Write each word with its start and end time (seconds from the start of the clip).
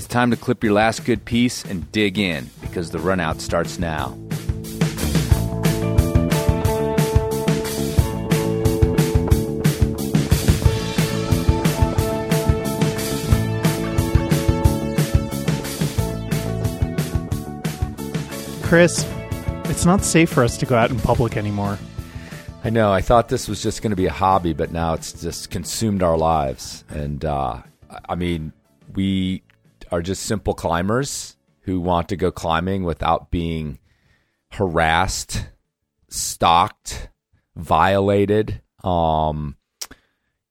It's 0.00 0.06
time 0.06 0.30
to 0.30 0.36
clip 0.38 0.64
your 0.64 0.72
last 0.72 1.04
good 1.04 1.26
piece 1.26 1.62
and 1.62 1.92
dig 1.92 2.18
in 2.18 2.48
because 2.62 2.90
the 2.90 2.96
runout 2.96 3.38
starts 3.42 3.78
now. 3.78 4.16
Chris, 18.62 19.06
it's 19.64 19.84
not 19.84 20.02
safe 20.02 20.30
for 20.30 20.42
us 20.42 20.56
to 20.56 20.64
go 20.64 20.76
out 20.76 20.88
in 20.88 20.98
public 21.00 21.36
anymore. 21.36 21.78
I 22.64 22.70
know. 22.70 22.90
I 22.90 23.02
thought 23.02 23.28
this 23.28 23.48
was 23.48 23.62
just 23.62 23.82
going 23.82 23.90
to 23.90 23.96
be 23.96 24.06
a 24.06 24.12
hobby, 24.12 24.54
but 24.54 24.72
now 24.72 24.94
it's 24.94 25.12
just 25.12 25.50
consumed 25.50 26.02
our 26.02 26.16
lives. 26.16 26.84
And 26.88 27.22
uh, 27.22 27.58
I 28.08 28.14
mean, 28.14 28.54
we 28.94 29.42
are 29.90 30.02
just 30.02 30.24
simple 30.24 30.54
climbers 30.54 31.36
who 31.62 31.80
want 31.80 32.08
to 32.08 32.16
go 32.16 32.30
climbing 32.30 32.84
without 32.84 33.30
being 33.30 33.78
harassed, 34.52 35.46
stalked, 36.08 37.08
violated. 37.56 38.62
Um, 38.82 39.56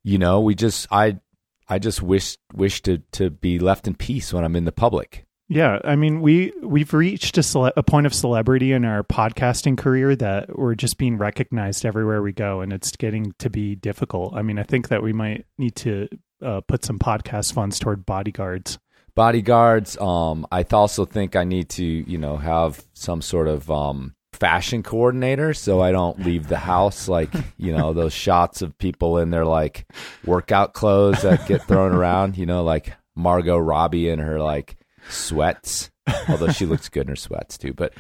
you 0.03 0.17
know, 0.17 0.41
we 0.41 0.55
just 0.55 0.87
I 0.91 1.19
I 1.67 1.79
just 1.79 2.01
wish 2.01 2.37
wish 2.53 2.81
to 2.83 2.99
to 3.13 3.29
be 3.29 3.59
left 3.59 3.87
in 3.87 3.95
peace 3.95 4.33
when 4.33 4.43
I'm 4.43 4.55
in 4.55 4.65
the 4.65 4.71
public. 4.71 5.25
Yeah, 5.51 5.79
I 5.83 5.95
mean, 5.95 6.21
we 6.21 6.53
we've 6.61 6.93
reached 6.93 7.35
a, 7.39 7.43
cele- 7.43 7.73
a 7.75 7.81
point 7.81 8.05
of 8.05 8.13
celebrity 8.13 8.71
in 8.71 8.85
our 8.85 9.03
podcasting 9.03 9.79
career 9.79 10.15
that 10.15 10.55
we're 10.55 10.75
just 10.75 10.99
being 10.99 11.17
recognized 11.17 11.85
everywhere 11.85 12.21
we 12.21 12.33
go, 12.33 12.61
and 12.61 12.71
it's 12.71 12.95
getting 12.95 13.33
to 13.39 13.49
be 13.49 13.75
difficult. 13.75 14.35
I 14.35 14.43
mean, 14.43 14.59
I 14.59 14.63
think 14.63 14.89
that 14.89 15.01
we 15.01 15.11
might 15.11 15.47
need 15.57 15.75
to 15.77 16.07
uh, 16.43 16.61
put 16.61 16.85
some 16.85 16.99
podcast 16.99 17.53
funds 17.53 17.79
toward 17.79 18.05
bodyguards. 18.05 18.77
Bodyguards. 19.15 19.97
Um, 19.99 20.45
I 20.51 20.63
also 20.71 21.05
think 21.05 21.35
I 21.35 21.43
need 21.43 21.69
to, 21.69 21.83
you 21.83 22.17
know, 22.17 22.37
have 22.37 22.83
some 22.93 23.21
sort 23.21 23.47
of 23.47 23.69
um, 23.69 24.15
fashion 24.33 24.83
coordinator 24.83 25.53
so 25.53 25.81
I 25.81 25.91
don't 25.91 26.19
leave 26.19 26.47
the 26.47 26.57
house 26.57 27.07
like, 27.07 27.29
you 27.57 27.75
know, 27.75 27.93
those 27.93 28.13
shots 28.25 28.61
of 28.61 28.77
people 28.77 29.17
in 29.17 29.31
their 29.31 29.45
like 29.45 29.85
workout 30.25 30.73
clothes 30.73 31.21
that 31.23 31.47
get 31.47 31.63
thrown 31.67 31.93
around, 31.93 32.37
you 32.37 32.45
know, 32.45 32.63
like 32.63 32.93
Margot 33.15 33.57
Robbie 33.57 34.09
in 34.09 34.19
her 34.19 34.39
like 34.39 34.77
sweats, 35.09 35.91
although 36.27 36.51
she 36.51 36.65
looks 36.65 36.89
good 36.89 37.03
in 37.03 37.09
her 37.09 37.15
sweats 37.15 37.57
too. 37.57 37.73
But 37.73 37.93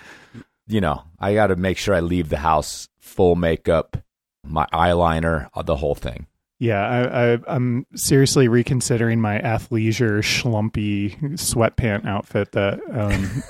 you 0.67 0.81
know, 0.81 1.03
I 1.19 1.33
got 1.33 1.47
to 1.47 1.55
make 1.55 1.77
sure 1.77 1.95
I 1.95 1.99
leave 1.99 2.29
the 2.29 2.37
house 2.37 2.87
full 2.99 3.35
makeup, 3.35 3.97
my 4.45 4.67
eyeliner, 4.71 5.49
uh, 5.53 5.63
the 5.63 5.75
whole 5.75 5.95
thing. 5.95 6.27
Yeah, 6.59 6.85
I, 6.85 7.33
I, 7.33 7.37
I'm 7.47 7.85
seriously 7.95 8.49
reconsidering 8.49 9.21
my 9.21 9.39
athleisure 9.39 10.19
schlumpy 10.19 11.17
sweatpant 11.33 12.05
outfit 12.05 12.51
that 12.51 12.81
um, 12.91 13.43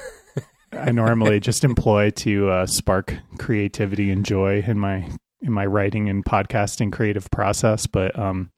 I 0.72 0.92
normally 0.92 1.40
just 1.40 1.64
employ 1.64 2.12
to 2.12 2.50
uh, 2.50 2.66
spark 2.68 3.16
creativity 3.40 4.12
and 4.12 4.24
joy 4.24 4.64
in 4.66 4.78
my 4.78 5.10
in 5.42 5.52
my 5.52 5.66
writing 5.66 6.08
and 6.10 6.24
podcasting 6.24 6.92
creative 6.92 7.32
process, 7.32 7.88
but 7.88 8.18
um, 8.20 8.52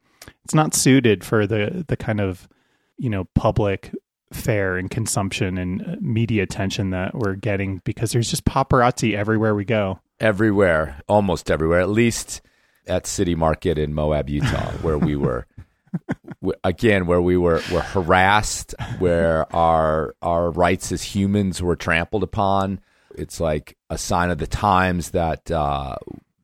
it's 0.43 0.53
not 0.53 0.73
suited 0.73 1.23
for 1.23 1.47
the 1.47 1.85
the 1.87 1.95
kind 1.95 2.19
of 2.19 2.49
you 2.97 3.09
know 3.09 3.25
public 3.35 3.91
fare 4.33 4.77
and 4.77 4.89
consumption 4.89 5.57
and 5.57 5.81
uh, 5.81 5.95
media 6.01 6.43
attention 6.43 6.89
that 6.89 7.13
we're 7.13 7.35
getting 7.35 7.81
because 7.83 8.11
there's 8.11 8.29
just 8.29 8.45
paparazzi 8.45 9.15
everywhere 9.15 9.55
we 9.55 9.65
go. 9.65 9.99
Everywhere, 10.19 11.01
almost 11.07 11.49
everywhere. 11.49 11.79
At 11.79 11.89
least 11.89 12.41
at 12.87 13.07
City 13.07 13.35
Market 13.35 13.77
in 13.77 13.93
Moab, 13.93 14.29
Utah, 14.29 14.71
where 14.81 14.97
we 14.97 15.15
were. 15.15 15.45
again, 16.63 17.05
where 17.05 17.21
we 17.21 17.35
were 17.35 17.61
were 17.71 17.81
harassed, 17.81 18.73
where 18.99 19.53
our 19.53 20.15
our 20.21 20.49
rights 20.49 20.91
as 20.91 21.03
humans 21.03 21.61
were 21.61 21.75
trampled 21.75 22.23
upon. 22.23 22.79
It's 23.15 23.41
like 23.41 23.77
a 23.89 23.97
sign 23.97 24.31
of 24.31 24.37
the 24.37 24.47
times 24.47 25.11
that 25.11 25.51
uh, 25.51 25.97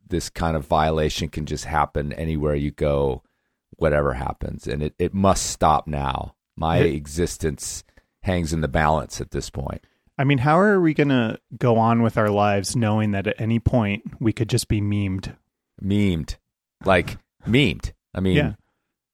this 0.10 0.30
kind 0.30 0.58
of 0.58 0.66
violation 0.66 1.30
can 1.30 1.46
just 1.46 1.66
happen 1.66 2.14
anywhere 2.14 2.56
you 2.56 2.72
go, 2.72 3.24
whatever 3.78 4.14
happens, 4.14 4.68
and 4.68 4.84
it, 4.84 4.94
it 5.00 5.14
must 5.14 5.46
stop 5.48 5.88
now. 5.88 6.36
My 6.56 6.80
it, 6.80 6.94
existence 6.94 7.84
hangs 8.22 8.52
in 8.52 8.62
the 8.62 8.68
balance 8.68 9.22
at 9.22 9.32
this 9.32 9.50
point. 9.50 9.86
I 10.18 10.24
mean, 10.24 10.40
how 10.40 10.60
are 10.60 10.82
we 10.82 10.94
going 10.94 11.10
to 11.10 11.40
go 11.58 11.78
on 11.78 12.02
with 12.02 12.18
our 12.18 12.30
lives 12.30 12.76
knowing 12.76 13.12
that 13.12 13.28
at 13.28 13.40
any 13.40 13.60
point 13.60 14.04
we 14.20 14.34
could 14.34 14.50
just 14.50 14.68
be 14.68 14.82
memed? 14.82 15.36
Memed. 15.84 16.36
Like, 16.86 17.18
memed. 17.46 17.92
I 18.14 18.20
mean, 18.20 18.36
yeah. 18.36 18.54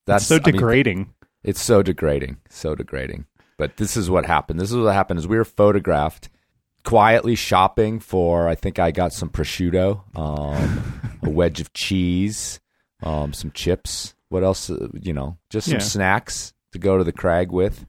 that's 0.05 0.23
it's 0.23 0.29
so 0.29 0.39
degrading. 0.39 0.97
I 0.97 0.99
mean, 0.99 1.13
it's 1.43 1.61
so 1.61 1.83
degrading. 1.83 2.37
So 2.49 2.75
degrading. 2.75 3.25
But 3.57 3.77
this 3.77 3.95
is 3.95 4.09
what 4.09 4.25
happened. 4.25 4.59
This 4.59 4.71
is 4.71 4.77
what 4.77 4.93
happened 4.93 5.19
is 5.19 5.27
we 5.27 5.37
were 5.37 5.45
photographed 5.45 6.29
quietly 6.83 7.35
shopping 7.35 7.99
for 7.99 8.47
I 8.47 8.55
think 8.55 8.79
I 8.79 8.91
got 8.91 9.13
some 9.13 9.29
prosciutto, 9.29 10.01
um, 10.17 11.17
a 11.23 11.29
wedge 11.29 11.61
of 11.61 11.73
cheese, 11.73 12.59
um, 13.01 13.33
some 13.33 13.51
chips. 13.51 14.15
What 14.29 14.43
else? 14.43 14.69
Uh, 14.69 14.87
you 14.99 15.13
know, 15.13 15.37
just 15.49 15.67
some 15.67 15.79
yeah. 15.79 15.85
snacks 15.85 16.53
to 16.71 16.79
go 16.79 16.97
to 16.97 17.03
the 17.03 17.11
crag 17.11 17.51
with. 17.51 17.85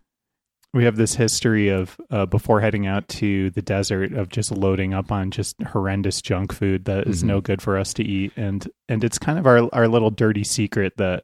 We 0.75 0.85
have 0.85 0.97
this 0.97 1.15
history 1.15 1.69
of 1.69 1.97
uh, 2.11 2.27
before 2.27 2.61
heading 2.61 2.89
out 2.89 3.07
to 3.09 3.51
the 3.51 3.63
desert 3.63 4.13
of 4.13 4.29
just 4.29 4.51
loading 4.51 4.93
up 4.93 5.13
on 5.13 5.31
just 5.31 5.63
horrendous 5.63 6.21
junk 6.21 6.53
food 6.53 6.87
that 6.87 7.07
is 7.07 7.19
mm-hmm. 7.19 7.29
no 7.29 7.41
good 7.41 7.63
for 7.63 7.79
us 7.79 7.95
to 7.95 8.03
eat, 8.03 8.33
and 8.37 8.69
and 8.89 9.05
it's 9.05 9.17
kind 9.17 9.39
of 9.39 9.47
our 9.47 9.69
our 9.73 9.87
little 9.87 10.11
dirty 10.11 10.43
secret 10.43 10.97
that 10.97 11.23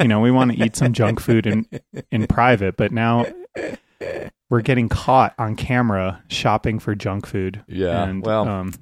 you 0.00 0.06
know 0.06 0.20
we 0.20 0.30
want 0.30 0.52
to 0.52 0.64
eat 0.64 0.76
some 0.76 0.92
junk 0.92 1.18
food 1.18 1.48
in 1.48 1.66
in 2.12 2.28
private, 2.28 2.76
but 2.76 2.92
now 2.92 3.26
we're 4.48 4.62
getting 4.62 4.88
caught 4.88 5.34
on 5.36 5.56
camera 5.56 6.22
shopping 6.28 6.78
for 6.78 6.94
junk 6.94 7.26
food. 7.26 7.62
Yeah, 7.66 8.04
and, 8.04 8.24
well, 8.24 8.48
um, 8.48 8.72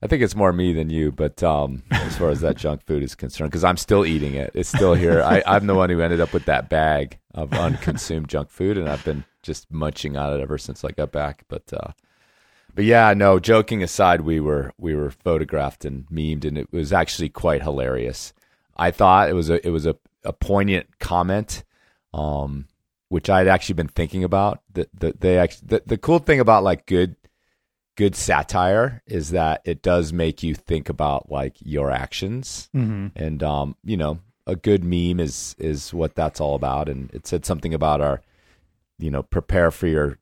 I 0.00 0.06
think 0.06 0.22
it's 0.22 0.36
more 0.36 0.52
me 0.52 0.72
than 0.72 0.90
you, 0.90 1.10
but 1.10 1.42
um, 1.42 1.82
as 1.90 2.16
far 2.16 2.30
as 2.30 2.40
that 2.40 2.56
junk 2.58 2.84
food 2.86 3.02
is 3.02 3.14
concerned, 3.14 3.50
because 3.50 3.64
I'm 3.64 3.76
still 3.76 4.06
eating 4.06 4.34
it, 4.34 4.52
it's 4.54 4.68
still 4.68 4.94
here. 4.94 5.22
I, 5.22 5.42
I'm 5.44 5.66
the 5.66 5.74
one 5.74 5.90
who 5.90 6.00
ended 6.00 6.20
up 6.20 6.32
with 6.32 6.44
that 6.44 6.68
bag 6.68 7.18
of 7.34 7.52
unconsumed 7.52 8.28
junk 8.28 8.50
food, 8.50 8.78
and 8.78 8.88
I've 8.88 9.04
been 9.04 9.24
just 9.42 9.70
munching 9.72 10.16
on 10.16 10.34
it 10.34 10.42
ever 10.42 10.56
since 10.56 10.84
I 10.84 10.92
got 10.92 11.10
back. 11.10 11.44
But 11.48 11.72
uh, 11.72 11.92
but 12.74 12.84
yeah, 12.84 13.12
no. 13.14 13.40
Joking 13.40 13.82
aside, 13.82 14.20
we 14.20 14.38
were 14.38 14.72
we 14.78 14.94
were 14.94 15.10
photographed 15.10 15.84
and 15.84 16.06
memed, 16.06 16.44
and 16.44 16.56
it 16.56 16.72
was 16.72 16.92
actually 16.92 17.28
quite 17.28 17.62
hilarious. 17.62 18.32
I 18.76 18.92
thought 18.92 19.28
it 19.28 19.34
was 19.34 19.50
a 19.50 19.66
it 19.66 19.70
was 19.70 19.84
a, 19.84 19.96
a 20.24 20.32
poignant 20.32 20.98
comment, 21.00 21.64
um, 22.14 22.68
which 23.08 23.28
I'd 23.28 23.48
actually 23.48 23.74
been 23.74 23.88
thinking 23.88 24.22
about. 24.22 24.60
That 24.74 24.88
the, 24.94 25.12
they 25.18 25.38
actually 25.38 25.66
the, 25.68 25.82
the 25.86 25.98
cool 25.98 26.20
thing 26.20 26.38
about 26.38 26.62
like 26.62 26.86
good 26.86 27.16
good 27.98 28.14
satire 28.14 29.02
is 29.08 29.30
that 29.30 29.60
it 29.64 29.82
does 29.82 30.12
make 30.12 30.40
you 30.44 30.54
think 30.54 30.88
about 30.88 31.32
like 31.32 31.56
your 31.58 31.90
actions. 31.90 32.70
Mm-hmm. 32.74 33.08
and 33.16 33.42
um 33.42 33.74
you 33.82 33.96
know 33.96 34.20
a 34.46 34.54
good 34.54 34.84
meme 34.84 35.18
is 35.18 35.56
is 35.58 35.92
what 35.92 36.14
that's 36.14 36.40
all 36.40 36.54
about. 36.54 36.88
And 36.88 37.10
it 37.12 37.26
said 37.26 37.44
something 37.44 37.74
about 37.74 38.00
our 38.00 38.22
you 39.00 39.10
know 39.10 39.24
prepare 39.24 39.72
for 39.72 39.88
your 39.88 40.18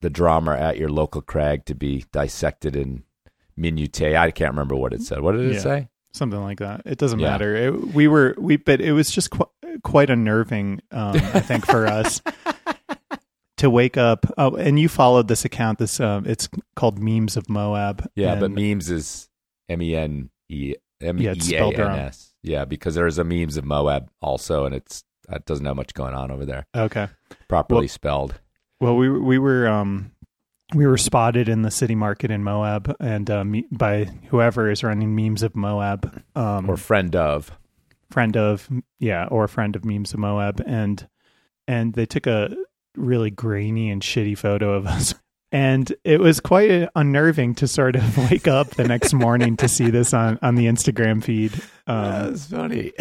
the 0.00 0.10
drama 0.10 0.56
at 0.56 0.76
your 0.76 0.88
local 0.88 1.22
crag 1.22 1.66
to 1.66 1.74
be 1.74 2.04
dissected 2.10 2.74
in 2.74 3.04
minute 3.56 4.00
i 4.02 4.30
can't 4.30 4.50
remember 4.50 4.74
what 4.74 4.92
it 4.92 5.02
said. 5.02 5.20
What 5.20 5.32
did 5.32 5.46
it 5.46 5.54
yeah, 5.54 5.60
say? 5.60 5.88
Something 6.12 6.42
like 6.42 6.58
that. 6.58 6.82
It 6.84 6.98
doesn't 6.98 7.20
yeah. 7.20 7.30
matter. 7.30 7.54
It, 7.54 7.94
we 7.94 8.08
were 8.08 8.34
we 8.38 8.56
but 8.56 8.80
it 8.80 8.92
was 8.92 9.08
just 9.08 9.30
qu- 9.30 9.50
quite 9.84 10.10
unnerving 10.10 10.80
um 10.90 11.14
i 11.14 11.38
think 11.38 11.64
for 11.64 11.86
us 11.86 12.20
to 13.60 13.70
wake 13.70 13.96
up. 13.96 14.26
Oh, 14.38 14.56
and 14.56 14.80
you 14.80 14.88
followed 14.88 15.28
this 15.28 15.44
account. 15.44 15.78
This 15.78 16.00
uh, 16.00 16.22
it's 16.24 16.48
called 16.76 16.98
Memes 16.98 17.36
of 17.36 17.48
Moab. 17.48 18.08
Yeah, 18.14 18.34
but 18.36 18.50
memes 18.50 18.90
is 18.90 19.28
M 19.68 19.82
E 19.82 19.94
N 19.94 20.30
E 20.48 20.74
M 21.00 21.20
E 21.20 21.26
A 21.26 21.32
N 21.32 21.80
S. 21.80 22.34
Yeah, 22.42 22.64
because 22.64 22.94
there's 22.94 23.18
a 23.18 23.24
memes 23.24 23.56
of 23.56 23.64
Moab 23.64 24.10
also, 24.22 24.64
and 24.64 24.74
it's 24.74 25.04
it 25.30 25.44
doesn't 25.44 25.64
have 25.66 25.76
much 25.76 25.94
going 25.94 26.14
on 26.14 26.30
over 26.30 26.46
there. 26.46 26.66
Okay, 26.74 27.08
properly 27.48 27.82
well, 27.82 27.88
spelled. 27.88 28.40
Well, 28.80 28.96
we 28.96 29.10
we 29.10 29.38
were 29.38 29.68
um 29.68 30.12
we 30.74 30.86
were 30.86 30.96
spotted 30.96 31.48
in 31.48 31.62
the 31.62 31.70
city 31.70 31.94
market 31.94 32.30
in 32.30 32.42
Moab, 32.42 32.96
and 32.98 33.30
uh, 33.30 33.44
me, 33.44 33.66
by 33.70 34.04
whoever 34.28 34.70
is 34.70 34.82
running 34.82 35.14
memes 35.14 35.42
of 35.42 35.54
Moab, 35.54 36.22
um, 36.34 36.68
or 36.68 36.78
friend 36.78 37.14
of, 37.14 37.50
friend 38.10 38.36
of, 38.38 38.70
yeah, 38.98 39.26
or 39.26 39.46
friend 39.48 39.76
of 39.76 39.84
memes 39.84 40.14
of 40.14 40.20
Moab, 40.20 40.62
and 40.64 41.06
and 41.68 41.92
they 41.92 42.06
took 42.06 42.26
a 42.26 42.56
really 43.00 43.30
grainy 43.30 43.90
and 43.90 44.02
shitty 44.02 44.36
photo 44.36 44.74
of 44.74 44.86
us. 44.86 45.14
And 45.52 45.92
it 46.04 46.20
was 46.20 46.38
quite 46.38 46.88
unnerving 46.94 47.56
to 47.56 47.66
sort 47.66 47.96
of 47.96 48.16
wake 48.30 48.46
up 48.46 48.70
the 48.70 48.86
next 48.86 49.12
morning 49.12 49.56
to 49.56 49.66
see 49.66 49.90
this 49.90 50.14
on, 50.14 50.38
on 50.42 50.54
the 50.54 50.66
Instagram 50.66 51.24
feed. 51.24 51.52
Um, 51.88 52.04
That's 52.04 52.46
funny. 52.46 52.92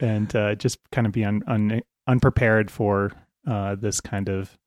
and 0.00 0.34
uh, 0.34 0.56
just 0.56 0.78
kind 0.90 1.06
of 1.06 1.12
be 1.12 1.24
un, 1.24 1.44
un, 1.46 1.82
unprepared 2.08 2.72
for 2.72 3.12
uh, 3.46 3.76
this 3.76 4.00
kind 4.00 4.28
of 4.28 4.58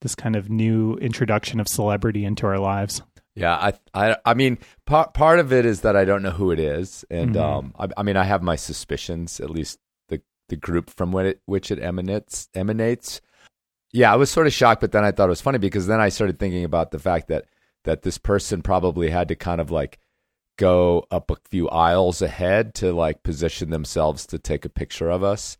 this 0.00 0.14
kind 0.14 0.36
of 0.36 0.50
new 0.50 0.94
introduction 0.94 1.60
of 1.60 1.68
celebrity 1.68 2.24
into 2.24 2.46
our 2.46 2.58
lives. 2.58 3.02
Yeah, 3.34 3.54
I, 3.54 3.72
I, 3.92 4.16
I 4.24 4.34
mean, 4.34 4.58
part 4.86 5.12
part 5.12 5.38
of 5.38 5.52
it 5.52 5.66
is 5.66 5.82
that 5.82 5.94
I 5.94 6.04
don't 6.04 6.22
know 6.22 6.30
who 6.30 6.50
it 6.50 6.58
is, 6.58 7.04
and 7.10 7.34
mm-hmm. 7.34 7.42
um, 7.42 7.74
I, 7.78 7.88
I, 7.98 8.02
mean, 8.02 8.16
I 8.16 8.24
have 8.24 8.42
my 8.42 8.56
suspicions. 8.56 9.40
At 9.40 9.50
least 9.50 9.78
the 10.08 10.22
the 10.48 10.56
group 10.56 10.88
from 10.88 11.12
which 11.12 11.26
it, 11.26 11.40
which 11.44 11.70
it 11.70 11.78
emanates 11.78 12.48
emanates. 12.54 13.20
Yeah, 13.92 14.12
I 14.12 14.16
was 14.16 14.30
sort 14.30 14.46
of 14.46 14.52
shocked, 14.52 14.80
but 14.80 14.92
then 14.92 15.04
I 15.04 15.12
thought 15.12 15.26
it 15.26 15.30
was 15.30 15.40
funny 15.40 15.58
because 15.58 15.86
then 15.86 16.00
I 16.00 16.08
started 16.08 16.38
thinking 16.38 16.64
about 16.64 16.90
the 16.90 16.98
fact 16.98 17.28
that 17.28 17.46
that 17.84 18.02
this 18.02 18.18
person 18.18 18.62
probably 18.62 19.10
had 19.10 19.28
to 19.28 19.36
kind 19.36 19.60
of 19.60 19.70
like 19.70 19.98
go 20.56 21.04
up 21.10 21.30
a 21.30 21.36
few 21.48 21.68
aisles 21.68 22.20
ahead 22.20 22.74
to 22.74 22.92
like 22.92 23.22
position 23.22 23.70
themselves 23.70 24.26
to 24.26 24.38
take 24.38 24.64
a 24.64 24.70
picture 24.70 25.10
of 25.10 25.22
us 25.22 25.56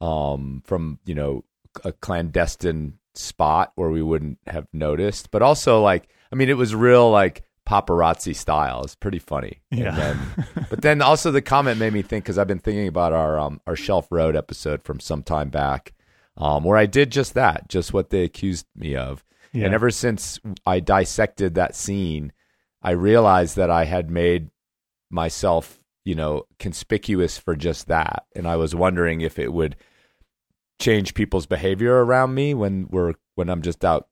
um, 0.00 0.62
from 0.64 0.98
you 1.04 1.14
know 1.14 1.44
a 1.84 1.92
clandestine 1.92 2.94
spot 3.14 3.72
where 3.74 3.90
we 3.90 4.02
wouldn't 4.02 4.38
have 4.46 4.66
noticed. 4.72 5.30
But 5.30 5.42
also 5.42 5.80
like 5.82 6.08
I 6.32 6.36
mean, 6.36 6.48
it 6.48 6.56
was 6.56 6.74
real 6.74 7.10
like 7.10 7.44
paparazzi 7.66 8.34
style. 8.34 8.82
It's 8.82 8.94
pretty 8.94 9.18
funny. 9.18 9.60
Yeah. 9.70 9.94
Then, 9.94 10.46
but 10.70 10.82
then 10.82 11.02
also 11.02 11.30
the 11.30 11.42
comment 11.42 11.78
made 11.78 11.92
me 11.92 12.02
think 12.02 12.24
because 12.24 12.38
I've 12.38 12.46
been 12.46 12.58
thinking 12.58 12.88
about 12.88 13.12
our 13.12 13.38
um, 13.38 13.60
our 13.66 13.76
Shelf 13.76 14.08
Road 14.10 14.36
episode 14.36 14.82
from 14.84 15.00
some 15.00 15.22
time 15.22 15.50
back, 15.50 15.92
um, 16.38 16.64
where 16.64 16.78
I 16.78 16.86
did 16.86 17.10
just 17.10 17.34
that, 17.34 17.68
just 17.68 17.92
what 17.92 18.10
they 18.10 18.22
accused 18.22 18.66
me 18.74 18.96
of. 18.96 19.24
Yeah. 19.52 19.66
And 19.66 19.74
ever 19.74 19.90
since 19.90 20.38
I 20.64 20.80
dissected 20.80 21.54
that 21.54 21.74
scene, 21.74 22.32
I 22.80 22.92
realized 22.92 23.56
that 23.56 23.70
I 23.70 23.84
had 23.84 24.10
made 24.10 24.50
myself, 25.10 25.80
you 26.04 26.14
know, 26.14 26.44
conspicuous 26.58 27.38
for 27.38 27.56
just 27.56 27.88
that. 27.88 28.24
And 28.36 28.46
I 28.46 28.56
was 28.56 28.74
wondering 28.74 29.20
if 29.20 29.38
it 29.38 29.52
would 29.52 29.76
change 30.80 31.14
people's 31.14 31.46
behavior 31.46 32.04
around 32.04 32.34
me 32.34 32.54
when 32.54 32.86
we're 32.88 33.14
when 33.34 33.48
I'm 33.48 33.62
just 33.62 33.84
out 33.84 34.08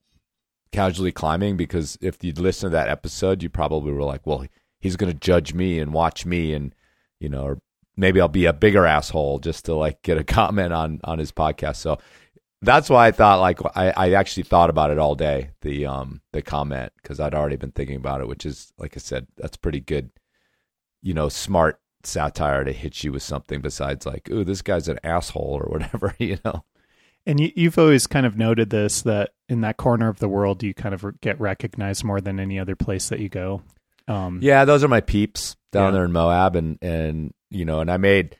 casually 0.73 1.13
climbing 1.13 1.57
because 1.57 1.97
if 2.01 2.25
you'd 2.25 2.39
listen 2.39 2.71
to 2.71 2.75
that 2.75 2.89
episode, 2.89 3.43
you 3.43 3.49
probably 3.49 3.93
were 3.93 4.03
like, 4.03 4.27
well, 4.27 4.45
he's 4.81 4.97
going 4.97 5.13
to 5.13 5.19
judge 5.19 5.55
me 5.55 5.79
and 5.79 5.93
watch 5.93 6.27
me 6.27 6.53
and 6.53 6.75
you 7.21 7.29
know, 7.29 7.45
or 7.45 7.59
maybe 7.97 8.21
I'll 8.21 8.29
be 8.29 8.47
a 8.47 8.53
bigger 8.53 8.87
asshole 8.87 9.39
just 9.41 9.65
to 9.67 9.75
like 9.75 10.03
get 10.03 10.19
a 10.19 10.25
comment 10.39 10.73
on 10.73 11.01
on 11.05 11.19
his 11.19 11.33
podcast. 11.33 11.77
So 11.77 11.99
that's 12.63 12.89
why 12.89 13.07
I 13.07 13.11
thought 13.13 13.41
like 13.41 13.59
I, 13.77 13.91
I 13.97 14.13
actually 14.13 14.45
thought 14.45 14.71
about 14.71 14.91
it 14.91 14.99
all 14.99 15.15
day 15.15 15.51
the 15.61 15.87
um 15.87 16.21
the 16.33 16.43
comment 16.43 16.93
because 17.03 17.21
I'd 17.21 17.35
already 17.35 17.57
been 17.57 17.73
thinking 17.73 17.97
about 17.97 18.21
it, 18.21 18.29
which 18.29 18.47
is 18.47 18.73
like 18.79 18.95
I 18.97 19.01
said, 19.01 19.27
that's 19.37 19.57
pretty 19.57 19.81
good, 19.81 20.11
you 21.03 21.15
know, 21.15 21.29
smart 21.29 21.81
satire 22.03 22.65
to 22.65 22.73
hit 22.73 23.03
you 23.05 23.13
with 23.13 23.23
something 23.23 23.61
besides 23.61 24.07
like, 24.07 24.31
ooh, 24.31 24.45
this 24.45 24.63
guy's 24.63 24.89
an 24.89 24.99
asshole 25.05 25.61
or 25.63 25.69
whatever, 25.71 26.15
you 26.19 26.39
know. 26.45 26.65
And 27.29 27.41
you, 27.41 27.51
you've 27.57 27.79
always 27.79 28.07
kind 28.07 28.25
of 28.25 28.39
noted 28.39 28.71
this 28.71 29.03
that 29.03 29.31
in 29.49 29.61
that 29.63 29.77
corner 29.77 30.09
of 30.09 30.21
the 30.21 30.29
world, 30.29 30.63
you 30.63 30.73
kind 30.75 30.95
of 30.95 31.05
get 31.21 31.41
recognized 31.41 32.05
more 32.05 32.21
than 32.21 32.39
any 32.39 32.59
other 32.59 32.77
place 32.77 33.09
that 33.09 33.19
you 33.19 33.29
go. 33.29 33.63
Um, 34.07 34.39
Yeah, 34.41 34.65
those 34.65 34.85
are 34.85 34.89
my 34.89 35.01
peeps 35.01 35.57
down 35.73 35.87
Yeah. 35.87 35.91
there 35.91 36.05
in 36.05 36.13
Moab, 36.13 36.55
and 36.55 36.79
and 36.81 37.35
you 37.51 37.65
know, 37.65 37.81
and 37.81 37.91
I 37.91 37.97
made 37.97 38.37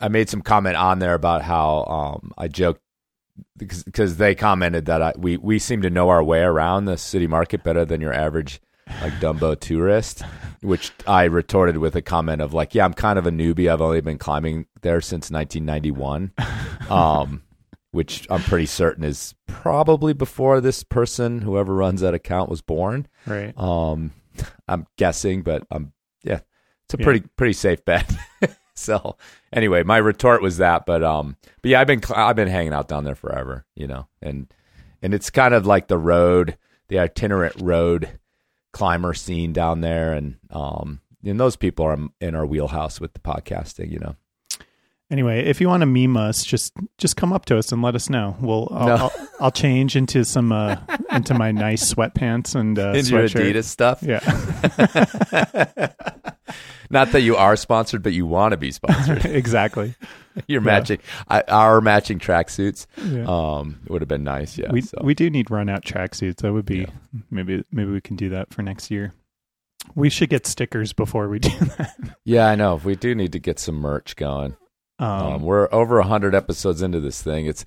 I 0.00 0.08
made 0.08 0.28
some 0.28 0.42
comment 0.42 0.76
on 0.76 0.98
there 0.98 1.14
about 1.14 1.42
how 1.42 1.84
um 1.84 2.32
I 2.38 2.48
joked 2.48 2.80
because 3.56 3.82
because 3.84 4.16
they 4.16 4.34
commented 4.34 4.86
that 4.86 5.02
I, 5.02 5.12
we 5.16 5.36
we 5.36 5.58
seem 5.58 5.82
to 5.82 5.90
know 5.90 6.08
our 6.08 6.22
way 6.22 6.40
around 6.40 6.84
the 6.84 6.96
city 6.96 7.26
market 7.26 7.62
better 7.64 7.84
than 7.84 8.00
your 8.00 8.12
average 8.12 8.60
like 9.02 9.12
Dumbo 9.14 9.58
tourist, 9.58 10.22
which 10.62 10.92
I 11.06 11.24
retorted 11.24 11.78
with 11.78 11.94
a 11.94 12.02
comment 12.02 12.42
of 12.42 12.52
like, 12.52 12.74
yeah, 12.74 12.84
I'm 12.84 12.94
kind 12.94 13.18
of 13.18 13.26
a 13.26 13.30
newbie. 13.30 13.70
I've 13.70 13.80
only 13.80 14.00
been 14.00 14.18
climbing 14.18 14.66
there 14.82 15.00
since 15.00 15.30
1991. 15.30 16.32
Um, 16.90 17.44
which 17.92 18.26
I'm 18.30 18.42
pretty 18.42 18.66
certain 18.66 19.04
is 19.04 19.36
probably 19.46 20.12
before 20.12 20.60
this 20.60 20.82
person, 20.82 21.40
whoever 21.40 21.72
runs 21.72 22.00
that 22.00 22.14
account, 22.14 22.50
was 22.50 22.62
born. 22.62 23.06
Right. 23.26 23.56
Um, 23.56 24.10
I'm 24.66 24.88
guessing, 24.96 25.42
but 25.42 25.64
yeah, 25.70 25.92
it's 26.90 26.94
a 26.94 26.98
Yeah. 26.98 27.04
pretty 27.04 27.26
pretty 27.36 27.52
safe 27.52 27.84
bet. 27.84 28.10
so 28.74 29.16
anyway, 29.52 29.82
my 29.84 29.98
retort 29.98 30.42
was 30.42 30.56
that, 30.56 30.86
but 30.86 31.04
um, 31.04 31.36
but 31.62 31.70
yeah, 31.70 31.80
I've 31.80 31.86
been 31.86 32.00
I've 32.14 32.36
been 32.36 32.48
hanging 32.48 32.72
out 32.72 32.88
down 32.88 33.04
there 33.04 33.14
forever, 33.14 33.64
you 33.76 33.86
know, 33.86 34.08
and 34.20 34.52
and 35.02 35.14
it's 35.14 35.30
kind 35.30 35.54
of 35.54 35.66
like 35.66 35.86
the 35.88 35.98
road, 35.98 36.56
the 36.88 36.98
itinerant 36.98 37.54
road 37.60 38.18
climber 38.72 39.14
scene 39.14 39.52
down 39.52 39.80
there, 39.82 40.12
and 40.14 40.38
um, 40.50 41.00
and 41.24 41.38
those 41.38 41.54
people 41.56 41.84
are 41.86 41.98
in 42.20 42.34
our 42.34 42.44
wheelhouse 42.46 43.00
with 43.00 43.12
the 43.12 43.20
podcasting, 43.20 43.90
you 43.92 43.98
know. 44.00 44.16
Anyway, 45.12 45.40
if 45.44 45.60
you 45.60 45.66
want 45.66 45.80
to 45.80 45.86
meme 45.86 46.16
us, 46.16 46.44
just 46.44 46.72
just 46.96 47.16
come 47.16 47.32
up 47.32 47.44
to 47.46 47.58
us 47.58 47.72
and 47.72 47.82
let 47.82 47.96
us 47.96 48.08
know. 48.08 48.36
We'll 48.40 48.68
I'll, 48.70 48.86
No. 48.86 48.94
I'll, 48.96 49.12
I'll 49.40 49.50
change 49.50 49.96
into 49.96 50.24
some 50.24 50.52
uh, 50.52 50.76
into 51.10 51.34
my 51.34 51.50
nice 51.50 51.92
sweatpants 51.92 52.54
and 52.54 52.78
uh, 52.78 52.90
In 52.94 53.04
your 53.06 53.22
sweatshirt. 53.22 53.52
Adidas 53.52 53.64
stuff. 53.64 54.02
Yeah, 54.04 54.20
Not 56.92 57.12
that 57.12 57.20
you 57.22 57.36
are 57.36 57.54
sponsored, 57.56 58.02
but 58.02 58.12
you 58.12 58.26
want 58.26 58.50
to 58.52 58.56
be 58.56 58.72
sponsored. 58.72 59.24
exactly. 59.24 59.94
You're 60.48 60.60
Yeah. 60.60 60.66
matching 60.66 60.98
I, 61.28 61.42
our 61.48 61.80
matching 61.80 62.18
tracksuits. 62.18 62.86
Yeah. 63.02 63.24
Um, 63.28 63.78
would 63.88 64.02
have 64.02 64.08
been 64.08 64.24
nice. 64.24 64.58
Yeah. 64.58 64.72
we 64.72 64.80
so. 64.82 64.98
we 65.02 65.14
do 65.14 65.30
need 65.30 65.50
run 65.50 65.68
out 65.68 65.84
tracksuits. 65.84 66.36
That 66.36 66.52
would 66.52 66.66
be 66.66 66.78
Yeah. 66.80 66.86
maybe 67.30 67.64
maybe 67.70 67.90
we 67.92 68.00
can 68.00 68.16
do 68.16 68.28
that 68.30 68.52
for 68.52 68.62
next 68.62 68.90
year. 68.90 69.12
We 69.94 70.10
should 70.10 70.28
get 70.30 70.46
stickers 70.46 70.92
before 70.92 71.28
we 71.28 71.38
do 71.40 71.50
that. 71.78 71.94
yeah, 72.24 72.46
I 72.46 72.54
know. 72.56 72.80
We 72.82 72.96
do 72.96 73.14
need 73.14 73.32
to 73.32 73.38
get 73.38 73.58
some 73.58 73.76
merch 73.76 74.16
going. 74.16 74.56
Um, 74.98 75.08
Um, 75.08 75.42
we're 75.42 75.68
over 75.72 76.00
hundred 76.02 76.34
episodes 76.34 76.82
into 76.82 77.00
this 77.00 77.22
thing. 77.22 77.46
It's 77.46 77.64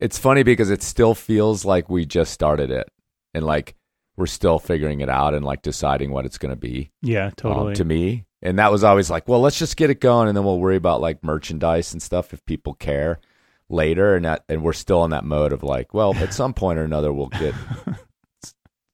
it's 0.00 0.18
funny 0.18 0.42
because 0.42 0.70
it 0.70 0.82
still 0.82 1.14
feels 1.14 1.64
like 1.64 1.88
we 1.88 2.04
just 2.04 2.32
started 2.32 2.70
it, 2.70 2.88
and 3.34 3.44
like 3.44 3.74
we're 4.16 4.26
still 4.26 4.58
figuring 4.58 5.00
it 5.00 5.08
out 5.08 5.32
and 5.34 5.44
like 5.44 5.62
deciding 5.62 6.10
what 6.10 6.26
it's 6.26 6.38
going 6.38 6.50
to 6.50 6.56
be. 6.56 6.90
yeah, 7.02 7.26
um, 7.26 7.32
totally. 7.36 7.74
to 7.76 7.84
me, 7.84 8.24
and 8.42 8.58
that 8.58 8.72
was 8.72 8.84
always 8.84 9.10
like, 9.10 9.28
well, 9.28 9.40
let's 9.40 9.58
just 9.58 9.76
get 9.76 9.90
it 9.90 10.00
going, 10.00 10.28
and 10.28 10.36
then 10.36 10.44
we'll 10.44 10.58
worry 10.58 10.76
about 10.76 11.00
like 11.00 11.22
merchandise 11.22 11.92
and 11.92 12.02
stuff 12.02 12.32
if 12.32 12.44
people 12.46 12.74
care 12.74 13.20
later. 13.68 14.16
And 14.16 14.24
that, 14.24 14.44
and 14.48 14.62
we're 14.62 14.72
still 14.72 15.04
in 15.04 15.10
that 15.10 15.24
mode 15.24 15.52
of 15.52 15.62
like, 15.62 15.94
well, 15.94 16.14
at 16.16 16.34
some 16.34 16.54
point 16.54 16.78
or 16.78 16.84
another, 16.84 17.12
we'll 17.12 17.28
get, 17.28 17.54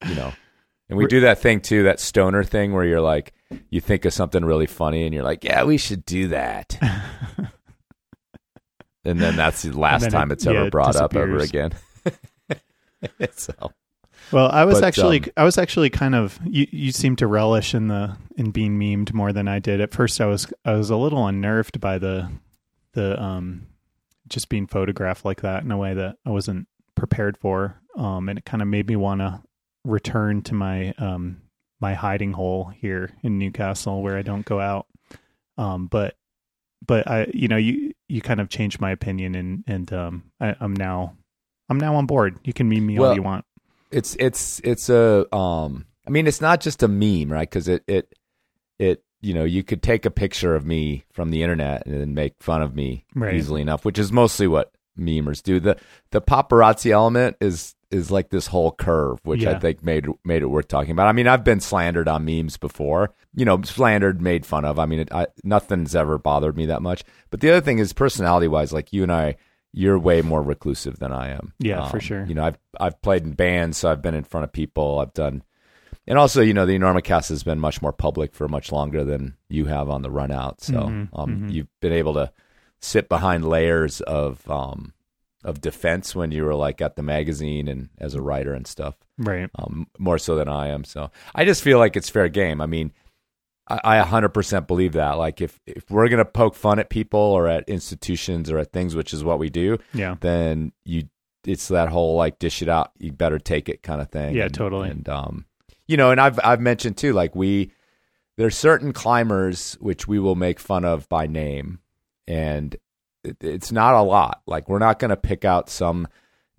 you 0.06 0.14
know. 0.14 0.32
And 0.90 0.96
we 0.96 1.06
do 1.06 1.20
that 1.20 1.40
thing 1.40 1.60
too, 1.60 1.82
that 1.84 2.00
stoner 2.00 2.44
thing 2.44 2.72
where 2.72 2.84
you're 2.84 3.00
like, 3.00 3.32
you 3.70 3.80
think 3.80 4.04
of 4.04 4.12
something 4.12 4.44
really 4.44 4.66
funny, 4.66 5.04
and 5.04 5.14
you're 5.14 5.24
like, 5.24 5.44
yeah, 5.44 5.64
we 5.64 5.76
should 5.78 6.04
do 6.06 6.28
that. 6.28 6.78
and 9.04 9.20
then 9.20 9.36
that's 9.36 9.62
the 9.62 9.78
last 9.78 10.10
time 10.10 10.30
it- 10.30 10.34
it's 10.34 10.46
ever 10.46 10.58
yeah, 10.60 10.64
it 10.66 10.72
brought 10.72 10.96
up 10.96 11.14
ever 11.16 11.38
again. 11.38 11.72
so 13.32 13.52
Well, 14.32 14.50
I 14.50 14.64
was 14.64 14.80
But, 14.80 14.86
actually, 14.86 15.20
um, 15.20 15.30
I 15.36 15.44
was 15.44 15.58
actually 15.58 15.90
kind 15.90 16.14
of. 16.14 16.38
You, 16.44 16.66
you 16.70 16.92
seem 16.92 17.16
to 17.16 17.26
relish 17.26 17.74
in 17.74 17.88
the 17.88 18.16
in 18.36 18.50
being 18.50 18.78
memed 18.78 19.12
more 19.12 19.32
than 19.32 19.48
I 19.48 19.58
did. 19.58 19.80
At 19.80 19.92
first, 19.92 20.20
I 20.20 20.26
was, 20.26 20.52
I 20.64 20.72
was 20.72 20.90
a 20.90 20.96
little 20.96 21.26
unnerved 21.26 21.80
by 21.80 21.98
the, 21.98 22.30
the 22.92 23.20
um, 23.22 23.66
just 24.28 24.48
being 24.48 24.66
photographed 24.66 25.24
like 25.24 25.40
that 25.42 25.62
in 25.62 25.70
a 25.70 25.76
way 25.76 25.94
that 25.94 26.16
I 26.26 26.30
wasn't 26.30 26.68
prepared 26.94 27.36
for. 27.38 27.80
Um, 27.96 28.28
and 28.28 28.38
it 28.38 28.44
kind 28.44 28.62
of 28.62 28.68
made 28.68 28.86
me 28.88 28.96
want 28.96 29.20
to 29.20 29.42
return 29.84 30.42
to 30.42 30.54
my 30.54 30.92
um 30.98 31.40
my 31.80 31.94
hiding 31.94 32.32
hole 32.32 32.72
here 32.76 33.10
in 33.22 33.38
Newcastle 33.38 34.02
where 34.02 34.16
I 34.16 34.22
don't 34.22 34.44
go 34.44 34.60
out. 34.60 34.86
Um, 35.56 35.86
but 35.86 36.16
but 36.86 37.08
I, 37.08 37.28
you 37.32 37.48
know, 37.48 37.56
you 37.56 37.92
you 38.08 38.20
kind 38.20 38.40
of 38.40 38.48
changed 38.48 38.80
my 38.80 38.90
opinion, 38.90 39.34
and 39.34 39.64
and 39.66 39.92
um, 39.92 40.24
I, 40.40 40.54
I'm 40.60 40.74
now 40.74 41.16
I'm 41.68 41.78
now 41.78 41.96
on 41.96 42.06
board. 42.06 42.38
You 42.44 42.52
can 42.52 42.68
meme 42.68 42.86
me 42.86 42.98
all 42.98 43.14
you 43.14 43.22
want. 43.22 43.44
It's 43.90 44.14
it's 44.16 44.60
it's 44.64 44.88
a 44.88 45.32
um 45.34 45.86
i 46.06 46.10
mean 46.10 46.26
it's 46.26 46.40
not 46.40 46.60
just 46.60 46.82
a 46.82 46.88
meme 46.88 47.32
right? 47.32 47.48
Because 47.48 47.68
it 47.68 47.82
it 47.86 48.14
it 48.78 49.02
you 49.20 49.34
know 49.34 49.44
you 49.44 49.64
could 49.64 49.82
take 49.82 50.04
a 50.06 50.10
picture 50.10 50.54
of 50.54 50.64
me 50.66 51.04
from 51.12 51.30
the 51.30 51.42
internet 51.42 51.86
and 51.86 52.00
then 52.00 52.14
make 52.14 52.34
fun 52.40 52.62
of 52.62 52.74
me 52.74 53.04
Right. 53.14 53.34
easily 53.34 53.60
enough 53.62 53.84
which 53.84 53.98
is 53.98 54.12
mostly 54.12 54.46
what 54.46 54.72
memers 54.98 55.42
do. 55.42 55.60
The 55.60 55.76
the 56.10 56.20
paparazzi 56.20 56.90
element 56.90 57.36
is 57.40 57.74
is 57.90 58.10
like 58.10 58.28
this 58.28 58.48
whole 58.48 58.70
curve 58.72 59.18
which 59.24 59.46
i 59.46 59.58
think 59.58 59.82
made 59.82 60.06
made 60.24 60.42
it 60.42 60.46
worth 60.46 60.68
talking 60.68 60.90
about. 60.90 61.06
I 61.08 61.12
mean 61.12 61.26
i've 61.26 61.44
been 61.44 61.60
slandered 61.60 62.06
on 62.08 62.24
memes 62.24 62.56
before 62.58 63.14
you 63.34 63.44
know 63.44 63.62
slandered 63.62 64.20
made 64.20 64.44
fun 64.44 64.64
of. 64.64 64.78
I 64.78 64.86
mean 64.86 65.00
it, 65.00 65.12
I, 65.12 65.28
nothing's 65.42 65.94
ever 65.96 66.18
bothered 66.18 66.56
me 66.56 66.66
that 66.66 66.82
much. 66.82 67.02
But 67.30 67.40
the 67.40 67.50
other 67.50 67.60
thing 67.62 67.78
is 67.78 67.92
personality 67.92 68.46
wise 68.48 68.72
like 68.72 68.92
you 68.92 69.02
and 69.04 69.12
i 69.12 69.36
you're 69.72 69.98
way 69.98 70.22
more 70.22 70.42
reclusive 70.42 70.98
than 70.98 71.12
I 71.12 71.28
am. 71.30 71.52
Yeah, 71.58 71.88
for 71.88 72.00
sure. 72.00 72.24
You 72.26 72.34
know, 72.34 72.44
I've 72.44 72.58
I've 72.80 73.00
played 73.02 73.24
in 73.24 73.32
bands, 73.32 73.78
so 73.78 73.90
I've 73.90 74.02
been 74.02 74.14
in 74.14 74.24
front 74.24 74.44
of 74.44 74.52
people. 74.52 74.98
I've 74.98 75.14
done, 75.14 75.42
and 76.06 76.18
also, 76.18 76.40
you 76.40 76.54
know, 76.54 76.66
the 76.66 76.78
Enormocast 76.78 77.28
has 77.28 77.42
been 77.42 77.58
much 77.60 77.82
more 77.82 77.92
public 77.92 78.34
for 78.34 78.48
much 78.48 78.72
longer 78.72 79.04
than 79.04 79.36
you 79.48 79.66
have 79.66 79.88
on 79.90 80.02
the 80.02 80.10
run 80.10 80.30
out. 80.30 80.60
So, 80.62 80.74
Mhm, 80.74 81.08
um, 81.12 81.36
mhm. 81.42 81.52
you've 81.52 81.68
been 81.80 81.92
able 81.92 82.14
to 82.14 82.32
sit 82.80 83.08
behind 83.08 83.44
layers 83.48 84.00
of 84.02 84.48
um 84.50 84.92
of 85.44 85.60
defense 85.60 86.16
when 86.16 86.32
you 86.32 86.44
were 86.44 86.54
like 86.54 86.80
at 86.80 86.96
the 86.96 87.02
magazine 87.02 87.68
and 87.68 87.90
as 87.98 88.14
a 88.14 88.20
writer 88.20 88.52
and 88.54 88.66
stuff 88.66 88.96
Right. 89.18 89.48
um, 89.54 89.86
more 89.96 90.18
so 90.18 90.34
than 90.34 90.48
I 90.48 90.68
am. 90.68 90.82
So 90.84 91.10
I 91.34 91.44
just 91.44 91.62
feel 91.62 91.78
like 91.78 91.96
it's 91.96 92.10
fair 92.10 92.28
game. 92.28 92.60
I 92.60 92.66
mean, 92.66 92.92
I, 93.68 93.98
I 94.00 94.04
100% 94.04 94.66
believe 94.66 94.92
that. 94.94 95.12
Like 95.12 95.40
if, 95.40 95.60
if 95.66 95.90
we're 95.90 96.08
going 96.08 96.18
to 96.18 96.24
poke 96.24 96.54
fun 96.54 96.78
at 96.78 96.88
people 96.90 97.20
or 97.20 97.46
at 97.48 97.68
institutions 97.68 98.50
or 98.50 98.58
at 98.58 98.72
things, 98.72 98.94
which 98.96 99.12
is 99.12 99.22
what 99.24 99.38
we 99.38 99.50
do, 99.50 99.78
Yeah. 99.92 100.16
then 100.20 100.72
you, 100.84 101.04
it's 101.44 101.68
that 101.68 101.88
whole 101.88 102.16
like 102.16 102.38
dish 102.38 102.62
it 102.62 102.68
out, 102.68 102.92
you 102.98 103.12
better 103.12 103.38
take 103.38 103.68
it 103.68 103.82
kind 103.82 104.00
of 104.00 104.10
thing. 104.10 104.34
Yeah, 104.34 104.44
And- 104.44 104.54
totally. 104.54 104.90
And, 104.90 105.08
um, 105.08 105.44
you 105.86 105.96
know, 105.96 106.10
and 106.10 106.20
I've, 106.20 106.38
I've 106.42 106.60
mentioned 106.60 106.96
too, 106.96 107.12
like 107.12 107.34
we, 107.36 107.72
there's 108.36 108.56
certain 108.56 108.92
climbers 108.92 109.74
which 109.80 110.06
we 110.08 110.18
will 110.18 110.34
make 110.36 110.60
fun 110.60 110.84
of 110.84 111.08
by 111.08 111.26
name 111.26 111.80
and 112.26 112.76
it, 113.24 113.36
it's 113.40 113.72
not 113.72 113.94
a 113.94 114.02
lot. 114.02 114.42
Like 114.46 114.68
we're 114.68 114.78
not 114.78 114.98
going 114.98 115.10
to 115.10 115.16
pick 115.16 115.44
out 115.44 115.68
some 115.68 116.06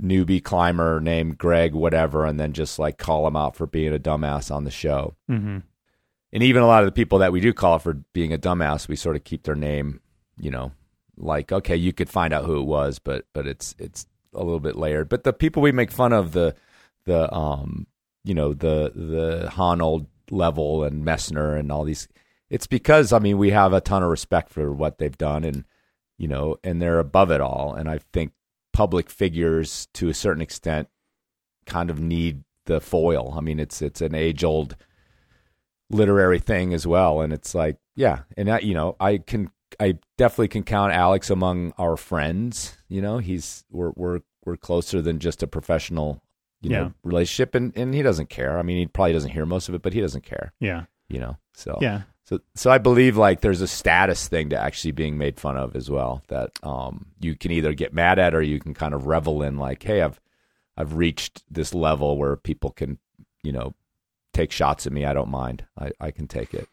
newbie 0.01 0.43
climber 0.43 0.99
named 0.99 1.37
Greg, 1.37 1.73
whatever, 1.73 2.25
and 2.25 2.39
then 2.39 2.53
just 2.53 2.79
like 2.79 2.97
call 2.97 3.27
him 3.27 3.35
out 3.35 3.55
for 3.55 3.67
being 3.67 3.93
a 3.93 3.99
dumbass 3.99 4.49
on 4.53 4.63
the 4.63 4.71
show. 4.71 5.15
Mm-hmm. 5.29 5.57
And 6.31 6.43
even 6.43 6.61
a 6.61 6.67
lot 6.67 6.83
of 6.83 6.87
the 6.87 6.91
people 6.91 7.19
that 7.19 7.31
we 7.31 7.39
do 7.39 7.53
call 7.53 7.79
for 7.79 7.93
being 8.13 8.33
a 8.33 8.37
dumbass, 8.37 8.87
we 8.87 8.95
sort 8.95 9.15
of 9.15 9.23
keep 9.23 9.43
their 9.43 9.55
name, 9.55 9.99
you 10.39 10.51
know, 10.51 10.71
like 11.17 11.51
okay, 11.51 11.75
you 11.75 11.93
could 11.93 12.09
find 12.09 12.33
out 12.33 12.45
who 12.45 12.59
it 12.59 12.65
was, 12.65 12.99
but 12.99 13.25
but 13.33 13.47
it's 13.47 13.75
it's 13.77 14.05
a 14.33 14.43
little 14.43 14.59
bit 14.59 14.75
layered. 14.75 15.09
But 15.09 15.23
the 15.23 15.33
people 15.33 15.61
we 15.61 15.71
make 15.71 15.91
fun 15.91 16.13
of, 16.13 16.31
the 16.31 16.55
the 17.05 17.33
um 17.33 17.87
you 18.23 18.33
know 18.33 18.53
the 18.53 18.91
the 18.95 19.49
Honnold 19.51 20.07
level 20.31 20.83
and 20.83 21.05
Messner 21.05 21.57
and 21.57 21.71
all 21.71 21.83
these, 21.83 22.07
it's 22.49 22.67
because 22.67 23.11
I 23.11 23.19
mean 23.19 23.37
we 23.37 23.51
have 23.51 23.73
a 23.73 23.81
ton 23.81 24.03
of 24.03 24.09
respect 24.09 24.49
for 24.51 24.71
what 24.71 24.97
they've 24.97 25.17
done 25.17 25.43
and 25.43 25.65
you 26.17 26.27
know 26.27 26.57
and 26.63 26.81
they're 26.81 26.99
above 26.99 27.31
it 27.31 27.41
all. 27.41 27.73
And 27.73 27.89
I 27.89 27.99
think 28.13 28.33
public 28.71 29.09
figures 29.09 29.87
to 29.95 30.09
a 30.09 30.13
certain 30.13 30.41
extent 30.41 30.87
kind 31.65 31.89
of 31.89 31.99
need 31.99 32.43
the 32.65 32.79
foil. 32.79 33.33
I 33.35 33.41
mean 33.41 33.59
it's 33.59 33.81
it's 33.81 34.01
an 34.01 34.15
age 34.15 34.43
old 34.43 34.75
literary 35.89 36.39
thing 36.39 36.73
as 36.73 36.85
well, 36.87 37.21
and 37.21 37.33
it's 37.33 37.53
like 37.55 37.77
yeah, 37.95 38.19
and 38.37 38.49
I, 38.49 38.59
you 38.59 38.73
know 38.73 38.95
I 38.99 39.17
can 39.17 39.49
I 39.79 39.97
definitely 40.17 40.47
can 40.49 40.63
count 40.63 40.93
Alex 40.93 41.29
among 41.29 41.73
our 41.77 41.97
friends. 41.97 42.77
You 42.87 43.01
know, 43.01 43.17
he's 43.19 43.65
we're 43.71 43.91
we're 43.95 44.19
we're 44.45 44.57
closer 44.57 45.01
than 45.01 45.19
just 45.19 45.43
a 45.43 45.47
professional, 45.47 46.21
you 46.61 46.71
Yeah. 46.71 46.79
know, 46.79 46.93
relationship, 47.03 47.55
and 47.55 47.75
and 47.75 47.93
he 47.93 48.01
doesn't 48.01 48.29
care. 48.29 48.57
I 48.57 48.61
mean, 48.63 48.77
he 48.77 48.87
probably 48.87 49.13
doesn't 49.13 49.31
hear 49.31 49.45
most 49.45 49.69
of 49.69 49.75
it, 49.75 49.81
but 49.81 49.93
he 49.93 50.01
doesn't 50.01 50.23
care. 50.23 50.53
Yeah. 50.59 50.85
You 51.09 51.19
know, 51.19 51.37
so 51.53 51.77
Yeah. 51.81 52.03
so 52.23 52.39
so 52.55 52.71
I 52.71 52.77
believe 52.77 53.17
like 53.17 53.41
there's 53.41 53.61
a 53.61 53.67
status 53.67 54.27
thing 54.27 54.49
to 54.51 54.57
actually 54.57 54.91
being 54.91 55.17
made 55.17 55.39
fun 55.39 55.57
of 55.57 55.75
as 55.75 55.89
well 55.89 56.21
that 56.27 56.51
um 56.63 57.07
you 57.19 57.35
can 57.35 57.51
either 57.51 57.73
get 57.73 57.93
mad 57.93 58.17
at 58.19 58.33
or 58.35 58.41
you 58.41 58.59
can 58.59 58.73
kind 58.73 58.93
of 58.93 59.07
revel 59.07 59.41
in 59.43 59.57
like, 59.57 59.83
hey, 59.83 60.01
I've 60.01 60.19
I've 60.77 60.93
reached 60.95 61.43
this 61.51 61.73
level 61.73 62.17
where 62.17 62.35
people 62.37 62.71
can, 62.71 62.97
you 63.43 63.51
know, 63.51 63.73
take 64.33 64.51
shots 64.51 64.85
at 64.87 64.93
me. 64.93 65.05
I 65.05 65.13
don't 65.13 65.29
mind. 65.29 65.65
I 65.77 65.91
I 65.99 66.11
can 66.11 66.27
take 66.27 66.53
it. 66.53 66.67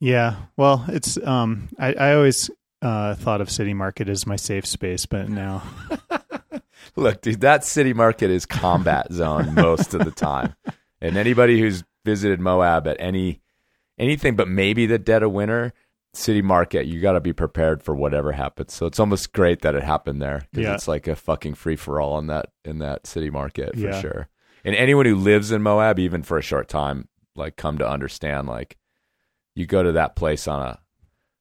Yeah. 0.00 0.36
Well, 0.56 0.84
it's 0.88 1.16
um 1.26 1.68
I, 1.78 1.92
I 1.94 2.14
always 2.14 2.50
uh 2.82 3.14
thought 3.16 3.40
of 3.40 3.50
City 3.50 3.74
Market 3.74 4.08
as 4.08 4.26
my 4.26 4.36
safe 4.36 4.66
space, 4.66 5.06
but 5.06 5.28
now 5.28 5.62
Look, 6.96 7.20
dude, 7.22 7.40
that 7.42 7.64
city 7.64 7.92
market 7.92 8.30
is 8.30 8.46
combat 8.46 9.12
zone 9.12 9.54
most 9.54 9.94
of 9.94 10.04
the 10.04 10.10
time. 10.10 10.54
And 11.00 11.16
anybody 11.16 11.60
who's 11.60 11.84
visited 12.04 12.40
Moab 12.40 12.86
at 12.88 12.96
any 12.98 13.40
anything 13.98 14.36
but 14.36 14.48
maybe 14.48 14.86
the 14.86 14.98
dead 14.98 15.22
of 15.22 15.32
winter, 15.32 15.72
city 16.12 16.42
market, 16.42 16.86
you 16.86 17.00
got 17.00 17.12
to 17.12 17.20
be 17.20 17.32
prepared 17.32 17.82
for 17.82 17.94
whatever 17.94 18.32
happens. 18.32 18.72
So 18.74 18.86
it's 18.86 18.98
almost 18.98 19.32
great 19.32 19.62
that 19.62 19.74
it 19.76 19.82
happened 19.84 20.20
there 20.22 20.42
because 20.50 20.66
Yeah. 20.66 20.74
it's 20.74 20.88
like 20.88 21.06
a 21.06 21.14
fucking 21.16 21.54
free 21.54 21.76
for 21.76 22.00
all 22.00 22.18
in 22.18 22.26
that 22.28 22.46
in 22.64 22.78
that 22.78 23.06
city 23.06 23.30
market 23.30 23.74
for 23.74 23.80
Yeah. 23.80 24.00
sure. 24.00 24.28
And 24.68 24.76
anyone 24.76 25.06
who 25.06 25.16
lives 25.16 25.50
in 25.50 25.62
Moab, 25.62 25.98
even 25.98 26.22
for 26.22 26.36
a 26.36 26.42
short 26.42 26.68
time, 26.68 27.08
like 27.34 27.56
come 27.56 27.78
to 27.78 27.88
understand, 27.88 28.48
like 28.48 28.76
you 29.54 29.64
go 29.64 29.82
to 29.82 29.92
that 29.92 30.14
place 30.14 30.46
on 30.46 30.60
a 30.60 30.78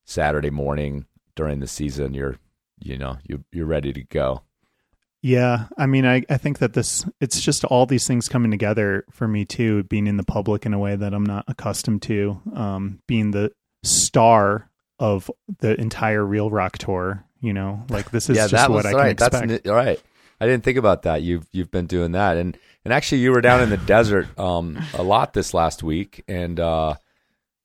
Saturday 0.05 0.49
morning 0.49 1.07
during 1.35 1.59
the 1.59 1.67
season, 1.67 2.13
you're 2.13 2.37
you 2.79 2.97
know 2.97 3.17
you 3.25 3.43
you're 3.51 3.65
ready 3.65 3.91
to 3.91 4.01
go. 4.01 4.43
Yeah, 5.21 5.65
I 5.77 5.87
mean, 5.87 6.05
I, 6.05 6.23
I 6.29 6.37
think 6.37 6.59
that 6.59 6.71
this 6.71 7.03
it's 7.19 7.41
just 7.41 7.65
all 7.65 7.85
these 7.85 8.07
things 8.07 8.29
coming 8.29 8.49
together 8.49 9.03
for 9.11 9.27
me 9.27 9.43
too, 9.43 9.83
being 9.83 10.07
in 10.07 10.15
the 10.15 10.23
public 10.23 10.65
in 10.65 10.73
a 10.73 10.79
way 10.79 10.95
that 10.95 11.13
I'm 11.13 11.25
not 11.25 11.43
accustomed 11.49 12.03
to, 12.03 12.41
um, 12.55 13.01
being 13.09 13.31
the 13.31 13.51
star 13.83 14.69
of 14.99 15.29
the 15.59 15.77
entire 15.81 16.25
Real 16.25 16.49
Rock 16.49 16.77
tour. 16.77 17.25
You 17.41 17.51
know, 17.51 17.83
like 17.89 18.09
this 18.11 18.29
is 18.29 18.37
yeah, 18.37 18.43
just 18.47 18.53
that 18.53 18.69
what 18.69 18.77
was 18.77 18.85
I 18.85 18.91
can 18.91 18.99
right. 18.99 19.11
expect. 19.11 19.47
That's 19.49 19.65
ni- 19.65 19.69
right. 19.69 19.99
I 20.39 20.45
didn't 20.45 20.63
think 20.63 20.77
about 20.77 21.03
that. 21.03 21.21
You've 21.23 21.47
you've 21.51 21.71
been 21.71 21.87
doing 21.87 22.11
that, 22.13 22.37
and 22.37 22.57
and 22.85 22.93
actually 22.93 23.19
you 23.19 23.31
were 23.31 23.41
down 23.41 23.61
in 23.61 23.69
the 23.69 23.77
desert 23.85 24.27
um, 24.39 24.77
a 24.93 25.03
lot 25.03 25.33
this 25.33 25.53
last 25.53 25.83
week, 25.83 26.23
and 26.27 26.59
uh, 26.59 26.95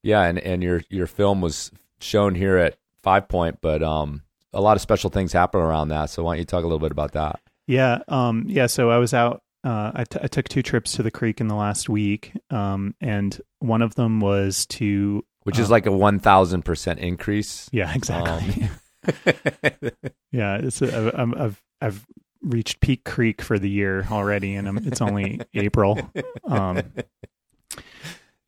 yeah, 0.03 0.23
and 0.23 0.39
and 0.39 0.63
your 0.63 0.83
your 0.89 1.07
film 1.07 1.41
was 1.41 1.71
shown 2.01 2.35
here 2.35 2.57
at 2.57 2.79
Five 3.03 3.29
Point, 3.29 3.59
but 3.61 3.83
um, 3.83 4.23
a 4.53 4.61
lot 4.61 4.77
of 4.77 4.81
special 4.81 5.11
things 5.11 5.33
happen 5.33 5.61
around 5.61 5.89
that. 5.89 6.07
So 6.11 6.25
why 6.25 6.33
don't 6.35 6.39
you 6.41 6.45
talk 6.45 6.65
a 6.65 6.67
little 6.67 6.79
bit 6.79 6.93
about 6.93 7.13
that? 7.13 7.41
Yeah, 7.67 7.99
um, 8.09 8.45
yeah. 8.49 8.67
So 8.67 8.91
I 8.91 8.99
was 8.99 9.13
out. 9.15 9.43
Uh, 9.65 9.93
I, 9.95 10.05
t- 10.05 10.19
I 10.21 10.27
took 10.27 10.49
two 10.49 10.61
trips 10.63 10.93
to 10.95 11.05
the 11.05 11.11
creek 11.13 11.41
in 11.41 11.47
the 11.47 11.55
last 11.55 11.89
week, 11.89 12.33
um, 12.51 12.97
and 13.01 13.41
one 13.61 13.81
of 13.83 13.95
them 13.95 14.19
was 14.21 14.67
to. 14.67 15.25
Which 15.45 15.59
is 15.59 15.69
Uh, 15.69 15.73
like 15.73 15.87
a 15.87 15.93
one 15.93 16.19
thousand 16.19 16.65
percent 16.65 16.99
increase. 16.99 17.69
Yeah, 17.71 17.93
exactly. 17.95 18.65
Um, 18.65 18.71
yeah, 20.33 20.57
it's 20.57 20.81
a, 20.83 21.13
I'm, 21.21 21.35
I've 21.35 21.63
I've 21.81 22.07
reached 22.43 22.81
peak 22.81 23.05
creek 23.05 23.41
for 23.43 23.59
the 23.59 23.71
year 23.71 24.07
already, 24.11 24.55
and 24.55 24.87
it's 24.87 25.01
only 25.01 25.41
April. 25.55 25.99
Um, 26.47 26.83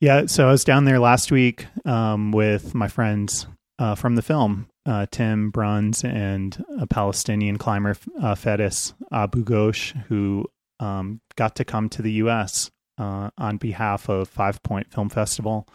yeah, 0.00 0.26
so 0.26 0.48
I 0.48 0.50
was 0.50 0.64
down 0.64 0.84
there 0.84 0.98
last 0.98 1.32
week 1.32 1.66
um, 1.84 2.32
with 2.32 2.74
my 2.74 2.88
friends 2.88 3.46
uh, 3.78 3.94
from 3.94 4.16
the 4.16 4.22
film, 4.22 4.68
uh, 4.86 5.06
Tim 5.10 5.50
Bruns 5.50 6.04
and 6.04 6.62
a 6.78 6.86
Palestinian 6.86 7.56
climber, 7.58 7.96
uh, 8.20 8.34
Fedis 8.34 8.92
Abu 9.12 9.44
Ghosh, 9.44 9.96
who 10.06 10.46
um, 10.80 11.20
got 11.36 11.56
to 11.56 11.64
come 11.64 11.88
to 11.90 12.02
the 12.02 12.12
U.S. 12.12 12.70
Uh, 12.98 13.30
on 13.38 13.56
behalf 13.56 14.08
of 14.08 14.28
Five 14.28 14.62
Point 14.62 14.92
Film 14.92 15.08
Festival. 15.08 15.68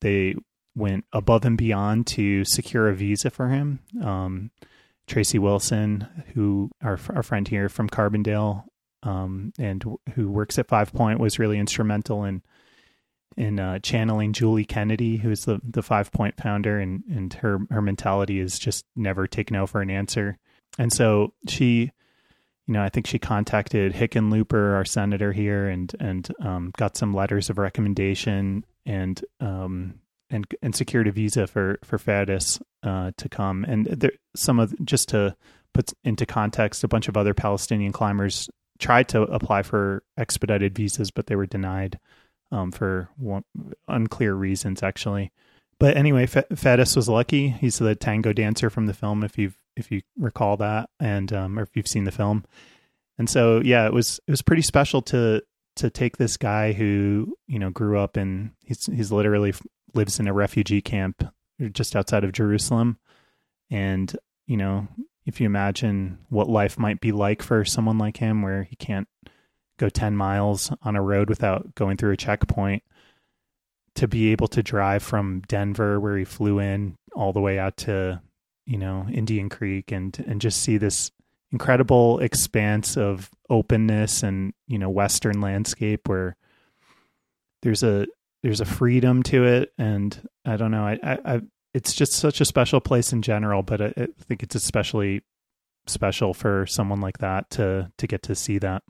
They 0.00 0.34
went 0.74 1.04
above 1.12 1.44
and 1.44 1.56
beyond 1.56 2.06
to 2.08 2.44
secure 2.44 2.88
a 2.88 2.94
visa 2.94 3.30
for 3.30 3.48
him. 3.48 3.80
Um, 4.02 4.50
Tracy 5.06 5.38
Wilson, 5.38 6.06
who 6.34 6.70
our 6.82 6.98
our 7.14 7.22
friend 7.22 7.46
here 7.46 7.68
from 7.68 7.88
Carbondale, 7.88 8.64
um, 9.02 9.52
and 9.58 9.84
who 10.14 10.30
works 10.30 10.58
at 10.58 10.68
Five 10.68 10.92
Point, 10.92 11.20
was 11.20 11.38
really 11.38 11.58
instrumental 11.58 12.24
in 12.24 12.42
in 13.36 13.60
uh, 13.60 13.78
channeling 13.80 14.32
Julie 14.32 14.64
Kennedy, 14.64 15.16
who's 15.16 15.44
the 15.44 15.60
the 15.62 15.82
Five 15.82 16.10
Point 16.10 16.36
founder, 16.36 16.80
and 16.80 17.04
and 17.10 17.32
her 17.34 17.60
her 17.70 17.82
mentality 17.82 18.40
is 18.40 18.58
just 18.58 18.84
never 18.96 19.26
take 19.26 19.50
no 19.50 19.66
for 19.66 19.80
an 19.80 19.90
answer. 19.90 20.38
And 20.78 20.92
so 20.92 21.32
she, 21.48 21.92
you 22.66 22.74
know, 22.74 22.82
I 22.82 22.88
think 22.88 23.06
she 23.06 23.18
contacted 23.18 23.94
Hickenlooper, 23.94 24.74
our 24.74 24.84
senator 24.84 25.32
here, 25.32 25.68
and 25.68 25.94
and 26.00 26.28
um, 26.40 26.72
got 26.76 26.96
some 26.96 27.14
letters 27.14 27.48
of 27.48 27.58
recommendation 27.58 28.64
and 28.84 29.22
um, 29.40 30.00
and 30.30 30.46
and 30.62 30.74
secured 30.74 31.06
a 31.06 31.12
visa 31.12 31.46
for 31.46 31.78
for 31.84 31.98
Fadis 31.98 32.60
uh, 32.82 33.12
to 33.16 33.28
come. 33.28 33.64
And 33.64 33.86
there, 33.86 34.12
some 34.34 34.58
of 34.58 34.74
just 34.84 35.08
to 35.10 35.36
put 35.72 35.92
into 36.04 36.26
context, 36.26 36.84
a 36.84 36.88
bunch 36.88 37.08
of 37.08 37.16
other 37.16 37.34
Palestinian 37.34 37.92
climbers 37.92 38.48
tried 38.78 39.08
to 39.08 39.22
apply 39.22 39.62
for 39.62 40.02
expedited 40.16 40.74
visas, 40.74 41.10
but 41.10 41.26
they 41.26 41.36
were 41.36 41.46
denied 41.46 41.98
um, 42.52 42.72
for 42.72 43.08
one, 43.16 43.44
unclear 43.88 44.34
reasons, 44.34 44.82
actually. 44.82 45.32
But 45.78 45.96
anyway, 45.96 46.24
F- 46.24 46.48
Fadis 46.50 46.96
was 46.96 47.08
lucky. 47.08 47.48
He's 47.48 47.78
the 47.78 47.94
tango 47.94 48.32
dancer 48.32 48.70
from 48.70 48.86
the 48.86 48.94
film, 48.94 49.22
if 49.22 49.36
you've 49.36 49.56
if 49.76 49.90
you 49.90 50.00
recall 50.18 50.56
that, 50.58 50.88
and 50.98 51.32
um, 51.32 51.58
or 51.58 51.62
if 51.62 51.76
you've 51.76 51.88
seen 51.88 52.04
the 52.04 52.12
film. 52.12 52.44
And 53.18 53.28
so, 53.28 53.60
yeah, 53.60 53.86
it 53.86 53.92
was 53.92 54.20
it 54.26 54.30
was 54.30 54.42
pretty 54.42 54.62
special 54.62 55.02
to 55.02 55.42
to 55.76 55.90
take 55.90 56.16
this 56.16 56.38
guy 56.38 56.72
who 56.72 57.36
you 57.46 57.58
know 57.58 57.70
grew 57.70 57.98
up 57.98 58.16
in 58.16 58.52
he's 58.64 58.86
he's 58.86 59.12
literally 59.12 59.52
lives 59.96 60.20
in 60.20 60.28
a 60.28 60.32
refugee 60.32 60.80
camp 60.80 61.24
just 61.72 61.96
outside 61.96 62.22
of 62.24 62.32
Jerusalem, 62.32 62.98
and 63.70 64.16
you 64.46 64.56
know 64.56 64.88
if 65.24 65.40
you 65.40 65.46
imagine 65.46 66.18
what 66.28 66.48
life 66.48 66.78
might 66.78 67.00
be 67.00 67.10
like 67.10 67.42
for 67.42 67.64
someone 67.64 67.98
like 67.98 68.18
him, 68.18 68.42
where 68.42 68.62
he 68.62 68.76
can't 68.76 69.08
go 69.78 69.88
10 69.88 70.16
miles 70.16 70.72
on 70.82 70.96
a 70.96 71.02
road 71.02 71.28
without 71.28 71.74
going 71.74 71.96
through 71.96 72.12
a 72.12 72.16
checkpoint 72.16 72.82
to 73.94 74.06
be 74.06 74.30
able 74.30 74.48
to 74.48 74.62
drive 74.62 75.02
from 75.02 75.42
Denver 75.48 75.98
where 75.98 76.16
he 76.16 76.24
flew 76.24 76.58
in 76.58 76.96
all 77.14 77.32
the 77.32 77.40
way 77.40 77.58
out 77.58 77.76
to 77.78 78.20
you 78.66 78.78
know 78.78 79.06
Indian 79.10 79.48
Creek 79.48 79.90
and 79.92 80.22
and 80.26 80.40
just 80.40 80.62
see 80.62 80.76
this 80.76 81.10
incredible 81.52 82.18
expanse 82.20 82.96
of 82.96 83.30
openness 83.48 84.22
and 84.22 84.52
you 84.66 84.78
know 84.78 84.90
western 84.90 85.40
landscape 85.40 86.08
where 86.08 86.36
there's 87.62 87.82
a 87.82 88.06
there's 88.46 88.60
a 88.60 88.64
freedom 88.64 89.22
to 89.24 89.44
it 89.44 89.72
and 89.76 90.28
I 90.44 90.56
don't 90.56 90.70
know 90.70 90.84
I 90.86 90.98
I, 91.02 91.18
I 91.34 91.40
it's 91.74 91.94
just 91.94 92.12
such 92.12 92.40
a 92.40 92.44
special 92.44 92.80
place 92.80 93.12
in 93.12 93.20
general 93.22 93.62
but 93.62 93.80
I, 93.80 93.92
I 93.96 94.06
think 94.22 94.42
it's 94.42 94.54
especially 94.54 95.22
special 95.86 96.32
for 96.32 96.66
someone 96.66 97.00
like 97.00 97.18
that 97.18 97.50
to 97.50 97.90
to 97.98 98.06
get 98.06 98.22
to 98.22 98.34
see 98.34 98.58
that 98.58 98.82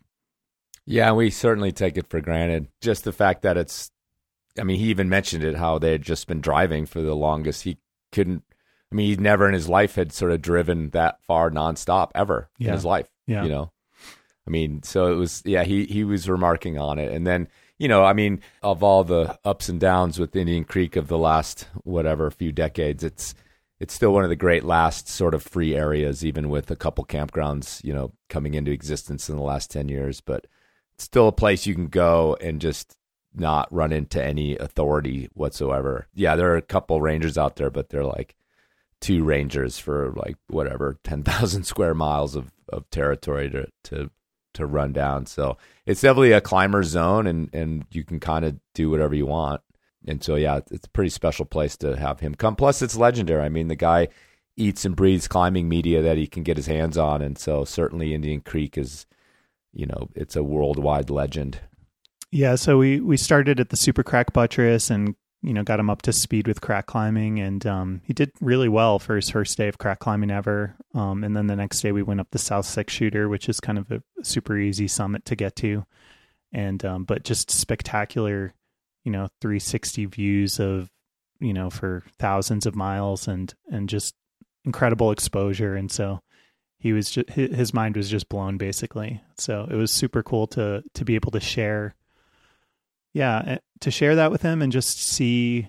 Yeah, 0.86 1.12
we 1.12 1.30
certainly 1.30 1.72
take 1.72 1.96
it 1.98 2.06
for 2.06 2.20
granted. 2.20 2.68
Just 2.80 3.04
the 3.04 3.12
fact 3.12 3.42
that 3.42 3.56
it's, 3.56 3.90
I 4.58 4.62
mean, 4.62 4.78
he 4.78 4.86
even 4.86 5.08
mentioned 5.08 5.42
it 5.42 5.56
how 5.56 5.78
they 5.78 5.92
had 5.92 6.02
just 6.02 6.28
been 6.28 6.40
driving 6.40 6.86
for 6.86 7.02
the 7.02 7.14
longest. 7.16 7.64
He 7.64 7.78
couldn't, 8.12 8.44
I 8.92 8.94
mean, 8.94 9.08
he 9.08 9.16
never 9.16 9.48
in 9.48 9.54
his 9.54 9.68
life 9.68 9.96
had 9.96 10.12
sort 10.12 10.30
of 10.30 10.40
driven 10.40 10.90
that 10.90 11.20
far 11.26 11.50
nonstop 11.50 12.10
ever 12.14 12.48
in 12.60 12.72
his 12.72 12.84
life. 12.84 13.08
Yeah. 13.26 13.42
You 13.42 13.48
know, 13.48 13.72
I 14.46 14.50
mean, 14.50 14.84
so 14.84 15.12
it 15.12 15.16
was, 15.16 15.42
yeah, 15.44 15.64
he, 15.64 15.86
he 15.86 16.04
was 16.04 16.30
remarking 16.30 16.78
on 16.78 17.00
it. 17.00 17.10
And 17.10 17.26
then, 17.26 17.48
you 17.78 17.88
know, 17.88 18.04
I 18.04 18.12
mean, 18.12 18.40
of 18.62 18.82
all 18.82 19.04
the 19.04 19.38
ups 19.44 19.68
and 19.68 19.78
downs 19.78 20.18
with 20.18 20.36
Indian 20.36 20.64
Creek 20.64 20.96
of 20.96 21.08
the 21.08 21.18
last, 21.18 21.68
whatever, 21.84 22.30
few 22.30 22.52
decades, 22.52 23.04
it's, 23.04 23.34
it's 23.78 23.92
still 23.92 24.12
one 24.12 24.24
of 24.24 24.30
the 24.30 24.36
great 24.36 24.64
last 24.64 25.08
sort 25.08 25.34
of 25.34 25.42
free 25.42 25.74
areas, 25.74 26.24
even 26.24 26.48
with 26.48 26.70
a 26.70 26.76
couple 26.76 27.04
campgrounds, 27.04 27.84
you 27.84 27.92
know, 27.92 28.12
coming 28.30 28.54
into 28.54 28.70
existence 28.70 29.28
in 29.28 29.36
the 29.36 29.42
last 29.42 29.70
10 29.70 29.88
years. 29.88 30.20
But 30.22 30.46
it's 30.94 31.04
still 31.04 31.28
a 31.28 31.32
place 31.32 31.66
you 31.66 31.74
can 31.74 31.88
go 31.88 32.36
and 32.40 32.60
just 32.60 32.96
not 33.34 33.70
run 33.70 33.92
into 33.92 34.22
any 34.22 34.56
authority 34.56 35.28
whatsoever. 35.34 36.08
Yeah, 36.14 36.36
there 36.36 36.50
are 36.52 36.56
a 36.56 36.62
couple 36.62 37.02
rangers 37.02 37.36
out 37.36 37.56
there, 37.56 37.68
but 37.68 37.90
they're 37.90 38.04
like 38.04 38.34
two 39.02 39.22
rangers 39.22 39.78
for 39.78 40.14
like 40.16 40.36
whatever, 40.48 40.98
10,000 41.04 41.64
square 41.64 41.94
miles 41.94 42.34
of, 42.34 42.50
of 42.70 42.88
territory 42.88 43.50
to, 43.50 43.68
to, 43.84 44.10
to 44.54 44.64
run 44.64 44.94
down. 44.94 45.26
So 45.26 45.58
it's 45.86 46.00
definitely 46.00 46.32
a 46.32 46.40
climber 46.40 46.82
zone 46.82 47.26
and, 47.26 47.48
and 47.54 47.84
you 47.90 48.04
can 48.04 48.20
kind 48.20 48.44
of 48.44 48.56
do 48.74 48.90
whatever 48.90 49.14
you 49.14 49.26
want 49.26 49.60
and 50.06 50.22
so 50.22 50.36
yeah, 50.36 50.60
it's 50.70 50.86
a 50.86 50.90
pretty 50.90 51.10
special 51.10 51.44
place 51.44 51.76
to 51.78 51.96
have 51.96 52.20
him 52.20 52.34
come. 52.34 52.56
Plus, 52.56 52.82
it's 52.82 52.96
legendary. 52.96 53.42
I 53.42 53.48
mean, 53.48 53.68
the 53.68 53.76
guy 53.76 54.08
eats 54.56 54.84
and 54.84 54.96
breathes 54.96 55.28
climbing 55.28 55.68
media 55.68 56.00
that 56.02 56.16
he 56.16 56.26
can 56.26 56.42
get 56.42 56.56
his 56.56 56.66
hands 56.66 56.96
on, 56.96 57.22
and 57.22 57.36
so 57.36 57.64
certainly 57.64 58.14
Indian 58.14 58.40
Creek 58.40 58.78
is, 58.78 59.06
you 59.72 59.86
know, 59.86 60.08
it's 60.14 60.36
a 60.36 60.44
worldwide 60.44 61.10
legend. 61.10 61.60
Yeah, 62.30 62.54
so 62.54 62.78
we 62.78 63.00
we 63.00 63.16
started 63.16 63.60
at 63.60 63.70
the 63.70 63.76
Super 63.76 64.02
Crack 64.02 64.32
Buttress 64.32 64.90
and 64.90 65.14
you 65.46 65.54
know 65.54 65.62
got 65.62 65.78
him 65.78 65.88
up 65.88 66.02
to 66.02 66.12
speed 66.12 66.48
with 66.48 66.60
crack 66.60 66.86
climbing, 66.86 67.38
and 67.38 67.64
um, 67.66 68.00
he 68.04 68.12
did 68.12 68.32
really 68.40 68.68
well 68.68 68.98
for 68.98 69.14
his 69.14 69.30
first 69.30 69.56
day 69.56 69.68
of 69.68 69.78
crack 69.78 70.00
climbing 70.00 70.32
ever. 70.32 70.74
Um, 70.92 71.22
and 71.22 71.36
then 71.36 71.46
the 71.46 71.54
next 71.54 71.80
day 71.80 71.92
we 71.92 72.02
went 72.02 72.18
up 72.18 72.26
the 72.32 72.38
South 72.38 72.66
Six 72.66 72.92
Shooter, 72.92 73.28
which 73.28 73.48
is 73.48 73.60
kind 73.60 73.78
of 73.78 73.90
a 73.92 74.02
super 74.24 74.58
easy 74.58 74.88
summit 74.88 75.24
to 75.26 75.36
get 75.36 75.54
to, 75.56 75.86
and 76.52 76.84
um, 76.84 77.04
but 77.04 77.22
just 77.22 77.50
spectacular 77.52 78.52
you 79.04 79.12
know 79.12 79.28
360 79.40 80.06
views 80.06 80.58
of 80.58 80.90
you 81.38 81.52
know 81.52 81.70
for 81.70 82.02
thousands 82.18 82.66
of 82.66 82.74
miles 82.74 83.28
and 83.28 83.54
and 83.70 83.88
just 83.88 84.16
incredible 84.64 85.12
exposure. 85.12 85.76
And 85.76 85.92
so 85.92 86.20
he 86.80 86.92
was 86.92 87.08
just 87.08 87.30
his 87.30 87.72
mind 87.72 87.96
was 87.96 88.10
just 88.10 88.28
blown 88.28 88.58
basically. 88.58 89.22
So 89.38 89.68
it 89.70 89.76
was 89.76 89.92
super 89.92 90.24
cool 90.24 90.48
to 90.48 90.82
to 90.94 91.04
be 91.04 91.14
able 91.14 91.30
to 91.30 91.40
share 91.40 91.94
yeah 93.16 93.42
eh, 93.46 93.58
to 93.80 93.90
share 93.90 94.16
that 94.16 94.30
with 94.30 94.42
him 94.42 94.62
and 94.62 94.72
just 94.72 95.00
see 95.00 95.68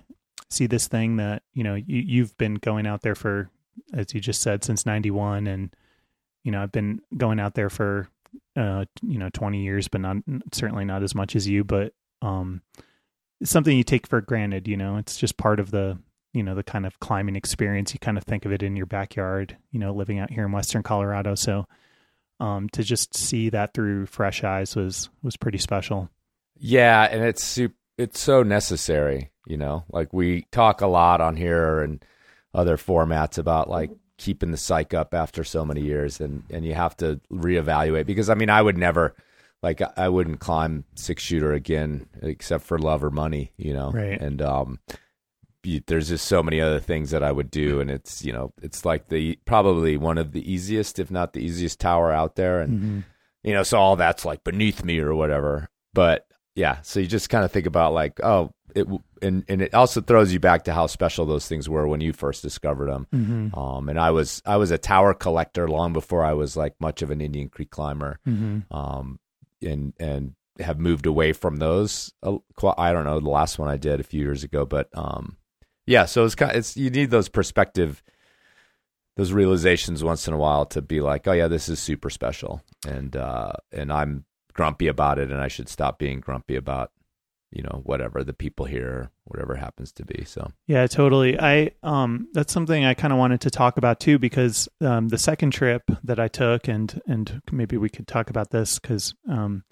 see 0.50 0.66
this 0.66 0.88
thing 0.88 1.16
that 1.16 1.42
you 1.52 1.64
know 1.64 1.74
you, 1.74 2.02
you've 2.06 2.36
been 2.38 2.54
going 2.54 2.86
out 2.86 3.02
there 3.02 3.14
for 3.14 3.50
as 3.92 4.12
you 4.14 4.20
just 4.20 4.42
said 4.42 4.64
since 4.64 4.86
91 4.86 5.46
and 5.46 5.74
you 6.44 6.52
know 6.52 6.62
i've 6.62 6.72
been 6.72 7.00
going 7.16 7.38
out 7.38 7.54
there 7.54 7.70
for 7.70 8.08
uh 8.56 8.84
you 9.02 9.18
know 9.18 9.30
20 9.32 9.62
years 9.62 9.88
but 9.88 10.00
not 10.00 10.16
certainly 10.52 10.84
not 10.84 11.02
as 11.02 11.14
much 11.14 11.36
as 11.36 11.46
you 11.46 11.64
but 11.64 11.92
um 12.22 12.62
it's 13.40 13.50
something 13.50 13.76
you 13.76 13.84
take 13.84 14.06
for 14.06 14.20
granted, 14.20 14.66
you 14.66 14.76
know, 14.76 14.96
it's 14.96 15.16
just 15.16 15.36
part 15.36 15.60
of 15.60 15.70
the, 15.70 15.98
you 16.32 16.42
know, 16.42 16.54
the 16.54 16.62
kind 16.62 16.86
of 16.86 16.98
climbing 17.00 17.36
experience. 17.36 17.92
You 17.92 18.00
kind 18.00 18.18
of 18.18 18.24
think 18.24 18.44
of 18.44 18.52
it 18.52 18.62
in 18.62 18.76
your 18.76 18.86
backyard, 18.86 19.56
you 19.70 19.78
know, 19.78 19.92
living 19.92 20.18
out 20.18 20.30
here 20.30 20.44
in 20.44 20.52
Western 20.52 20.82
Colorado. 20.82 21.34
So, 21.34 21.66
um, 22.40 22.68
to 22.70 22.82
just 22.82 23.16
see 23.16 23.50
that 23.50 23.74
through 23.74 24.06
fresh 24.06 24.44
eyes 24.44 24.76
was, 24.76 25.08
was 25.22 25.36
pretty 25.36 25.58
special. 25.58 26.08
Yeah. 26.58 27.04
And 27.04 27.24
it's 27.24 27.44
super, 27.44 27.74
it's 27.96 28.20
so 28.20 28.42
necessary, 28.42 29.30
you 29.46 29.56
know, 29.56 29.84
like 29.90 30.12
we 30.12 30.42
talk 30.52 30.80
a 30.80 30.86
lot 30.86 31.20
on 31.20 31.36
here 31.36 31.80
and 31.80 32.04
other 32.54 32.76
formats 32.76 33.38
about 33.38 33.68
like 33.68 33.90
keeping 34.16 34.50
the 34.50 34.56
psych 34.56 34.94
up 34.94 35.14
after 35.14 35.44
so 35.44 35.64
many 35.64 35.80
years 35.80 36.20
and, 36.20 36.44
and 36.50 36.64
you 36.64 36.74
have 36.74 36.96
to 36.98 37.20
reevaluate 37.32 38.06
because 38.06 38.30
I 38.30 38.34
mean, 38.34 38.50
I 38.50 38.62
would 38.62 38.78
never, 38.78 39.14
like 39.62 39.80
I 39.96 40.08
wouldn't 40.08 40.40
climb 40.40 40.84
six 40.94 41.22
shooter 41.22 41.52
again 41.52 42.06
except 42.22 42.64
for 42.64 42.78
love 42.78 43.02
or 43.02 43.10
money, 43.10 43.52
you 43.56 43.72
know. 43.74 43.90
Right. 43.90 44.20
And 44.20 44.40
um, 44.40 44.78
there's 45.86 46.08
just 46.08 46.26
so 46.26 46.42
many 46.42 46.60
other 46.60 46.80
things 46.80 47.10
that 47.10 47.22
I 47.22 47.32
would 47.32 47.50
do, 47.50 47.80
and 47.80 47.90
it's 47.90 48.24
you 48.24 48.32
know 48.32 48.52
it's 48.62 48.84
like 48.84 49.08
the 49.08 49.38
probably 49.44 49.96
one 49.96 50.18
of 50.18 50.32
the 50.32 50.50
easiest, 50.50 50.98
if 50.98 51.10
not 51.10 51.32
the 51.32 51.40
easiest 51.40 51.80
tower 51.80 52.12
out 52.12 52.36
there, 52.36 52.60
and 52.60 52.78
mm-hmm. 52.78 53.00
you 53.42 53.52
know 53.52 53.62
so 53.62 53.78
all 53.78 53.96
that's 53.96 54.24
like 54.24 54.44
beneath 54.44 54.84
me 54.84 54.98
or 54.98 55.14
whatever. 55.14 55.68
But 55.92 56.26
yeah, 56.58 56.80
so 56.82 56.98
you 56.98 57.06
just 57.06 57.30
kind 57.30 57.44
of 57.44 57.52
think 57.52 57.66
about 57.66 57.92
like 57.92 58.20
oh 58.22 58.50
it 58.74 58.86
and 59.22 59.44
and 59.48 59.62
it 59.62 59.74
also 59.74 60.00
throws 60.00 60.32
you 60.32 60.40
back 60.40 60.64
to 60.64 60.74
how 60.74 60.86
special 60.88 61.24
those 61.24 61.46
things 61.46 61.68
were 61.68 61.86
when 61.86 62.00
you 62.00 62.12
first 62.12 62.42
discovered 62.42 62.90
them. 62.90 63.06
Mm-hmm. 63.14 63.58
Um, 63.58 63.88
and 63.88 63.98
I 63.98 64.10
was 64.10 64.42
I 64.44 64.56
was 64.56 64.72
a 64.72 64.78
tower 64.78 65.14
collector 65.14 65.68
long 65.68 65.92
before 65.92 66.24
I 66.24 66.32
was 66.32 66.56
like 66.56 66.74
much 66.80 67.00
of 67.00 67.10
an 67.10 67.20
Indian 67.20 67.48
Creek 67.48 67.70
climber. 67.70 68.18
Mm-hmm. 68.26 68.76
Um, 68.76 69.20
and 69.62 69.92
and 70.00 70.34
have 70.58 70.80
moved 70.80 71.06
away 71.06 71.32
from 71.32 71.56
those. 71.56 72.12
I 72.22 72.92
don't 72.92 73.04
know 73.04 73.20
the 73.20 73.30
last 73.30 73.58
one 73.58 73.68
I 73.68 73.76
did 73.76 74.00
a 74.00 74.04
few 74.04 74.20
years 74.20 74.42
ago, 74.42 74.66
but 74.66 74.88
um, 74.94 75.36
yeah. 75.86 76.06
So 76.06 76.24
it's 76.24 76.34
kind 76.34 76.50
of, 76.50 76.56
it's 76.58 76.76
you 76.76 76.90
need 76.90 77.10
those 77.10 77.28
perspective, 77.28 78.02
those 79.16 79.32
realizations 79.32 80.02
once 80.02 80.26
in 80.26 80.34
a 80.34 80.38
while 80.38 80.66
to 80.66 80.82
be 80.82 81.00
like, 81.00 81.28
oh 81.28 81.32
yeah, 81.32 81.48
this 81.48 81.68
is 81.68 81.78
super 81.78 82.10
special, 82.10 82.62
and 82.86 83.14
uh, 83.16 83.52
and 83.72 83.92
I'm 83.92 84.24
grumpy 84.58 84.88
about 84.88 85.20
it, 85.20 85.30
and 85.30 85.40
I 85.40 85.46
should 85.46 85.68
stop 85.68 86.00
being 86.00 86.18
grumpy 86.18 86.56
about 86.56 86.90
you 87.52 87.62
know 87.62 87.80
whatever 87.84 88.24
the 88.24 88.34
people 88.34 88.66
here 88.66 89.10
whatever 89.24 89.54
happens 89.54 89.92
to 89.92 90.04
be 90.04 90.24
so. 90.26 90.50
Yeah 90.66 90.86
totally. 90.88 91.38
I 91.38 91.70
um 91.82 92.28
that's 92.34 92.52
something 92.52 92.84
i 92.84 92.92
kind 92.92 93.12
of 93.12 93.18
wanted 93.18 93.40
to 93.42 93.50
talk 93.50 93.78
about 93.78 94.00
too 94.00 94.18
because 94.18 94.68
um 94.82 95.08
the 95.08 95.16
second 95.16 95.52
trip 95.52 95.82
that 96.04 96.20
i 96.20 96.28
took 96.28 96.68
and 96.68 97.00
and 97.06 97.40
maybe 97.50 97.78
we 97.78 97.88
could 97.88 98.06
talk 98.06 98.28
about 98.28 98.50
this 98.50 98.78
because 98.78 99.14
um 99.30 99.64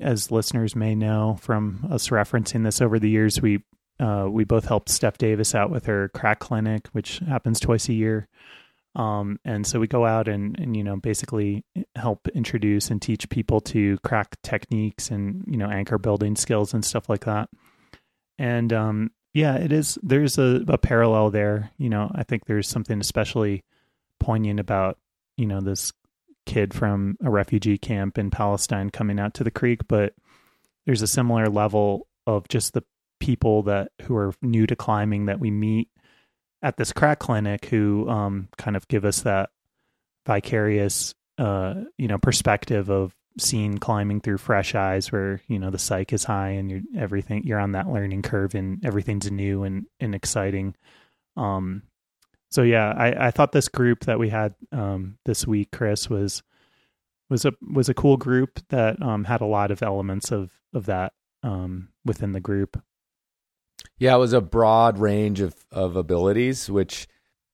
as 0.00 0.32
listeners 0.32 0.74
may 0.74 0.96
know 0.96 1.36
from 1.40 1.86
us 1.92 2.08
referencing 2.08 2.64
this 2.64 2.80
over 2.80 2.98
the 2.98 3.10
years 3.10 3.40
we 3.40 3.62
uh 4.00 4.26
we 4.28 4.42
both 4.42 4.64
helped 4.64 4.88
steph 4.88 5.18
davis 5.18 5.54
out 5.54 5.70
with 5.70 5.86
her 5.86 6.08
crack 6.08 6.40
clinic 6.40 6.88
which 6.92 7.20
happens 7.28 7.60
twice 7.60 7.88
a 7.88 7.92
year 7.92 8.26
um, 8.94 9.38
and 9.44 9.66
so 9.66 9.80
we 9.80 9.86
go 9.86 10.04
out 10.04 10.28
and, 10.28 10.58
and, 10.58 10.76
you 10.76 10.84
know, 10.84 10.96
basically 10.96 11.64
help 11.96 12.28
introduce 12.28 12.90
and 12.90 13.00
teach 13.00 13.28
people 13.30 13.60
to 13.60 13.98
crack 13.98 14.36
techniques 14.42 15.10
and, 15.10 15.44
you 15.46 15.56
know, 15.56 15.70
anchor 15.70 15.98
building 15.98 16.36
skills 16.36 16.74
and 16.74 16.84
stuff 16.84 17.08
like 17.08 17.24
that. 17.24 17.48
And, 18.38 18.72
um, 18.72 19.10
yeah, 19.32 19.56
it 19.56 19.72
is, 19.72 19.98
there's 20.02 20.36
a, 20.36 20.62
a 20.68 20.76
parallel 20.76 21.30
there. 21.30 21.70
You 21.78 21.88
know, 21.88 22.10
I 22.14 22.22
think 22.22 22.44
there's 22.44 22.68
something 22.68 23.00
especially 23.00 23.64
poignant 24.20 24.60
about, 24.60 24.98
you 25.38 25.46
know, 25.46 25.60
this 25.60 25.92
kid 26.44 26.74
from 26.74 27.16
a 27.22 27.30
refugee 27.30 27.78
camp 27.78 28.18
in 28.18 28.30
Palestine 28.30 28.90
coming 28.90 29.18
out 29.18 29.32
to 29.34 29.44
the 29.44 29.50
creek, 29.50 29.88
but 29.88 30.12
there's 30.84 31.02
a 31.02 31.06
similar 31.06 31.46
level 31.46 32.08
of 32.26 32.46
just 32.48 32.74
the 32.74 32.84
people 33.20 33.62
that 33.62 33.92
who 34.02 34.16
are 34.16 34.34
new 34.42 34.66
to 34.66 34.76
climbing 34.76 35.26
that 35.26 35.38
we 35.38 35.50
meet 35.50 35.88
at 36.62 36.76
this 36.76 36.92
crack 36.92 37.18
clinic 37.18 37.66
who 37.66 38.08
um, 38.08 38.48
kind 38.56 38.76
of 38.76 38.86
give 38.88 39.04
us 39.04 39.22
that 39.22 39.50
vicarious 40.26 41.14
uh, 41.38 41.74
you 41.98 42.08
know 42.08 42.18
perspective 42.18 42.90
of 42.90 43.14
seeing 43.38 43.78
climbing 43.78 44.20
through 44.20 44.38
fresh 44.38 44.74
eyes 44.74 45.10
where 45.10 45.40
you 45.48 45.58
know 45.58 45.70
the 45.70 45.78
psych 45.78 46.12
is 46.12 46.24
high 46.24 46.50
and 46.50 46.70
you're 46.70 46.82
everything 46.96 47.42
you're 47.44 47.58
on 47.58 47.72
that 47.72 47.88
learning 47.88 48.22
curve 48.22 48.54
and 48.54 48.84
everything's 48.84 49.30
new 49.30 49.62
and, 49.62 49.86
and 50.00 50.14
exciting. 50.14 50.74
Um 51.36 51.82
so 52.52 52.62
yeah 52.62 52.92
i 52.96 53.28
i 53.28 53.30
thought 53.30 53.50
this 53.50 53.68
group 53.68 54.04
that 54.04 54.18
we 54.18 54.28
had 54.28 54.54
um 54.70 55.16
this 55.24 55.46
week 55.46 55.70
chris 55.72 56.08
was 56.08 56.42
was 57.28 57.44
a 57.44 57.52
was 57.74 57.88
a 57.88 57.94
cool 57.94 58.16
group 58.16 58.60
that 58.68 59.00
um 59.02 59.24
had 59.24 59.40
a 59.40 59.46
lot 59.46 59.70
of 59.70 59.82
elements 59.82 60.30
of 60.30 60.52
of 60.74 60.86
that 60.86 61.14
um 61.42 61.88
within 62.04 62.32
the 62.32 62.40
group 62.40 62.80
yeah, 64.02 64.16
it 64.16 64.18
was 64.18 64.32
a 64.32 64.40
broad 64.40 64.98
range 64.98 65.40
of, 65.40 65.54
of 65.70 65.94
abilities, 65.94 66.68
which 66.68 67.06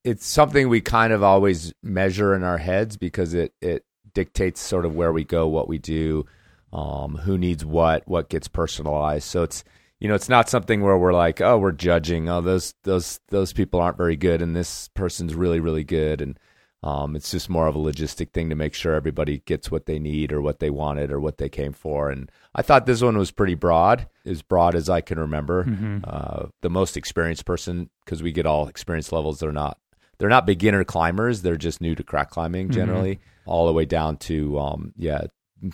it's 0.02 0.26
something 0.26 0.70
we 0.70 0.80
kind 0.80 1.12
of 1.12 1.22
always 1.22 1.74
measure 1.82 2.34
in 2.34 2.42
our 2.42 2.56
heads 2.56 2.96
because 2.96 3.34
it, 3.34 3.52
it 3.60 3.84
dictates 4.14 4.58
sort 4.58 4.86
of 4.86 4.94
where 4.94 5.12
we 5.12 5.24
go, 5.24 5.46
what 5.46 5.68
we 5.68 5.76
do, 5.76 6.24
um, 6.72 7.16
who 7.16 7.36
needs 7.36 7.66
what, 7.66 8.08
what 8.08 8.30
gets 8.30 8.48
personalized. 8.48 9.28
So 9.28 9.42
it's 9.42 9.62
you 10.00 10.08
know, 10.08 10.14
it's 10.14 10.30
not 10.30 10.48
something 10.48 10.80
where 10.80 10.96
we're 10.96 11.12
like, 11.12 11.42
oh, 11.42 11.58
we're 11.58 11.72
judging. 11.72 12.30
Oh, 12.30 12.40
those 12.40 12.72
those 12.84 13.20
those 13.28 13.52
people 13.52 13.80
aren't 13.80 13.98
very 13.98 14.16
good, 14.16 14.40
and 14.40 14.56
this 14.56 14.88
person's 14.94 15.34
really 15.34 15.60
really 15.60 15.84
good, 15.84 16.22
and 16.22 16.38
um, 16.82 17.16
it's 17.16 17.30
just 17.32 17.50
more 17.50 17.66
of 17.66 17.74
a 17.74 17.78
logistic 17.78 18.30
thing 18.30 18.50
to 18.50 18.54
make 18.54 18.72
sure 18.72 18.94
everybody 18.94 19.38
gets 19.38 19.70
what 19.70 19.86
they 19.86 19.98
need 19.98 20.32
or 20.32 20.40
what 20.40 20.60
they 20.60 20.70
wanted 20.70 21.10
or 21.10 21.18
what 21.18 21.38
they 21.38 21.48
came 21.48 21.72
for. 21.72 22.08
And 22.08 22.30
I 22.54 22.62
thought 22.62 22.86
this 22.86 23.02
one 23.02 23.18
was 23.18 23.32
pretty 23.32 23.54
broad, 23.54 24.06
as 24.24 24.42
broad 24.42 24.76
as 24.76 24.88
I 24.88 25.00
can 25.00 25.18
remember. 25.18 25.64
Mm-hmm. 25.64 25.98
Uh, 26.04 26.46
the 26.60 26.70
most 26.70 26.96
experienced 26.96 27.44
person, 27.44 27.90
because 28.04 28.22
we 28.22 28.30
get 28.30 28.46
all 28.46 28.68
experience 28.68 29.10
levels. 29.10 29.40
They're 29.40 29.50
not 29.52 29.78
they're 30.18 30.28
not 30.28 30.46
beginner 30.46 30.84
climbers. 30.84 31.42
They're 31.42 31.56
just 31.56 31.80
new 31.80 31.94
to 31.96 32.04
crack 32.04 32.30
climbing 32.30 32.66
mm-hmm. 32.66 32.74
generally, 32.74 33.16
mm-hmm. 33.16 33.50
all 33.50 33.66
the 33.66 33.72
way 33.72 33.84
down 33.84 34.16
to 34.18 34.58
um, 34.58 34.92
yeah 34.96 35.22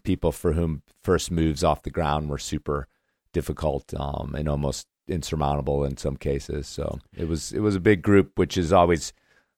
people 0.02 0.32
for 0.32 0.52
whom 0.52 0.82
first 1.02 1.30
moves 1.30 1.62
off 1.62 1.82
the 1.82 1.90
ground 1.90 2.30
were 2.30 2.38
super 2.38 2.88
difficult 3.34 3.92
um, 3.98 4.34
and 4.34 4.48
almost 4.48 4.86
insurmountable 5.06 5.84
in 5.84 5.98
some 5.98 6.16
cases. 6.16 6.66
So 6.66 6.98
it 7.14 7.28
was 7.28 7.52
it 7.52 7.60
was 7.60 7.76
a 7.76 7.80
big 7.80 8.00
group, 8.00 8.38
which 8.38 8.56
is 8.56 8.72
always 8.72 9.12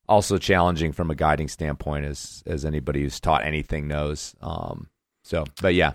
also 0.08 0.38
challenging 0.38 0.92
from 0.92 1.10
a 1.10 1.14
guiding 1.14 1.48
standpoint, 1.48 2.04
as 2.04 2.42
as 2.46 2.64
anybody 2.64 3.02
who's 3.02 3.20
taught 3.20 3.44
anything 3.44 3.88
knows. 3.88 4.34
Um, 4.40 4.88
so, 5.24 5.44
but 5.60 5.74
yeah, 5.74 5.92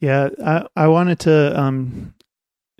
yeah, 0.00 0.28
I 0.44 0.66
I 0.76 0.88
wanted 0.88 1.20
to 1.20 1.58
um 1.60 2.14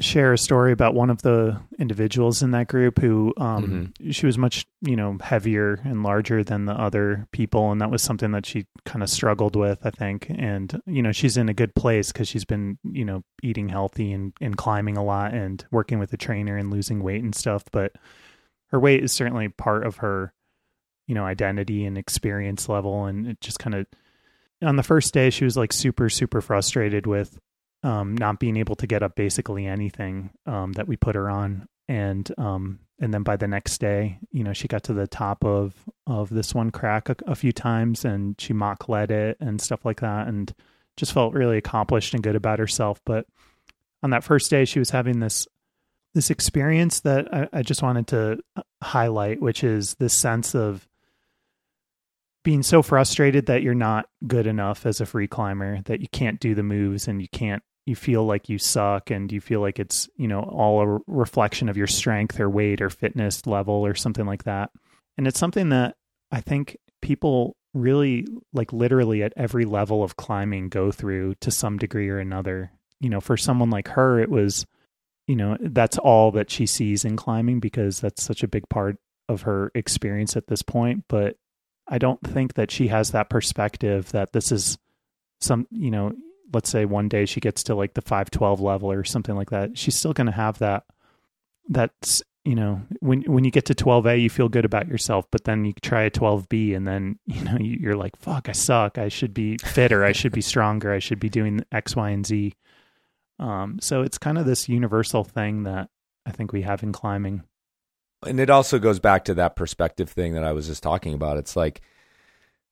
share 0.01 0.33
a 0.33 0.39
story 0.39 0.71
about 0.71 0.95
one 0.95 1.11
of 1.11 1.23
the 1.23 1.61
individuals 1.77 2.41
in 2.41 2.53
that 2.53 2.69
group 2.69 3.01
who 3.01 3.35
um, 3.37 3.93
Mm-hmm. 3.99 4.11
she 4.13 4.27
was 4.27 4.39
much 4.39 4.65
you 4.81 4.95
know 4.95 5.19
heavier 5.21 5.81
and 5.85 6.05
larger 6.05 6.45
than 6.45 6.67
the 6.67 6.73
other 6.73 7.27
people 7.33 7.73
and 7.73 7.81
that 7.81 7.91
was 7.91 8.01
something 8.01 8.31
that 8.31 8.47
she 8.47 8.65
kind 8.85 9.03
of 9.03 9.11
struggled 9.11 9.57
with 9.57 9.85
i 9.85 9.91
think 9.91 10.31
and 10.31 10.81
you 10.87 11.03
know 11.03 11.11
she's 11.11 11.37
in 11.37 11.49
a 11.49 11.53
good 11.53 11.75
place 11.75 12.13
because 12.13 12.29
she's 12.29 12.45
been 12.45 12.79
you 12.85 13.05
know 13.05 13.25
eating 13.43 13.69
healthy 13.69 14.13
and, 14.13 14.33
and 14.41 14.57
climbing 14.57 14.97
a 14.97 15.03
lot 15.03 15.35
and 15.35 15.67
working 15.73 15.99
with 15.99 16.13
a 16.13 16.17
trainer 16.17 16.57
and 16.57 16.71
losing 16.71 17.03
weight 17.03 17.25
and 17.25 17.35
stuff 17.35 17.65
but 17.73 17.91
her 18.69 18.79
weight 18.79 19.03
is 19.03 19.11
certainly 19.11 19.49
part 19.49 19.85
of 19.85 19.97
her 19.97 20.33
you 21.09 21.15
know 21.17 21.25
identity 21.25 21.85
and 21.85 21.99
experience 21.99 22.69
level 22.69 23.07
and 23.07 23.27
it 23.27 23.41
just 23.41 23.59
kind 23.59 23.75
of 23.75 23.87
on 24.63 24.77
the 24.77 24.83
first 24.85 25.13
day 25.13 25.31
she 25.31 25.45
was 25.45 25.57
like 25.57 25.73
super 25.73 26.09
super 26.09 26.41
frustrated 26.41 27.07
with 27.07 27.39
um, 27.83 28.17
not 28.17 28.41
being 28.41 28.57
able 28.57 28.77
to 28.77 28.87
get 28.87 29.03
up 29.03 29.15
basically 29.15 29.67
anything 29.67 30.31
um, 30.47 30.73
that 30.73 30.89
we 30.89 30.97
put 30.97 31.15
her 31.15 31.31
on, 31.31 31.69
and 31.89 32.31
um, 32.39 32.81
and 33.01 33.15
then 33.15 33.23
by 33.23 33.37
the 33.37 33.47
next 33.47 33.79
day, 33.79 34.19
you 34.33 34.43
know, 34.43 34.53
she 34.53 34.69
got 34.69 34.85
to 34.85 34.93
the 34.93 35.07
top 35.07 35.45
of 35.45 35.75
of 36.07 36.29
this 36.29 36.55
one 36.55 36.71
crack 36.71 37.09
a, 37.09 37.17
a 37.27 37.35
few 37.35 37.53
times, 37.53 38.05
and 38.05 38.41
she 38.41 38.53
mock 38.53 38.89
led 38.89 39.11
it 39.11 39.37
and 39.41 39.61
stuff 39.61 39.85
like 39.85 40.01
that, 40.01 40.27
and 40.27 40.53
just 40.97 41.13
felt 41.13 41.35
really 41.35 41.59
accomplished 41.59 42.15
and 42.15 42.23
good 42.23 42.37
about 42.37 42.59
herself. 42.59 43.01
But 43.07 43.27
on 44.03 44.11
that 44.11 44.25
first 44.25 44.51
day, 44.51 44.65
she 44.65 44.81
was 44.81 44.91
having 44.91 45.21
this 45.21 45.47
this 46.15 46.31
experience 46.31 47.01
that 47.01 47.33
I, 47.33 47.49
I 47.53 47.63
just 47.63 47.83
wanted 47.83 48.09
to 48.09 48.41
highlight, 48.83 49.41
which 49.41 49.63
is 49.63 49.95
this 50.01 50.15
sense 50.15 50.55
of 50.55 50.89
being 52.45 52.63
so 52.63 52.83
frustrated 52.83 53.47
that 53.47 53.63
you're 53.63 53.75
not 53.75 54.07
good 54.27 54.47
enough 54.47 54.87
as 54.87 55.01
a 55.01 55.07
free 55.07 55.27
climber 55.29 55.81
that 55.87 56.01
you 56.01 56.09
can't 56.09 56.41
do 56.41 56.55
the 56.55 56.63
moves 56.63 57.09
and 57.09 57.21
you 57.21 57.29
can't 57.29 57.63
you 57.89 57.97
feel 57.97 58.25
like 58.25 58.51
you 58.51 58.59
suck 58.59 59.11
and 59.11 59.33
you 59.33 59.41
feel 59.41 59.61
like 59.61 59.79
it's 59.79 60.09
you 60.17 60.29
know 60.29 60.43
all 60.43 60.83
a 60.83 60.99
reflection 61.07 61.69
of 61.69 61.77
your 61.77 61.87
strength 61.87 62.39
or 62.39 62.49
weight 62.49 62.83
or 62.83 62.91
fitness 62.91 63.47
level 63.47 63.75
or 63.75 63.95
something 63.95 64.27
like 64.27 64.45
that. 64.45 64.71
And 65.17 65.27
it's 65.27 65.39
something 65.39 65.71
that 65.71 65.97
i 66.31 66.41
think 66.41 66.77
people 67.01 67.57
really 67.73 68.27
like 68.53 68.73
literally 68.73 69.23
at 69.23 69.33
every 69.37 69.65
level 69.65 70.05
of 70.05 70.17
climbing 70.17 70.69
go 70.69 70.93
through 70.93 71.35
to 71.37 71.51
some 71.51 71.79
degree 71.79 72.09
or 72.11 72.19
another. 72.19 72.71
You 73.01 73.09
know 73.09 73.21
for 73.21 73.37
someone 73.37 73.71
like 73.71 73.89
her 73.89 74.21
it 74.21 74.29
was 74.29 74.67
you 75.27 75.37
know 75.37 75.57
that's 75.61 75.97
all 75.99 76.31
that 76.33 76.51
she 76.51 76.67
sees 76.67 77.05
in 77.05 77.17
climbing 77.17 77.59
because 77.59 78.01
that's 78.01 78.23
such 78.23 78.43
a 78.43 78.49
big 78.49 78.69
part 78.69 78.97
of 79.31 79.43
her 79.43 79.71
experience 79.75 80.37
at 80.37 80.47
this 80.49 80.63
point. 80.63 81.05
But 81.09 81.37
I 81.89 81.99
don't 81.99 82.21
think 82.23 82.55
that 82.55 82.71
she 82.71 82.89
has 82.89 83.11
that 83.11 83.31
perspective 83.31 84.11
that 84.13 84.33
this 84.33 84.53
is 84.53 84.79
some, 85.41 85.67
you 85.71 85.91
know, 85.91 86.13
let's 86.53 86.71
say 86.71 86.85
one 86.85 87.09
day 87.09 87.27
she 87.27 87.41
gets 87.41 87.63
to 87.65 87.75
like 87.75 87.95
the 87.95 88.03
512 88.03 88.61
level 88.61 88.91
or 88.91 89.05
something 89.05 89.35
like 89.35 89.51
that. 89.51 89.77
She's 89.77 89.97
still 89.97 90.13
going 90.13 90.27
to 90.27 90.33
have 90.33 90.59
that, 90.59 90.85
that's, 91.69 92.23
you 92.45 92.55
know, 92.55 92.83
when, 93.01 93.23
when 93.23 93.45
you 93.45 93.51
get 93.51 93.67
to 93.67 93.75
12A, 93.75 94.21
you 94.23 94.31
feel 94.31 94.49
good 94.49 94.65
about 94.65 94.89
yourself, 94.89 95.27
but 95.31 95.45
then 95.45 95.65
you 95.65 95.73
try 95.83 96.03
a 96.03 96.11
12B 96.11 96.77
and 96.77 96.87
then, 96.87 97.19
you 97.27 97.43
know, 97.43 97.57
you're 97.59 97.97
like, 97.97 98.17
fuck, 98.17 98.49
I 98.49 98.53
suck. 98.53 98.99
I 98.99 99.09
should 99.09 99.35
be 99.35 99.59
fitter. 99.59 100.05
I 100.05 100.13
should 100.13 100.33
be 100.33 100.41
stronger. 100.41 100.93
I 100.93 100.99
should 100.99 101.21
be 101.21 101.29
doing 101.29 101.65
X, 101.73 101.97
Y, 101.97 102.11
and 102.11 102.27
Z. 102.27 102.55
Um, 103.39 103.79
so 103.81 104.03
it's 104.03 104.19
kind 104.19 104.37
of 104.37 104.47
this 104.47 104.69
universal 104.69 105.25
thing 105.25 105.63
that 105.63 105.91
I 106.27 106.33
think 106.33 106.53
we 106.53 106.63
have 106.63 106.83
in 106.83 106.93
climbing. 106.93 107.45
And 108.27 108.41
it 108.41 108.51
also 108.51 108.79
goes 108.79 108.99
back 109.01 109.25
to 109.27 109.35
that 109.35 109.57
perspective 109.57 110.11
thing 110.11 110.35
that 110.35 110.45
I 110.45 110.53
was 110.53 110.67
just 110.67 110.83
talking 110.83 111.15
about. 111.15 111.37
It's 111.39 111.57
like, 111.57 111.81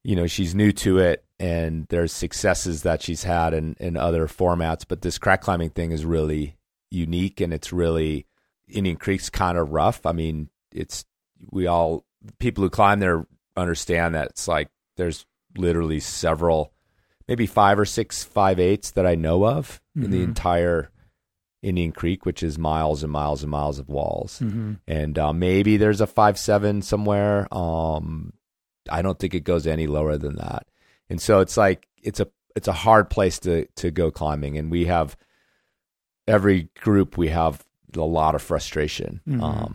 you 0.04 0.16
know, 0.16 0.26
she's 0.26 0.54
new 0.54 0.72
to 0.72 0.98
it 0.98 1.24
and 1.38 1.87
there's 1.88 2.12
successes 2.12 2.82
that 2.82 3.02
she's 3.02 3.24
had 3.24 3.52
in, 3.54 3.76
in 3.78 3.96
other 3.96 4.26
formats, 4.26 4.85
but 4.87 5.02
this 5.02 5.18
crack 5.18 5.42
climbing 5.42 5.70
thing 5.70 5.92
is 5.92 6.04
really 6.04 6.56
unique 6.90 7.40
and 7.40 7.52
it's 7.52 7.72
really 7.72 8.26
Indian 8.68 8.96
Creek's 8.96 9.30
kind 9.30 9.59
of 9.59 9.70
rough. 9.72 10.06
I 10.06 10.12
mean, 10.12 10.48
it's 10.72 11.04
we 11.50 11.66
all 11.66 12.04
people 12.38 12.64
who 12.64 12.70
climb 12.70 13.00
there 13.00 13.26
understand 13.56 14.14
that 14.14 14.28
it's 14.30 14.48
like 14.48 14.68
there's 14.96 15.26
literally 15.56 16.00
several 16.00 16.72
maybe 17.28 17.46
five 17.46 17.78
or 17.78 17.85
six 17.85 18.24
five 18.24 18.59
eights 18.59 18.92
that 18.92 19.06
I 19.06 19.14
know 19.14 19.46
of 19.46 19.80
in 19.94 20.11
the 20.11 20.18
Mhm. 20.20 20.24
entire 20.24 20.90
Indian 21.66 21.92
Creek, 21.92 22.24
which 22.24 22.42
is 22.42 22.59
miles 22.59 23.02
and 23.02 23.12
miles 23.12 23.42
and 23.42 23.50
miles 23.50 23.79
of 23.79 23.88
walls. 23.88 24.40
Mm-hmm. 24.42 24.74
and 24.87 25.18
uh, 25.18 25.33
maybe 25.33 25.76
there's 25.76 26.00
a 26.00 26.07
five 26.07 26.38
seven 26.38 26.83
somewhere. 26.83 27.48
Um, 27.52 28.33
I 28.90 29.02
don't 29.02 29.18
think 29.18 29.35
it 29.35 29.44
goes 29.44 29.66
any 29.66 29.87
lower 29.87 30.16
than 30.16 30.37
that, 30.37 30.66
and 31.11 31.20
so 31.20 31.40
it's 31.40 31.57
like 31.57 31.88
it's 32.02 32.20
a 32.20 32.29
it's 32.55 32.68
a 32.68 32.72
hard 32.72 33.11
place 33.11 33.38
to 33.40 33.66
to 33.76 33.90
go 33.90 34.11
climbing, 34.11 34.57
and 34.57 34.70
we 34.70 34.87
have 34.87 35.16
every 36.29 36.68
group 36.81 37.16
we 37.18 37.29
have 37.29 37.64
a 37.96 38.00
lot 38.00 38.35
of 38.35 38.42
frustration 38.42 39.20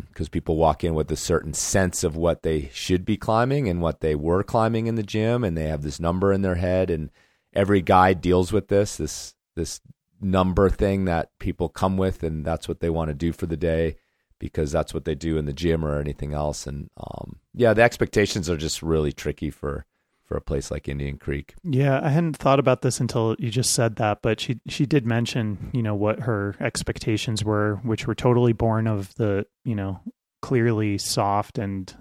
because 0.10 0.30
people 0.30 0.56
walk 0.56 0.84
in 0.84 0.94
with 0.94 1.12
a 1.12 1.16
certain 1.16 1.54
sense 1.54 2.04
of 2.04 2.16
what 2.16 2.44
they 2.44 2.70
should 2.72 3.04
be 3.04 3.18
climbing 3.18 3.68
and 3.68 3.82
what 3.82 4.02
they 4.02 4.16
were 4.16 4.44
climbing 4.44 4.88
in 4.88 4.96
the 4.96 5.04
gym, 5.04 5.44
and 5.44 5.58
they 5.58 5.68
have 5.68 5.82
this 5.82 6.00
number 6.00 6.32
in 6.32 6.42
their 6.42 6.56
head, 6.56 6.90
and 6.90 7.10
every 7.54 7.82
guide 7.82 8.22
deals 8.22 8.54
with 8.54 8.68
this 8.68 8.96
this 8.96 9.36
this 9.56 9.82
number 10.22 10.70
thing 10.70 11.06
that 11.06 11.38
people 11.40 11.70
come 11.70 11.98
with, 11.98 12.24
and 12.24 12.46
that's 12.46 12.68
what 12.68 12.80
they 12.80 12.90
want 12.90 13.10
to 13.10 13.16
do 13.16 13.32
for 13.32 13.46
the 13.46 13.58
day 13.58 13.98
because 14.40 14.72
that's 14.72 14.94
what 14.94 15.06
they 15.06 15.14
do 15.14 15.38
in 15.38 15.46
the 15.46 15.54
gym 15.54 15.86
or 15.86 16.00
anything 16.00 16.34
else. 16.34 16.66
And 16.66 16.90
um, 16.98 17.40
yeah, 17.54 17.74
the 17.74 17.84
expectations 17.84 18.50
are 18.50 18.58
just 18.58 18.82
really 18.82 19.12
tricky 19.12 19.52
for 19.52 19.86
for 20.32 20.38
a 20.38 20.42
place 20.42 20.72
like 20.72 20.88
Indian 20.88 21.18
Creek. 21.18 21.56
Yeah, 21.62 22.00
I 22.02 22.08
hadn't 22.08 22.38
thought 22.38 22.58
about 22.58 22.82
this 22.82 23.02
until 23.02 23.36
you 23.38 23.50
just 23.52 23.74
said 23.74 23.98
that, 23.98 24.22
but 24.22 24.40
she 24.40 24.62
she 24.68 24.86
did 24.86 25.06
mention, 25.06 25.70
you 25.74 25.84
know, 25.84 25.94
what 25.94 26.22
her 26.22 26.56
expectations 26.60 27.44
were, 27.44 27.82
which 27.84 28.08
were 28.08 28.16
totally 28.16 28.54
born 28.54 28.88
of 28.88 29.14
the, 29.16 29.46
you 29.66 29.76
know, 29.76 30.00
clearly 30.42 30.98
soft 30.98 31.58
and 31.58 31.94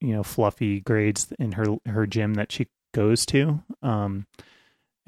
you 0.00 0.14
know, 0.14 0.22
fluffy 0.22 0.80
grades 0.80 1.32
in 1.38 1.52
her 1.52 1.76
her 1.86 2.06
gym 2.06 2.34
that 2.34 2.50
she 2.50 2.68
goes 2.94 3.26
to. 3.26 3.62
Um 3.82 4.26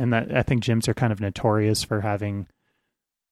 and 0.01 0.13
that 0.13 0.35
I 0.35 0.43
think 0.43 0.65
gyms 0.65 0.89
are 0.89 0.95
kind 0.95 1.13
of 1.13 1.21
notorious 1.21 1.85
for 1.85 2.01
having 2.01 2.47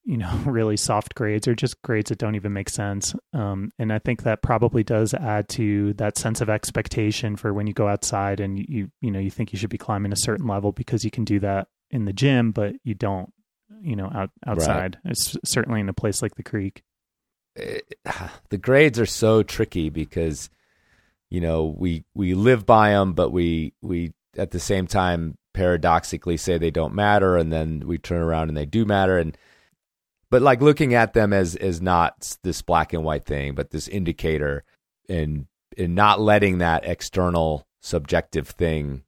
you 0.09 0.17
know, 0.17 0.41
really 0.47 0.77
soft 0.77 1.15
grades 1.15 1.47
or 1.47 1.55
just 1.55 1.81
grades 1.83 2.09
that 2.09 2.19
don't 2.19 2.35
even 2.35 2.53
make 2.55 2.71
sense. 2.71 3.15
Um, 3.35 3.71
and 3.79 3.93
I 3.93 3.99
think 3.99 4.23
that 4.23 4.43
probably 4.43 4.83
does 4.83 5.13
add 5.13 5.51
to 5.51 5.93
that 5.95 6.17
sense 6.17 6.41
of 6.41 6.49
expectation 6.49 7.37
for 7.37 7.53
when 7.53 7.67
you 7.67 7.75
go 7.75 7.87
outside 7.87 8.41
and 8.41 8.59
you, 8.59 8.91
you 9.03 9.11
know, 9.11 9.19
you 9.19 9.31
think 9.31 9.53
you 9.53 9.59
should 9.59 9.69
be 9.69 9.77
climbing 9.77 10.13
a 10.13 10.17
certain 10.17 10.47
level 10.47 10.73
because 10.73 11.05
you 11.05 11.11
can 11.11 11.25
do 11.25 11.39
that 11.41 11.69
in 11.91 12.07
the 12.07 12.15
gym, 12.15 12.53
but 12.53 12.75
you 12.85 12.95
don't, 12.95 13.33
you 13.83 13.97
know, 13.97 14.11
out 14.15 14.31
outside. 14.47 14.99
It's 15.05 15.37
certainly 15.45 15.81
in 15.81 15.91
a 15.91 15.95
place 15.95 16.23
like 16.23 16.37
the 16.37 16.43
creek. 16.43 16.83
it, 17.55 17.95
the 18.49 18.59
grades 18.59 18.99
are 18.99 19.07
so 19.07 19.43
tricky 19.43 19.91
because 19.91 20.49
you 21.29 21.41
know 21.41 21.75
we 21.77 22.05
we 22.15 22.35
live 22.35 22.65
by 22.65 22.91
them 22.91 23.13
but 23.13 23.31
we 23.31 23.75
we 23.83 24.13
at 24.37 24.53
the 24.53 24.61
same 24.61 24.87
time 24.87 25.37
paradoxically 25.59 26.37
say 26.37 26.57
they 26.57 26.71
don't 26.71 26.95
matter 26.95 27.37
and 27.37 27.53
then 27.53 27.83
we 27.85 27.99
turn 27.99 28.23
around 28.23 28.47
and 28.47 28.57
they 28.57 28.65
do 28.65 28.85
matter. 28.85 29.19
And 29.19 29.37
but 30.31 30.41
like 30.41 30.63
looking 30.63 30.95
at 30.95 31.15
them 31.15 31.33
as 31.33 31.57
as 31.57 31.83
not 31.83 32.37
this 32.45 32.63
black 32.63 32.93
and 32.93 33.03
white 33.03 33.25
thing 33.25 33.57
but 33.57 33.71
this 33.71 33.89
indicator 33.89 34.63
and 35.09 35.49
and 35.77 35.97
not 35.97 36.21
letting 36.21 36.59
that 36.59 36.85
external 36.85 37.67
subjective 37.83 38.47
thing 38.47 39.03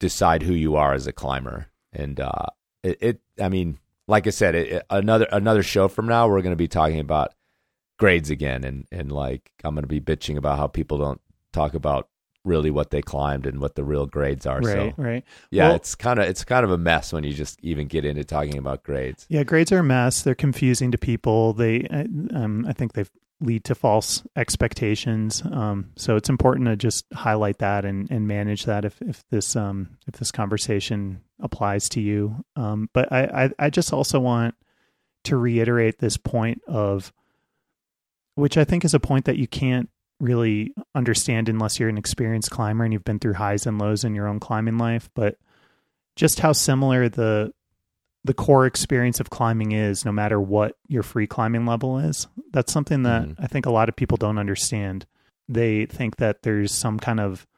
decide 0.00 0.42
who 0.42 0.54
you 0.54 0.76
are 0.76 0.94
as 0.94 1.06
a 1.06 1.12
climber. 1.12 1.66
And 1.92 2.18
uh 2.18 2.46
it, 2.82 2.98
it 3.02 3.20
i 3.38 3.50
mean 3.50 3.78
like 4.08 4.26
i 4.26 4.30
said 4.30 4.54
it, 4.54 4.86
another 4.88 5.26
another 5.30 5.62
show 5.62 5.88
from 5.88 6.06
now 6.06 6.26
we're 6.26 6.40
going 6.40 6.52
to 6.52 6.56
be 6.56 6.68
talking 6.68 7.00
about 7.00 7.34
grades 7.98 8.30
again. 8.30 8.64
And 8.64 8.86
and 8.90 9.12
like 9.12 9.52
I'm 9.62 9.74
going 9.74 9.82
to 9.82 9.88
be 9.88 10.00
bitching 10.00 10.38
about 10.38 10.56
how 10.56 10.68
people 10.68 10.96
don't 10.96 11.20
talk 11.52 11.74
about 11.74 12.08
really 12.44 12.70
what 12.70 12.90
they 12.90 13.02
climbed 13.02 13.46
and 13.46 13.60
what 13.60 13.74
the 13.76 13.84
real 13.84 14.06
grades 14.06 14.46
are. 14.46 14.60
Right, 14.60 14.94
So 14.96 15.02
right. 15.02 15.24
yeah, 15.50 15.68
Well- 15.68 15.76
it's 15.76 15.94
kind 15.94 16.18
of 16.18 16.26
it's 16.26 16.44
kind 16.44 16.64
of 16.64 16.70
a 16.70 16.78
mess 16.78 17.12
when 17.12 17.24
you 17.24 17.32
just 17.32 17.58
even 17.62 17.86
get 17.86 18.04
into 18.04 18.24
talking 18.24 18.58
about 18.58 18.82
grades. 18.82 19.26
Yeah, 19.28 19.44
grades 19.44 19.70
are 19.72 19.78
a 19.78 19.84
mess. 19.84 20.22
They're 20.22 20.34
confusing 20.34 20.90
to 20.90 20.98
people. 20.98 21.52
They, 21.52 21.86
uh, 21.86 22.04
um, 22.36 22.64
I 22.68 22.72
think 22.72 22.94
they 22.94 23.04
lead 23.40 23.64
to 23.64 23.74
false 23.74 24.22
expectations. 24.36 25.42
Um, 25.50 25.90
so 25.96 26.14
it's 26.16 26.28
important 26.28 26.66
to 26.68 26.76
just 26.76 27.04
highlight 27.12 27.58
that 27.58 27.84
and, 27.84 28.08
and 28.10 28.28
manage 28.28 28.64
that 28.66 28.84
if, 28.84 29.00
if 29.02 29.24
this 29.30 29.56
um, 29.56 29.98
if 30.06 30.14
this 30.14 30.30
conversation 30.30 31.22
applies 31.40 31.88
to 31.90 32.00
you. 32.00 32.44
Um, 32.56 32.88
but 32.92 33.12
I, 33.12 33.44
I 33.44 33.50
I 33.66 33.70
just 33.70 33.92
also 33.92 34.20
want 34.20 34.54
to 35.24 35.36
reiterate 35.36 35.98
this 35.98 36.16
point 36.16 36.62
of 36.66 37.12
which 38.34 38.56
I 38.56 38.64
think 38.64 38.84
is 38.84 38.94
a 38.94 39.00
point 39.00 39.26
that 39.26 39.36
you 39.36 39.46
can't 39.46 39.90
really 40.22 40.72
understand 40.94 41.48
unless 41.48 41.78
you're 41.80 41.88
an 41.88 41.98
experienced 41.98 42.50
climber 42.50 42.84
and 42.84 42.92
you've 42.92 43.04
been 43.04 43.18
through 43.18 43.34
highs 43.34 43.66
and 43.66 43.78
lows 43.78 44.04
in 44.04 44.14
your 44.14 44.28
own 44.28 44.38
climbing 44.40 44.78
life. 44.78 45.10
But 45.14 45.36
just 46.16 46.40
how 46.40 46.52
similar 46.52 47.08
the 47.08 47.52
the 48.24 48.34
core 48.34 48.66
experience 48.66 49.18
of 49.18 49.30
climbing 49.30 49.72
is, 49.72 50.04
no 50.04 50.12
matter 50.12 50.40
what 50.40 50.76
your 50.86 51.02
free 51.02 51.26
climbing 51.26 51.66
level 51.66 51.98
is. 51.98 52.28
That's 52.52 52.72
something 52.72 53.02
that 53.02 53.26
Mhm. 53.26 53.34
I 53.40 53.48
think 53.48 53.66
a 53.66 53.70
lot 53.72 53.88
of 53.88 53.96
people 53.96 54.16
don't 54.16 54.38
understand. 54.38 55.06
They 55.48 55.86
think 55.86 56.16
that 56.18 56.42
there's 56.42 56.70
some 56.72 57.00
kind 57.00 57.18
of, 57.18 57.48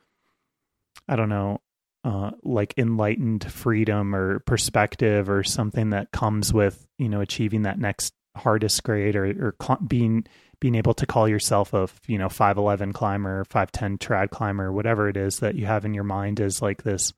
I 1.06 1.16
don't 1.16 1.28
know, 1.28 1.60
uh, 2.02 2.30
like 2.42 2.72
enlightened 2.78 3.44
freedom 3.52 4.14
or 4.14 4.38
perspective 4.40 5.28
or 5.28 5.42
something 5.44 5.90
that 5.90 6.12
comes 6.12 6.52
with 6.54 6.86
you 6.98 7.08
know 7.10 7.20
achieving 7.20 7.62
that 7.62 7.78
next 7.78 8.14
hardest 8.36 8.82
grade 8.84 9.16
or, 9.16 9.24
or 9.26 9.54
cl- 9.60 9.80
being 9.86 10.24
being 10.64 10.76
able 10.76 10.94
to 10.94 11.04
call 11.04 11.28
yourself 11.28 11.74
a 11.74 11.86
you 12.06 12.16
know 12.16 12.30
511 12.30 12.94
climber 12.94 13.44
510 13.50 13.98
trad 13.98 14.30
climber 14.30 14.72
whatever 14.72 15.10
it 15.10 15.16
is 15.18 15.40
that 15.40 15.56
you 15.56 15.66
have 15.66 15.84
in 15.84 15.92
your 15.92 16.04
mind 16.04 16.40
is 16.40 16.62
like 16.62 16.84
this. 16.84 17.12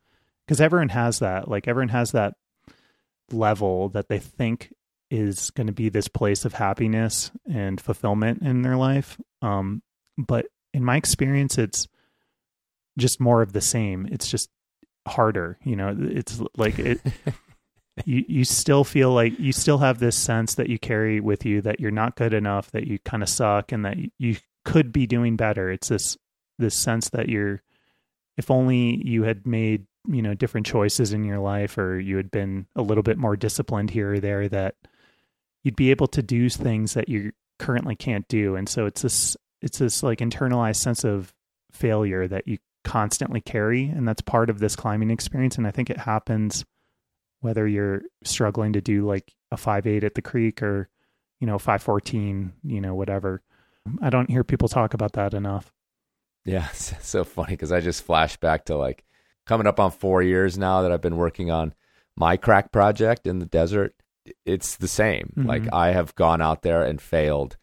Because 0.44 0.60
everyone 0.60 0.88
has 0.88 1.20
that 1.20 1.46
like 1.46 1.68
everyone 1.68 1.90
has 1.90 2.10
that 2.10 2.34
level 3.30 3.90
that 3.90 4.08
they 4.08 4.18
think 4.18 4.74
is 5.12 5.50
going 5.52 5.68
to 5.68 5.72
be 5.72 5.88
this 5.88 6.08
place 6.08 6.44
of 6.44 6.54
happiness 6.54 7.30
and 7.48 7.80
fulfillment 7.80 8.42
in 8.42 8.62
their 8.62 8.76
life. 8.76 9.16
Um 9.42 9.80
but 10.18 10.46
in 10.74 10.84
my 10.84 10.96
experience 10.96 11.56
it's 11.56 11.86
just 12.98 13.20
more 13.20 13.42
of 13.42 13.52
the 13.52 13.60
same. 13.60 14.08
It's 14.10 14.28
just 14.28 14.50
harder 15.06 15.56
you 15.62 15.76
know 15.76 15.96
it's 15.96 16.42
like 16.56 16.80
it 16.80 17.00
you 18.04 18.24
you 18.28 18.44
still 18.44 18.84
feel 18.84 19.12
like 19.12 19.38
you 19.38 19.52
still 19.52 19.78
have 19.78 19.98
this 19.98 20.16
sense 20.16 20.56
that 20.56 20.68
you 20.68 20.78
carry 20.78 21.20
with 21.20 21.46
you 21.46 21.62
that 21.62 21.80
you're 21.80 21.90
not 21.90 22.16
good 22.16 22.34
enough 22.34 22.70
that 22.72 22.86
you 22.86 22.98
kind 22.98 23.22
of 23.22 23.28
suck 23.28 23.72
and 23.72 23.84
that 23.84 23.96
you 24.18 24.36
could 24.64 24.92
be 24.92 25.06
doing 25.06 25.36
better. 25.36 25.70
It's 25.70 25.88
this 25.88 26.16
this 26.58 26.74
sense 26.74 27.10
that 27.10 27.28
you're 27.28 27.62
if 28.36 28.50
only 28.50 29.00
you 29.06 29.22
had 29.22 29.46
made 29.46 29.86
you 30.06 30.22
know 30.22 30.34
different 30.34 30.66
choices 30.66 31.12
in 31.12 31.24
your 31.24 31.38
life 31.38 31.78
or 31.78 31.98
you 31.98 32.16
had 32.16 32.30
been 32.30 32.66
a 32.76 32.82
little 32.82 33.02
bit 33.02 33.18
more 33.18 33.36
disciplined 33.36 33.90
here 33.90 34.14
or 34.14 34.20
there 34.20 34.48
that 34.48 34.74
you'd 35.62 35.76
be 35.76 35.90
able 35.90 36.06
to 36.08 36.22
do 36.22 36.50
things 36.50 36.94
that 36.94 37.08
you 37.08 37.32
currently 37.58 37.96
can't 37.96 38.28
do. 38.28 38.56
And 38.56 38.68
so 38.68 38.86
it's 38.86 39.02
this 39.02 39.36
it's 39.62 39.78
this 39.78 40.02
like 40.02 40.18
internalized 40.18 40.76
sense 40.76 41.02
of 41.04 41.32
failure 41.72 42.28
that 42.28 42.46
you 42.46 42.58
constantly 42.84 43.40
carry 43.40 43.86
and 43.86 44.06
that's 44.06 44.22
part 44.22 44.48
of 44.48 44.60
this 44.60 44.76
climbing 44.76 45.10
experience 45.10 45.58
and 45.58 45.66
i 45.66 45.72
think 45.72 45.90
it 45.90 45.98
happens 45.98 46.64
whether 47.46 47.66
you're 47.66 48.02
struggling 48.24 48.72
to 48.74 48.80
do 48.80 49.06
like 49.06 49.32
a 49.50 49.56
5-8 49.56 50.02
at 50.04 50.14
the 50.14 50.22
creek 50.22 50.62
or 50.62 50.88
you 51.40 51.46
know 51.46 51.58
514 51.58 52.52
you 52.64 52.80
know 52.80 52.94
whatever 52.94 53.40
i 54.02 54.10
don't 54.10 54.30
hear 54.30 54.42
people 54.44 54.68
talk 54.68 54.92
about 54.94 55.12
that 55.12 55.32
enough 55.32 55.72
Yeah, 56.44 56.66
it's 56.72 56.92
so 57.06 57.24
funny 57.24 57.52
because 57.54 57.72
I 57.72 57.80
just 57.80 58.02
flashed 58.04 58.40
back 58.40 58.64
to 58.66 58.76
like 58.76 59.04
coming 59.46 59.66
up 59.66 59.78
on 59.80 59.90
four 59.92 60.22
years 60.22 60.56
now 60.58 60.82
that 60.82 60.92
I've 60.92 61.00
been 61.00 61.16
working 61.16 61.50
on 61.50 61.72
my 62.16 62.36
crack 62.36 62.70
project 62.72 63.26
in 63.26 63.38
the 63.40 63.46
desert. 63.46 63.94
It's 64.44 64.76
the 64.76 64.88
same. 64.88 65.32
Mhm. 65.36 65.46
Like 65.46 65.72
I 65.72 65.92
have 65.92 66.14
gone 66.14 66.40
out 66.42 66.62
there 66.62 66.82
and 66.82 67.00
failed. 67.00 67.56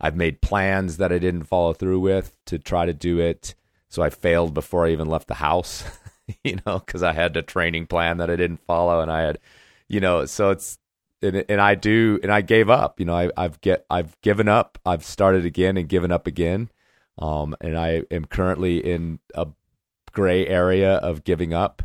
I've 0.00 0.16
made 0.16 0.40
plans 0.42 0.96
that 0.96 1.12
I 1.12 1.18
didn't 1.18 1.44
follow 1.44 1.72
through 1.72 2.00
with 2.00 2.36
to 2.46 2.58
try 2.58 2.86
to 2.86 2.92
do 2.94 3.18
it. 3.20 3.54
So 3.88 4.02
I 4.02 4.10
failed 4.10 4.54
before 4.54 4.86
I 4.86 4.90
even 4.92 5.08
left 5.08 5.28
the 5.28 5.34
house, 5.34 5.84
you 6.44 6.58
know, 6.66 6.78
because 6.78 7.02
I 7.02 7.12
had 7.12 7.36
a 7.36 7.42
training 7.42 7.86
plan 7.86 8.18
that 8.18 8.30
I 8.30 8.36
didn't 8.36 8.64
follow, 8.66 9.00
and 9.00 9.10
I 9.10 9.22
had, 9.22 9.38
you 9.88 10.00
know, 10.00 10.24
so 10.26 10.50
it's 10.50 10.78
and, 11.22 11.44
and 11.48 11.60
I 11.60 11.74
do 11.74 12.18
and 12.22 12.32
I 12.32 12.40
gave 12.40 12.70
up. 12.70 13.00
You 13.00 13.06
know, 13.06 13.14
I, 13.14 13.30
I've 13.36 13.60
get 13.60 13.84
I've 13.90 14.20
given 14.22 14.48
up. 14.48 14.78
I've 14.84 15.04
started 15.04 15.44
again 15.44 15.76
and 15.76 15.88
given 15.88 16.12
up 16.12 16.26
again. 16.26 16.70
Um, 17.18 17.54
and 17.60 17.78
I 17.78 18.04
am 18.10 18.24
currently 18.24 18.78
in 18.78 19.18
a 19.34 19.48
gray 20.12 20.46
area 20.46 20.94
of 20.96 21.24
giving 21.24 21.52
up. 21.52 21.82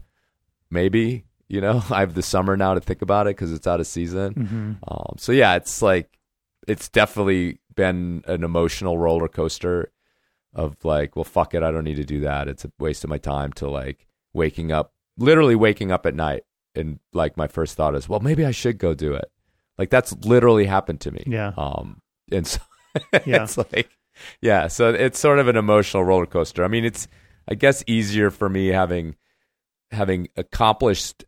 Maybe 0.69 1.25
you 1.47 1.61
know 1.61 1.83
I 1.89 2.01
have 2.01 2.15
the 2.15 2.23
summer 2.23 2.57
now 2.57 2.73
to 2.73 2.81
think 2.81 3.01
about 3.01 3.27
it 3.27 3.35
because 3.35 3.51
it's 3.51 3.67
out 3.67 3.79
of 3.79 3.87
season. 3.87 4.33
mm-hmm. 4.33 4.71
Um, 4.87 5.15
so 5.17 5.31
yeah, 5.31 5.55
it's 5.55 5.81
like 5.81 6.17
it's 6.67 6.89
definitely 6.89 7.59
been 7.75 8.23
an 8.27 8.43
emotional 8.43 8.97
roller 8.97 9.27
coaster 9.27 9.91
of 10.53 10.83
like, 10.85 11.15
well, 11.15 11.25
fuck 11.25 11.53
it, 11.53 11.61
I 11.61 11.71
don't 11.71 11.83
need 11.83 11.97
to 11.97 12.05
do 12.05 12.21
that. 12.21 12.47
It's 12.47 12.63
a 12.63 12.71
waste 12.79 13.03
of 13.03 13.09
my 13.09 13.17
time 13.17 13.51
to 13.53 13.69
like 13.69 14.04
waking 14.35 14.71
up, 14.71 14.93
literally 15.17 15.55
waking 15.55 15.91
up 15.91 16.05
at 16.05 16.13
night, 16.13 16.43
and 16.75 16.99
like 17.13 17.37
my 17.37 17.47
first 17.47 17.75
thought 17.75 17.95
is, 17.95 18.07
well, 18.07 18.19
maybe 18.19 18.45
I 18.45 18.51
should 18.51 18.77
go 18.77 18.93
do 18.93 19.13
it. 19.13 19.31
Like 19.77 19.89
that's 19.89 20.13
literally 20.25 20.65
happened 20.65 21.01
to 21.01 21.11
me. 21.11 21.23
Yeah. 21.25 21.53
Um, 21.57 22.01
and 22.31 22.45
so 22.45 22.59
Yeah. 23.25 23.43
it's 23.43 23.57
like, 23.57 23.89
yeah, 24.41 24.67
so 24.67 24.89
it's 24.93 25.19
sort 25.19 25.39
of 25.39 25.47
an 25.47 25.55
emotional 25.57 26.03
roller 26.03 26.25
coaster. 26.25 26.63
I 26.63 26.67
mean, 26.67 26.85
it's 26.85 27.07
I 27.47 27.55
guess 27.55 27.83
easier 27.87 28.29
for 28.31 28.49
me 28.49 28.67
having 28.67 29.15
having 29.91 30.27
accomplished 30.35 31.25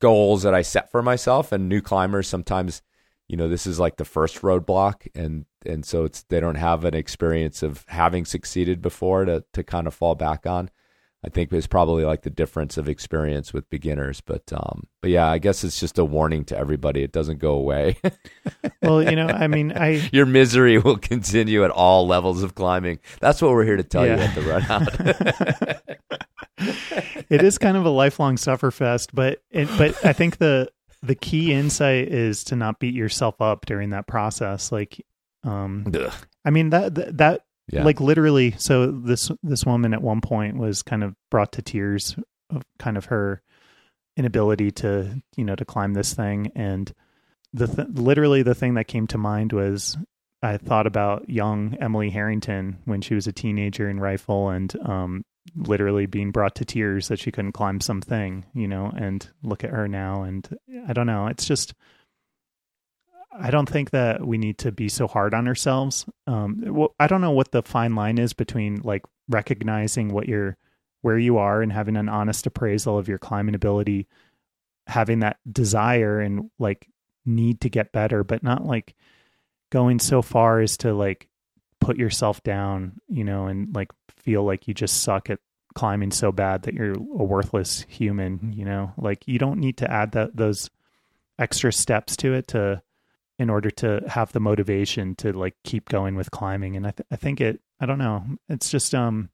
goals 0.00 0.42
that 0.42 0.54
I 0.54 0.62
set 0.62 0.90
for 0.90 1.02
myself 1.02 1.52
and 1.52 1.68
new 1.68 1.80
climbers 1.80 2.28
sometimes 2.28 2.82
you 3.28 3.36
know 3.36 3.48
this 3.48 3.66
is 3.66 3.80
like 3.80 3.96
the 3.96 4.04
first 4.04 4.42
roadblock 4.42 5.06
and 5.14 5.46
and 5.64 5.86
so 5.86 6.04
it's 6.04 6.24
they 6.24 6.40
don't 6.40 6.56
have 6.56 6.84
an 6.84 6.94
experience 6.94 7.62
of 7.62 7.84
having 7.88 8.26
succeeded 8.26 8.82
before 8.82 9.24
to 9.24 9.42
to 9.54 9.62
kind 9.62 9.86
of 9.86 9.94
fall 9.94 10.14
back 10.14 10.44
on 10.46 10.68
I 11.24 11.28
think 11.28 11.52
it's 11.52 11.66
probably 11.66 12.04
like 12.04 12.22
the 12.22 12.30
difference 12.30 12.76
of 12.76 12.88
experience 12.88 13.52
with 13.52 13.70
beginners 13.70 14.20
but 14.20 14.52
um 14.52 14.86
but 15.00 15.10
yeah 15.10 15.30
I 15.30 15.38
guess 15.38 15.64
it's 15.64 15.78
just 15.78 15.98
a 15.98 16.04
warning 16.04 16.44
to 16.46 16.58
everybody 16.58 17.02
it 17.02 17.12
doesn't 17.12 17.38
go 17.38 17.52
away 17.52 17.96
well 18.82 19.02
you 19.02 19.16
know 19.16 19.26
i 19.26 19.46
mean 19.46 19.72
i 19.72 20.08
your 20.12 20.26
misery 20.26 20.78
will 20.78 20.98
continue 20.98 21.64
at 21.64 21.70
all 21.70 22.06
levels 22.06 22.42
of 22.42 22.54
climbing 22.54 22.98
that's 23.20 23.40
what 23.40 23.52
we're 23.52 23.64
here 23.64 23.76
to 23.76 23.82
tell 23.82 24.06
you 24.06 24.12
at 24.12 24.34
the 24.34 24.42
run 24.42 24.62
out 24.64 25.78
it 27.28 27.42
is 27.42 27.58
kind 27.58 27.76
of 27.76 27.84
a 27.84 27.90
lifelong 27.90 28.36
sufferfest, 28.36 29.08
but 29.12 29.42
it, 29.50 29.68
but 29.78 30.04
I 30.04 30.12
think 30.12 30.38
the 30.38 30.70
the 31.02 31.14
key 31.14 31.52
insight 31.52 32.08
is 32.08 32.44
to 32.44 32.56
not 32.56 32.78
beat 32.78 32.94
yourself 32.94 33.40
up 33.40 33.66
during 33.66 33.90
that 33.90 34.06
process. 34.06 34.70
Like, 34.70 35.04
um, 35.42 35.90
Ugh. 35.94 36.12
I 36.44 36.50
mean 36.50 36.70
that, 36.70 36.94
that 37.18 37.44
yeah 37.68 37.84
like 37.84 38.00
literally. 38.00 38.54
So 38.58 38.90
this 38.90 39.30
this 39.42 39.64
woman 39.64 39.94
at 39.94 40.02
one 40.02 40.20
point 40.20 40.56
was 40.56 40.82
kind 40.82 41.04
of 41.04 41.14
brought 41.30 41.52
to 41.52 41.62
tears 41.62 42.16
of 42.50 42.62
kind 42.78 42.96
of 42.96 43.06
her 43.06 43.42
inability 44.16 44.70
to 44.72 45.22
you 45.36 45.44
know 45.44 45.56
to 45.56 45.64
climb 45.64 45.94
this 45.94 46.14
thing, 46.14 46.52
and 46.54 46.92
the 47.52 47.66
th- 47.66 47.88
literally 47.92 48.42
the 48.42 48.54
thing 48.54 48.74
that 48.74 48.88
came 48.88 49.06
to 49.08 49.18
mind 49.18 49.52
was. 49.52 49.96
I 50.44 50.56
thought 50.56 50.88
about 50.88 51.30
young 51.30 51.76
Emily 51.80 52.10
Harrington 52.10 52.78
when 52.84 53.00
she 53.00 53.14
was 53.14 53.28
a 53.28 53.32
teenager 53.32 53.88
in 53.88 54.00
rifle 54.00 54.48
and 54.48 54.74
um, 54.84 55.24
literally 55.56 56.06
being 56.06 56.30
brought 56.30 56.56
to 56.56 56.64
tears 56.64 57.08
that 57.08 57.18
she 57.18 57.30
couldn't 57.30 57.52
climb 57.52 57.80
something, 57.80 58.44
you 58.54 58.68
know, 58.68 58.86
and 58.86 59.28
look 59.42 59.64
at 59.64 59.70
her 59.70 59.86
now. 59.86 60.22
And 60.22 60.48
I 60.88 60.92
don't 60.92 61.06
know. 61.06 61.28
It's 61.28 61.44
just, 61.44 61.74
I 63.32 63.50
don't 63.50 63.68
think 63.68 63.90
that 63.90 64.26
we 64.26 64.38
need 64.38 64.58
to 64.58 64.72
be 64.72 64.88
so 64.88 65.06
hard 65.06 65.34
on 65.34 65.48
ourselves. 65.48 66.06
Um, 66.26 66.62
well, 66.66 66.94
I 67.00 67.06
don't 67.06 67.20
know 67.20 67.30
what 67.30 67.50
the 67.50 67.62
fine 67.62 67.94
line 67.94 68.18
is 68.18 68.32
between 68.32 68.82
like 68.82 69.02
recognizing 69.28 70.12
what 70.12 70.28
you're, 70.28 70.56
where 71.00 71.18
you 71.18 71.38
are 71.38 71.62
and 71.62 71.72
having 71.72 71.96
an 71.96 72.08
honest 72.08 72.46
appraisal 72.46 72.98
of 72.98 73.08
your 73.08 73.18
climbing 73.18 73.54
ability, 73.54 74.06
having 74.86 75.20
that 75.20 75.38
desire 75.50 76.20
and 76.20 76.50
like 76.58 76.88
need 77.24 77.60
to 77.62 77.70
get 77.70 77.92
better, 77.92 78.22
but 78.22 78.42
not 78.42 78.66
like 78.66 78.94
going 79.70 79.98
so 79.98 80.20
far 80.22 80.60
as 80.60 80.76
to 80.78 80.92
like 80.92 81.28
put 81.80 81.96
yourself 81.96 82.42
down, 82.42 83.00
you 83.08 83.24
know, 83.24 83.46
and 83.46 83.74
like 83.74 83.90
feel 84.18 84.44
like 84.44 84.68
you 84.68 84.74
just 84.74 85.02
suck 85.02 85.30
at 85.30 85.40
climbing 85.74 86.10
so 86.10 86.30
bad 86.30 86.62
that 86.62 86.74
you're 86.74 86.92
a 86.92 87.24
worthless 87.24 87.84
human, 87.88 88.52
you 88.52 88.64
know. 88.64 88.92
Like 88.96 89.26
you 89.26 89.38
don't 89.38 89.58
need 89.58 89.78
to 89.78 89.90
add 89.90 90.12
that 90.12 90.36
those 90.36 90.70
extra 91.38 91.72
steps 91.72 92.16
to 92.18 92.34
it 92.34 92.48
to 92.48 92.82
in 93.38 93.50
order 93.50 93.70
to 93.70 94.02
have 94.08 94.32
the 94.32 94.40
motivation 94.40 95.14
to 95.16 95.32
like 95.32 95.54
keep 95.64 95.88
going 95.88 96.14
with 96.14 96.30
climbing 96.30 96.76
and 96.76 96.86
I 96.86 96.90
th- 96.92 97.06
I 97.10 97.16
think 97.16 97.40
it 97.40 97.60
I 97.80 97.86
don't 97.86 97.98
know. 97.98 98.24
It's 98.48 98.70
just 98.70 98.94
um 98.94 99.30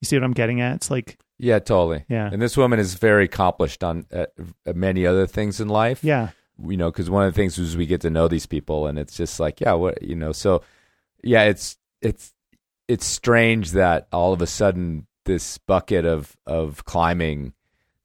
you 0.00 0.06
see 0.06 0.16
what 0.16 0.24
I'm 0.24 0.32
getting 0.32 0.60
at? 0.60 0.76
It's 0.76 0.90
like 0.90 1.18
yeah 1.38 1.58
totally 1.58 2.04
yeah. 2.08 2.28
and 2.30 2.40
this 2.42 2.56
woman 2.56 2.78
is 2.78 2.94
very 2.94 3.24
accomplished 3.24 3.82
on 3.82 4.04
uh, 4.12 4.26
uh, 4.66 4.72
many 4.74 5.06
other 5.06 5.26
things 5.26 5.58
in 5.60 5.68
life 5.68 6.04
Yeah. 6.04 6.30
you 6.62 6.76
know 6.76 6.90
because 6.90 7.08
one 7.08 7.26
of 7.26 7.32
the 7.32 7.36
things 7.40 7.56
is 7.58 7.76
we 7.78 7.86
get 7.86 8.02
to 8.02 8.10
know 8.10 8.28
these 8.28 8.44
people 8.46 8.86
and 8.86 8.98
it's 8.98 9.16
just 9.16 9.40
like 9.40 9.58
yeah 9.60 9.72
what 9.72 10.02
you 10.02 10.14
know 10.14 10.32
so 10.32 10.62
yeah 11.24 11.44
it's 11.44 11.78
it's 12.02 12.34
it's 12.88 13.06
strange 13.06 13.70
that 13.72 14.06
all 14.12 14.34
of 14.34 14.42
a 14.42 14.46
sudden 14.46 15.06
this 15.24 15.56
bucket 15.58 16.04
of 16.04 16.36
of 16.46 16.84
climbing 16.84 17.54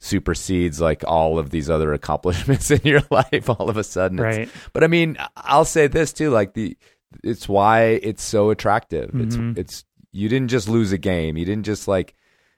supersedes 0.05 0.79
like 0.79 1.03
all 1.07 1.39
of 1.39 1.49
these 1.49 1.69
other 1.69 1.91
accomplishments 1.93 2.69
in 2.75 2.81
your 2.83 3.01
life 3.09 3.49
all 3.49 3.69
of 3.69 3.77
a 3.77 3.83
sudden. 3.83 4.17
Right. 4.19 4.49
but 4.71 4.83
i 4.83 4.87
mean 4.87 5.17
i'll 5.35 5.65
say 5.65 5.87
this 5.87 6.13
too 6.13 6.29
like 6.29 6.53
the 6.53 6.77
it's 7.23 7.47
why 7.49 7.81
it's 8.03 8.23
so 8.23 8.49
attractive. 8.49 9.09
Mhm. 9.11 9.51
it's 9.57 9.59
it's 9.59 9.85
you 10.11 10.29
didn't 10.29 10.49
just 10.49 10.67
lose 10.69 10.91
a 10.91 10.97
game. 10.97 11.37
You 11.37 11.45
didn't 11.45 11.65
just 11.65 11.87
like 11.87 12.13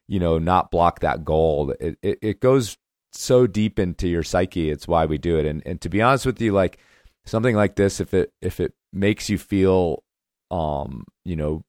you 0.08 0.20
know 0.20 0.40
not 0.40 0.72
block 0.72 1.00
that 1.02 1.24
goal. 1.24 1.72
It, 1.80 1.98
it 2.02 2.20
it 2.22 2.40
goes 2.40 2.78
so 3.14 3.46
deep 3.48 3.78
into 3.80 4.08
your 4.08 4.24
psyche. 4.24 4.70
It's 4.72 4.88
why 4.88 5.06
we 5.06 5.18
do 5.20 5.38
it. 5.38 5.46
And 5.46 5.62
and 5.66 5.80
to 5.82 5.90
be 5.90 6.02
honest 6.02 6.26
with 6.26 6.42
you 6.42 6.54
like 6.54 6.80
something 7.26 7.56
like 7.56 7.76
this 7.76 8.00
if 8.00 8.14
it 8.14 8.32
if 8.42 8.60
it 8.60 8.74
makes 8.92 9.30
you 9.30 9.38
feel 9.38 10.04
um 10.50 11.06
you 11.24 11.36
know 11.36 11.64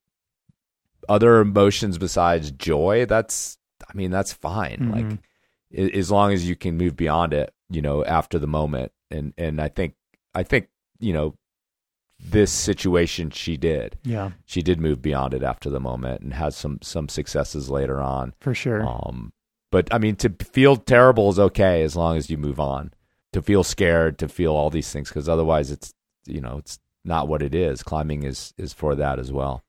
other 1.09 1.41
emotions 1.41 1.99
besides 1.99 2.51
joy 2.53 3.07
that's 3.07 3.59
i 3.88 3.95
mean 3.97 4.11
that's 4.11 4.33
fine. 4.33 4.79
Mhm. 4.81 4.93
like 5.11 5.19
as 5.77 6.11
long 6.11 6.33
as 6.33 6.49
you 6.49 6.57
can 6.57 6.77
move 6.77 6.97
beyond 6.97 7.33
it 7.35 7.53
you 7.69 7.83
know 7.83 8.05
after 8.05 8.39
the 8.39 8.47
moment 8.47 8.91
and 9.11 9.35
and 9.37 9.61
i 9.61 9.69
think 9.69 9.95
i 10.35 10.43
think 10.43 10.69
you 10.99 11.13
know 11.13 11.35
this 12.21 12.51
situation 12.51 13.31
she 13.31 13.57
did 13.57 13.97
Yeah, 14.03 14.31
she 14.45 14.61
did 14.61 14.81
move 14.81 15.01
beyond 15.01 15.35
it 15.35 15.43
after 15.45 15.71
the 15.71 15.79
moment 15.81 16.21
and 16.23 16.33
has 16.35 16.57
some 16.57 16.81
some 16.83 17.09
successes 17.09 17.71
later 17.71 18.01
on 18.01 18.35
for 18.41 18.55
sure. 18.55 18.85
um, 18.85 19.33
but 19.71 19.93
I 19.95 19.99
mean, 19.99 20.17
to 20.17 20.31
feel 20.31 20.77
terrible 20.77 21.29
is 21.29 21.39
okay 21.39 21.83
as 21.83 21.95
long 21.95 22.17
as 22.17 22.29
you 22.31 22.37
move 22.39 22.59
on. 22.59 22.93
To 23.35 23.43
feel 23.43 23.63
scared, 23.63 24.19
to 24.21 24.29
feel 24.29 24.53
all 24.55 24.71
these 24.71 24.91
things, 24.91 25.11
because 25.11 25.29
otherwise, 25.29 25.71
it's 25.71 25.93
you 26.27 26.41
know 26.41 26.57
it's 26.59 26.79
not 27.05 27.29
what 27.29 27.43
it 27.43 27.55
is. 27.55 27.83
Climbing 27.83 28.23
is 28.25 28.53
is 28.57 28.73
for 28.73 28.95
that 28.97 29.19
as 29.19 29.31
well. 29.31 29.63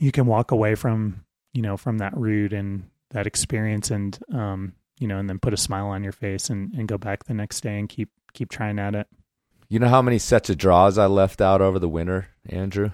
You 0.00 0.10
can 0.12 0.26
walk 0.26 0.50
away 0.50 0.74
from 0.74 1.24
you 1.54 1.62
know 1.62 1.76
from 1.78 1.98
that 1.98 2.14
route 2.16 2.52
and 2.52 2.90
that 3.10 3.26
experience, 3.28 3.90
and 3.92 4.18
um, 4.34 4.72
you 4.98 5.08
know, 5.08 5.18
and 5.18 5.28
then 5.28 5.38
put 5.38 5.52
a 5.52 5.56
smile 5.56 5.86
on 5.86 6.02
your 6.02 6.12
face 6.12 6.50
and 6.50 6.72
and 6.74 6.88
go 6.88 6.98
back 6.98 7.24
the 7.24 7.34
next 7.34 7.60
day 7.60 7.78
and 7.78 7.88
keep 7.88 8.10
keep 8.32 8.50
trying 8.50 8.78
at 8.78 8.94
it. 8.94 9.06
You 9.68 9.78
know 9.78 9.88
how 9.88 10.02
many 10.02 10.18
sets 10.18 10.48
of 10.50 10.58
draws 10.58 10.96
I 10.96 11.06
left 11.06 11.40
out 11.40 11.60
over 11.60 11.78
the 11.78 11.88
winter, 11.88 12.28
Andrew? 12.48 12.90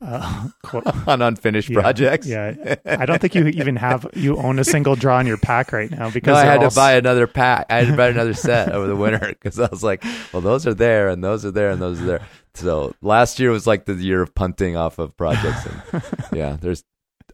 Uh, 0.00 0.48
on 1.06 1.22
unfinished 1.22 1.70
yeah, 1.70 1.80
projects. 1.80 2.26
Yeah, 2.26 2.76
I 2.84 3.06
don't 3.06 3.20
think 3.20 3.34
you 3.34 3.46
even 3.46 3.76
have 3.76 4.06
you 4.14 4.36
own 4.36 4.58
a 4.58 4.64
single 4.64 4.96
draw 4.96 5.20
in 5.20 5.26
your 5.26 5.36
pack 5.36 5.72
right 5.72 5.90
now 5.90 6.10
because 6.10 6.34
no, 6.34 6.40
I 6.40 6.44
had 6.44 6.68
to 6.68 6.74
buy 6.74 6.94
another 6.94 7.26
pack. 7.26 7.66
I 7.70 7.76
had 7.78 7.88
to 7.88 7.96
buy 7.96 8.08
another 8.08 8.34
set 8.34 8.72
over 8.72 8.86
the 8.86 8.96
winter 8.96 9.28
because 9.28 9.58
I 9.60 9.68
was 9.70 9.82
like, 9.82 10.04
well, 10.32 10.42
those 10.42 10.66
are 10.66 10.74
there 10.74 11.08
and 11.08 11.22
those 11.22 11.44
are 11.44 11.50
there 11.50 11.70
and 11.70 11.80
those 11.80 12.00
are 12.00 12.06
there. 12.06 12.26
So 12.54 12.94
last 13.02 13.38
year 13.38 13.50
was 13.50 13.66
like 13.66 13.84
the 13.84 13.94
year 13.94 14.22
of 14.22 14.34
punting 14.34 14.76
off 14.76 14.98
of 14.98 15.16
projects, 15.16 15.66
and 15.66 16.02
yeah, 16.32 16.56
there's 16.60 16.84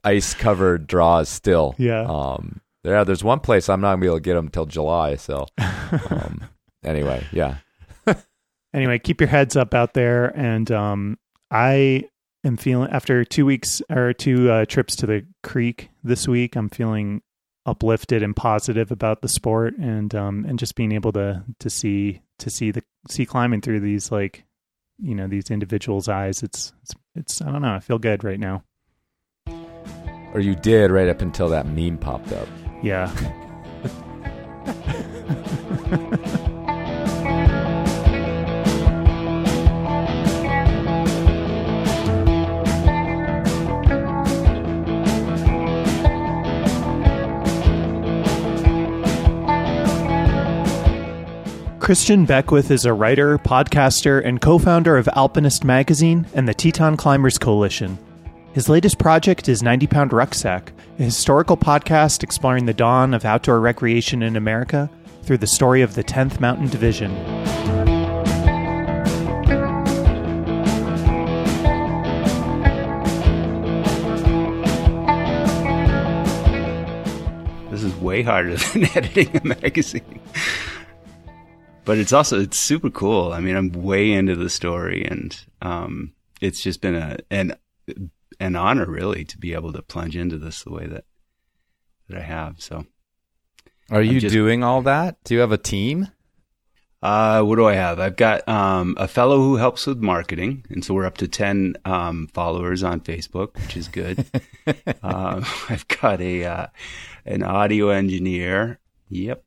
ice 0.05 0.35
covered 0.35 0.87
draws 0.87 1.29
still. 1.29 1.75
Yeah. 1.79 2.03
Um. 2.03 2.61
Yeah, 2.85 3.05
there's 3.05 3.23
one 3.23 3.40
place 3.40 3.68
I'm 3.68 3.81
not 3.81 3.92
gonna 3.92 4.01
be 4.01 4.07
able 4.07 4.16
to 4.16 4.23
get 4.23 4.35
them 4.35 4.47
until 4.47 4.66
July. 4.66 5.14
So, 5.16 5.47
um, 5.59 6.45
anyway, 6.85 7.25
yeah. 7.33 7.59
anyway, 8.75 8.99
keep 8.99 9.21
your 9.21 9.29
heads 9.29 9.57
up 9.57 9.73
out 9.73 9.95
there, 9.95 10.27
and 10.37 10.71
um, 10.73 11.18
I 11.51 12.09
am 12.45 12.57
feeling 12.57 12.90
after 12.90 13.25
two 13.25 13.47
weeks 13.47 13.83
or 13.88 14.12
two 14.12 14.51
uh, 14.51 14.64
trips 14.64 14.97
to 14.97 15.07
the 15.07 15.25
creek 15.42 15.90
this 16.03 16.27
week. 16.27 16.57
I'm 16.57 16.68
feeling 16.68 17.23
uplifted 17.66 18.25
and 18.25 18.35
positive 18.35 18.90
about 18.90 19.23
the 19.23 19.29
sport, 19.29 19.77
and 19.77 20.12
um, 20.14 20.45
and 20.49 20.59
just 20.59 20.75
being 20.75 20.90
able 20.90 21.12
to 21.12 21.45
to 21.61 21.71
see 21.71 22.21
to 22.40 22.51
see 22.51 22.73
the 22.73 22.83
see 23.09 23.27
climbing 23.27 23.61
through 23.61 23.79
these 23.79 24.11
like 24.11 24.45
you 24.99 25.14
know 25.14 25.29
these 25.29 25.53
individuals' 25.53 26.09
eyes. 26.09 26.42
It's 26.42 26.73
it's 26.83 26.95
it's 27.14 27.42
I 27.42 27.53
don't 27.53 27.62
know. 27.62 27.75
I 27.75 27.81
feel 27.81 27.99
good 27.99 28.25
right 28.25 28.40
now. 28.40 28.64
Or 30.35 30.40
you 30.40 30.57
did 30.57 30.90
right 30.90 31.09
up 31.09 31.21
until 31.21 31.51
that 31.51 31.66
meme 31.66 31.99
popped 31.99 32.33
up. 32.33 32.49
Yeah. 32.83 33.11
Christian 51.79 52.25
Beckwith 52.25 52.71
is 52.71 52.85
a 52.85 52.92
writer, 52.92 53.38
podcaster, 53.38 54.25
and 54.25 54.40
co 54.40 54.59
founder 54.59 54.97
of 54.97 55.09
Alpinist 55.14 55.62
Magazine 55.64 56.27
and 56.33 56.49
the 56.49 56.55
Teton 56.55 56.97
Climbers 56.97 57.38
Coalition. 57.38 57.99
His 58.53 58.69
latest 58.69 58.99
project 58.99 59.49
is 59.49 59.62
90 59.62 59.87
Pound 59.87 60.12
Rucksack, 60.12 60.75
a 60.99 61.05
historical 61.05 61.57
podcast 61.57 62.23
exploring 62.23 62.67
the 62.67 62.75
dawn 62.75 63.15
of 63.15 63.25
outdoor 63.25 63.61
recreation 63.61 64.23
in 64.23 64.37
America 64.37 64.91
through 65.23 65.38
the 65.38 65.47
story 65.47 65.81
of 65.81 65.95
the 65.95 66.05
10th 66.05 66.38
Mountain 66.38 66.69
Division. 66.69 67.15
This 77.71 77.83
is 77.83 77.95
way 78.03 78.23
harder 78.23 78.57
than 78.75 78.85
editing 78.95 79.35
a 79.35 79.47
magazine. 79.47 80.21
But 81.87 81.97
it's 81.97 82.12
also 82.12 82.41
it's 82.41 82.59
super 82.59 82.91
cool. 82.91 83.33
I 83.33 83.41
mean, 83.41 83.57
I'm 83.57 83.73
way 83.73 84.12
into 84.12 84.37
the 84.37 84.51
story 84.51 85.07
and 85.07 85.43
um, 85.62 86.12
it's 86.43 86.62
just 86.62 86.83
been 86.83 86.97
a 86.97 87.17
an 87.31 87.57
an 88.40 88.57
honor 88.57 88.87
really 88.87 89.25
to 89.25 89.38
be 89.38 89.55
able 89.55 89.73
to 89.73 89.83
plunge 89.83 90.16
into 90.16 90.38
this 90.38 90.62
the 90.62 90.73
way 90.73 90.87
that 90.87 91.05
that 92.09 92.18
I 92.18 92.23
have. 92.23 92.61
So, 92.61 92.87
are 93.90 94.03
you 94.03 94.21
just, 94.21 94.33
doing 94.33 94.62
all 94.62 94.83
that? 94.83 95.23
Do 95.25 95.35
you 95.35 95.40
have 95.40 95.53
a 95.53 95.59
team? 95.59 96.09
Uh, 97.03 97.42
what 97.42 97.57
do 97.57 97.66
I 97.66 97.75
have? 97.75 97.99
I've 97.99 98.16
got 98.16 98.49
um, 98.49 98.95
a 98.97 99.09
fellow 99.09 99.38
who 99.38 99.57
helps 99.57 99.87
with 99.87 99.99
marketing, 99.99 100.64
and 100.71 100.85
so 100.85 100.95
we're 100.95 101.05
up 101.05 101.18
to 101.18 101.27
ten 101.27 101.75
um, 101.85 102.29
followers 102.33 102.85
on 102.85 103.01
Facebook, 103.01 103.55
which 103.61 103.77
is 103.77 103.88
good. 103.88 104.25
um, 105.03 105.45
I've 105.68 105.87
got 105.88 106.21
a 106.21 106.45
uh, 106.45 106.66
an 107.27 107.42
audio 107.42 107.88
engineer. 107.88 108.79
Yep, 109.09 109.45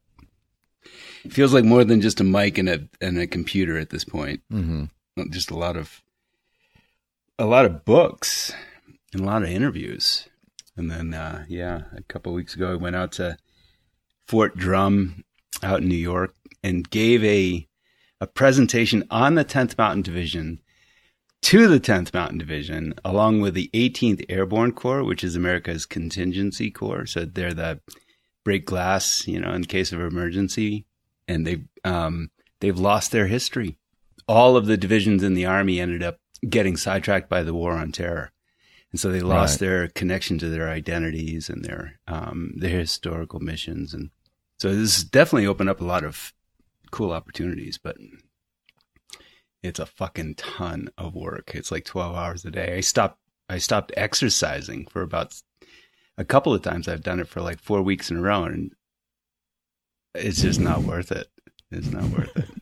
it 1.23 1.33
feels 1.33 1.53
like 1.53 1.63
more 1.63 1.85
than 1.85 2.01
just 2.01 2.19
a 2.19 2.25
mic 2.25 2.57
and 2.57 2.67
a 2.67 2.87
and 2.99 3.17
a 3.17 3.25
computer 3.25 3.77
at 3.77 3.89
this 3.89 4.03
point. 4.03 4.41
Mm-hmm. 4.51 4.85
Just 5.31 5.49
a 5.49 5.57
lot 5.57 5.77
of 5.77 6.03
a 7.39 7.45
lot 7.45 7.65
of 7.65 7.85
books 7.85 8.53
a 9.19 9.25
lot 9.25 9.43
of 9.43 9.49
interviews. 9.49 10.27
And 10.77 10.91
then, 10.91 11.13
uh, 11.13 11.45
yeah, 11.47 11.83
a 11.95 12.03
couple 12.03 12.33
weeks 12.33 12.55
ago, 12.55 12.71
I 12.71 12.75
went 12.75 12.95
out 12.95 13.13
to 13.13 13.37
Fort 14.27 14.57
Drum 14.57 15.23
out 15.63 15.81
in 15.81 15.87
New 15.87 15.95
York 15.95 16.35
and 16.63 16.89
gave 16.89 17.23
a 17.23 17.67
a 18.21 18.27
presentation 18.27 19.03
on 19.11 19.35
the 19.35 19.43
10th 19.43 19.77
Mountain 19.77 20.01
Division 20.01 20.61
to 21.41 21.67
the 21.67 21.79
10th 21.79 22.13
Mountain 22.13 22.37
Division, 22.37 22.93
along 23.03 23.41
with 23.41 23.53
the 23.53 23.69
18th 23.73 24.25
Airborne 24.29 24.71
Corps, 24.71 25.03
which 25.03 25.23
is 25.23 25.35
America's 25.35 25.85
contingency 25.85 26.71
corps. 26.71 27.05
So 27.05 27.25
they're 27.25 27.53
the 27.53 27.81
break 28.43 28.65
glass, 28.65 29.27
you 29.27 29.39
know, 29.39 29.51
in 29.51 29.65
case 29.65 29.91
of 29.91 29.99
emergency, 29.99 30.85
and 31.27 31.45
they 31.45 31.63
um, 31.83 32.31
they've 32.61 32.79
lost 32.79 33.11
their 33.11 33.27
history. 33.27 33.77
All 34.27 34.57
of 34.57 34.65
the 34.65 34.77
divisions 34.77 35.21
in 35.23 35.35
the 35.35 35.45
army 35.45 35.79
ended 35.79 36.01
up 36.01 36.19
getting 36.49 36.77
sidetracked 36.77 37.29
by 37.29 37.43
the 37.43 37.53
war 37.53 37.73
on 37.73 37.91
terror. 37.91 38.31
And 38.95 38.99
so 39.01 39.11
they 39.11 39.19
lost 39.19 39.59
right. 39.59 39.67
their 39.67 39.87
connection 39.89 40.37
to 40.37 40.47
their 40.47 40.69
identities 40.69 41.49
and 41.49 41.65
their 41.65 41.99
um, 42.07 42.53
their 42.55 42.79
historical 42.79 43.41
missions, 43.41 43.93
and 43.93 44.09
so 44.57 44.73
this 44.73 44.95
has 44.95 45.03
definitely 45.03 45.47
opened 45.47 45.69
up 45.69 45.81
a 45.81 45.83
lot 45.83 46.05
of 46.05 46.31
cool 46.91 47.11
opportunities. 47.11 47.77
But 47.77 47.97
it's 49.61 49.79
a 49.79 49.85
fucking 49.85 50.35
ton 50.35 50.87
of 50.97 51.13
work. 51.13 51.51
It's 51.53 51.73
like 51.73 51.83
twelve 51.83 52.15
hours 52.15 52.45
a 52.45 52.51
day. 52.51 52.77
I 52.77 52.79
stopped 52.79 53.19
I 53.49 53.57
stopped 53.57 53.91
exercising 53.97 54.85
for 54.85 55.01
about 55.01 55.41
a 56.17 56.23
couple 56.23 56.53
of 56.53 56.61
times. 56.61 56.87
I've 56.87 57.03
done 57.03 57.19
it 57.19 57.27
for 57.27 57.41
like 57.41 57.59
four 57.59 57.81
weeks 57.81 58.09
in 58.09 58.15
a 58.15 58.21
row, 58.21 58.45
and 58.45 58.71
it's 60.13 60.41
just 60.41 60.61
not 60.61 60.83
worth 60.83 61.11
it. 61.11 61.27
It's 61.69 61.91
not 61.91 62.05
worth 62.05 62.37
it. 62.37 62.49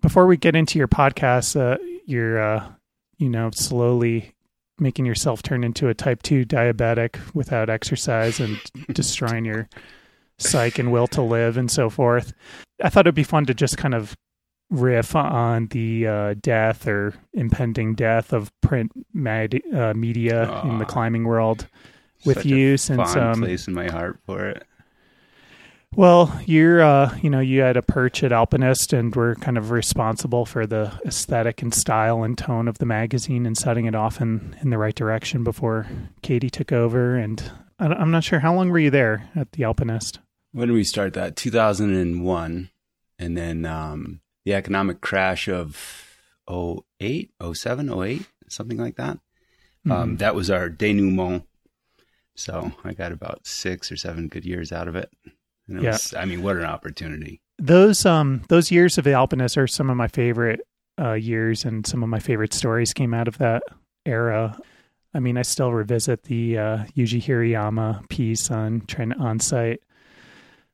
Before 0.00 0.26
we 0.26 0.36
get 0.36 0.56
into 0.56 0.76
your 0.76 0.88
podcast, 0.88 1.54
uh, 1.54 1.78
you're 2.04 2.42
uh, 2.42 2.72
you 3.18 3.28
know, 3.28 3.50
slowly 3.52 4.34
making 4.78 5.04
yourself 5.04 5.42
turn 5.42 5.64
into 5.64 5.88
a 5.88 5.94
type 5.94 6.22
2 6.22 6.44
diabetic 6.44 7.18
without 7.34 7.68
exercise 7.68 8.40
and 8.40 8.60
destroying 8.92 9.44
your 9.44 9.68
psyche 10.38 10.80
and 10.80 10.92
will 10.92 11.08
to 11.08 11.22
live 11.22 11.56
and 11.56 11.70
so 11.70 11.90
forth. 11.90 12.32
I 12.82 12.88
thought 12.88 13.06
it'd 13.06 13.14
be 13.14 13.24
fun 13.24 13.46
to 13.46 13.54
just 13.54 13.76
kind 13.76 13.94
of 13.94 14.16
riff 14.70 15.16
on 15.16 15.66
the 15.68 16.06
uh, 16.06 16.34
death 16.40 16.86
or 16.86 17.14
impending 17.32 17.94
death 17.94 18.32
of 18.32 18.52
print 18.60 18.92
med- 19.12 19.62
uh, 19.74 19.94
media 19.94 20.46
Aww, 20.46 20.70
in 20.70 20.78
the 20.78 20.84
climbing 20.84 21.24
world 21.24 21.66
with 22.24 22.44
you 22.44 22.76
since 22.76 23.14
um 23.16 23.40
place 23.40 23.68
in 23.68 23.74
my 23.74 23.88
heart 23.88 24.18
for 24.26 24.46
it 24.46 24.64
well, 25.94 26.38
you're, 26.44 26.82
uh, 26.82 27.16
you 27.22 27.30
know, 27.30 27.40
you 27.40 27.60
had 27.60 27.76
a 27.76 27.82
perch 27.82 28.22
at 28.22 28.30
Alpinist, 28.30 28.92
and 28.92 29.14
we're 29.14 29.34
kind 29.36 29.56
of 29.56 29.70
responsible 29.70 30.44
for 30.44 30.66
the 30.66 30.92
aesthetic 31.06 31.62
and 31.62 31.74
style 31.74 32.22
and 32.22 32.36
tone 32.36 32.68
of 32.68 32.78
the 32.78 32.86
magazine 32.86 33.46
and 33.46 33.56
setting 33.56 33.86
it 33.86 33.94
off 33.94 34.20
in, 34.20 34.56
in 34.60 34.70
the 34.70 34.78
right 34.78 34.94
direction 34.94 35.44
before 35.44 35.86
Katie 36.22 36.50
took 36.50 36.72
over. 36.72 37.16
And 37.16 37.42
I'm 37.78 38.10
not 38.10 38.24
sure 38.24 38.40
how 38.40 38.54
long 38.54 38.68
were 38.68 38.78
you 38.78 38.90
there 38.90 39.28
at 39.34 39.52
the 39.52 39.64
Alpinist. 39.64 40.20
When 40.52 40.68
did 40.68 40.74
we 40.74 40.84
start 40.84 41.14
that? 41.14 41.36
2001, 41.36 42.70
and 43.18 43.36
then 43.36 43.64
um, 43.64 44.20
the 44.44 44.54
economic 44.54 45.00
crash 45.00 45.48
of 45.48 46.04
08, 46.50 47.32
07, 47.52 48.02
08, 48.02 48.26
something 48.48 48.78
like 48.78 48.96
that. 48.96 49.10
Um, 49.10 49.18
mm-hmm. 49.84 49.92
Um, 49.92 50.16
that 50.18 50.34
was 50.34 50.50
our 50.50 50.68
denouement. 50.68 51.44
So 52.34 52.72
I 52.84 52.92
got 52.92 53.10
about 53.10 53.46
six 53.46 53.90
or 53.90 53.96
seven 53.96 54.28
good 54.28 54.44
years 54.44 54.70
out 54.70 54.86
of 54.86 54.94
it 54.94 55.10
yeah. 55.68 55.92
Was, 55.92 56.14
I 56.14 56.24
mean, 56.24 56.42
what 56.42 56.56
an 56.56 56.64
opportunity. 56.64 57.40
Those 57.58 58.06
um 58.06 58.42
those 58.48 58.70
years 58.70 58.98
of 58.98 59.04
the 59.04 59.12
Alpinist 59.12 59.58
are 59.58 59.66
some 59.66 59.90
of 59.90 59.96
my 59.96 60.08
favorite 60.08 60.60
uh, 61.00 61.12
years, 61.12 61.64
and 61.64 61.86
some 61.86 62.02
of 62.02 62.08
my 62.08 62.18
favorite 62.18 62.54
stories 62.54 62.92
came 62.92 63.14
out 63.14 63.28
of 63.28 63.38
that 63.38 63.62
era. 64.04 64.58
I 65.14 65.20
mean, 65.20 65.38
I 65.38 65.42
still 65.42 65.72
revisit 65.72 66.24
the 66.24 66.58
uh, 66.58 66.78
Yuji 66.96 67.22
Hirayama 67.22 68.08
piece 68.08 68.50
on 68.50 68.82
trying 68.86 69.10
to 69.10 69.16
on 69.16 69.40
site 69.40 69.80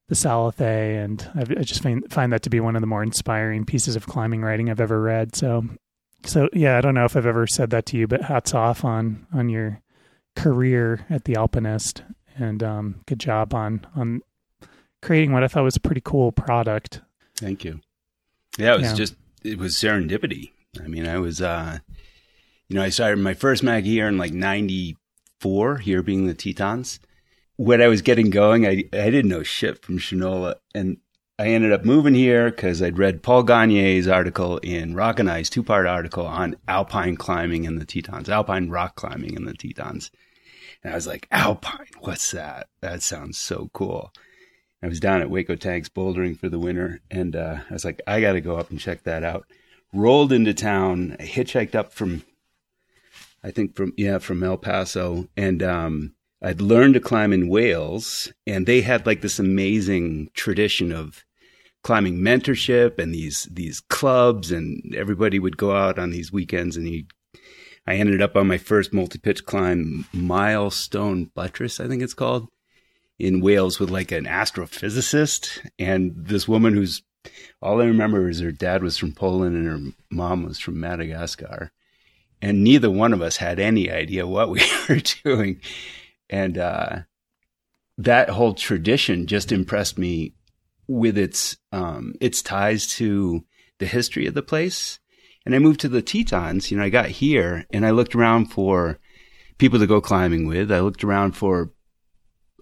the 0.08 0.14
Salathé, 0.14 1.02
and 1.02 1.30
I've, 1.34 1.50
i 1.50 1.62
just 1.62 1.82
find 1.82 2.04
find 2.12 2.32
that 2.32 2.42
to 2.42 2.50
be 2.50 2.60
one 2.60 2.76
of 2.76 2.82
the 2.82 2.86
more 2.86 3.02
inspiring 3.02 3.64
pieces 3.64 3.96
of 3.96 4.06
climbing 4.06 4.42
writing 4.42 4.70
I've 4.70 4.80
ever 4.80 5.00
read. 5.00 5.34
So, 5.34 5.64
so 6.24 6.48
yeah, 6.52 6.76
I 6.76 6.80
don't 6.80 6.94
know 6.94 7.04
if 7.04 7.16
I've 7.16 7.26
ever 7.26 7.46
said 7.46 7.70
that 7.70 7.86
to 7.86 7.96
you, 7.96 8.06
but 8.06 8.22
hats 8.22 8.54
off 8.54 8.84
on 8.84 9.26
on 9.32 9.48
your 9.48 9.80
career 10.36 11.06
at 11.08 11.24
the 11.24 11.36
Alpinist, 11.36 12.02
and 12.36 12.62
um, 12.62 13.00
good 13.06 13.20
job 13.20 13.54
on 13.54 13.86
on 13.96 14.20
creating 15.04 15.32
what 15.32 15.44
I 15.44 15.48
thought 15.48 15.62
was 15.62 15.76
a 15.76 15.80
pretty 15.80 16.00
cool 16.02 16.32
product. 16.32 17.02
Thank 17.36 17.64
you. 17.64 17.80
Yeah, 18.58 18.74
it 18.74 18.80
was 18.80 18.90
yeah. 18.90 18.94
just 18.94 19.14
it 19.44 19.58
was 19.58 19.74
serendipity. 19.74 20.50
I 20.82 20.88
mean, 20.88 21.06
I 21.06 21.18
was, 21.18 21.40
uh, 21.40 21.78
you 22.68 22.76
know, 22.76 22.82
I 22.82 22.88
started 22.88 23.18
my 23.18 23.34
first 23.34 23.62
mag 23.62 23.84
here 23.84 24.08
in 24.08 24.18
like 24.18 24.32
'94, 24.32 25.78
here 25.78 26.02
being 26.02 26.26
the 26.26 26.34
Tetons. 26.34 26.98
When 27.56 27.80
I 27.80 27.86
was 27.88 28.02
getting 28.02 28.30
going, 28.30 28.66
I 28.66 28.84
I 28.92 29.10
didn't 29.10 29.28
know 29.28 29.42
shit 29.42 29.84
from 29.84 29.98
Shinola, 29.98 30.56
and 30.74 30.96
I 31.38 31.48
ended 31.48 31.72
up 31.72 31.84
moving 31.84 32.14
here 32.14 32.50
because 32.50 32.82
I'd 32.82 32.98
read 32.98 33.22
Paul 33.22 33.44
Gagne's 33.44 34.08
article 34.08 34.58
in 34.58 34.94
Rock 34.94 35.18
and 35.18 35.30
Ice, 35.30 35.50
two 35.50 35.62
part 35.62 35.86
article 35.86 36.26
on 36.26 36.56
alpine 36.66 37.16
climbing 37.16 37.64
in 37.64 37.78
the 37.78 37.84
Tetons, 37.84 38.28
alpine 38.28 38.70
rock 38.70 38.96
climbing 38.96 39.34
in 39.34 39.44
the 39.44 39.54
Tetons. 39.54 40.10
And 40.82 40.92
I 40.92 40.96
was 40.96 41.06
like, 41.06 41.26
Alpine, 41.30 41.88
what's 42.00 42.30
that? 42.32 42.68
That 42.80 43.02
sounds 43.02 43.38
so 43.38 43.70
cool. 43.72 44.12
I 44.84 44.86
was 44.86 45.00
down 45.00 45.22
at 45.22 45.28
Hueco 45.28 45.58
Tanks 45.58 45.88
bouldering 45.88 46.38
for 46.38 46.50
the 46.50 46.58
winter, 46.58 47.00
and 47.10 47.34
uh, 47.34 47.60
I 47.70 47.72
was 47.72 47.86
like, 47.86 48.02
I 48.06 48.20
got 48.20 48.32
to 48.32 48.42
go 48.42 48.58
up 48.58 48.68
and 48.68 48.78
check 48.78 49.04
that 49.04 49.24
out. 49.24 49.46
Rolled 49.94 50.30
into 50.30 50.52
town, 50.52 51.16
hitchhiked 51.18 51.74
up 51.74 51.94
from, 51.94 52.22
I 53.42 53.50
think 53.50 53.76
from 53.76 53.94
yeah 53.96 54.18
from 54.18 54.42
El 54.42 54.58
Paso, 54.58 55.26
and 55.38 55.62
um, 55.62 56.14
I'd 56.42 56.60
learned 56.60 56.94
to 56.94 57.00
climb 57.00 57.32
in 57.32 57.48
Wales, 57.48 58.30
and 58.46 58.66
they 58.66 58.82
had 58.82 59.06
like 59.06 59.22
this 59.22 59.38
amazing 59.38 60.28
tradition 60.34 60.92
of 60.92 61.24
climbing 61.82 62.18
mentorship 62.18 62.98
and 62.98 63.14
these 63.14 63.48
these 63.50 63.80
clubs, 63.80 64.52
and 64.52 64.94
everybody 64.94 65.38
would 65.38 65.56
go 65.56 65.74
out 65.74 65.98
on 65.98 66.10
these 66.10 66.30
weekends, 66.30 66.76
and 66.76 66.86
you. 66.86 67.04
I 67.86 67.96
ended 67.96 68.22
up 68.22 68.34
on 68.34 68.48
my 68.48 68.56
first 68.56 68.94
multi-pitch 68.94 69.44
climb, 69.44 70.06
Milestone 70.10 71.30
Buttress, 71.34 71.80
I 71.80 71.86
think 71.86 72.02
it's 72.02 72.14
called, 72.14 72.48
in 73.18 73.40
Wales 73.40 73.78
with 73.78 73.90
like 73.90 74.12
an 74.12 74.24
astrophysicist 74.24 75.66
and 75.78 76.12
this 76.16 76.48
woman 76.48 76.74
who's 76.74 77.02
all 77.62 77.80
I 77.80 77.86
remember 77.86 78.28
is 78.28 78.40
her 78.40 78.52
dad 78.52 78.82
was 78.82 78.98
from 78.98 79.12
Poland 79.12 79.56
and 79.56 79.66
her 79.66 79.92
mom 80.10 80.44
was 80.44 80.58
from 80.58 80.80
Madagascar. 80.80 81.72
And 82.42 82.62
neither 82.62 82.90
one 82.90 83.12
of 83.12 83.22
us 83.22 83.38
had 83.38 83.58
any 83.58 83.90
idea 83.90 84.26
what 84.26 84.50
we 84.50 84.60
were 84.88 85.00
doing. 85.22 85.60
And 86.28 86.58
uh, 86.58 86.98
that 87.96 88.30
whole 88.30 88.54
tradition 88.54 89.26
just 89.26 89.52
impressed 89.52 89.96
me 89.96 90.34
with 90.86 91.16
its 91.16 91.56
um, 91.72 92.14
its 92.20 92.42
ties 92.42 92.86
to 92.86 93.44
the 93.78 93.86
history 93.86 94.26
of 94.26 94.34
the 94.34 94.42
place. 94.42 94.98
And 95.46 95.54
I 95.54 95.58
moved 95.58 95.80
to 95.80 95.88
the 95.88 96.02
Tetons. 96.02 96.70
You 96.70 96.76
know, 96.76 96.84
I 96.84 96.90
got 96.90 97.06
here 97.06 97.64
and 97.72 97.86
I 97.86 97.90
looked 97.90 98.14
around 98.14 98.46
for 98.46 98.98
people 99.58 99.78
to 99.78 99.86
go 99.86 100.00
climbing 100.00 100.46
with. 100.46 100.70
I 100.70 100.80
looked 100.80 101.04
around 101.04 101.32
for 101.32 101.70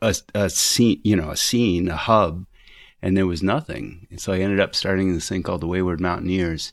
a, 0.03 0.15
a 0.35 0.51
scene, 0.51 1.01
you 1.05 1.17
know, 1.17 1.31
a 1.31 1.37
scene, 1.37 1.89
a 1.89 1.97
hub, 1.97 2.45
and 3.01 3.17
there 3.17 3.27
was 3.27 3.43
nothing. 3.43 4.07
And 4.11 4.21
so 4.21 4.33
I 4.33 4.41
ended 4.41 4.61
up 4.61 4.75
starting 4.75 5.15
this 5.15 5.29
thing 5.29 5.43
called 5.43 5.63
the 5.63 5.69
Wayward 5.69 6.01
Mountaineers. 6.01 6.73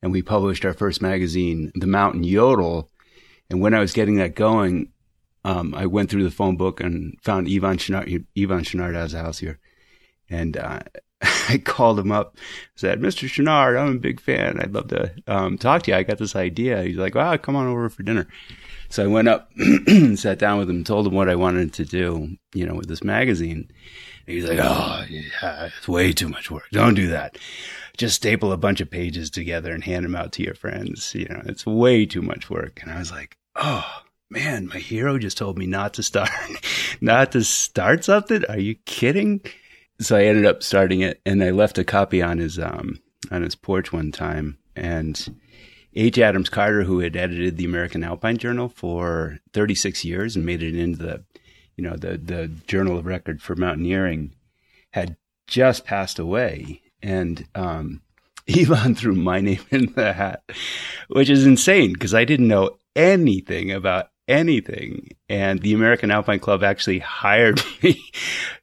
And 0.00 0.12
we 0.12 0.22
published 0.22 0.64
our 0.64 0.74
first 0.74 1.02
magazine, 1.02 1.72
The 1.74 1.86
Mountain 1.86 2.24
Yodel. 2.24 2.90
And 3.50 3.60
when 3.60 3.74
I 3.74 3.80
was 3.80 3.92
getting 3.92 4.16
that 4.16 4.34
going, 4.34 4.92
um, 5.44 5.74
I 5.74 5.86
went 5.86 6.10
through 6.10 6.24
the 6.24 6.30
phone 6.30 6.56
book 6.56 6.80
and 6.80 7.18
found 7.22 7.48
Yvon. 7.48 7.78
Yvon 7.78 8.64
Chouinard 8.64 8.94
has 8.94 9.14
a 9.14 9.18
house 9.20 9.38
here. 9.38 9.58
And 10.28 10.56
uh, 10.56 10.80
I 11.48 11.58
called 11.58 11.98
him 11.98 12.12
up, 12.12 12.36
said, 12.76 13.00
Mr. 13.00 13.28
Chouinard, 13.28 13.80
I'm 13.80 13.96
a 13.96 13.98
big 13.98 14.20
fan. 14.20 14.60
I'd 14.60 14.74
love 14.74 14.88
to 14.88 15.12
um, 15.26 15.58
talk 15.58 15.82
to 15.82 15.90
you. 15.90 15.96
I 15.96 16.02
got 16.02 16.18
this 16.18 16.36
idea. 16.36 16.82
He's 16.82 16.96
like, 16.96 17.14
wow, 17.14 17.36
come 17.36 17.56
on 17.56 17.66
over 17.66 17.88
for 17.88 18.02
dinner. 18.02 18.26
So 18.94 19.02
I 19.02 19.08
went 19.08 19.26
up 19.26 19.50
and 19.56 20.16
sat 20.16 20.38
down 20.38 20.60
with 20.60 20.70
him, 20.70 20.84
told 20.84 21.08
him 21.08 21.14
what 21.14 21.28
I 21.28 21.34
wanted 21.34 21.72
to 21.72 21.84
do, 21.84 22.36
you 22.54 22.64
know, 22.64 22.76
with 22.76 22.86
this 22.86 23.02
magazine. 23.02 23.68
And 24.24 24.36
he's 24.36 24.48
like, 24.48 24.60
oh, 24.62 25.04
yeah, 25.08 25.68
it's 25.76 25.88
way 25.88 26.12
too 26.12 26.28
much 26.28 26.48
work. 26.48 26.68
Don't 26.70 26.94
do 26.94 27.08
that. 27.08 27.36
Just 27.96 28.14
staple 28.14 28.52
a 28.52 28.56
bunch 28.56 28.80
of 28.80 28.92
pages 28.92 29.30
together 29.30 29.72
and 29.72 29.82
hand 29.82 30.04
them 30.04 30.14
out 30.14 30.30
to 30.34 30.44
your 30.44 30.54
friends. 30.54 31.12
You 31.12 31.24
know, 31.24 31.42
it's 31.44 31.66
way 31.66 32.06
too 32.06 32.22
much 32.22 32.48
work. 32.48 32.82
And 32.82 32.92
I 32.92 33.00
was 33.00 33.10
like, 33.10 33.36
oh, 33.56 33.84
man, 34.30 34.68
my 34.68 34.78
hero 34.78 35.18
just 35.18 35.38
told 35.38 35.58
me 35.58 35.66
not 35.66 35.94
to 35.94 36.04
start, 36.04 36.30
not 37.00 37.32
to 37.32 37.42
start 37.42 38.04
something. 38.04 38.44
Are 38.44 38.60
you 38.60 38.76
kidding? 38.86 39.40
So 39.98 40.14
I 40.14 40.26
ended 40.26 40.46
up 40.46 40.62
starting 40.62 41.00
it 41.00 41.20
and 41.26 41.42
I 41.42 41.50
left 41.50 41.78
a 41.78 41.84
copy 41.84 42.22
on 42.22 42.38
his, 42.38 42.60
um, 42.60 43.00
on 43.32 43.42
his 43.42 43.56
porch 43.56 43.92
one 43.92 44.12
time 44.12 44.56
and 44.76 45.34
H. 45.94 46.18
Adams 46.18 46.48
Carter, 46.48 46.84
who 46.84 47.00
had 47.00 47.16
edited 47.16 47.56
the 47.56 47.64
American 47.64 48.02
Alpine 48.02 48.36
Journal 48.36 48.68
for 48.68 49.38
36 49.52 50.04
years 50.04 50.34
and 50.34 50.44
made 50.44 50.62
it 50.62 50.76
into 50.76 50.98
the, 50.98 51.24
you 51.76 51.84
know, 51.84 51.96
the 51.96 52.18
the 52.18 52.48
journal 52.66 52.98
of 52.98 53.06
record 53.06 53.40
for 53.40 53.54
mountaineering, 53.54 54.34
had 54.92 55.16
just 55.46 55.84
passed 55.84 56.18
away, 56.18 56.82
and 57.02 57.46
um, 57.54 58.02
Yvon 58.46 58.96
threw 58.96 59.14
my 59.14 59.40
name 59.40 59.60
in 59.70 59.92
the 59.94 60.12
hat, 60.12 60.42
which 61.08 61.30
is 61.30 61.46
insane 61.46 61.92
because 61.92 62.14
I 62.14 62.24
didn't 62.24 62.48
know 62.48 62.76
anything 62.96 63.70
about 63.70 64.10
anything, 64.26 65.10
and 65.28 65.60
the 65.60 65.74
American 65.74 66.10
Alpine 66.10 66.40
Club 66.40 66.64
actually 66.64 66.98
hired 66.98 67.62
me 67.82 68.02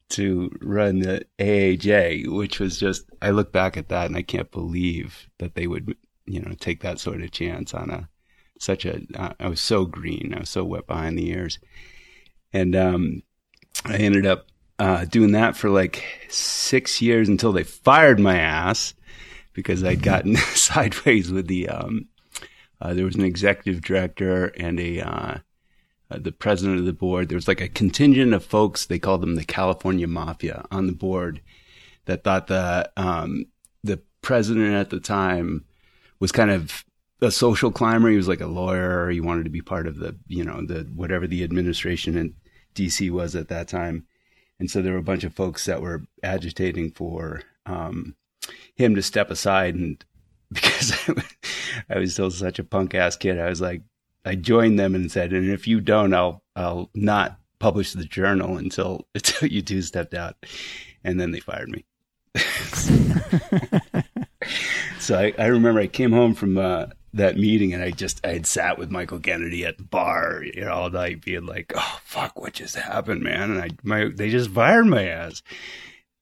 to 0.10 0.52
run 0.62 1.00
the 1.00 1.26
AAJ, 1.40 2.28
which 2.28 2.60
was 2.60 2.78
just 2.78 3.10
I 3.22 3.30
look 3.32 3.52
back 3.52 3.78
at 3.78 3.90
that 3.90 4.08
and 4.08 4.18
I 4.18 4.22
can't 4.22 4.52
believe 4.52 5.30
that 5.40 5.56
they 5.56 5.68
would 5.68 5.96
you 6.34 6.42
know, 6.42 6.54
take 6.60 6.82
that 6.82 7.00
sort 7.00 7.22
of 7.22 7.32
chance 7.32 7.74
on 7.74 7.90
a 7.90 8.10
such 8.60 8.86
a. 8.86 9.02
Uh, 9.16 9.34
I 9.40 9.48
was 9.48 9.60
so 9.60 9.86
green. 9.86 10.34
I 10.36 10.40
was 10.40 10.50
so 10.50 10.64
wet 10.64 10.88
behind 10.88 11.18
the 11.18 11.30
ears, 11.30 11.60
and 12.54 12.76
um, 12.76 13.24
I 13.86 13.98
ended 13.98 14.26
up 14.26 14.48
uh, 14.80 15.06
doing 15.06 15.32
that 15.34 15.56
for 15.56 15.70
like 15.70 16.04
six 16.30 17.02
years 17.02 17.28
until 17.28 17.52
they 17.52 17.64
fired 17.64 18.20
my 18.20 18.38
ass 18.38 18.94
because 19.54 19.84
I'd 19.84 20.04
gotten 20.04 20.36
sideways 20.54 21.32
with 21.32 21.48
the. 21.48 21.70
Um, 21.70 22.08
uh, 22.80 22.96
there 22.96 23.06
was 23.06 23.16
an 23.16 23.24
executive 23.24 23.84
director 23.84 24.48
and 24.58 24.80
a 24.80 25.02
uh, 25.02 25.38
uh, 26.12 26.18
the 26.20 26.32
president 26.32 26.80
of 26.80 26.86
the 26.86 26.94
board. 26.94 27.30
There 27.30 27.38
was 27.38 27.48
like 27.48 27.62
a 27.62 27.70
contingent 27.70 28.34
of 28.34 28.44
folks. 28.44 28.86
They 28.86 29.00
called 29.00 29.22
them 29.22 29.36
the 29.36 29.44
California 29.44 30.08
Mafia 30.08 30.66
on 30.72 30.88
the 30.88 30.94
board 30.94 31.42
that 32.06 32.24
thought 32.24 32.48
the 32.48 32.92
um, 32.98 33.46
the 33.84 34.02
president 34.22 34.74
at 34.74 34.90
the 34.90 35.00
time 35.00 35.66
was 36.22 36.32
kind 36.32 36.52
of 36.52 36.86
a 37.20 37.32
social 37.32 37.72
climber. 37.72 38.10
He 38.10 38.16
was 38.16 38.30
like 38.30 38.40
a 38.40 38.48
lawyer. 38.48 39.10
He 39.10 39.20
wanted 39.20 39.44
to 39.44 39.50
be 39.50 39.62
part 39.62 39.88
of 39.88 39.98
the, 39.98 40.16
you 40.28 40.46
know, 40.46 40.66
the 40.66 40.90
whatever 40.96 41.28
the 41.28 41.44
administration 41.44 42.16
in 42.16 42.36
DC 42.76 43.12
was 43.12 43.36
at 43.36 43.50
that 43.50 43.68
time. 43.68 44.06
And 44.60 44.72
so 44.72 44.82
there 44.82 44.94
were 44.94 45.00
a 45.00 45.04
bunch 45.04 45.24
of 45.24 45.34
folks 45.34 45.66
that 45.66 45.82
were 45.82 46.04
agitating 46.24 46.92
for 46.92 47.42
um, 47.66 48.16
him 48.76 48.96
to 48.96 49.02
step 49.02 49.32
aside. 49.32 49.76
And 49.76 50.06
because 50.54 50.94
I 51.90 51.98
was 51.98 52.14
still 52.14 52.32
such 52.32 52.60
a 52.60 52.64
punk 52.64 52.94
ass 52.94 53.18
kid, 53.18 53.40
I 53.40 53.50
was 53.50 53.60
like, 53.60 53.82
I 54.24 54.36
joined 54.36 54.80
them 54.80 54.94
and 54.94 55.12
said, 55.12 55.34
and 55.34 55.50
if 55.50 55.68
you 55.68 55.82
don't, 55.82 56.14
I'll 56.14 56.44
I'll 56.56 56.92
not 56.94 57.40
publish 57.58 57.94
the 57.94 58.06
journal 58.06 58.58
until 58.58 59.08
until 59.16 59.50
you 59.50 59.64
two 59.64 59.82
stepped 59.82 60.14
out. 60.14 60.36
And 61.04 61.20
then 61.20 61.32
they 61.32 61.40
fired 61.40 61.70
me. 61.70 61.86
so 65.02 65.18
I, 65.18 65.34
I, 65.38 65.48
remember 65.48 65.80
I 65.80 65.88
came 65.88 66.12
home 66.12 66.36
from 66.36 66.58
uh, 66.58 66.88
that 67.14 67.38
meeting 67.38 67.74
and 67.74 67.84
I 67.84 67.92
just 67.92 68.26
I 68.26 68.30
had 68.30 68.46
sat 68.46 68.78
with 68.78 68.92
Michael 68.92 69.20
Kennedy 69.20 69.66
at 69.66 69.78
the 69.78 69.84
bar 69.84 70.44
you 70.44 70.62
know, 70.62 70.72
all 70.72 70.90
night, 70.90 71.26
being 71.26 71.46
like, 71.46 71.74
"Oh 71.76 72.00
fuck, 72.04 72.40
what 72.40 72.54
just 72.54 72.76
happened, 72.76 73.22
man?" 73.22 73.52
And 73.52 73.62
I 73.62 73.70
my 73.84 74.10
they 74.14 74.30
just 74.30 74.50
fired 74.52 74.86
my 74.86 75.08
ass. 75.08 75.42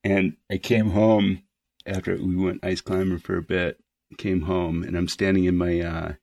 And 0.04 0.38
I 0.50 0.58
came 0.58 0.92
home 0.92 1.44
after 1.86 2.16
we 2.16 2.36
went 2.36 2.64
ice 2.64 2.82
climbing 2.82 3.20
for 3.20 3.38
a 3.38 3.44
bit. 3.44 3.80
Came 4.18 4.42
home 4.42 4.84
and 4.84 4.98
I'm 4.98 5.08
standing 5.08 5.44
in 5.44 5.56
my 5.56 5.80
uh, 5.82 6.14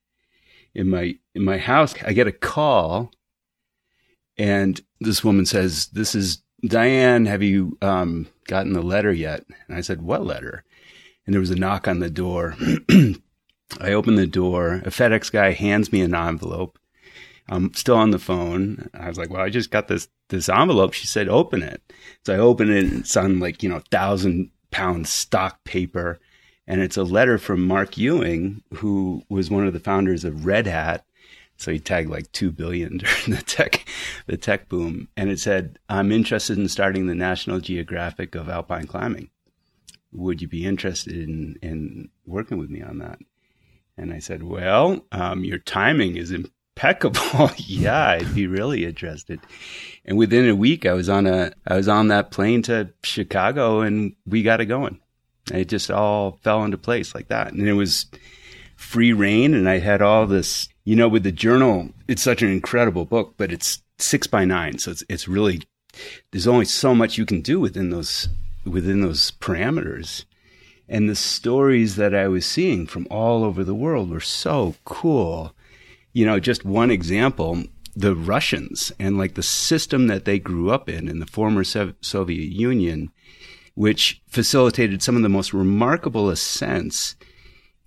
in 0.74 0.90
my 0.90 1.16
in 1.34 1.44
my 1.44 1.58
house. 1.58 1.94
I 2.04 2.12
get 2.12 2.26
a 2.26 2.32
call, 2.32 3.12
and 4.36 4.80
this 5.00 5.22
woman 5.22 5.46
says, 5.46 5.86
"This 5.88 6.14
is 6.14 6.42
Diane. 6.66 7.26
Have 7.26 7.42
you 7.42 7.78
um, 7.80 8.26
gotten 8.48 8.72
the 8.72 8.82
letter 8.82 9.12
yet?" 9.12 9.44
And 9.68 9.76
I 9.76 9.82
said, 9.82 10.02
"What 10.02 10.24
letter?" 10.24 10.64
And 11.26 11.34
there 11.34 11.40
was 11.40 11.50
a 11.50 11.56
knock 11.56 11.88
on 11.88 11.98
the 11.98 12.10
door. 12.10 12.56
I 13.80 13.92
open 13.92 14.14
the 14.14 14.26
door. 14.26 14.74
A 14.84 14.90
FedEx 14.90 15.32
guy 15.32 15.52
hands 15.52 15.92
me 15.92 16.00
an 16.00 16.14
envelope. 16.14 16.78
I'm 17.48 17.74
still 17.74 17.96
on 17.96 18.10
the 18.10 18.18
phone. 18.18 18.90
I 18.94 19.08
was 19.08 19.18
like, 19.18 19.30
"Well, 19.30 19.42
I 19.42 19.50
just 19.50 19.70
got 19.70 19.88
this 19.88 20.08
this 20.28 20.48
envelope." 20.48 20.92
She 20.92 21.06
said, 21.06 21.28
"Open 21.28 21.62
it." 21.62 21.92
So 22.24 22.34
I 22.34 22.38
open 22.38 22.70
it, 22.70 22.84
and 22.84 23.00
it's 23.00 23.16
on 23.16 23.38
like 23.38 23.62
you 23.62 23.68
know 23.68 23.82
thousand 23.90 24.50
pound 24.70 25.06
stock 25.06 25.62
paper, 25.64 26.18
and 26.66 26.80
it's 26.80 26.96
a 26.96 27.04
letter 27.04 27.38
from 27.38 27.60
Marc 27.66 27.96
Ewing, 27.96 28.62
who 28.74 29.22
was 29.28 29.50
one 29.50 29.66
of 29.66 29.72
the 29.72 29.80
founders 29.80 30.24
of 30.24 30.46
Red 30.46 30.66
Hat. 30.66 31.04
So 31.56 31.70
he 31.72 31.78
tagged 31.78 32.10
like 32.10 32.30
two 32.32 32.50
billion 32.50 32.98
during 32.98 33.38
the 33.38 33.42
tech 33.46 33.86
the 34.26 34.36
tech 34.36 34.68
boom, 34.68 35.08
and 35.16 35.30
it 35.30 35.38
said, 35.38 35.78
"I'm 35.88 36.10
interested 36.12 36.58
in 36.58 36.68
starting 36.68 37.06
the 37.06 37.14
National 37.14 37.60
Geographic 37.60 38.34
of 38.34 38.48
alpine 38.48 38.86
climbing." 38.86 39.30
Would 40.12 40.40
you 40.40 40.48
be 40.48 40.64
interested 40.64 41.14
in, 41.14 41.58
in 41.62 42.08
working 42.24 42.58
with 42.58 42.70
me 42.70 42.82
on 42.82 42.98
that? 42.98 43.18
And 43.98 44.12
I 44.12 44.18
said, 44.18 44.42
well, 44.42 45.04
um, 45.12 45.44
your 45.44 45.58
timing 45.58 46.16
is 46.16 46.30
impeccable. 46.30 47.50
yeah, 47.56 48.08
I'd 48.08 48.34
be 48.34 48.46
really 48.46 48.84
interested. 48.84 49.40
And 50.04 50.18
within 50.18 50.48
a 50.48 50.54
week, 50.54 50.84
I 50.84 50.92
was 50.92 51.08
on 51.08 51.26
a, 51.26 51.52
I 51.66 51.76
was 51.76 51.88
on 51.88 52.08
that 52.08 52.30
plane 52.30 52.62
to 52.62 52.90
Chicago 53.02 53.80
and 53.80 54.14
we 54.26 54.42
got 54.42 54.60
it 54.60 54.66
going. 54.66 55.00
And 55.50 55.60
it 55.60 55.68
just 55.68 55.90
all 55.90 56.38
fell 56.42 56.64
into 56.64 56.78
place 56.78 57.14
like 57.14 57.28
that. 57.28 57.52
And 57.52 57.66
it 57.66 57.72
was 57.72 58.06
free 58.76 59.12
reign. 59.12 59.54
And 59.54 59.68
I 59.68 59.78
had 59.78 60.02
all 60.02 60.26
this, 60.26 60.68
you 60.84 60.96
know, 60.96 61.08
with 61.08 61.22
the 61.22 61.32
journal, 61.32 61.90
it's 62.08 62.22
such 62.22 62.42
an 62.42 62.50
incredible 62.50 63.04
book, 63.04 63.34
but 63.36 63.52
it's 63.52 63.82
six 63.98 64.26
by 64.26 64.44
nine. 64.44 64.78
So 64.78 64.90
it's, 64.90 65.04
it's 65.08 65.28
really, 65.28 65.62
there's 66.30 66.46
only 66.46 66.66
so 66.66 66.94
much 66.94 67.16
you 67.16 67.24
can 67.24 67.40
do 67.40 67.58
within 67.58 67.90
those, 67.90 68.28
within 68.66 69.00
those 69.00 69.30
parameters. 69.30 70.24
And 70.88 71.08
the 71.08 71.16
stories 71.16 71.96
that 71.96 72.14
I 72.14 72.28
was 72.28 72.46
seeing 72.46 72.86
from 72.86 73.06
all 73.10 73.44
over 73.44 73.64
the 73.64 73.74
world 73.74 74.10
were 74.10 74.20
so 74.20 74.76
cool. 74.84 75.54
You 76.12 76.26
know, 76.26 76.38
just 76.38 76.64
one 76.64 76.90
example, 76.90 77.64
the 77.94 78.14
Russians 78.14 78.92
and 78.98 79.18
like 79.18 79.34
the 79.34 79.42
system 79.42 80.06
that 80.06 80.24
they 80.24 80.38
grew 80.38 80.70
up 80.70 80.88
in 80.88 81.08
in 81.08 81.18
the 81.18 81.26
former 81.26 81.64
Soviet 81.64 82.52
Union, 82.52 83.10
which 83.74 84.22
facilitated 84.28 85.02
some 85.02 85.16
of 85.16 85.22
the 85.22 85.28
most 85.28 85.52
remarkable 85.52 86.28
ascents 86.28 87.16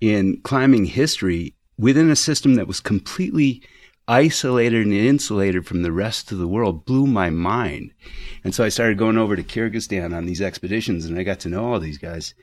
in 0.01 0.41
climbing 0.41 0.85
history 0.85 1.55
within 1.77 2.09
a 2.09 2.15
system 2.15 2.55
that 2.55 2.67
was 2.67 2.79
completely 2.79 3.61
isolated 4.09 4.85
and 4.87 4.93
insulated 4.93 5.67
from 5.67 5.83
the 5.83 5.91
rest 5.91 6.31
of 6.31 6.39
the 6.39 6.47
world 6.47 6.83
blew 6.83 7.05
my 7.05 7.29
mind. 7.29 7.93
And 8.43 8.55
so 8.55 8.63
I 8.63 8.69
started 8.69 8.97
going 8.97 9.17
over 9.17 9.35
to 9.35 9.43
Kyrgyzstan 9.43 10.15
on 10.15 10.25
these 10.25 10.41
expeditions 10.41 11.05
and 11.05 11.17
I 11.17 11.23
got 11.23 11.39
to 11.41 11.49
know 11.49 11.71
all 11.71 11.79
these 11.79 11.99
guys. 11.99 12.33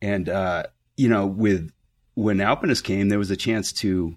And, 0.00 0.28
uh, 0.28 0.64
you 0.96 1.08
know, 1.08 1.26
with 1.26 1.70
when 2.14 2.40
Alpinist 2.40 2.84
came, 2.84 3.10
there 3.10 3.18
was 3.18 3.30
a 3.30 3.36
chance 3.36 3.72
to 3.74 4.16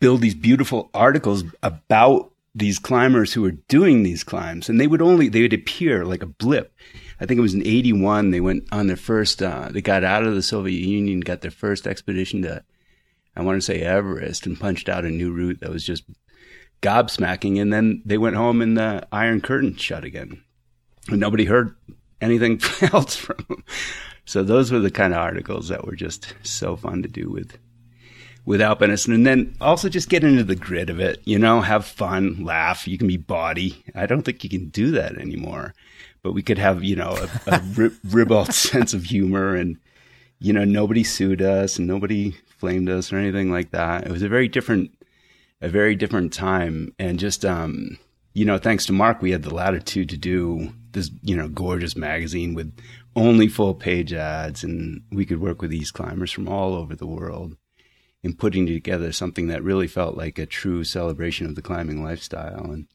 build 0.00 0.20
these 0.20 0.34
beautiful 0.34 0.90
articles 0.92 1.44
about 1.62 2.30
these 2.54 2.78
climbers 2.78 3.32
who 3.32 3.40
were 3.40 3.52
doing 3.52 4.02
these 4.02 4.22
climbs. 4.22 4.68
And 4.68 4.78
they 4.78 4.86
would 4.86 5.02
only, 5.02 5.28
they 5.28 5.42
would 5.42 5.54
appear 5.54 6.04
like 6.04 6.22
a 6.22 6.26
blip. 6.26 6.74
I 7.20 7.26
think 7.26 7.38
it 7.38 7.42
was 7.42 7.54
in 7.54 7.66
81. 7.66 8.32
They 8.32 8.40
went 8.40 8.64
on 8.70 8.86
their 8.86 8.96
first, 8.96 9.42
uh, 9.42 9.70
they 9.70 9.80
got 9.80 10.04
out 10.04 10.24
of 10.24 10.34
the 10.34 10.42
Soviet 10.42 10.86
Union, 10.86 11.20
got 11.20 11.40
their 11.40 11.50
first 11.50 11.86
expedition 11.86 12.42
to, 12.42 12.62
I 13.34 13.42
want 13.42 13.56
to 13.56 13.62
say 13.62 13.80
Everest 13.80 14.46
and 14.46 14.60
punched 14.60 14.90
out 14.90 15.06
a 15.06 15.10
new 15.10 15.32
route 15.32 15.60
that 15.60 15.70
was 15.70 15.84
just 15.84 16.04
gobsmacking. 16.82 17.60
And 17.60 17.72
then 17.72 18.02
they 18.04 18.18
went 18.18 18.36
home 18.36 18.60
and 18.60 18.76
the 18.76 19.06
Iron 19.12 19.40
Curtain 19.40 19.76
shut 19.76 20.04
again. 20.04 20.42
And 21.08 21.20
nobody 21.20 21.44
heard 21.44 21.74
anything 22.20 22.60
else 22.92 23.16
from 23.16 23.44
them. 23.48 23.64
So 24.24 24.42
those 24.42 24.72
were 24.72 24.78
the 24.78 24.90
kind 24.90 25.12
of 25.12 25.20
articles 25.20 25.68
that 25.68 25.84
were 25.84 25.96
just 25.96 26.34
so 26.42 26.76
fun 26.76 27.02
to 27.02 27.08
do 27.08 27.28
with 27.28 27.58
with 28.46 28.60
alpinists. 28.60 29.06
And 29.06 29.26
then 29.26 29.54
also 29.60 29.88
just 29.88 30.08
get 30.08 30.24
into 30.24 30.44
the 30.44 30.56
grit 30.56 30.90
of 30.90 31.00
it, 31.00 31.20
you 31.24 31.38
know, 31.38 31.60
have 31.60 31.86
fun, 31.86 32.44
laugh. 32.44 32.86
You 32.86 32.98
can 32.98 33.08
be 33.08 33.16
bawdy. 33.16 33.82
I 33.94 34.06
don't 34.06 34.22
think 34.22 34.44
you 34.44 34.50
can 34.50 34.68
do 34.68 34.90
that 34.92 35.16
anymore. 35.16 35.74
But 36.22 36.32
we 36.32 36.42
could 36.42 36.58
have, 36.58 36.84
you 36.84 36.96
know, 36.96 37.16
a, 37.46 37.50
a 37.50 37.60
rib- 37.74 37.98
ribald 38.04 38.52
sense 38.52 38.92
of 38.92 39.04
humor 39.04 39.54
and, 39.54 39.78
you 40.38 40.52
know, 40.52 40.64
nobody 40.64 41.04
sued 41.04 41.40
us 41.42 41.78
and 41.78 41.86
nobody 41.86 42.34
flamed 42.58 42.88
us 42.88 43.12
or 43.12 43.16
anything 43.16 43.50
like 43.50 43.70
that. 43.70 44.06
It 44.06 44.12
was 44.12 44.22
a 44.22 44.28
very 44.28 44.48
different, 44.48 44.90
a 45.60 45.68
very 45.68 45.94
different 45.94 46.32
time. 46.32 46.94
And 46.98 47.18
just, 47.18 47.44
um, 47.44 47.98
you 48.32 48.44
know, 48.44 48.58
thanks 48.58 48.86
to 48.86 48.92
Marc, 48.92 49.22
we 49.22 49.30
had 49.30 49.42
the 49.42 49.54
latitude 49.54 50.08
to 50.10 50.16
do 50.16 50.72
this, 50.92 51.10
you 51.22 51.36
know, 51.36 51.48
gorgeous 51.48 51.96
magazine 51.96 52.54
with 52.54 52.76
only 53.16 53.48
full 53.48 53.74
page 53.74 54.12
ads, 54.12 54.64
and 54.64 55.02
we 55.12 55.24
could 55.24 55.40
work 55.40 55.62
with 55.62 55.70
these 55.70 55.90
climbers 55.90 56.32
from 56.32 56.48
all 56.48 56.74
over 56.74 56.94
the 56.94 57.06
world 57.06 57.56
in 58.22 58.34
putting 58.34 58.66
together 58.66 59.12
something 59.12 59.48
that 59.48 59.62
really 59.62 59.86
felt 59.86 60.16
like 60.16 60.38
a 60.38 60.46
true 60.46 60.82
celebration 60.82 61.46
of 61.46 61.54
the 61.54 61.62
climbing 61.62 62.02
lifestyle. 62.02 62.70
And 62.70 62.86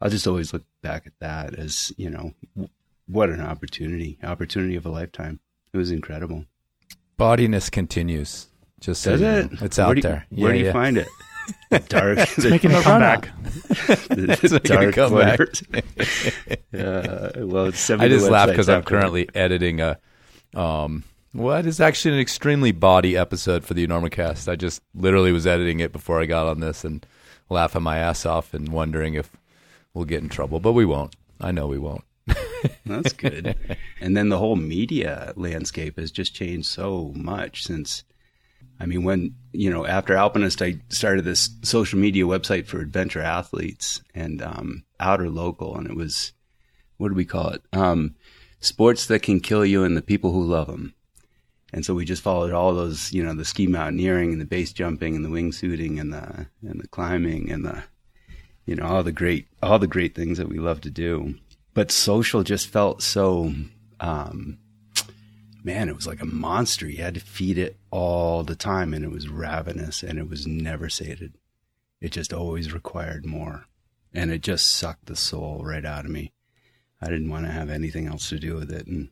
I'll 0.00 0.10
just 0.10 0.26
always 0.26 0.52
look 0.52 0.64
back 0.80 1.06
at 1.06 1.18
that 1.18 1.54
as, 1.54 1.92
you 1.96 2.08
know, 2.08 2.32
what 3.06 3.30
an 3.30 3.40
opportunity, 3.40 4.18
opportunity 4.22 4.76
of 4.76 4.86
a 4.86 4.90
lifetime. 4.90 5.40
It 5.72 5.76
was 5.76 5.90
incredible. 5.90 6.44
Bodiness 7.16 7.68
continues. 7.68 8.46
Just 8.80 9.04
Does 9.04 9.20
so 9.20 9.26
it? 9.26 9.52
Know. 9.52 9.58
It's 9.66 9.78
out 9.78 9.96
where 9.96 10.02
there. 10.02 10.26
You, 10.30 10.44
where 10.44 10.54
yeah, 10.54 10.58
do 10.58 10.60
you 10.60 10.66
yeah. 10.66 10.72
find 10.72 10.96
it? 10.96 11.08
dark, 11.88 12.18
It's 12.18 12.44
making 12.44 12.72
a 12.72 12.82
comeback. 12.82 13.28
It's 13.88 14.50
making 14.52 14.54
a 14.54 14.60
dark 14.60 14.94
comeback. 14.94 15.40
uh, 15.40 17.30
well, 17.46 17.66
it's 17.66 17.90
I 17.90 18.08
just 18.08 18.30
laugh 18.30 18.48
because 18.48 18.68
I'm 18.68 18.82
currently 18.82 19.28
editing 19.34 19.80
a 19.80 19.98
um 20.54 21.04
what 21.32 21.64
is 21.64 21.80
actually 21.80 22.14
an 22.14 22.20
extremely 22.20 22.72
bawdy 22.72 23.16
episode 23.16 23.64
for 23.64 23.74
the 23.74 23.86
Enormocast. 23.86 24.50
I 24.50 24.56
just 24.56 24.82
literally 24.94 25.30
was 25.30 25.46
editing 25.46 25.78
it 25.80 25.92
before 25.92 26.20
I 26.20 26.26
got 26.26 26.48
on 26.48 26.58
this 26.60 26.84
and 26.84 27.06
laughing 27.48 27.82
my 27.82 27.98
ass 27.98 28.26
off 28.26 28.52
and 28.52 28.68
wondering 28.68 29.14
if 29.14 29.30
we'll 29.94 30.04
get 30.04 30.22
in 30.22 30.28
trouble, 30.28 30.58
but 30.58 30.72
we 30.72 30.84
won't. 30.84 31.14
I 31.40 31.52
know 31.52 31.68
we 31.68 31.78
won't. 31.78 32.02
That's 32.84 33.12
good. 33.12 33.56
and 34.00 34.16
then 34.16 34.28
the 34.28 34.38
whole 34.38 34.56
media 34.56 35.32
landscape 35.36 35.98
has 35.98 36.10
just 36.10 36.34
changed 36.34 36.66
so 36.68 37.12
much 37.14 37.64
since. 37.64 38.04
I 38.80 38.86
mean, 38.86 39.04
when 39.04 39.34
you 39.52 39.70
know, 39.70 39.86
after 39.86 40.14
Alpinist, 40.14 40.62
I 40.62 40.80
started 40.88 41.24
this 41.24 41.50
social 41.62 41.98
media 41.98 42.24
website 42.24 42.66
for 42.66 42.80
adventure 42.80 43.20
athletes 43.20 44.00
and 44.14 44.40
um, 44.42 44.84
outer 44.98 45.28
local, 45.28 45.76
and 45.76 45.86
it 45.86 45.94
was 45.94 46.32
what 46.96 47.08
do 47.08 47.14
we 47.14 47.24
call 47.24 47.48
it? 47.48 47.62
Um, 47.72 48.14
sports 48.60 49.06
that 49.06 49.22
can 49.22 49.40
kill 49.40 49.64
you 49.64 49.84
and 49.84 49.96
the 49.96 50.02
people 50.02 50.32
who 50.32 50.44
love 50.44 50.66
them. 50.66 50.94
And 51.72 51.84
so 51.84 51.94
we 51.94 52.04
just 52.04 52.22
followed 52.22 52.52
all 52.52 52.74
those, 52.74 53.12
you 53.12 53.22
know, 53.22 53.32
the 53.32 53.44
ski 53.44 53.66
mountaineering 53.66 54.32
and 54.32 54.40
the 54.40 54.46
base 54.46 54.72
jumping 54.72 55.16
and 55.16 55.24
the 55.24 55.28
wingsuiting 55.28 56.00
and 56.00 56.12
the 56.12 56.46
and 56.62 56.80
the 56.80 56.88
climbing 56.88 57.50
and 57.50 57.64
the, 57.64 57.84
you 58.66 58.74
know, 58.74 58.84
all 58.84 59.02
the 59.02 59.12
great 59.12 59.46
all 59.62 59.78
the 59.78 59.86
great 59.86 60.14
things 60.14 60.38
that 60.38 60.48
we 60.48 60.58
love 60.58 60.80
to 60.82 60.90
do. 60.90 61.36
But 61.72 61.90
social 61.90 62.42
just 62.42 62.66
felt 62.66 63.02
so, 63.02 63.54
um, 64.00 64.58
man, 65.64 65.88
it 65.88 65.96
was 65.96 66.06
like 66.06 66.20
a 66.20 66.26
monster. 66.26 66.88
You 66.88 67.02
had 67.02 67.14
to 67.14 67.20
feed 67.20 67.58
it 67.58 67.76
all 67.90 68.42
the 68.42 68.56
time, 68.56 68.94
and 68.94 69.04
it 69.04 69.10
was 69.10 69.28
ravenous, 69.28 70.02
and 70.02 70.18
it 70.18 70.28
was 70.28 70.46
never 70.46 70.88
sated. 70.88 71.34
It 72.00 72.12
just 72.12 72.32
always 72.32 72.72
required 72.72 73.26
more, 73.26 73.66
and 74.12 74.30
it 74.30 74.42
just 74.42 74.66
sucked 74.66 75.06
the 75.06 75.16
soul 75.16 75.62
right 75.64 75.84
out 75.84 76.04
of 76.04 76.10
me. 76.10 76.32
I 77.00 77.08
didn't 77.08 77.30
want 77.30 77.46
to 77.46 77.52
have 77.52 77.70
anything 77.70 78.06
else 78.06 78.28
to 78.30 78.38
do 78.38 78.54
with 78.54 78.70
it, 78.70 78.86
and 78.86 79.10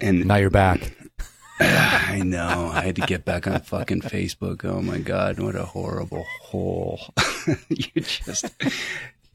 and 0.00 0.26
Now 0.26 0.36
you're 0.36 0.50
back. 0.50 0.92
I 1.60 2.20
know. 2.24 2.70
I 2.72 2.82
had 2.82 2.96
to 2.96 3.02
get 3.02 3.24
back 3.24 3.46
on 3.46 3.60
fucking 3.60 4.02
Facebook. 4.02 4.64
Oh 4.64 4.82
my 4.82 4.98
god, 4.98 5.38
what 5.38 5.54
a 5.54 5.64
horrible 5.64 6.26
hole. 6.42 7.00
you 7.68 8.02
just 8.02 8.46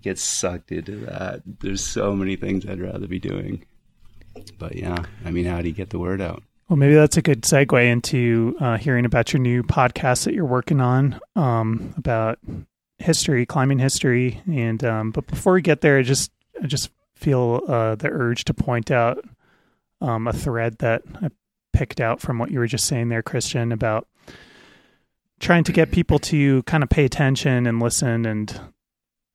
get 0.02 0.20
sucked 0.20 0.72
into 0.72 0.98
that. 1.06 1.42
There's 1.46 1.84
so 1.84 2.16
many 2.16 2.36
things 2.36 2.66
I'd 2.66 2.80
rather 2.80 3.08
be 3.08 3.20
doing. 3.20 3.66
But 4.58 4.76
yeah, 4.76 5.04
I 5.26 5.32
mean, 5.32 5.46
how 5.46 5.62
do 5.62 5.68
you 5.68 5.74
get 5.74 5.90
the 5.90 6.00
word 6.00 6.22
out? 6.22 6.44
Well, 6.70 6.78
maybe 6.78 6.96
that's 6.96 7.18
a 7.18 7.22
good 7.22 7.42
segue 7.42 7.86
into 7.86 8.56
uh, 8.60 8.78
hearing 8.78 9.04
about 9.06 9.34
your 9.34 9.42
new 9.42 9.62
podcast 9.62 10.24
that 10.24 10.34
you're 10.34 10.46
working 10.46 10.80
on 10.80 11.20
um, 11.36 11.94
about 11.98 12.40
history, 12.98 13.46
climbing 13.46 13.80
history. 13.80 14.42
And 14.48 14.82
um, 14.84 15.12
but 15.12 15.28
before 15.28 15.54
we 15.54 15.62
get 15.62 15.82
there, 15.82 15.98
I 15.98 16.04
just 16.04 16.32
I 16.64 16.68
just 16.68 16.90
feel 17.16 17.64
uh, 17.68 17.96
the 17.96 18.10
urge 18.10 18.46
to 18.46 18.54
point 18.54 18.90
out 18.90 19.24
um, 20.00 20.28
a 20.28 20.34
thread 20.34 20.78
that 20.80 21.04
I 21.22 21.30
picked 21.74 22.00
out 22.00 22.22
from 22.22 22.40
what 22.40 22.52
you 22.52 22.60
were 22.60 22.68
just 22.68 22.86
saying 22.86 23.10
there, 23.10 23.22
Christian, 23.22 23.72
about 23.72 24.08
trying 25.40 25.64
to 25.66 25.72
get 25.72 25.92
people 25.92 26.20
to 26.20 26.64
kind 26.64 26.84
of 26.84 26.90
pay 26.90 27.04
attention 27.04 27.68
and 27.68 27.82
listen 27.82 28.26
and 28.26 28.60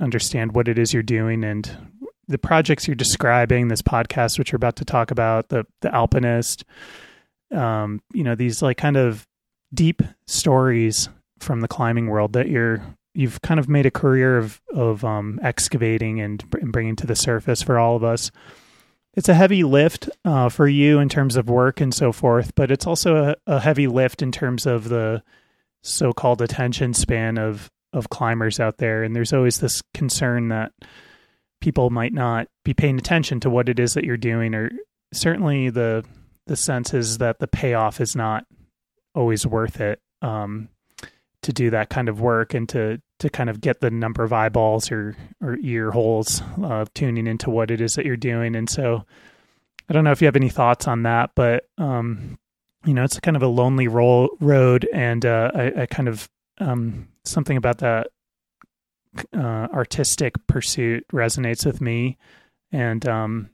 understand 0.01 0.55
what 0.55 0.69
it 0.69 0.79
is 0.79 0.93
you're 0.93 1.03
doing 1.03 1.45
and 1.45 1.86
the 2.29 2.39
projects 2.39 2.87
you're 2.87 2.95
describing, 2.95 3.69
this 3.69 3.83
podcast, 3.83 4.39
which 4.39 4.53
you're 4.53 4.57
about 4.57 4.77
to 4.77 4.85
talk 4.85 5.11
about, 5.11 5.49
the 5.49 5.67
the 5.81 5.95
alpinist, 5.95 6.65
um, 7.53 8.01
you 8.13 8.25
know, 8.25 8.35
these 8.35 8.63
like 8.63 8.77
kind 8.77 8.97
of 8.97 9.27
deep 9.73 10.03
stories 10.27 11.09
from 11.39 11.61
the 11.61 11.69
climbing 11.69 12.09
world 12.09 12.33
that 12.33 12.49
you're 12.49 12.83
you've 13.15 13.41
kind 13.43 13.59
of 13.59 13.69
made 13.69 13.87
a 13.87 13.91
career 13.91 14.39
of 14.39 14.61
of 14.75 15.05
um, 15.05 15.39
excavating 15.43 16.21
and, 16.21 16.45
and 16.61 16.73
bringing 16.73 16.97
to 16.97 17.07
the 17.07 17.17
surface 17.17 17.63
for 17.63 17.79
all 17.79 17.97
of 17.97 18.05
us. 18.05 18.31
It's 19.15 19.31
a 19.31 19.35
heavy 19.35 19.65
lift 19.65 20.11
uh, 20.27 20.51
for 20.51 20.69
you 20.69 20.99
in 20.99 21.09
terms 21.09 21.37
of 21.37 21.49
work 21.49 21.81
and 21.81 21.95
so 21.95 22.13
forth, 22.13 22.55
but 22.55 22.71
it's 22.71 22.87
also 22.87 23.31
a, 23.31 23.37
a 23.47 23.61
heavy 23.61 23.87
lift 23.87 24.21
in 24.21 24.31
terms 24.31 24.67
of 24.67 24.91
the 24.91 25.23
so-called 25.83 26.43
attention 26.43 26.93
span 26.93 27.39
of 27.39 27.71
of 27.93 28.11
climbers 28.11 28.61
out 28.61 28.77
there. 28.79 29.03
And 29.03 29.17
there's 29.17 29.33
always 29.33 29.61
this 29.61 29.83
concern 29.95 30.49
that 30.49 30.73
people 31.61 31.91
might 31.91 32.13
not 32.13 32.49
be 32.65 32.75
paying 32.75 32.99
attention 32.99 33.41
to 33.41 33.51
what 33.51 33.69
it 33.69 33.79
is 33.79 33.95
that 33.95 34.05
you're 34.05 34.17
doing, 34.17 34.55
or 34.55 34.71
certainly 35.13 35.71
the 35.71 36.05
the 36.47 36.57
sense 36.57 36.95
is 36.95 37.19
that 37.19 37.39
the 37.39 37.49
payoff 37.49 38.01
is 38.01 38.15
not 38.15 38.45
always 39.15 39.47
worth 39.47 39.81
it 39.81 40.01
um, 40.23 40.69
to 41.43 41.53
do 41.53 41.71
that 41.71 41.89
kind 41.89 42.09
of 42.09 42.21
work 42.21 42.55
and 42.55 42.69
to 42.69 43.01
to 43.19 43.31
kind 43.31 43.49
of 43.49 43.61
get 43.61 43.81
the 43.81 43.91
number 43.91 44.23
of 44.23 44.33
eyeballs 44.33 44.91
or 44.91 45.17
or 45.41 45.57
ear 45.63 45.91
holes 45.91 46.43
uh, 46.63 46.85
tuning 46.95 47.27
into 47.27 47.51
what 47.51 47.71
it 47.71 47.81
is 47.81 47.95
that 47.95 48.07
you're 48.07 48.17
doing. 48.17 48.55
And 48.55 48.69
so, 48.69 49.05
I 49.89 49.93
don't 49.93 50.05
know 50.05 50.13
if 50.13 50.21
you 50.21 50.27
have 50.27 50.37
any 50.37 50.51
thoughts 50.51 50.87
on 50.87 51.03
that, 51.05 51.31
but 51.35 51.69
um, 51.79 52.39
you 52.85 52.95
know, 52.95 53.05
it's 53.05 53.19
kind 53.21 53.37
of 53.37 53.43
a 53.43 53.49
lonely 53.49 53.89
road, 53.89 54.89
and 54.93 55.25
uh, 55.27 55.51
I, 55.55 55.83
I 55.83 55.87
kind 55.87 56.09
of 56.09 56.29
um, 56.59 57.09
something 57.25 57.57
about 57.57 57.79
that 57.79 58.09
uh, 59.35 59.69
artistic 59.73 60.35
pursuit 60.47 61.07
resonates 61.13 61.65
with 61.65 61.81
me, 61.81 62.19
and 62.73 63.07
um, 63.07 63.51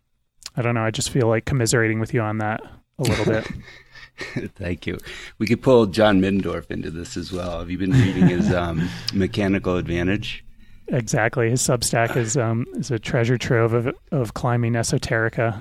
I 0.57 0.63
don't 0.63 0.75
know. 0.75 0.85
I 0.85 0.91
just 0.91 1.11
feel 1.11 1.29
like 1.29 1.45
commiserating 1.45 2.01
with 2.01 2.13
you 2.15 2.21
on 2.21 2.39
that 2.39 2.61
a 2.99 3.03
little 3.03 3.25
bit. 3.25 3.49
Thank 4.55 4.87
you. 4.87 4.99
We 5.39 5.47
could 5.47 5.63
pull 5.63 5.87
John 5.87 6.21
Middendorf 6.21 6.71
into 6.71 6.91
this 6.91 7.17
as 7.17 7.33
well. 7.33 7.61
Have 7.61 7.71
you 7.71 7.79
been 7.79 7.93
reading 7.93 8.29
his 8.29 8.53
um, 8.55 8.89
Mechanical 9.13 9.77
Advantage? 9.77 10.45
Exactly. 10.89 11.51
His 11.51 11.63
Substack 11.63 12.17
is 12.17 12.37
um, 12.37 12.67
is 12.75 12.91
a 12.91 12.99
treasure 12.99 13.39
trove 13.39 13.73
of 13.73 13.95
of 14.11 14.35
climbing 14.35 14.75
esoterica. 14.75 15.61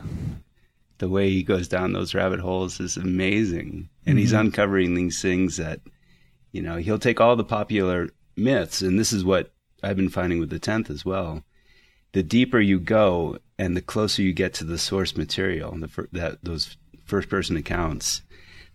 The 0.98 1.10
way 1.10 1.32
he 1.32 1.42
goes 1.42 1.68
down 1.68 1.94
those 1.94 2.14
rabbit 2.14 2.40
holes 2.40 2.80
is 2.80 2.98
amazing, 2.98 3.90
and 4.06 4.14
mm-hmm. 4.14 4.18
he's 4.18 4.34
uncovering 4.34 4.94
these 4.94 5.22
things 5.22 5.58
that 5.58 5.82
you 6.52 6.62
know 6.62 6.78
he'll 6.78 7.00
take 7.00 7.20
all 7.20 7.36
the 7.36 7.44
popular 7.44 8.10
myths, 8.36 8.82
and 8.82 9.00
this 9.00 9.14
is 9.14 9.24
what 9.24 9.52
I've 9.84 9.98
been 9.98 10.10
finding 10.10 10.40
with 10.40 10.50
the 10.50 10.60
tenth 10.60 10.90
as 10.90 11.06
well. 11.06 11.44
The 12.14 12.24
deeper 12.24 12.60
you 12.60 12.80
go, 12.80 13.38
and 13.58 13.76
the 13.76 13.82
closer 13.82 14.22
you 14.22 14.34
get 14.34 14.54
to 14.56 14.64
the 14.64 14.78
source 14.78 15.16
material, 15.16 15.72
the 15.72 16.08
that 16.12 16.44
those 16.44 16.78
first 17.06 17.30
person 17.30 17.56
accounts, 17.56 18.22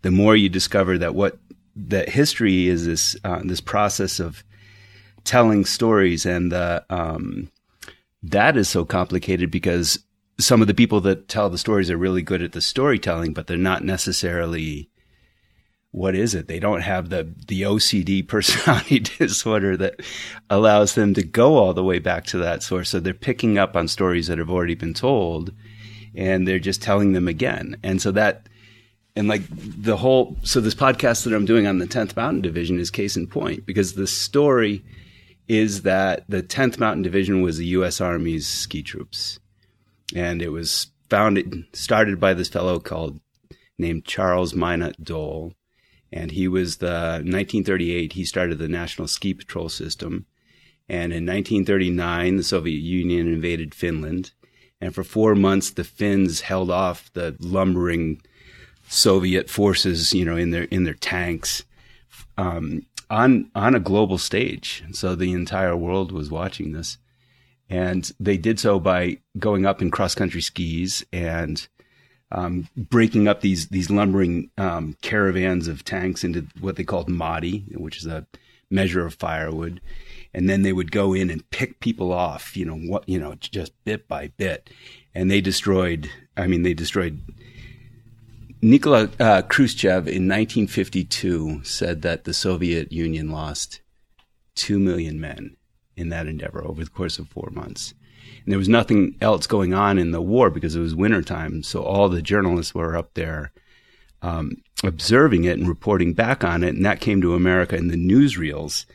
the 0.02 0.10
more 0.10 0.36
you 0.36 0.48
discover 0.48 0.96
that 0.98 1.14
what 1.14 1.38
that 1.74 2.08
history 2.08 2.68
is 2.68 2.86
this 2.86 3.16
uh, 3.24 3.42
this 3.44 3.60
process 3.60 4.20
of 4.20 4.42
telling 5.24 5.64
stories, 5.64 6.24
and 6.24 6.52
uh, 6.52 6.80
um, 6.88 7.50
that 8.22 8.56
is 8.56 8.68
so 8.68 8.84
complicated 8.84 9.50
because 9.50 9.98
some 10.38 10.60
of 10.60 10.66
the 10.66 10.74
people 10.74 11.00
that 11.02 11.28
tell 11.28 11.50
the 11.50 11.58
stories 11.58 11.90
are 11.90 11.96
really 11.96 12.22
good 12.22 12.42
at 12.42 12.52
the 12.52 12.60
storytelling, 12.60 13.32
but 13.32 13.46
they're 13.46 13.56
not 13.56 13.84
necessarily 13.84 14.90
what 15.96 16.14
is 16.14 16.34
it? 16.34 16.46
They 16.46 16.60
don't 16.60 16.82
have 16.82 17.08
the 17.08 17.32
the 17.48 17.62
OCD 17.62 18.28
personality 18.28 18.98
disorder 19.18 19.78
that 19.78 20.00
allows 20.50 20.94
them 20.94 21.14
to 21.14 21.22
go 21.22 21.56
all 21.56 21.72
the 21.72 21.82
way 21.82 21.98
back 21.98 22.26
to 22.26 22.38
that 22.38 22.62
source. 22.62 22.90
So 22.90 23.00
they're 23.00 23.14
picking 23.14 23.56
up 23.56 23.74
on 23.74 23.88
stories 23.88 24.26
that 24.26 24.36
have 24.36 24.50
already 24.50 24.74
been 24.74 24.92
told, 24.92 25.52
and 26.14 26.46
they're 26.46 26.58
just 26.58 26.82
telling 26.82 27.14
them 27.14 27.26
again. 27.26 27.78
And 27.82 28.02
so 28.02 28.12
that 28.12 28.46
and 29.16 29.26
like 29.26 29.40
the 29.48 29.96
whole 29.96 30.36
so 30.42 30.60
this 30.60 30.74
podcast 30.74 31.24
that 31.24 31.32
I'm 31.32 31.46
doing 31.46 31.66
on 31.66 31.78
the 31.78 31.86
10th 31.86 32.14
Mountain 32.14 32.42
Division 32.42 32.78
is 32.78 32.90
case 32.90 33.16
in 33.16 33.26
point 33.26 33.64
because 33.64 33.94
the 33.94 34.06
story 34.06 34.84
is 35.48 35.80
that 35.82 36.24
the 36.28 36.42
10th 36.42 36.78
Mountain 36.78 37.04
Division 37.04 37.40
was 37.40 37.56
the 37.56 37.66
U.S. 37.66 38.02
Army's 38.02 38.46
ski 38.46 38.82
troops, 38.82 39.40
and 40.14 40.42
it 40.42 40.50
was 40.50 40.88
founded 41.08 41.64
started 41.72 42.20
by 42.20 42.34
this 42.34 42.50
fellow 42.50 42.80
called 42.80 43.18
named 43.78 44.04
Charles 44.04 44.54
Minot 44.54 45.02
Dole, 45.02 45.54
and 46.16 46.30
he 46.30 46.48
was 46.48 46.78
the 46.78 47.20
1938 47.22 48.14
he 48.14 48.24
started 48.24 48.58
the 48.58 48.68
National 48.68 49.06
Ski 49.06 49.34
Patrol 49.34 49.68
System, 49.68 50.26
and 50.88 51.12
in 51.12 51.26
1939 51.26 52.36
the 52.36 52.42
Soviet 52.42 52.80
Union 52.80 53.32
invaded 53.32 53.74
Finland, 53.74 54.32
and 54.80 54.94
for 54.94 55.04
four 55.04 55.34
months 55.34 55.70
the 55.70 55.84
Finns 55.84 56.40
held 56.40 56.70
off 56.70 57.12
the 57.12 57.36
lumbering 57.40 58.22
Soviet 58.88 59.50
forces, 59.50 60.14
you 60.14 60.24
know, 60.24 60.36
in 60.36 60.50
their 60.50 60.64
in 60.64 60.84
their 60.84 60.94
tanks. 60.94 61.64
Um, 62.38 62.82
on 63.10 63.50
on 63.54 63.74
a 63.74 63.80
global 63.80 64.18
stage. 64.18 64.84
So 64.92 65.14
the 65.14 65.32
entire 65.32 65.76
world 65.76 66.12
was 66.12 66.30
watching 66.30 66.72
this, 66.72 66.98
and 67.68 68.10
they 68.18 68.36
did 68.36 68.58
so 68.58 68.80
by 68.80 69.18
going 69.38 69.66
up 69.66 69.82
in 69.82 69.90
cross 69.90 70.14
country 70.14 70.40
skis 70.40 71.04
and 71.12 71.66
um, 72.32 72.68
breaking 72.76 73.28
up 73.28 73.40
these 73.40 73.68
these 73.68 73.90
lumbering 73.90 74.50
um, 74.58 74.96
caravans 75.02 75.68
of 75.68 75.84
tanks 75.84 76.24
into 76.24 76.46
what 76.60 76.76
they 76.76 76.84
called 76.84 77.08
motti, 77.08 77.64
which 77.76 77.98
is 77.98 78.06
a 78.06 78.26
measure 78.70 79.06
of 79.06 79.14
firewood, 79.14 79.80
and 80.34 80.48
then 80.48 80.62
they 80.62 80.72
would 80.72 80.90
go 80.90 81.12
in 81.12 81.30
and 81.30 81.48
pick 81.50 81.80
people 81.80 82.12
off. 82.12 82.56
You 82.56 82.64
know 82.64 82.76
what? 82.76 83.08
You 83.08 83.18
know 83.18 83.34
just 83.34 83.72
bit 83.84 84.08
by 84.08 84.28
bit, 84.36 84.70
and 85.14 85.30
they 85.30 85.40
destroyed. 85.40 86.10
I 86.36 86.46
mean, 86.46 86.62
they 86.62 86.74
destroyed 86.74 87.20
Nikola 88.62 89.10
uh, 89.20 89.42
Khrushchev 89.42 90.08
in 90.08 90.28
1952 90.28 91.62
said 91.62 92.02
that 92.02 92.24
the 92.24 92.34
Soviet 92.34 92.90
Union 92.90 93.30
lost 93.30 93.80
2 94.56 94.78
million 94.78 95.20
men 95.20 95.56
in 95.96 96.08
that 96.08 96.26
endeavor 96.26 96.64
over 96.64 96.82
the 96.82 96.90
course 96.90 97.18
of 97.18 97.28
four 97.28 97.50
months. 97.52 97.94
And 98.44 98.52
there 98.52 98.58
was 98.58 98.68
nothing 98.68 99.16
else 99.20 99.46
going 99.46 99.74
on 99.74 99.98
in 99.98 100.12
the 100.12 100.22
war 100.22 100.50
because 100.50 100.76
it 100.76 100.80
was 100.80 100.94
wintertime. 100.94 101.62
So 101.62 101.82
all 101.82 102.08
the 102.08 102.22
journalists 102.22 102.74
were 102.74 102.96
up 102.96 103.14
there 103.14 103.52
um, 104.22 104.62
observing 104.84 105.44
it 105.44 105.58
and 105.58 105.68
reporting 105.68 106.12
back 106.12 106.44
on 106.44 106.62
it. 106.62 106.74
And 106.74 106.84
that 106.84 107.00
came 107.00 107.20
to 107.22 107.34
America 107.34 107.76
in 107.76 107.88
the 107.88 107.96
newsreels 107.96 108.86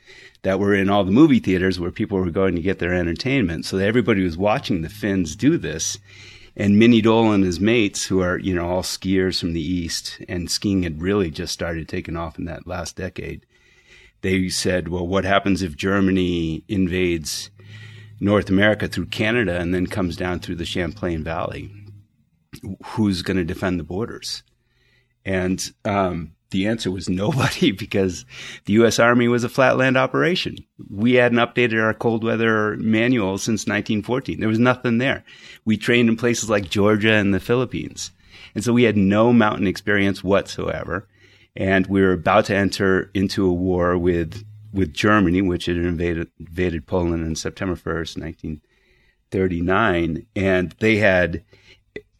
that 0.43 0.59
were 0.59 0.73
in 0.73 0.89
all 0.89 1.03
the 1.03 1.11
movie 1.11 1.39
theaters 1.39 1.79
where 1.79 1.91
people 1.91 2.17
were 2.17 2.31
going 2.31 2.55
to 2.55 2.61
get 2.61 2.79
their 2.79 2.93
entertainment. 2.93 3.65
So 3.65 3.77
everybody 3.77 4.23
was 4.23 4.37
watching 4.37 4.81
the 4.81 4.89
Finns 4.89 5.35
do 5.35 5.57
this 5.57 5.97
and 6.55 6.77
Minnie 6.77 7.01
Dole 7.01 7.31
and 7.31 7.43
his 7.43 7.59
mates, 7.59 8.05
who 8.05 8.21
are 8.21 8.37
you 8.37 8.53
know 8.53 8.67
all 8.67 8.83
skiers 8.83 9.39
from 9.39 9.53
the 9.53 9.61
east, 9.61 10.19
and 10.27 10.51
skiing 10.51 10.83
had 10.83 11.01
really 11.01 11.29
just 11.31 11.53
started 11.53 11.87
taking 11.87 12.17
off 12.17 12.37
in 12.37 12.45
that 12.45 12.67
last 12.67 12.95
decade. 12.95 13.45
They 14.21 14.49
said, 14.49 14.87
"Well, 14.87 15.07
what 15.07 15.23
happens 15.23 15.61
if 15.61 15.75
Germany 15.75 16.63
invades 16.67 17.51
North 18.21 18.49
America 18.49 18.87
through 18.87 19.07
Canada 19.07 19.59
and 19.59 19.73
then 19.73 19.87
comes 19.87 20.15
down 20.15 20.39
through 20.39 20.55
the 20.55 20.65
Champlain 20.65 21.23
Valley? 21.23 21.71
Who's 22.85 23.21
going 23.21 23.37
to 23.37 23.43
defend 23.43 23.79
the 23.79 23.83
borders?" 23.83 24.43
And 25.25 25.61
um, 25.83 26.33
the 26.51 26.67
answer 26.67 26.91
was 26.91 27.09
nobody 27.09 27.71
because 27.71 28.25
the 28.65 28.73
U.S. 28.73 28.99
Army 28.99 29.27
was 29.27 29.43
a 29.43 29.49
flatland 29.49 29.97
operation. 29.97 30.57
We 30.89 31.13
hadn't 31.13 31.39
updated 31.39 31.81
our 31.83 31.93
cold 31.93 32.23
weather 32.23 32.77
manual 32.77 33.37
since 33.37 33.61
1914. 33.61 34.39
There 34.39 34.47
was 34.47 34.59
nothing 34.59 34.99
there. 34.99 35.23
We 35.65 35.77
trained 35.77 36.09
in 36.09 36.17
places 36.17 36.49
like 36.49 36.69
Georgia 36.69 37.13
and 37.13 37.33
the 37.33 37.39
Philippines. 37.39 38.11
And 38.53 38.63
so 38.63 38.73
we 38.73 38.83
had 38.83 38.97
no 38.97 39.33
mountain 39.33 39.67
experience 39.67 40.23
whatsoever. 40.23 41.07
And 41.55 41.87
we 41.87 42.01
were 42.01 42.13
about 42.13 42.45
to 42.45 42.55
enter 42.55 43.09
into 43.13 43.45
a 43.45 43.53
war 43.53 43.97
with, 43.97 44.45
with 44.73 44.93
Germany, 44.93 45.41
which 45.41 45.65
had 45.65 45.77
invaded, 45.77 46.29
invaded 46.39 46.87
Poland 46.87 47.25
on 47.25 47.35
September 47.35 47.75
1st, 47.75 48.21
1939. 48.21 50.25
And 50.35 50.75
they 50.79 50.97
had 50.97 51.43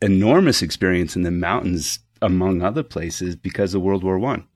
enormous 0.01 0.61
experience 0.61 1.15
in 1.15 1.23
the 1.23 1.31
mountains 1.31 1.99
among 2.21 2.61
other 2.61 2.83
places, 2.83 3.35
because 3.35 3.73
of 3.73 3.81
World 3.81 4.03
War 4.03 4.19
One. 4.19 4.47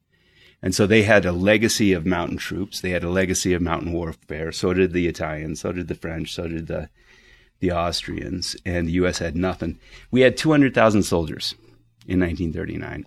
And 0.62 0.74
so 0.74 0.88
they 0.88 1.04
had 1.04 1.26
a 1.26 1.32
legacy 1.32 1.94
of 1.94 2.06
mountain 2.06 2.38
troops. 2.38 2.82
They 2.82 2.92
had 2.92 3.04
a 3.04 3.10
legacy 3.10 3.54
of 3.54 3.62
mountain 3.62 3.92
warfare. 3.92 4.52
So 4.52 4.74
did 4.74 4.94
the 4.94 5.08
Italians. 5.08 5.62
So 5.62 5.72
did 5.72 5.88
the 5.88 5.96
French. 5.96 6.34
So 6.34 6.48
did 6.48 6.68
the 6.68 6.90
the 7.60 7.72
Austrians. 7.72 8.56
And 8.66 8.88
the 8.88 8.94
U.S. 8.94 9.20
had 9.20 9.36
nothing. 9.36 9.80
We 10.12 10.22
had 10.22 10.38
200,000 10.38 11.04
soldiers 11.04 11.56
in 12.08 12.20
1939 12.20 13.06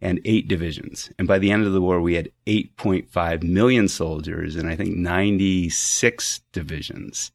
and 0.00 0.20
eight 0.24 0.48
divisions. 0.48 1.10
And 1.18 1.26
by 1.26 1.38
the 1.38 1.50
end 1.50 1.66
of 1.66 1.72
the 1.72 1.80
war, 1.80 2.00
we 2.00 2.14
had 2.14 2.30
8.5 2.46 3.42
million 3.42 3.88
soldiers 3.88 4.56
and 4.56 4.68
I 4.68 4.76
think 4.76 4.96
96 4.96 6.40
divisions. 6.52 7.32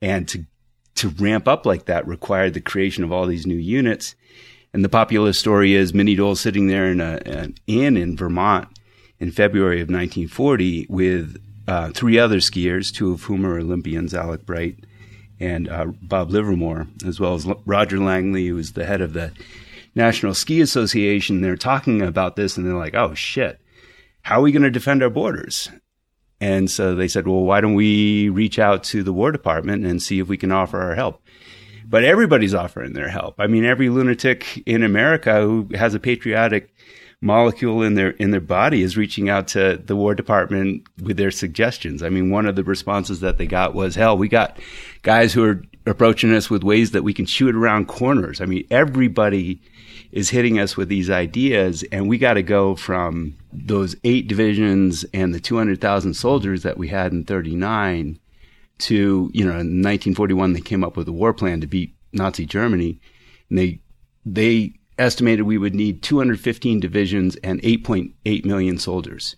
And 0.00 0.28
to 0.28 0.44
to 0.96 1.08
ramp 1.08 1.46
up 1.46 1.64
like 1.64 1.86
that 1.86 2.06
required 2.06 2.52
the 2.52 2.60
creation 2.60 3.04
of 3.04 3.12
all 3.12 3.24
these 3.24 3.46
new 3.46 3.56
units 3.56 4.16
and 4.72 4.84
the 4.84 4.88
popular 4.88 5.32
story 5.32 5.74
is 5.74 5.92
Minnie 5.92 6.14
Dole 6.14 6.36
sitting 6.36 6.68
there 6.68 6.86
in 6.86 7.00
a, 7.00 7.20
an 7.26 7.54
inn 7.66 7.96
in 7.96 8.16
Vermont 8.16 8.68
in 9.18 9.32
February 9.32 9.80
of 9.80 9.88
1940 9.88 10.86
with 10.88 11.42
uh, 11.66 11.90
three 11.90 12.18
other 12.18 12.38
skiers, 12.38 12.92
two 12.92 13.12
of 13.12 13.24
whom 13.24 13.44
are 13.44 13.58
Olympians, 13.58 14.14
Alec 14.14 14.46
Bright 14.46 14.84
and 15.40 15.68
uh, 15.68 15.86
Bob 16.02 16.30
Livermore, 16.30 16.86
as 17.04 17.18
well 17.18 17.34
as 17.34 17.46
Roger 17.64 17.98
Langley, 17.98 18.46
who 18.46 18.54
was 18.54 18.74
the 18.74 18.84
head 18.84 19.00
of 19.00 19.12
the 19.14 19.32
National 19.94 20.34
Ski 20.34 20.60
Association. 20.60 21.40
They're 21.40 21.56
talking 21.56 22.02
about 22.02 22.36
this 22.36 22.56
and 22.56 22.66
they're 22.66 22.74
like, 22.74 22.94
oh 22.94 23.14
shit, 23.14 23.60
how 24.22 24.38
are 24.38 24.42
we 24.42 24.52
going 24.52 24.62
to 24.62 24.70
defend 24.70 25.02
our 25.02 25.10
borders? 25.10 25.70
And 26.40 26.70
so 26.70 26.94
they 26.94 27.08
said, 27.08 27.26
well, 27.26 27.42
why 27.42 27.60
don't 27.60 27.74
we 27.74 28.28
reach 28.30 28.58
out 28.58 28.82
to 28.84 29.02
the 29.02 29.12
War 29.12 29.30
Department 29.30 29.84
and 29.84 30.02
see 30.02 30.20
if 30.20 30.28
we 30.28 30.36
can 30.36 30.52
offer 30.52 30.80
our 30.80 30.94
help? 30.94 31.22
but 31.90 32.04
everybody's 32.04 32.54
offering 32.54 32.92
their 32.92 33.08
help. 33.08 33.34
I 33.38 33.48
mean, 33.48 33.64
every 33.64 33.88
lunatic 33.88 34.62
in 34.64 34.84
America 34.84 35.40
who 35.42 35.68
has 35.74 35.92
a 35.92 35.98
patriotic 35.98 36.72
molecule 37.20 37.82
in 37.82 37.94
their 37.94 38.10
in 38.10 38.30
their 38.30 38.40
body 38.40 38.82
is 38.82 38.96
reaching 38.96 39.28
out 39.28 39.48
to 39.48 39.76
the 39.84 39.96
War 39.96 40.14
Department 40.14 40.86
with 41.02 41.16
their 41.16 41.32
suggestions. 41.32 42.02
I 42.02 42.08
mean, 42.08 42.30
one 42.30 42.46
of 42.46 42.56
the 42.56 42.64
responses 42.64 43.20
that 43.20 43.36
they 43.36 43.46
got 43.46 43.74
was, 43.74 43.96
"Hell, 43.96 44.16
we 44.16 44.28
got 44.28 44.58
guys 45.02 45.32
who 45.32 45.44
are 45.44 45.62
approaching 45.84 46.32
us 46.32 46.48
with 46.48 46.62
ways 46.62 46.92
that 46.92 47.02
we 47.02 47.12
can 47.12 47.26
shoot 47.26 47.54
around 47.54 47.88
corners." 47.88 48.40
I 48.40 48.46
mean, 48.46 48.66
everybody 48.70 49.60
is 50.12 50.30
hitting 50.30 50.58
us 50.58 50.76
with 50.76 50.88
these 50.88 51.08
ideas, 51.08 51.84
and 51.92 52.08
we 52.08 52.18
got 52.18 52.34
to 52.34 52.42
go 52.42 52.74
from 52.74 53.36
those 53.52 53.94
eight 54.04 54.26
divisions 54.26 55.04
and 55.14 55.34
the 55.34 55.40
200,000 55.40 56.14
soldiers 56.14 56.62
that 56.62 56.78
we 56.78 56.88
had 56.88 57.12
in 57.12 57.24
39 57.24 58.18
to, 58.78 59.30
you 59.32 59.44
know, 59.44 59.52
in 59.52 59.82
1941, 59.82 60.52
they 60.52 60.60
came 60.60 60.82
up 60.82 60.96
with 60.96 61.06
a 61.08 61.12
war 61.12 61.32
plan 61.32 61.60
to 61.60 61.66
beat 61.66 61.94
Nazi 62.12 62.46
Germany. 62.46 62.98
And 63.48 63.58
they, 63.58 63.80
they 64.24 64.74
estimated 64.98 65.46
we 65.46 65.58
would 65.58 65.74
need 65.74 66.02
215 66.02 66.80
divisions 66.80 67.36
and 67.36 67.60
8.8 67.62 68.44
million 68.44 68.78
soldiers 68.78 69.36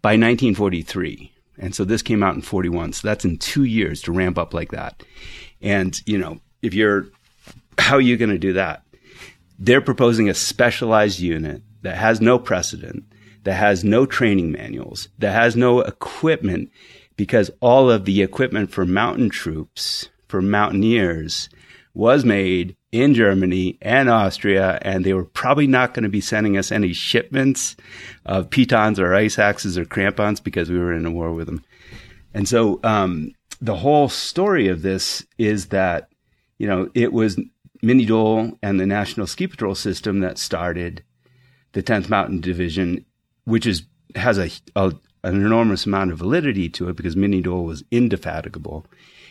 by 0.00 0.10
1943. 0.10 1.32
And 1.58 1.74
so 1.74 1.84
this 1.84 2.02
came 2.02 2.22
out 2.22 2.34
in 2.34 2.42
41. 2.42 2.94
So 2.94 3.08
that's 3.08 3.24
in 3.24 3.38
two 3.38 3.64
years 3.64 4.00
to 4.02 4.12
ramp 4.12 4.38
up 4.38 4.54
like 4.54 4.70
that. 4.70 5.02
And, 5.60 6.00
you 6.06 6.18
know, 6.18 6.40
if 6.62 6.74
you're, 6.74 7.06
how 7.78 7.96
are 7.96 8.00
you 8.00 8.16
going 8.16 8.30
to 8.30 8.38
do 8.38 8.54
that? 8.54 8.83
They're 9.58 9.80
proposing 9.80 10.28
a 10.28 10.34
specialized 10.34 11.20
unit 11.20 11.62
that 11.82 11.96
has 11.96 12.20
no 12.20 12.38
precedent, 12.38 13.04
that 13.44 13.54
has 13.54 13.84
no 13.84 14.06
training 14.06 14.52
manuals, 14.52 15.08
that 15.18 15.32
has 15.32 15.54
no 15.54 15.80
equipment, 15.80 16.70
because 17.16 17.50
all 17.60 17.90
of 17.90 18.04
the 18.04 18.22
equipment 18.22 18.70
for 18.70 18.84
mountain 18.84 19.30
troops, 19.30 20.08
for 20.28 20.42
mountaineers, 20.42 21.48
was 21.94 22.24
made 22.24 22.76
in 22.90 23.14
Germany 23.14 23.78
and 23.82 24.08
Austria, 24.08 24.78
and 24.82 25.04
they 25.04 25.12
were 25.12 25.24
probably 25.24 25.66
not 25.66 25.94
going 25.94 26.02
to 26.02 26.08
be 26.08 26.20
sending 26.20 26.56
us 26.56 26.72
any 26.72 26.92
shipments 26.92 27.76
of 28.26 28.50
pitons 28.50 28.98
or 28.98 29.14
ice 29.14 29.38
axes 29.38 29.78
or 29.78 29.84
crampons 29.84 30.40
because 30.40 30.70
we 30.70 30.78
were 30.78 30.92
in 30.92 31.06
a 31.06 31.10
war 31.10 31.32
with 31.32 31.46
them. 31.46 31.64
And 32.32 32.48
so 32.48 32.80
um, 32.82 33.32
the 33.60 33.76
whole 33.76 34.08
story 34.08 34.68
of 34.68 34.82
this 34.82 35.24
is 35.38 35.66
that, 35.66 36.08
you 36.58 36.66
know, 36.66 36.88
it 36.94 37.12
was 37.12 37.38
Minnie 37.84 38.06
Dole 38.06 38.58
and 38.62 38.80
the 38.80 38.86
National 38.86 39.26
Ski 39.26 39.46
Patrol 39.46 39.74
System 39.74 40.20
that 40.20 40.38
started 40.38 41.02
the 41.72 41.82
10th 41.82 42.08
Mountain 42.08 42.40
Division, 42.40 43.04
which 43.44 43.66
is 43.66 43.84
has 44.14 44.38
a, 44.38 44.50
a 44.76 44.94
an 45.24 45.36
enormous 45.44 45.86
amount 45.86 46.12
of 46.12 46.18
validity 46.18 46.68
to 46.68 46.88
it 46.88 46.96
because 46.96 47.16
Minnie 47.16 47.40
Dole 47.40 47.64
was 47.64 47.82
indefatigable. 47.90 48.86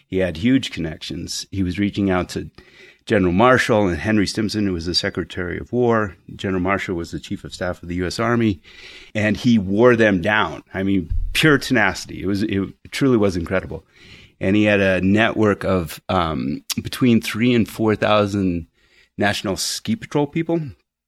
He 0.07 0.17
had 0.17 0.37
huge 0.37 0.71
connections. 0.71 1.45
He 1.51 1.63
was 1.63 1.79
reaching 1.79 2.09
out 2.09 2.29
to 2.29 2.49
General 3.05 3.33
Marshall 3.33 3.87
and 3.87 3.97
Henry 3.97 4.25
Stimson, 4.25 4.65
who 4.65 4.73
was 4.73 4.85
the 4.85 4.95
Secretary 4.95 5.59
of 5.59 5.71
War. 5.71 6.15
General 6.35 6.61
Marshall 6.61 6.95
was 6.95 7.11
the 7.11 7.19
Chief 7.19 7.43
of 7.43 7.53
Staff 7.53 7.83
of 7.83 7.89
the 7.89 7.95
U.S. 7.95 8.19
Army, 8.19 8.61
and 9.13 9.37
he 9.37 9.57
wore 9.57 9.95
them 9.95 10.21
down. 10.21 10.63
I 10.73 10.83
mean, 10.83 11.11
pure 11.33 11.57
tenacity. 11.57 12.23
It 12.23 12.27
was 12.27 12.43
it 12.43 12.69
truly 12.91 13.17
was 13.17 13.35
incredible, 13.35 13.85
and 14.39 14.55
he 14.55 14.63
had 14.63 14.79
a 14.79 15.01
network 15.01 15.63
of 15.63 16.01
um, 16.09 16.63
between 16.81 17.21
three 17.21 17.53
and 17.53 17.67
four 17.67 17.95
thousand 17.95 18.67
National 19.17 19.57
Ski 19.57 19.95
Patrol 19.95 20.27
people 20.27 20.59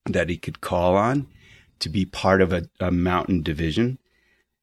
that 0.05 0.30
he 0.30 0.38
could 0.38 0.61
call 0.61 0.95
on 0.95 1.28
to 1.80 1.89
be 1.89 2.05
part 2.05 2.41
of 2.41 2.53
a, 2.53 2.63
a 2.80 2.91
mountain 2.91 3.41
division. 3.41 3.97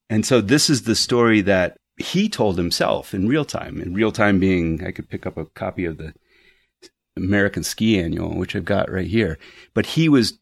And 0.09 0.25
so 0.25 0.41
this 0.41 0.71
is 0.71 0.83
the 0.83 0.95
story 0.95 1.41
that 1.43 1.79
he 1.97 2.29
told 2.29 2.57
himself 2.57 3.15
in 3.15 3.29
real 3.29 3.45
time. 3.45 3.81
In 3.81 3.95
real 3.95 4.13
time 4.13 4.39
being, 4.39 4.85
I 4.85 4.93
could 4.93 5.09
pick 5.09 5.27
up 5.27 5.37
a 5.37 5.47
copy 5.47 5.85
of 5.85 5.99
the 5.99 6.15
American 7.17 7.63
Ski 7.63 7.99
Annual, 7.99 8.37
which 8.37 8.57
I've 8.57 8.65
got 8.65 8.91
right 8.91 9.07
here. 9.07 9.39
But 9.75 9.87
he 9.87 10.09
was 10.09 10.39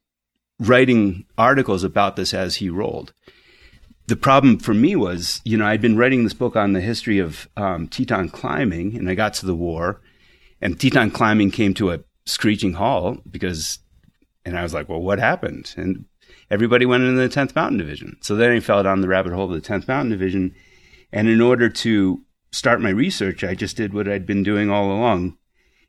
writing 0.59 1.25
articles 1.39 1.83
about 1.83 2.17
this 2.17 2.35
as 2.35 2.57
he 2.57 2.69
rolled. 2.69 3.13
The 4.11 4.17
problem 4.17 4.59
for 4.59 4.75
me 4.75 4.97
was, 4.97 5.41
you 5.45 5.57
know, 5.57 5.65
I'd 5.65 5.81
been 5.81 5.97
writing 5.97 6.25
this 6.25 6.35
book 6.35 6.57
on 6.57 6.73
the 6.73 6.81
history 6.81 7.21
of 7.21 7.49
um, 7.57 7.87
Teton 7.87 8.31
climbing, 8.31 8.97
and 8.97 9.09
I 9.09 9.15
got 9.15 9.35
to 9.35 9.47
the 9.47 9.55
war, 9.55 10.01
and 10.61 10.81
Teton 10.81 11.13
climbing 11.13 11.53
came 11.53 11.75
to 11.75 11.93
a 11.93 12.01
screeching 12.27 12.73
halt 12.73 13.21
because, 13.31 13.79
and 14.45 14.59
I 14.59 14.65
was 14.65 14.75
like, 14.75 14.89
well, 14.89 15.01
what 15.01 15.21
happened? 15.21 15.73
And 15.77 16.07
everybody 16.51 16.87
went 16.87 17.05
into 17.05 17.21
the 17.21 17.29
10th 17.29 17.55
Mountain 17.55 17.79
Division. 17.79 18.17
So 18.21 18.35
then 18.35 18.51
I 18.51 18.59
fell 18.59 18.83
down 18.83 19.01
the 19.01 19.07
rabbit 19.07 19.33
hole 19.33 19.45
of 19.45 19.63
the 19.63 19.69
10th 19.69 19.87
Mountain 19.87 20.11
Division. 20.11 20.57
And 21.13 21.29
in 21.29 21.41
order 21.41 21.69
to 21.69 22.21
start 22.51 22.81
my 22.81 22.91
research, 22.91 23.45
I 23.45 23.55
just 23.55 23.77
did 23.77 23.95
what 23.95 24.09
I'd 24.09 24.27
been 24.27 24.43
doing 24.43 24.71
all 24.71 24.91
along 24.91 25.39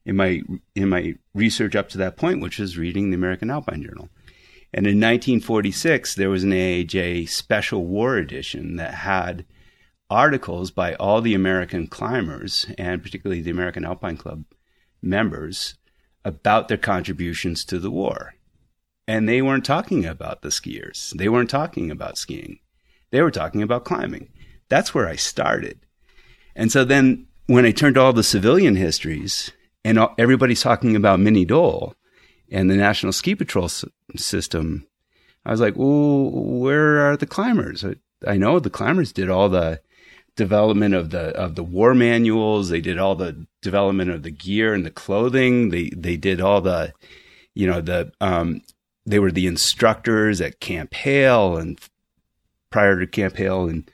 in 0.06 0.16
my 0.16 0.42
in 0.76 0.90
my 0.90 1.16
research 1.34 1.76
up 1.76 1.90
to 1.90 1.98
that 1.98 2.18
point, 2.18 2.40
which 2.40 2.60
was 2.60 2.78
reading 2.78 3.10
the 3.10 3.18
American 3.18 3.50
Alpine 3.50 3.82
Journal. 3.82 4.10
And 4.74 4.88
in 4.88 5.00
1946, 5.00 6.16
there 6.16 6.30
was 6.30 6.44
an 6.44 6.52
AAJ 6.52 7.28
special 7.28 7.86
war 7.86 8.16
edition 8.18 8.78
that 8.78 8.94
had 8.94 9.46
articles 10.10 10.72
by 10.72 10.94
all 10.96 11.22
the 11.22 11.34
American 11.34 11.88
climbers 11.88 12.66
and 12.78 13.02
particularly 13.02 13.42
the 13.42 13.52
American 13.52 13.86
Alpine 13.86 14.18
Club 14.18 14.44
members 15.02 15.76
about 16.24 16.68
their 16.68 16.78
contributions 16.78 17.66
to 17.66 17.80
the 17.80 17.92
war. 17.92 18.36
And 19.08 19.28
they 19.28 19.42
weren't 19.42 19.66
talking 19.66 20.06
about 20.06 20.42
the 20.42 20.50
skiers. 20.50 21.12
They 21.18 21.28
weren't 21.28 21.50
talking 21.50 21.92
about 21.92 22.18
skiing. 22.18 22.60
They 23.10 23.22
were 23.22 23.32
talking 23.32 23.62
about 23.62 23.86
climbing. 23.86 24.30
That's 24.70 24.94
where 24.94 25.08
I 25.08 25.16
started. 25.16 25.80
And 26.56 26.72
so 26.72 26.86
then 26.86 27.28
when 27.48 27.66
I 27.66 27.72
turned 27.72 27.96
to 27.96 28.02
all 28.02 28.14
the 28.14 28.24
civilian 28.24 28.76
histories 28.76 29.52
and 29.84 30.00
everybody's 30.18 30.62
talking 30.62 30.96
about 30.96 31.20
Minnie 31.20 31.46
Dole 31.46 31.96
and 32.52 32.70
the 32.70 32.76
National 32.76 33.12
Ski 33.14 33.36
Patrol 33.36 33.70
system. 34.18 34.88
I 35.46 35.52
was 35.52 35.62
like, 35.62 35.76
well, 35.76 36.30
where 36.32 37.00
are 37.00 37.18
the 37.18 37.26
climbers? 37.26 37.84
I, 37.84 37.96
I 38.28 38.38
know 38.38 38.60
the 38.60 38.70
climbers 38.70 39.12
did 39.12 39.30
all 39.30 39.50
the 39.50 39.82
development 40.36 40.94
of 40.94 41.10
the 41.10 41.30
of 41.36 41.56
the 41.56 41.64
war 41.64 41.94
manuals. 41.94 42.70
They 42.70 42.82
did 42.82 42.98
all 42.98 43.16
the 43.16 43.46
development 43.62 44.12
of 44.12 44.24
the 44.24 44.32
gear 44.32 44.74
and 44.74 44.86
the 44.86 44.92
clothing. 44.92 45.70
They 45.70 45.90
they 45.90 46.18
did 46.18 46.42
all 46.42 46.62
the, 46.62 46.94
you 47.54 47.68
know, 47.68 47.82
the 47.82 48.12
um, 48.22 48.62
they 49.06 49.20
were 49.20 49.32
the 49.32 49.48
instructors 49.48 50.42
at 50.42 50.60
Camp 50.60 50.94
Hale 50.94 51.58
and 51.58 51.80
prior 52.70 53.00
to 53.00 53.08
Camp 53.08 53.36
Hale 53.36 53.68
and 53.68 53.90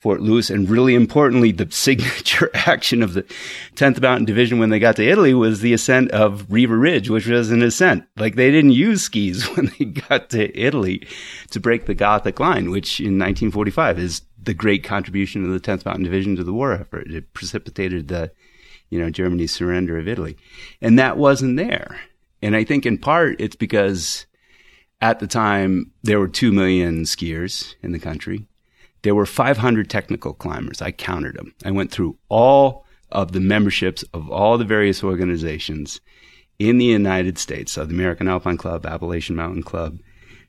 Fort 0.00 0.22
Lewis. 0.22 0.48
And 0.48 0.68
really 0.68 0.94
importantly, 0.94 1.52
the 1.52 1.68
signature 1.70 2.50
action 2.54 3.02
of 3.02 3.14
the 3.14 3.22
10th 3.76 4.00
Mountain 4.00 4.24
Division 4.24 4.58
when 4.58 4.70
they 4.70 4.78
got 4.78 4.96
to 4.96 5.06
Italy 5.06 5.34
was 5.34 5.60
the 5.60 5.72
ascent 5.72 6.10
of 6.10 6.50
Riva 6.50 6.76
Ridge, 6.76 7.10
which 7.10 7.26
was 7.26 7.50
an 7.50 7.62
ascent. 7.62 8.04
Like 8.16 8.34
they 8.34 8.50
didn't 8.50 8.72
use 8.72 9.02
skis 9.02 9.44
when 9.56 9.70
they 9.78 9.84
got 9.84 10.30
to 10.30 10.58
Italy 10.58 11.06
to 11.50 11.60
break 11.60 11.86
the 11.86 11.94
Gothic 11.94 12.40
line, 12.40 12.70
which 12.70 12.98
in 13.00 13.18
1945 13.18 13.98
is 13.98 14.22
the 14.42 14.54
great 14.54 14.82
contribution 14.82 15.44
of 15.44 15.50
the 15.50 15.60
10th 15.60 15.84
Mountain 15.84 16.04
Division 16.04 16.36
to 16.36 16.44
the 16.44 16.52
war 16.52 16.72
effort. 16.72 17.10
It 17.10 17.34
precipitated 17.34 18.08
the, 18.08 18.32
you 18.88 18.98
know, 18.98 19.10
Germany's 19.10 19.52
surrender 19.52 19.98
of 19.98 20.08
Italy. 20.08 20.36
And 20.80 20.98
that 20.98 21.18
wasn't 21.18 21.58
there. 21.58 22.00
And 22.42 22.56
I 22.56 22.64
think 22.64 22.86
in 22.86 22.96
part 22.96 23.38
it's 23.38 23.56
because 23.56 24.24
at 25.02 25.20
the 25.20 25.26
time 25.26 25.92
there 26.02 26.18
were 26.18 26.28
2 26.28 26.52
million 26.52 27.02
skiers 27.02 27.74
in 27.82 27.92
the 27.92 27.98
country 27.98 28.46
there 29.02 29.14
were 29.14 29.26
500 29.26 29.88
technical 29.88 30.34
climbers. 30.34 30.82
I 30.82 30.90
counted 30.90 31.36
them. 31.36 31.54
I 31.64 31.70
went 31.70 31.90
through 31.90 32.18
all 32.28 32.84
of 33.10 33.32
the 33.32 33.40
memberships 33.40 34.04
of 34.14 34.30
all 34.30 34.58
the 34.58 34.64
various 34.64 35.02
organizations 35.02 36.00
in 36.58 36.78
the 36.78 36.84
United 36.84 37.38
States. 37.38 37.72
So 37.72 37.84
the 37.84 37.94
American 37.94 38.28
Alpine 38.28 38.56
Club, 38.56 38.86
Appalachian 38.86 39.36
Mountain 39.36 39.62
Club, 39.62 39.98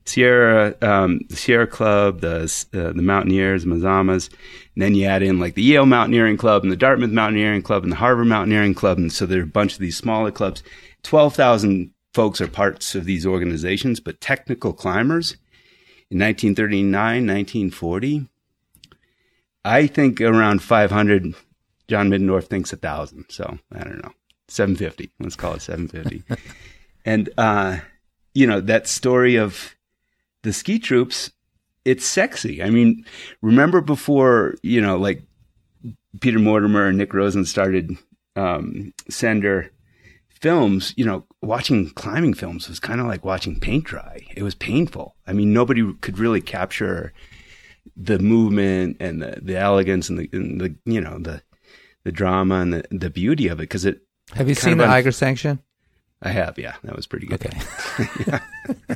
Sierra, 0.05 0.75
um, 0.81 1.21
Sierra 1.29 1.67
Club, 1.67 2.21
the 2.21 2.43
uh, 2.73 2.91
the 2.93 3.01
Mountaineers, 3.01 3.65
Mazamas, 3.65 4.29
and 4.75 4.83
then 4.83 4.95
you 4.95 5.05
add 5.05 5.21
in 5.21 5.39
like 5.39 5.53
the 5.53 5.61
Yale 5.61 5.85
Mountaineering 5.85 6.37
Club 6.37 6.63
and 6.63 6.71
the 6.71 6.77
Dartmouth 6.77 7.11
Mountaineering 7.11 7.61
Club 7.61 7.83
and 7.83 7.91
the 7.91 7.97
Harvard 7.97 8.27
Mountaineering 8.27 8.73
Club, 8.73 8.97
and 8.97 9.11
so 9.11 9.25
there 9.25 9.39
are 9.39 9.43
a 9.43 9.47
bunch 9.47 9.73
of 9.73 9.79
these 9.79 9.97
smaller 9.97 10.31
clubs. 10.31 10.63
Twelve 11.03 11.35
thousand 11.35 11.91
folks 12.13 12.41
are 12.41 12.47
parts 12.47 12.95
of 12.95 13.05
these 13.05 13.25
organizations, 13.25 13.99
but 13.99 14.19
technical 14.19 14.73
climbers 14.73 15.37
in 16.09 16.19
1939, 16.19 16.91
1940, 16.91 18.27
I 19.63 19.87
think 19.87 20.21
around 20.21 20.61
500. 20.61 21.33
John 21.87 22.09
Middendorf 22.09 22.45
thinks 22.45 22.73
a 22.73 22.77
thousand. 22.77 23.25
So 23.29 23.59
I 23.71 23.83
don't 23.83 24.03
know. 24.03 24.11
750. 24.47 25.11
Let's 25.19 25.35
call 25.35 25.53
it 25.53 25.61
750. 25.61 26.23
and, 27.05 27.29
uh, 27.37 27.77
you 28.33 28.47
know, 28.47 28.61
that 28.61 28.87
story 28.87 29.35
of 29.35 29.75
the 30.43 30.53
ski 30.53 30.79
troops, 30.79 31.31
it's 31.85 32.05
sexy. 32.05 32.61
I 32.63 32.69
mean, 32.69 33.05
remember 33.41 33.81
before, 33.81 34.55
you 34.61 34.81
know, 34.81 34.97
like 34.97 35.23
Peter 36.19 36.39
Mortimer 36.39 36.87
and 36.87 36.97
Nick 36.97 37.13
Rosen 37.13 37.45
started, 37.45 37.97
um, 38.35 38.93
Sender 39.09 39.71
films, 40.41 40.93
you 40.97 41.05
know, 41.05 41.25
watching 41.41 41.89
climbing 41.91 42.33
films 42.33 42.67
was 42.67 42.79
kind 42.79 42.99
of 42.99 43.07
like 43.07 43.23
watching 43.23 43.59
paint 43.59 43.85
dry. 43.85 44.19
It 44.35 44.43
was 44.43 44.55
painful. 44.55 45.15
I 45.27 45.33
mean, 45.33 45.53
nobody 45.53 45.93
could 46.01 46.17
really 46.17 46.41
capture 46.41 47.13
the 47.95 48.19
movement 48.19 48.97
and 48.99 49.21
the, 49.21 49.39
the 49.41 49.57
elegance 49.57 50.09
and 50.09 50.19
the, 50.19 50.29
and 50.33 50.61
the 50.61 50.75
you 50.85 51.01
know 51.01 51.19
the 51.19 51.41
the 52.03 52.11
drama 52.11 52.55
and 52.55 52.73
the, 52.73 52.85
the 52.91 53.09
beauty 53.09 53.47
of 53.47 53.59
it 53.59 53.63
because 53.63 53.85
it 53.85 54.01
have 54.33 54.47
you 54.47 54.55
seen 54.55 54.77
the 54.77 54.85
un- 54.85 54.89
Eiger 54.89 55.11
Sanction? 55.11 55.59
I 56.23 56.29
have, 56.29 56.59
yeah. 56.59 56.75
That 56.83 56.95
was 56.95 57.07
pretty 57.07 57.25
good. 57.25 57.43
Okay. 57.43 58.39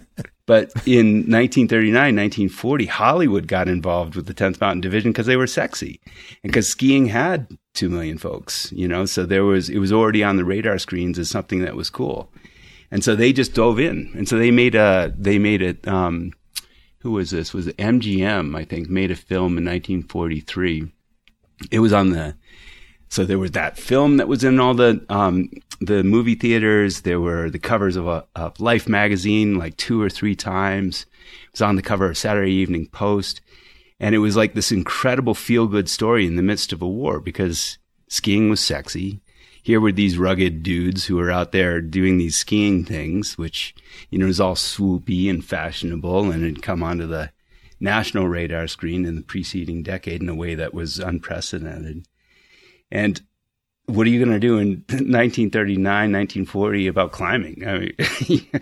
But 0.47 0.71
in 0.85 1.25
1939, 1.25 1.93
1940, 1.93 2.85
Hollywood 2.85 3.47
got 3.47 3.67
involved 3.67 4.15
with 4.15 4.27
the 4.27 4.33
10th 4.33 4.61
Mountain 4.61 4.81
Division 4.81 5.11
because 5.11 5.25
they 5.25 5.37
were 5.37 5.47
sexy 5.47 5.99
and 6.43 6.51
because 6.51 6.69
skiing 6.69 7.07
had 7.07 7.47
2 7.73 7.89
million 7.89 8.19
folks, 8.19 8.71
you 8.71 8.87
know, 8.87 9.05
so 9.05 9.25
there 9.25 9.43
was, 9.43 9.69
it 9.69 9.79
was 9.79 9.91
already 9.91 10.23
on 10.23 10.37
the 10.37 10.45
radar 10.45 10.77
screens 10.77 11.17
as 11.17 11.29
something 11.29 11.61
that 11.63 11.75
was 11.75 11.89
cool. 11.89 12.31
And 12.91 13.03
so 13.03 13.15
they 13.15 13.33
just 13.33 13.55
dove 13.55 13.79
in. 13.79 14.11
And 14.15 14.29
so 14.29 14.37
they 14.37 14.51
made 14.51 14.75
a, 14.75 15.11
they 15.17 15.39
made 15.39 15.63
it, 15.63 15.87
um, 15.87 16.31
who 17.05 17.11
was 17.11 17.29
this? 17.29 17.53
Was 17.53 17.67
it 17.67 17.77
MGM? 17.77 18.57
I 18.57 18.65
think 18.65 18.89
made 18.89 19.11
a 19.11 19.15
film 19.15 19.59
in 19.59 19.65
1943. 19.65 20.91
It 21.69 21.77
was 21.77 21.93
on 21.93 22.09
the 22.09 22.35
so 23.09 23.23
there 23.23 23.37
was 23.37 23.51
that 23.51 23.77
film 23.77 24.17
that 24.17 24.27
was 24.27 24.43
in 24.43 24.59
all 24.59 24.73
the 24.73 25.05
um, 25.07 25.51
the 25.79 26.03
movie 26.03 26.33
theaters. 26.33 27.01
There 27.01 27.21
were 27.21 27.51
the 27.51 27.59
covers 27.59 27.95
of, 27.95 28.07
a, 28.07 28.25
of 28.35 28.59
Life 28.59 28.89
magazine 28.89 29.53
like 29.53 29.77
two 29.77 30.01
or 30.01 30.09
three 30.09 30.35
times. 30.35 31.05
It 31.43 31.51
was 31.51 31.61
on 31.61 31.75
the 31.75 31.83
cover 31.83 32.09
of 32.09 32.17
Saturday 32.17 32.53
Evening 32.53 32.87
Post, 32.87 33.39
and 33.99 34.15
it 34.15 34.17
was 34.17 34.35
like 34.35 34.55
this 34.55 34.71
incredible 34.71 35.35
feel 35.35 35.67
good 35.67 35.87
story 35.87 36.25
in 36.25 36.37
the 36.37 36.41
midst 36.41 36.73
of 36.73 36.81
a 36.81 36.87
war 36.87 37.19
because 37.19 37.77
skiing 38.07 38.49
was 38.49 38.61
sexy. 38.61 39.21
Here 39.65 39.81
were 39.81 39.91
these 39.91 40.19
rugged 40.19 40.61
dudes 40.61 41.05
who 41.05 41.15
were 41.15 41.31
out 41.31 41.51
there 41.51 41.81
doing 41.81 42.19
these 42.19 42.37
skiing 42.37 42.85
things, 42.85 43.35
which, 43.35 43.73
you 44.11 44.19
know, 44.19 44.27
was 44.27 44.39
all 44.39 44.53
swoopy 44.53 45.27
and 45.27 45.43
fashionable 45.43 46.29
and 46.29 46.43
had 46.43 46.61
come 46.61 46.83
onto 46.83 47.07
the 47.07 47.31
national 47.79 48.27
radar 48.27 48.67
screen 48.67 49.05
in 49.05 49.15
the 49.15 49.23
preceding 49.23 49.81
decade 49.81 50.21
in 50.21 50.29
a 50.29 50.35
way 50.35 50.53
that 50.53 50.75
was 50.75 50.99
unprecedented. 50.99 52.07
And 52.91 53.19
what 53.87 54.05
are 54.05 54.11
you 54.11 54.23
going 54.23 54.39
to 54.39 54.39
do 54.39 54.59
in 54.59 54.67
1939, 54.87 55.83
1940 55.83 56.85
about 56.85 57.11
climbing? 57.11 57.67
I 57.67 57.79
mean, 57.79 58.47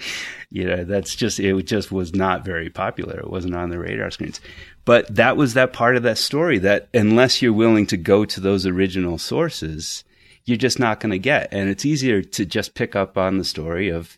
you 0.51 0.64
know, 0.64 0.86
that's 0.86 1.18
just, 1.18 1.38
it 1.38 1.62
just 1.64 1.91
was 1.91 2.16
not 2.16 2.45
very 2.45 2.70
popular. 2.70 3.20
It 3.20 3.30
wasn't 3.30 3.56
on 3.56 3.72
the 3.72 3.80
radar 3.80 4.10
screens. 4.10 4.39
But 4.86 5.14
that 5.14 5.36
was 5.36 5.54
that 5.56 5.74
part 5.74 5.97
of 5.97 6.04
that 6.04 6.18
story 6.18 6.60
that 6.60 6.88
unless 6.93 7.41
you're 7.41 7.51
willing 7.51 7.88
to 7.88 7.97
go 7.97 8.24
to 8.24 8.39
those 8.39 8.66
original 8.66 9.18
sources, 9.18 10.06
you're 10.46 10.58
just 10.58 10.80
not 10.80 11.00
going 11.00 11.12
to 11.12 11.20
get. 11.20 11.50
And 11.52 11.70
it's 11.70 11.86
easier 11.86 12.22
to 12.22 12.46
just 12.46 12.76
pick 12.76 12.96
up 12.96 13.18
on 13.18 13.38
the 13.38 13.44
story 13.44 13.89
of 13.89 14.18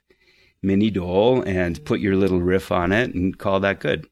Minnie 0.62 0.92
Dole 0.92 1.42
and 1.42 1.84
put 1.86 2.00
your 2.00 2.16
little 2.16 2.42
riff 2.42 2.72
on 2.72 2.92
it 2.92 3.14
and 3.14 3.38
call 3.38 3.60
that 3.60 3.80
good. 3.80 4.08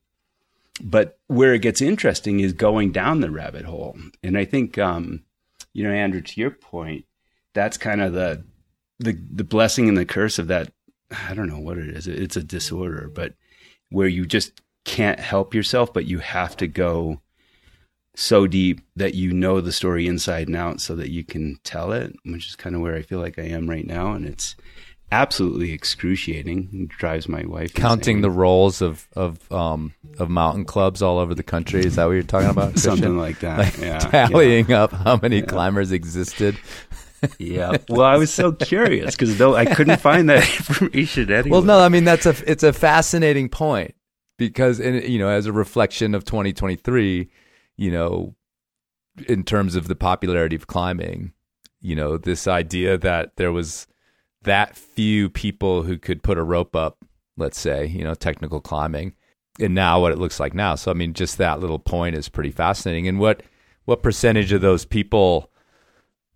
But 0.81 1.19
where 1.27 1.53
it 1.53 1.61
gets 1.61 1.81
interesting 1.81 2.39
is 2.39 2.53
going 2.53 2.91
down 2.91 3.21
the 3.21 3.31
rabbit 3.31 3.65
hole. 3.65 3.97
And 4.23 4.37
I 4.37 4.45
think, 4.45 4.77
um, 4.77 5.23
you 5.73 5.83
know, 5.83 5.91
Andrew, 5.93 6.21
to 6.21 6.41
your 6.41 6.51
point, 6.51 7.05
that's 7.53 7.77
kind 7.77 8.01
of 8.01 8.13
the, 8.13 8.43
the, 8.99 9.17
the 9.31 9.43
blessing 9.43 9.87
and 9.87 9.97
the 9.97 10.05
curse 10.05 10.39
of 10.39 10.47
that. 10.47 10.71
I 11.11 11.33
don't 11.33 11.49
know 11.49 11.59
what 11.59 11.77
it 11.77 11.89
is. 11.89 12.07
It's 12.07 12.37
a 12.37 12.43
disorder, 12.43 13.11
but 13.13 13.33
where 13.89 14.07
you 14.07 14.25
just 14.25 14.61
can't 14.83 15.19
help 15.19 15.53
yourself, 15.53 15.93
but 15.93 16.05
you 16.05 16.19
have 16.19 16.57
to 16.57 16.67
go 16.67 17.21
so 18.15 18.47
deep 18.47 18.81
that 18.95 19.15
you 19.15 19.33
know 19.33 19.59
the 19.61 19.71
story 19.71 20.07
inside 20.07 20.47
and 20.47 20.55
out 20.55 20.81
so 20.81 20.95
that 20.95 21.09
you 21.09 21.23
can 21.23 21.57
tell 21.63 21.91
it, 21.91 22.13
which 22.25 22.47
is 22.47 22.55
kind 22.55 22.75
of 22.75 22.81
where 22.81 22.95
I 22.95 23.01
feel 23.01 23.19
like 23.19 23.39
I 23.39 23.43
am 23.43 23.69
right 23.69 23.85
now. 23.85 24.13
And 24.13 24.25
it's 24.25 24.55
absolutely 25.11 25.71
excruciating. 25.71 26.69
It 26.73 26.89
drives 26.89 27.29
my 27.29 27.45
wife 27.45 27.73
counting 27.73 28.17
insane. 28.17 28.21
the 28.21 28.31
rolls 28.31 28.81
of 28.81 29.07
of 29.15 29.51
um, 29.51 29.93
of 30.19 30.29
mountain 30.29 30.65
clubs 30.65 31.01
all 31.01 31.19
over 31.19 31.35
the 31.35 31.43
country. 31.43 31.85
Is 31.85 31.95
that 31.95 32.05
what 32.05 32.11
you're 32.11 32.23
talking 32.23 32.49
about? 32.49 32.79
Something 32.79 33.17
like 33.17 33.39
that. 33.39 33.57
Like 33.59 33.77
yeah, 33.77 33.99
tallying 33.99 34.71
up 34.71 34.91
how 34.91 35.17
many 35.21 35.41
climbers 35.41 35.91
existed. 35.91 36.57
yeah. 37.37 37.77
Well, 37.89 38.01
I 38.01 38.17
was 38.17 38.33
so 38.33 38.51
curious 38.51 39.15
because 39.15 39.37
though 39.37 39.55
I 39.55 39.65
couldn't 39.65 40.01
find 40.01 40.29
that 40.29 40.43
information 40.57 41.31
anywhere. 41.31 41.51
Well, 41.51 41.61
no, 41.61 41.79
I 41.79 41.89
mean 41.89 42.03
that's 42.03 42.25
a 42.25 42.35
it's 42.49 42.63
a 42.63 42.73
fascinating 42.73 43.49
point 43.49 43.95
because 44.37 44.79
in, 44.79 45.09
you 45.09 45.19
know 45.19 45.29
as 45.29 45.45
a 45.45 45.53
reflection 45.53 46.15
of 46.15 46.25
2023, 46.25 47.29
you 47.77 47.91
know, 47.91 48.35
in 49.27 49.43
terms 49.43 49.75
of 49.75 49.87
the 49.87 49.95
popularity 49.95 50.55
of 50.55 50.67
climbing, 50.67 51.33
you 51.81 51.95
know, 51.95 52.17
this 52.17 52.47
idea 52.47 52.97
that 52.97 53.35
there 53.35 53.51
was 53.51 53.87
that 54.43 54.75
few 54.75 55.29
people 55.29 55.83
who 55.83 55.97
could 55.97 56.23
put 56.23 56.37
a 56.37 56.43
rope 56.43 56.75
up, 56.75 56.97
let's 57.37 57.59
say, 57.59 57.85
you 57.85 58.03
know, 58.03 58.13
technical 58.13 58.61
climbing, 58.61 59.13
and 59.59 59.75
now 59.75 59.99
what 59.99 60.11
it 60.11 60.17
looks 60.17 60.39
like 60.39 60.53
now. 60.53 60.75
So 60.75 60.91
I 60.91 60.93
mean, 60.93 61.13
just 61.13 61.37
that 61.37 61.59
little 61.59 61.79
point 61.79 62.15
is 62.15 62.29
pretty 62.29 62.51
fascinating. 62.51 63.07
And 63.07 63.19
what 63.19 63.43
what 63.85 64.03
percentage 64.03 64.51
of 64.51 64.61
those 64.61 64.85
people 64.85 65.51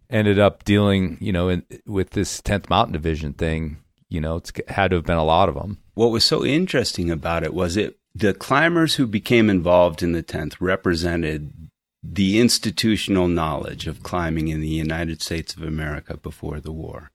ended 0.09 0.39
up 0.39 0.63
dealing, 0.63 1.17
you 1.19 1.31
know, 1.31 1.49
in, 1.49 1.63
with 1.85 2.11
this 2.11 2.41
10th 2.41 2.69
Mountain 2.69 2.93
Division 2.93 3.33
thing? 3.33 3.77
You 4.09 4.21
know, 4.21 4.37
it's 4.37 4.51
had 4.69 4.91
to 4.91 4.97
have 4.97 5.05
been 5.05 5.17
a 5.17 5.23
lot 5.23 5.49
of 5.49 5.55
them. 5.55 5.79
what 5.93 6.11
was 6.11 6.23
so 6.23 6.45
interesting 6.45 7.11
about 7.11 7.43
it 7.43 7.53
was 7.53 7.75
it 7.75 7.96
the 8.17 8.33
climbers 8.33 8.95
who 8.95 9.05
became 9.05 9.49
involved 9.49 10.01
in 10.01 10.11
the 10.11 10.23
10th 10.23 10.55
represented 10.59 11.53
the 12.01 12.39
institutional 12.39 13.27
knowledge 13.27 13.85
of 13.85 14.01
climbing 14.01 14.47
in 14.47 14.59
the 14.59 14.67
United 14.67 15.21
States 15.21 15.55
of 15.55 15.61
America 15.61 16.17
before 16.17 16.59
the 16.59 16.71
war. 16.71 17.11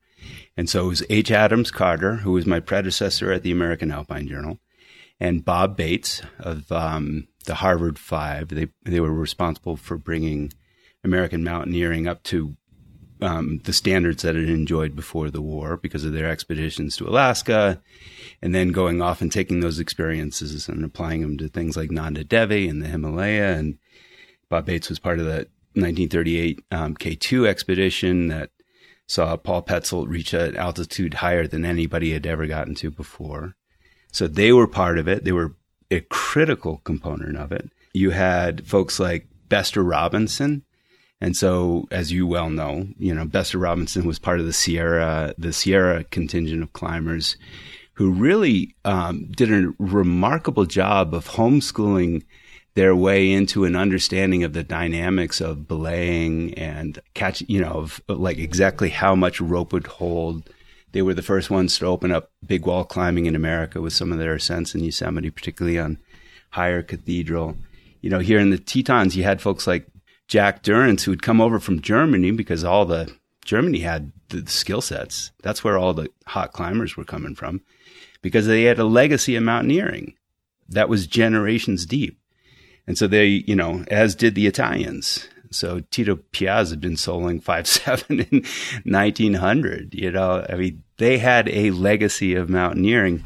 And 0.55 0.69
so 0.69 0.85
it 0.85 0.89
was 0.89 1.03
H. 1.09 1.29
Adams 1.29 1.71
Carter, 1.71 2.17
who 2.17 2.31
was 2.31 2.45
my 2.45 2.61
predecessor 2.61 3.31
at 3.33 3.43
the 3.43 3.51
American 3.51 3.91
Alpine 3.91 4.27
Journal, 4.27 4.59
and 5.19 5.43
Bob 5.43 5.75
Bates 5.75 6.21
of 6.39 6.71
um, 6.71 7.27
the 7.45 7.55
Harvard 7.55 7.99
Five. 7.99 8.49
They 8.49 8.67
they 8.83 9.01
were 9.01 9.11
responsible 9.11 9.75
for 9.75 9.97
bringing 9.97 10.53
American 11.03 11.43
mountaineering 11.43 12.07
up 12.07 12.23
to 12.23 12.55
um, 13.21 13.59
the 13.63 13.73
standards 13.73 14.23
that 14.23 14.35
it 14.35 14.49
enjoyed 14.49 14.95
before 14.95 15.29
the 15.29 15.41
war 15.41 15.77
because 15.77 16.03
of 16.03 16.13
their 16.13 16.29
expeditions 16.29 16.97
to 16.97 17.07
Alaska, 17.07 17.81
and 18.41 18.53
then 18.53 18.69
going 18.69 19.01
off 19.01 19.21
and 19.21 19.31
taking 19.31 19.59
those 19.59 19.79
experiences 19.79 20.67
and 20.67 20.83
applying 20.83 21.21
them 21.21 21.37
to 21.37 21.47
things 21.47 21.77
like 21.77 21.91
Nanda 21.91 22.23
Devi 22.23 22.67
and 22.67 22.81
the 22.81 22.87
Himalaya. 22.87 23.53
And 23.53 23.77
Bob 24.49 24.65
Bates 24.65 24.89
was 24.89 24.99
part 24.99 25.19
of 25.19 25.25
the 25.25 25.47
1938 25.75 26.59
um, 26.71 26.95
K2 26.95 27.47
expedition 27.47 28.27
that 28.27 28.51
saw 29.07 29.35
Paul 29.37 29.63
Petzoldt 29.63 30.09
reach 30.09 30.33
an 30.33 30.55
altitude 30.55 31.15
higher 31.15 31.47
than 31.47 31.65
anybody 31.65 32.13
had 32.13 32.25
ever 32.25 32.47
gotten 32.47 32.75
to 32.75 32.91
before. 32.91 33.55
So 34.11 34.27
they 34.27 34.51
were 34.51 34.67
part 34.67 34.97
of 34.97 35.07
it. 35.07 35.23
They 35.23 35.31
were 35.31 35.55
a 35.89 36.01
critical 36.01 36.77
component 36.83 37.37
of 37.37 37.51
it. 37.51 37.69
You 37.93 38.11
had 38.11 38.65
folks 38.67 38.99
like 38.99 39.27
Bestor 39.49 39.83
Robinson. 39.83 40.63
And 41.21 41.37
so, 41.37 41.87
as 41.89 42.11
you 42.11 42.27
well 42.27 42.49
know, 42.49 42.87
you 42.97 43.13
know, 43.13 43.23
Bestor 43.23 43.57
Robinson 43.57 44.05
was 44.05 44.19
part 44.19 44.39
of 44.41 44.45
the 44.45 44.53
Sierra, 44.53 45.33
the 45.37 45.53
Sierra 45.53 46.03
contingent 46.03 46.61
of 46.63 46.73
climbers 46.73 47.37
who 47.93 48.11
really 48.11 48.75
um, 48.85 49.25
did 49.31 49.51
a 49.51 49.73
remarkable 49.77 50.65
job 50.65 51.13
of 51.13 51.29
homeschooling 51.29 52.23
their 52.75 52.95
way 52.95 53.31
into 53.31 53.65
an 53.65 53.75
understanding 53.75 54.43
of 54.43 54.53
the 54.53 54.63
dynamics 54.63 55.39
of 55.39 55.67
belaying 55.67 56.53
and 56.55 56.99
catch, 57.13 57.43
you 57.47 57.61
know, 57.61 57.71
of 57.71 58.01
like 58.07 58.39
exactly 58.39 58.89
how 58.89 59.15
much 59.15 59.39
rope 59.39 59.73
would 59.73 59.85
hold. 59.85 60.49
They 60.91 61.03
were 61.03 61.13
the 61.13 61.21
first 61.21 61.51
ones 61.51 61.77
to 61.77 61.85
open 61.85 62.11
up 62.11 62.31
big 62.45 62.65
wall 62.65 62.83
climbing 62.83 63.27
in 63.27 63.35
America 63.35 63.79
with 63.79 63.93
some 63.93 64.11
of 64.11 64.17
their 64.17 64.33
ascents 64.33 64.73
in 64.73 64.83
Yosemite, 64.83 65.29
particularly 65.29 65.77
on 65.77 65.99
Higher 66.49 66.81
Cathedral. 66.81 67.55
You 68.01 68.09
know, 68.09 68.19
here 68.19 68.39
in 68.39 68.49
the 68.49 68.57
Tetons, 68.57 69.15
you 69.15 69.23
had 69.23 69.41
folks 69.41 69.67
like 69.67 69.87
Jack 70.27 70.63
Durrance 70.63 71.03
who 71.03 71.11
had 71.11 71.21
come 71.21 71.41
over 71.41 71.59
from 71.59 71.81
Germany 71.81 72.31
because 72.31 72.63
all 72.63 72.85
the 72.85 73.13
Germany 73.45 73.79
had 73.79 74.11
the 74.29 74.49
skill 74.49 74.81
sets. 74.81 75.31
That's 75.41 75.63
where 75.63 75.77
all 75.77 75.93
the 75.93 76.09
hot 76.27 76.53
climbers 76.53 76.95
were 76.95 77.03
coming 77.03 77.35
from 77.35 77.61
because 78.21 78.47
they 78.47 78.63
had 78.63 78.79
a 78.79 78.85
legacy 78.85 79.35
of 79.35 79.43
mountaineering 79.43 80.15
that 80.69 80.89
was 80.89 81.07
generations 81.07 81.85
deep. 81.85 82.19
And 82.85 82.97
so 82.97 83.07
they, 83.07 83.27
you 83.27 83.55
know, 83.55 83.83
as 83.89 84.15
did 84.15 84.35
the 84.35 84.47
Italians. 84.47 85.27
So 85.51 85.81
Tito 85.91 86.15
Piazza 86.15 86.73
had 86.73 86.81
been 86.81 86.95
soloing 86.95 87.41
five 87.41 87.67
seven 87.67 88.21
in 88.21 88.43
1900. 88.83 89.93
You 89.93 90.11
know, 90.11 90.45
I 90.49 90.55
mean, 90.55 90.83
they 90.97 91.17
had 91.19 91.47
a 91.49 91.71
legacy 91.71 92.35
of 92.35 92.49
mountaineering, 92.49 93.25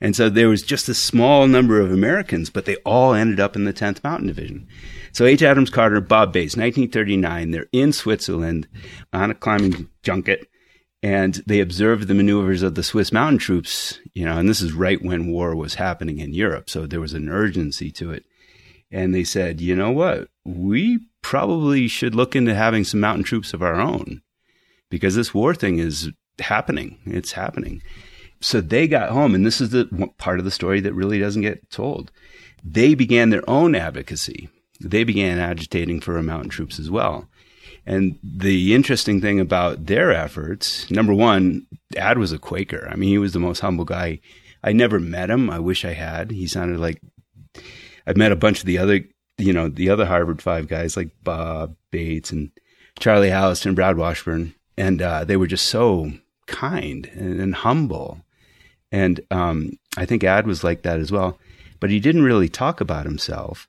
and 0.00 0.16
so 0.16 0.28
there 0.28 0.48
was 0.48 0.62
just 0.62 0.88
a 0.88 0.94
small 0.94 1.46
number 1.46 1.80
of 1.80 1.92
Americans, 1.92 2.50
but 2.50 2.64
they 2.64 2.76
all 2.76 3.14
ended 3.14 3.40
up 3.40 3.56
in 3.56 3.64
the 3.64 3.72
10th 3.72 4.02
Mountain 4.04 4.26
Division. 4.26 4.66
So 5.16 5.24
H. 5.24 5.42
Adams 5.42 5.70
Carter, 5.70 6.02
Bob 6.02 6.34
Bates, 6.34 6.58
1939. 6.58 7.50
They're 7.50 7.64
in 7.72 7.94
Switzerland 7.94 8.68
on 9.14 9.30
a 9.30 9.34
climbing 9.34 9.88
junket, 10.02 10.46
and 11.02 11.42
they 11.46 11.60
observed 11.60 12.06
the 12.06 12.12
maneuvers 12.12 12.62
of 12.62 12.74
the 12.74 12.82
Swiss 12.82 13.10
mountain 13.10 13.38
troops. 13.38 13.98
You 14.12 14.26
know, 14.26 14.36
and 14.36 14.46
this 14.46 14.60
is 14.60 14.74
right 14.74 15.02
when 15.02 15.32
war 15.32 15.56
was 15.56 15.76
happening 15.76 16.18
in 16.18 16.34
Europe, 16.34 16.68
so 16.68 16.86
there 16.86 17.00
was 17.00 17.14
an 17.14 17.30
urgency 17.30 17.90
to 17.92 18.10
it 18.10 18.26
and 18.90 19.14
they 19.14 19.24
said, 19.24 19.58
you 19.58 19.74
know 19.74 19.90
what? 19.90 20.28
We 20.44 21.00
probably 21.22 21.88
should 21.88 22.14
look 22.14 22.36
into 22.36 22.54
having 22.54 22.84
some 22.84 23.00
mountain 23.00 23.24
troops 23.24 23.54
of 23.54 23.62
our 23.62 23.80
own 23.80 24.20
because 24.90 25.14
this 25.14 25.32
war 25.32 25.54
thing 25.54 25.78
is 25.78 26.10
happening. 26.38 26.98
It's 27.06 27.32
happening. 27.32 27.80
So 28.42 28.60
they 28.60 28.86
got 28.86 29.12
home, 29.12 29.34
and 29.34 29.46
this 29.46 29.62
is 29.62 29.70
the 29.70 30.10
part 30.18 30.38
of 30.38 30.44
the 30.44 30.50
story 30.50 30.80
that 30.80 30.92
really 30.92 31.18
doesn't 31.18 31.40
get 31.40 31.70
told. 31.70 32.12
They 32.62 32.94
began 32.94 33.30
their 33.30 33.48
own 33.48 33.74
advocacy. 33.74 34.50
They 34.80 35.04
began 35.04 35.38
agitating 35.38 36.00
for 36.00 36.20
mountain 36.22 36.50
troops 36.50 36.78
as 36.78 36.90
well. 36.90 37.28
And 37.86 38.18
the 38.22 38.74
interesting 38.74 39.20
thing 39.20 39.38
about 39.38 39.86
their 39.86 40.12
efforts, 40.12 40.90
number 40.90 41.14
one, 41.14 41.66
Ad 41.96 42.18
was 42.18 42.32
a 42.32 42.38
Quaker. 42.38 42.88
I 42.90 42.96
mean, 42.96 43.08
he 43.08 43.18
was 43.18 43.32
the 43.32 43.38
most 43.38 43.60
humble 43.60 43.84
guy. 43.84 44.20
I 44.64 44.72
never 44.72 44.98
met 44.98 45.30
him. 45.30 45.48
I 45.48 45.60
wish 45.60 45.84
I 45.84 45.92
had. 45.92 46.32
He 46.32 46.48
sounded 46.48 46.80
like 46.80 47.00
I've 48.06 48.16
met 48.16 48.32
a 48.32 48.36
bunch 48.36 48.60
of 48.60 48.66
the 48.66 48.78
other, 48.78 49.00
you 49.38 49.52
know, 49.52 49.68
the 49.68 49.90
other 49.90 50.04
Harvard 50.04 50.42
Five 50.42 50.66
guys 50.66 50.96
like 50.96 51.10
Bob 51.22 51.76
Bates 51.92 52.32
and 52.32 52.50
Charlie 52.98 53.30
Houston, 53.30 53.74
Brad 53.74 53.96
Washburn, 53.96 54.54
and 54.76 55.00
uh, 55.00 55.24
they 55.24 55.36
were 55.36 55.46
just 55.46 55.66
so 55.66 56.12
kind 56.46 57.06
and, 57.14 57.40
and 57.40 57.54
humble. 57.54 58.20
And 58.90 59.20
um, 59.30 59.78
I 59.96 60.06
think 60.06 60.24
Ad 60.24 60.46
was 60.46 60.64
like 60.64 60.82
that 60.82 60.98
as 60.98 61.12
well, 61.12 61.38
but 61.78 61.90
he 61.90 62.00
didn't 62.00 62.24
really 62.24 62.48
talk 62.48 62.80
about 62.80 63.06
himself. 63.06 63.68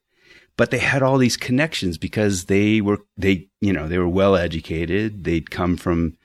But 0.57 0.71
they 0.71 0.79
had 0.79 1.03
all 1.03 1.17
these 1.17 1.37
connections 1.37 1.97
because 1.97 2.45
they 2.45 2.81
were 2.81 2.99
they 3.15 3.47
you 3.61 3.71
know 3.71 3.87
they 3.87 3.99
were 3.99 4.09
well 4.09 4.35
educated. 4.35 5.23
They'd 5.23 5.51
come 5.51 5.77
from 5.77 6.17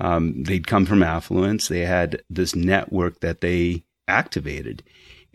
um, 0.00 0.42
they'd 0.42 0.66
come 0.66 0.86
from 0.86 1.02
affluence. 1.02 1.68
They 1.68 1.80
had 1.80 2.22
this 2.28 2.54
network 2.54 3.20
that 3.20 3.40
they 3.40 3.84
activated. 4.08 4.82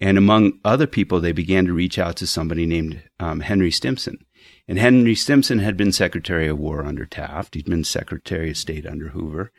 And 0.02 0.18
among 0.18 0.60
other 0.64 0.88
people, 0.88 1.20
they 1.20 1.34
began 1.34 1.66
to 1.66 1.74
reach 1.74 2.00
out 2.00 2.16
to 2.18 2.28
somebody 2.28 2.66
named 2.66 3.02
um, 3.20 3.42
Henry 3.42 3.72
Stimson. 3.72 4.26
And 4.68 4.80
Henry 4.80 5.16
Stimson 5.16 5.60
had 5.60 5.76
been 5.76 5.92
Secretary 5.92 6.48
of 6.48 6.58
War 6.60 6.86
under 6.86 7.06
Taft. 7.06 7.56
He'd 7.56 7.66
been 7.66 7.84
Secretary 7.84 8.52
of 8.52 8.58
State 8.58 8.86
under 8.86 9.10
Hoover. 9.10 9.52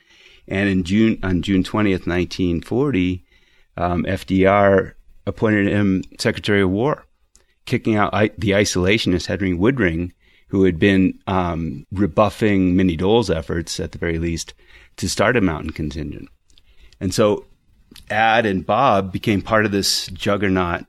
And 0.49 0.69
in 0.69 0.85
June, 0.85 1.19
on 1.23 1.43
June 1.43 1.63
20th, 1.63 2.07
1940, 2.07 3.25
um, 3.77 4.05
FDR 4.05 4.95
appointed 5.27 5.69
him 5.69 6.03
Secretary 6.19 6.63
of 6.63 6.71
War, 6.71 7.05
kicking 7.65 7.97
out 7.97 8.15
I- 8.15 8.31
the 8.39 8.51
isolationist 8.51 9.27
Henry 9.27 9.53
Woodring, 9.53 10.13
who 10.49 10.65
had 10.65 10.79
been 10.79 11.19
um, 11.27 11.87
rebuffing 11.93 12.77
Minnie 12.77 12.97
Dole's 12.97 13.31
efforts, 13.31 13.79
at 13.79 13.93
the 13.93 13.99
very 13.99 14.19
least, 14.19 14.55
to 14.97 15.09
start 15.09 15.37
a 15.37 15.41
mountain 15.41 15.71
contingent. 15.71 16.29
And 17.01 17.15
so 17.15 17.47
Ad 18.11 18.47
and 18.47 18.67
Bob 18.67 19.13
became 19.13 19.43
part 19.43 19.65
of 19.65 19.73
this 19.73 20.07
juggernaut 20.09 20.85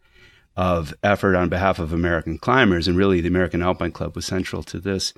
of 0.55 0.93
effort 1.03 1.35
on 1.35 1.49
behalf 1.49 1.79
of 1.79 1.93
American 1.93 2.37
climbers, 2.37 2.87
and 2.87 2.97
really 2.97 3.21
the 3.21 3.27
American 3.27 3.61
Alpine 3.61 3.91
Club 3.91 4.15
was 4.15 4.25
central 4.25 4.63
to 4.63 4.79
this. 4.79 5.13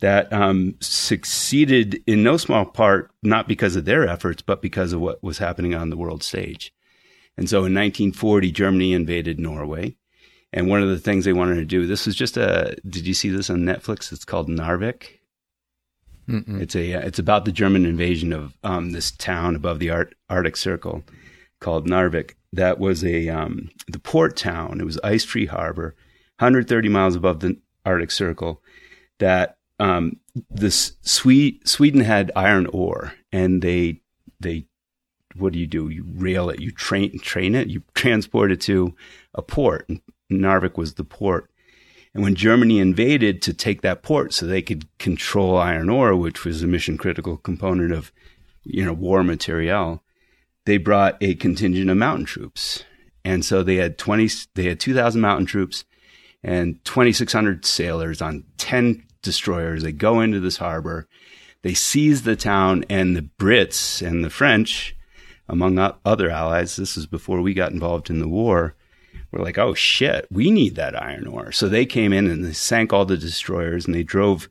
That 0.00 0.32
um, 0.32 0.74
succeeded 0.80 2.02
in 2.06 2.24
no 2.24 2.36
small 2.36 2.64
part 2.64 3.10
not 3.22 3.46
because 3.46 3.76
of 3.76 3.84
their 3.84 4.08
efforts, 4.08 4.42
but 4.42 4.60
because 4.60 4.92
of 4.92 5.00
what 5.00 5.22
was 5.22 5.38
happening 5.38 5.74
on 5.74 5.90
the 5.90 5.96
world 5.96 6.24
stage. 6.24 6.74
And 7.36 7.48
so 7.48 7.58
in 7.58 7.74
1940, 7.74 8.50
Germany 8.50 8.92
invaded 8.92 9.38
Norway. 9.38 9.96
And 10.52 10.68
one 10.68 10.82
of 10.82 10.88
the 10.88 10.98
things 10.98 11.24
they 11.24 11.32
wanted 11.32 11.54
to 11.56 11.64
do, 11.64 11.86
this 11.86 12.06
was 12.06 12.14
just 12.14 12.36
a, 12.36 12.76
did 12.86 13.06
you 13.06 13.14
see 13.14 13.30
this 13.30 13.48
on 13.48 13.60
Netflix? 13.60 14.12
It's 14.12 14.24
called 14.24 14.48
Narvik. 14.48 15.18
Mm-mm. 16.28 16.60
It's 16.60 16.76
a, 16.76 16.92
it's 16.92 17.18
about 17.18 17.44
the 17.44 17.52
German 17.52 17.86
invasion 17.86 18.32
of 18.32 18.56
um, 18.62 18.90
this 18.90 19.10
town 19.12 19.56
above 19.56 19.78
the 19.78 19.90
Art- 19.90 20.14
Arctic 20.28 20.56
Circle 20.56 21.04
called 21.60 21.86
Narvik. 21.86 22.34
That 22.52 22.78
was 22.78 23.02
a, 23.02 23.28
um, 23.28 23.70
the 23.88 23.98
port 23.98 24.36
town. 24.36 24.80
It 24.80 24.84
was 24.84 25.00
Ice 25.02 25.24
Tree 25.24 25.46
Harbor, 25.46 25.94
130 26.38 26.88
miles 26.90 27.16
above 27.16 27.40
the 27.40 27.56
Arctic 27.86 28.10
Circle. 28.10 28.62
That 29.18 29.56
um, 29.80 30.20
this 30.50 30.92
Swede, 31.02 31.66
Sweden 31.66 32.02
had 32.02 32.30
iron 32.36 32.66
ore, 32.66 33.14
and 33.32 33.62
they 33.62 34.00
they 34.38 34.66
what 35.34 35.52
do 35.52 35.58
you 35.58 35.66
do? 35.66 35.88
You 35.88 36.04
rail 36.14 36.50
it, 36.50 36.60
you 36.60 36.70
train 36.72 37.18
train 37.20 37.54
it, 37.54 37.68
you 37.68 37.82
transport 37.94 38.52
it 38.52 38.60
to 38.62 38.94
a 39.34 39.42
port. 39.42 39.88
And 39.88 40.00
Narvik 40.40 40.76
was 40.76 40.94
the 40.94 41.04
port. 41.04 41.48
And 42.14 42.22
when 42.22 42.34
Germany 42.34 42.78
invaded 42.78 43.40
to 43.42 43.54
take 43.54 43.80
that 43.80 44.02
port 44.02 44.34
so 44.34 44.46
they 44.46 44.62
could 44.62 44.86
control 44.98 45.56
iron 45.56 45.88
ore, 45.88 46.14
which 46.14 46.44
was 46.44 46.62
a 46.62 46.66
mission 46.66 46.98
critical 46.98 47.36
component 47.38 47.92
of, 47.92 48.12
you 48.64 48.84
know, 48.84 48.92
war 48.92 49.22
material, 49.22 50.02
they 50.66 50.76
brought 50.76 51.16
a 51.20 51.34
contingent 51.34 51.90
of 51.90 51.96
mountain 51.96 52.26
troops. 52.26 52.84
And 53.24 53.44
so 53.44 53.62
they 53.62 53.76
had 53.76 53.98
20, 53.98 54.28
they 54.54 54.64
had 54.64 54.80
2,000 54.80 55.20
mountain 55.20 55.46
troops 55.46 55.84
and 56.42 56.84
2,600 56.84 57.64
sailors 57.64 58.20
on 58.20 58.44
10 58.58 59.04
destroyers. 59.22 59.82
They 59.82 59.92
go 59.92 60.20
into 60.20 60.40
this 60.40 60.58
harbor. 60.58 61.08
They 61.62 61.74
seize 61.74 62.22
the 62.22 62.36
town 62.36 62.84
and 62.90 63.16
the 63.16 63.28
Brits 63.38 64.06
and 64.06 64.24
the 64.24 64.30
French, 64.30 64.96
among 65.48 65.78
other 66.04 66.30
allies, 66.30 66.76
this 66.76 66.96
is 66.96 67.06
before 67.06 67.40
we 67.40 67.54
got 67.54 67.72
involved 67.72 68.10
in 68.10 68.18
the 68.18 68.28
war, 68.28 68.74
were 69.32 69.42
like, 69.42 69.58
oh 69.58 69.74
shit, 69.74 70.26
we 70.30 70.50
need 70.50 70.76
that 70.76 71.00
iron 71.00 71.26
ore. 71.26 71.52
So 71.52 71.68
they 71.68 71.86
came 71.86 72.12
in 72.12 72.28
and 72.28 72.44
they 72.44 72.52
sank 72.52 72.92
all 72.92 73.04
the 73.04 73.16
destroyers 73.16 73.86
and 73.86 73.94
they 73.94 74.02
drove 74.02 74.48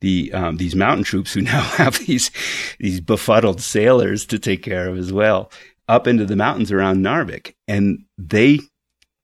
the 0.00 0.32
um, 0.32 0.56
these 0.58 0.74
mountain 0.74 1.04
troops 1.04 1.32
who 1.32 1.40
now 1.42 1.62
have 1.62 1.98
these 2.06 2.30
these 2.78 3.00
befuddled 3.00 3.60
sailors 3.60 4.26
to 4.26 4.38
take 4.38 4.62
care 4.62 4.88
of 4.88 4.98
as 4.98 5.12
well 5.12 5.50
up 5.88 6.06
into 6.06 6.26
the 6.26 6.36
mountains 6.36 6.72
around 6.72 7.04
Narvik, 7.04 7.54
and 7.68 8.04
they 8.18 8.60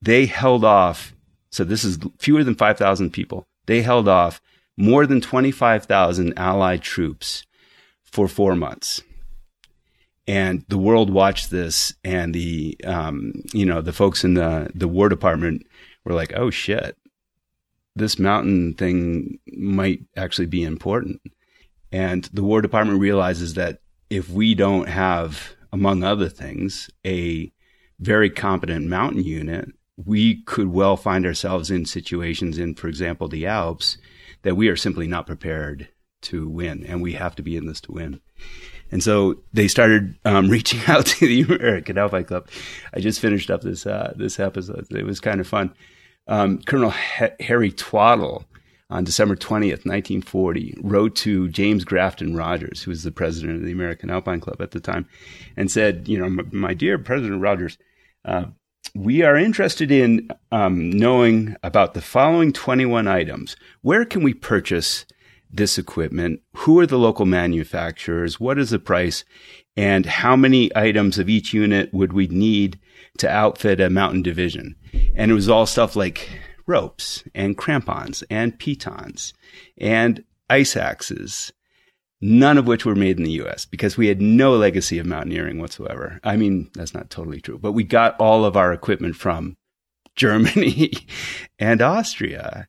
they 0.00 0.26
held 0.26 0.64
off. 0.64 1.14
So 1.50 1.64
this 1.64 1.84
is 1.84 1.98
fewer 2.18 2.44
than 2.44 2.55
five 2.55 2.78
thousand 2.78 3.11
people. 3.11 3.46
They 3.66 3.82
held 3.82 4.09
off 4.09 4.40
more 4.76 5.07
than 5.07 5.20
twenty 5.20 5.50
five 5.50 5.84
thousand 5.84 6.34
Allied 6.38 6.82
troops 6.82 7.44
for 8.05 8.28
four 8.28 8.55
months 8.55 9.03
and 10.27 10.64
the 10.68 10.79
world 10.79 11.11
watched 11.11 11.51
this 11.51 11.95
and 12.05 12.35
the 12.35 12.77
um, 12.85 13.33
you 13.53 13.66
know 13.66 13.81
the 13.81 13.93
folks 13.93 14.25
in 14.25 14.35
the 14.35 14.70
the 14.75 14.89
war 14.89 15.09
department 15.09 15.66
were 16.05 16.14
like 16.14 16.33
oh 16.35 16.51
shit 16.51 16.97
this 17.95 18.18
mountain 18.18 18.75
thing 18.75 19.39
might 19.53 20.01
actually 20.16 20.47
be 20.47 20.62
important. 20.62 21.20
And 21.91 22.25
the 22.33 22.43
war 22.43 22.62
department 22.62 23.01
realizes 23.01 23.55
that 23.55 23.81
if 24.09 24.31
we 24.31 24.55
don't 24.55 24.89
have 24.89 25.55
among 25.73 26.03
other 26.03 26.29
things 26.29 26.91
a 27.05 27.53
very 28.01 28.31
competent 28.31 28.89
mountain 28.89 29.23
unit 29.23 29.68
we 29.97 30.43
could 30.45 30.68
well 30.68 30.97
find 30.97 31.25
ourselves 31.27 31.70
in 31.70 31.85
situations 31.85 32.59
in 32.59 32.75
for 32.75 32.89
example 32.89 33.29
the 33.29 33.47
alps 33.47 33.99
that 34.43 34.57
we 34.57 34.68
are 34.68 34.77
simply 34.77 35.07
not 35.07 35.27
prepared 35.27 35.89
to 36.23 36.49
win. 36.49 36.85
And 36.85 37.03
we 37.03 37.12
have 37.12 37.37
to 37.37 37.43
be 37.43 37.57
in 37.57 37.66
this 37.66 37.81
to 37.83 37.93
win 37.93 38.20
and 38.93 39.03
so 39.03 39.40
they 39.53 39.66
started 39.66 40.14
um, 40.24 40.49
reaching 40.51 40.80
out 40.86 41.07
to 41.07 41.26
the 41.26 41.40
American 41.43 41.99
Alpine 41.99 42.24
Club. 42.24 42.47
I 42.95 43.01
just 43.01 43.18
finished 43.18 43.51
up 43.51 43.62
this 43.62 43.86
uh, 43.86 44.12
this 44.16 44.38
episode. 44.38 44.86
It 44.90 45.05
was 45.05 45.18
kind 45.18 45.40
of 45.40 45.49
fun. 45.49 45.74
Um, 46.28 46.59
Colonel 46.59 46.95
H- 47.20 47.32
Harry 47.40 47.72
Twaddle 47.72 48.45
on 48.90 49.05
December 49.05 49.34
20th, 49.34 49.86
1940, 49.86 50.76
wrote 50.82 51.16
to 51.16 51.49
James 51.49 51.82
Grafton 51.82 52.36
Rogers, 52.36 52.82
who 52.82 52.90
was 52.90 53.03
the 53.03 53.11
president 53.11 53.57
of 53.57 53.64
the 53.64 53.72
American 53.72 54.11
Alpine 54.11 54.38
Club 54.38 54.61
at 54.61 54.72
the 54.72 54.80
time, 54.80 55.09
and 55.57 55.70
said, 55.70 56.07
you 56.07 56.18
know, 56.18 56.45
my, 56.53 56.74
dear 56.74 56.99
President 56.99 57.40
Rogers, 57.40 57.78
uh, 58.26 58.45
we 58.95 59.22
are 59.22 59.36
interested 59.36 59.90
in 59.90 60.28
um, 60.51 60.90
knowing 60.90 61.57
about 61.62 61.95
the 61.95 62.03
following 62.03 62.53
21 62.53 63.09
items. 63.09 63.57
Where 63.80 64.05
can 64.05 64.22
we 64.22 64.34
purchase 64.34 65.07
this 65.53 65.78
equipment? 65.78 66.40
Who 66.57 66.78
are 66.80 66.86
the 66.86 66.98
local 66.98 67.26
manufacturers? 67.26 68.40
What 68.40 68.59
is 68.59 68.70
the 68.70 68.78
price? 68.78 69.24
And 69.76 70.07
how 70.07 70.36
many 70.36 70.74
items 70.76 71.18
of 71.18 71.28
each 71.28 71.53
unit 71.53 71.92
would 71.92 72.12
we 72.12 72.26
need 72.26 72.78
to 73.18 73.30
outfit 73.30 73.80
a 73.80 73.90
mountain 73.90 74.22
division? 74.22 74.76
And 75.14 75.30
it 75.30 75.34
was 75.34 75.48
all 75.48 75.66
stuff 75.66 75.96
like 75.96 76.28
ropes 76.66 77.24
and 77.34 77.57
crampons 77.57 78.22
and 78.30 78.59
pitons 78.59 79.34
and 79.78 80.24
ice 80.48 80.76
axes, 80.76 81.53
none 82.20 82.59
of 82.59 82.66
which 82.66 82.84
were 82.84 82.94
made 82.94 83.18
in 83.18 83.24
the 83.24 83.42
US 83.42 83.64
because 83.64 83.96
we 83.96 84.09
had 84.09 84.20
no 84.20 84.57
legacy 84.57 84.98
of 84.98 85.07
mountaineering 85.07 85.59
whatsoever. 85.59 86.20
I 86.22 86.36
mean, 86.36 86.70
that's 86.74 86.94
not 86.94 87.11
totally 87.11 87.40
true, 87.40 87.59
but 87.59 87.72
we 87.72 87.84
got 87.84 88.18
all 88.18 88.44
of 88.44 88.57
our 88.57 88.72
equipment 88.72 89.16
from 89.16 89.57
Germany 90.16 90.92
and 91.59 91.80
Austria. 91.80 92.68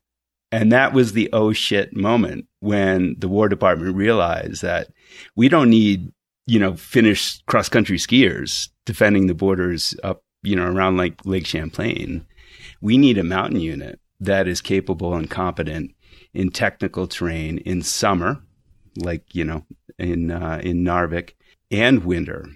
And 0.50 0.70
that 0.72 0.92
was 0.92 1.12
the 1.12 1.28
oh 1.32 1.52
shit 1.52 1.96
moment 1.96 2.46
when 2.64 3.14
the 3.18 3.28
War 3.28 3.48
Department 3.48 3.94
realized 3.94 4.62
that 4.62 4.88
we 5.36 5.50
don't 5.50 5.68
need, 5.68 6.10
you 6.46 6.58
know, 6.58 6.74
Finnish 6.74 7.42
cross 7.42 7.68
country 7.68 7.98
skiers 7.98 8.70
defending 8.86 9.26
the 9.26 9.34
borders 9.34 9.94
up, 10.02 10.24
you 10.42 10.56
know, 10.56 10.64
around 10.64 10.96
like 10.96 11.20
Lake 11.26 11.46
Champlain. 11.46 12.24
We 12.80 12.96
need 12.96 13.18
a 13.18 13.24
mountain 13.24 13.60
unit 13.60 14.00
that 14.18 14.48
is 14.48 14.62
capable 14.62 15.14
and 15.14 15.28
competent 15.28 15.94
in 16.32 16.50
technical 16.50 17.06
terrain 17.06 17.58
in 17.58 17.82
summer, 17.82 18.42
like, 18.96 19.34
you 19.34 19.44
know, 19.44 19.66
in, 19.98 20.30
uh, 20.30 20.60
in 20.62 20.84
Narvik 20.84 21.32
and 21.70 22.02
winter. 22.02 22.46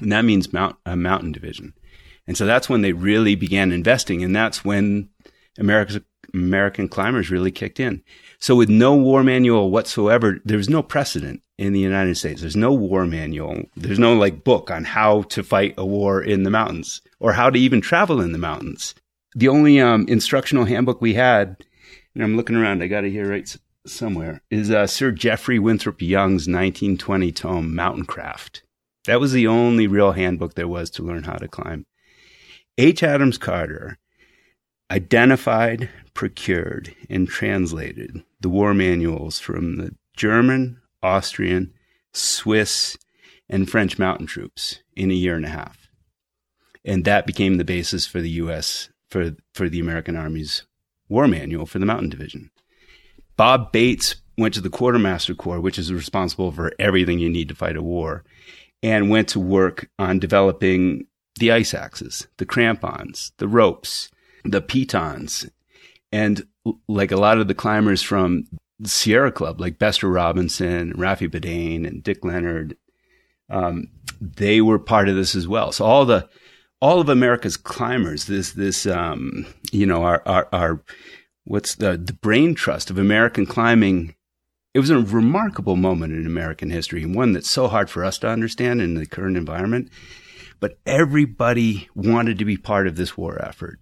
And 0.00 0.10
that 0.10 0.24
means 0.24 0.52
mount, 0.52 0.74
a 0.84 0.96
mountain 0.96 1.30
division. 1.30 1.74
And 2.26 2.36
so 2.36 2.46
that's 2.46 2.68
when 2.68 2.82
they 2.82 2.92
really 2.92 3.36
began 3.36 3.70
investing. 3.70 4.24
And 4.24 4.34
that's 4.34 4.64
when 4.64 5.08
America's 5.56 6.00
American 6.34 6.88
climbers 6.88 7.30
really 7.30 7.50
kicked 7.50 7.80
in. 7.80 8.02
So 8.40 8.56
with 8.56 8.70
no 8.70 8.94
war 8.94 9.22
manual 9.22 9.70
whatsoever, 9.70 10.40
there's 10.46 10.70
no 10.70 10.82
precedent 10.82 11.42
in 11.58 11.74
the 11.74 11.80
United 11.80 12.16
States. 12.16 12.40
There's 12.40 12.56
no 12.56 12.72
war 12.72 13.04
manual. 13.04 13.64
There's 13.76 13.98
no 13.98 14.14
like 14.14 14.44
book 14.44 14.70
on 14.70 14.84
how 14.84 15.22
to 15.24 15.42
fight 15.42 15.74
a 15.76 15.84
war 15.84 16.22
in 16.22 16.44
the 16.44 16.50
mountains 16.50 17.02
or 17.18 17.34
how 17.34 17.50
to 17.50 17.58
even 17.58 17.82
travel 17.82 18.18
in 18.18 18.32
the 18.32 18.38
mountains. 18.38 18.94
The 19.34 19.48
only 19.48 19.78
um, 19.78 20.06
instructional 20.08 20.64
handbook 20.64 21.02
we 21.02 21.14
had, 21.14 21.56
and 22.14 22.24
I'm 22.24 22.36
looking 22.36 22.56
around, 22.56 22.82
I 22.82 22.86
got 22.86 23.04
it 23.04 23.10
here 23.10 23.30
right 23.30 23.54
somewhere, 23.86 24.40
is 24.50 24.70
uh, 24.70 24.86
Sir 24.86 25.10
Geoffrey 25.10 25.58
Winthrop 25.58 26.00
Young's 26.00 26.48
1920 26.48 27.32
tome, 27.32 27.74
Mountain 27.74 28.06
Craft. 28.06 28.62
That 29.04 29.20
was 29.20 29.32
the 29.32 29.46
only 29.46 29.86
real 29.86 30.12
handbook 30.12 30.54
there 30.54 30.66
was 30.66 30.88
to 30.92 31.02
learn 31.02 31.24
how 31.24 31.34
to 31.34 31.46
climb. 31.46 31.84
H. 32.78 33.02
Adams 33.02 33.36
Carter 33.36 33.98
identified, 34.90 35.90
procured, 36.14 36.94
and 37.10 37.28
translated 37.28 38.24
the 38.40 38.48
war 38.48 38.74
manuals 38.74 39.38
from 39.38 39.76
the 39.76 39.94
German, 40.16 40.80
Austrian, 41.02 41.72
Swiss, 42.12 42.96
and 43.48 43.70
French 43.70 43.98
mountain 43.98 44.26
troops 44.26 44.82
in 44.96 45.10
a 45.10 45.14
year 45.14 45.36
and 45.36 45.44
a 45.44 45.50
half. 45.50 45.88
And 46.84 47.04
that 47.04 47.26
became 47.26 47.56
the 47.56 47.64
basis 47.64 48.06
for 48.06 48.20
the 48.20 48.30
U.S., 48.30 48.88
for, 49.10 49.36
for 49.54 49.68
the 49.68 49.80
American 49.80 50.16
Army's 50.16 50.66
war 51.08 51.26
manual 51.26 51.66
for 51.66 51.78
the 51.78 51.86
mountain 51.86 52.08
division. 52.08 52.50
Bob 53.36 53.72
Bates 53.72 54.16
went 54.38 54.54
to 54.54 54.60
the 54.60 54.70
Quartermaster 54.70 55.34
Corps, 55.34 55.60
which 55.60 55.78
is 55.78 55.92
responsible 55.92 56.52
for 56.52 56.72
everything 56.78 57.18
you 57.18 57.28
need 57.28 57.48
to 57.48 57.54
fight 57.54 57.76
a 57.76 57.82
war, 57.82 58.24
and 58.82 59.10
went 59.10 59.28
to 59.28 59.40
work 59.40 59.90
on 59.98 60.18
developing 60.18 61.06
the 61.38 61.50
ice 61.52 61.74
axes, 61.74 62.28
the 62.38 62.46
crampons, 62.46 63.32
the 63.38 63.48
ropes, 63.48 64.10
the 64.44 64.60
pitons. 64.60 65.48
And 66.12 66.46
like 66.88 67.10
a 67.10 67.16
lot 67.16 67.38
of 67.38 67.48
the 67.48 67.54
climbers 67.54 68.02
from 68.02 68.44
Sierra 68.84 69.32
Club, 69.32 69.60
like 69.60 69.78
Bestor 69.78 70.08
Robinson, 70.08 70.92
Raffi 70.94 71.28
Bedayn, 71.28 71.86
and 71.86 72.02
Dick 72.02 72.24
Leonard, 72.24 72.76
um, 73.48 73.88
they 74.20 74.60
were 74.60 74.78
part 74.78 75.08
of 75.08 75.16
this 75.16 75.34
as 75.34 75.48
well. 75.48 75.72
So 75.72 75.84
all 75.84 76.04
the 76.04 76.28
all 76.80 77.00
of 77.00 77.08
America's 77.08 77.56
climbers, 77.56 78.24
this 78.24 78.52
this 78.52 78.86
um, 78.86 79.46
you 79.72 79.86
know 79.86 80.02
our, 80.02 80.22
our 80.26 80.48
our 80.52 80.82
what's 81.44 81.74
the 81.74 81.96
the 81.96 82.12
brain 82.12 82.54
trust 82.54 82.90
of 82.90 82.98
American 82.98 83.46
climbing. 83.46 84.14
It 84.72 84.78
was 84.78 84.90
a 84.90 85.00
remarkable 85.00 85.74
moment 85.74 86.12
in 86.12 86.26
American 86.26 86.70
history, 86.70 87.02
and 87.02 87.14
one 87.14 87.32
that's 87.32 87.50
so 87.50 87.66
hard 87.66 87.90
for 87.90 88.04
us 88.04 88.18
to 88.18 88.28
understand 88.28 88.80
in 88.80 88.94
the 88.94 89.06
current 89.06 89.36
environment. 89.36 89.90
But 90.60 90.78
everybody 90.86 91.88
wanted 91.94 92.38
to 92.38 92.44
be 92.44 92.56
part 92.56 92.86
of 92.86 92.94
this 92.94 93.16
war 93.16 93.42
effort. 93.42 93.80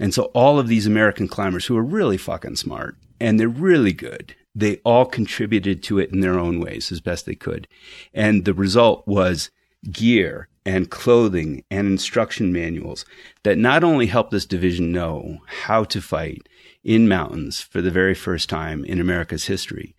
And 0.00 0.14
so 0.14 0.24
all 0.34 0.58
of 0.58 0.66
these 0.66 0.86
American 0.86 1.28
climbers 1.28 1.66
who 1.66 1.76
are 1.76 1.84
really 1.84 2.16
fucking 2.16 2.56
smart 2.56 2.96
and 3.20 3.38
they're 3.38 3.48
really 3.48 3.92
good, 3.92 4.34
they 4.54 4.76
all 4.78 5.04
contributed 5.04 5.82
to 5.84 5.98
it 5.98 6.10
in 6.10 6.20
their 6.20 6.38
own 6.38 6.58
ways 6.58 6.90
as 6.90 7.00
best 7.02 7.26
they 7.26 7.34
could. 7.34 7.68
And 8.14 8.46
the 8.46 8.54
result 8.54 9.06
was 9.06 9.50
gear 9.92 10.48
and 10.64 10.90
clothing 10.90 11.64
and 11.70 11.86
instruction 11.86 12.52
manuals 12.52 13.04
that 13.42 13.58
not 13.58 13.84
only 13.84 14.06
helped 14.06 14.30
this 14.30 14.46
division 14.46 14.90
know 14.90 15.38
how 15.46 15.84
to 15.84 16.00
fight 16.00 16.48
in 16.82 17.06
mountains 17.06 17.60
for 17.60 17.82
the 17.82 17.90
very 17.90 18.14
first 18.14 18.48
time 18.48 18.84
in 18.86 19.00
America's 19.00 19.44
history, 19.44 19.94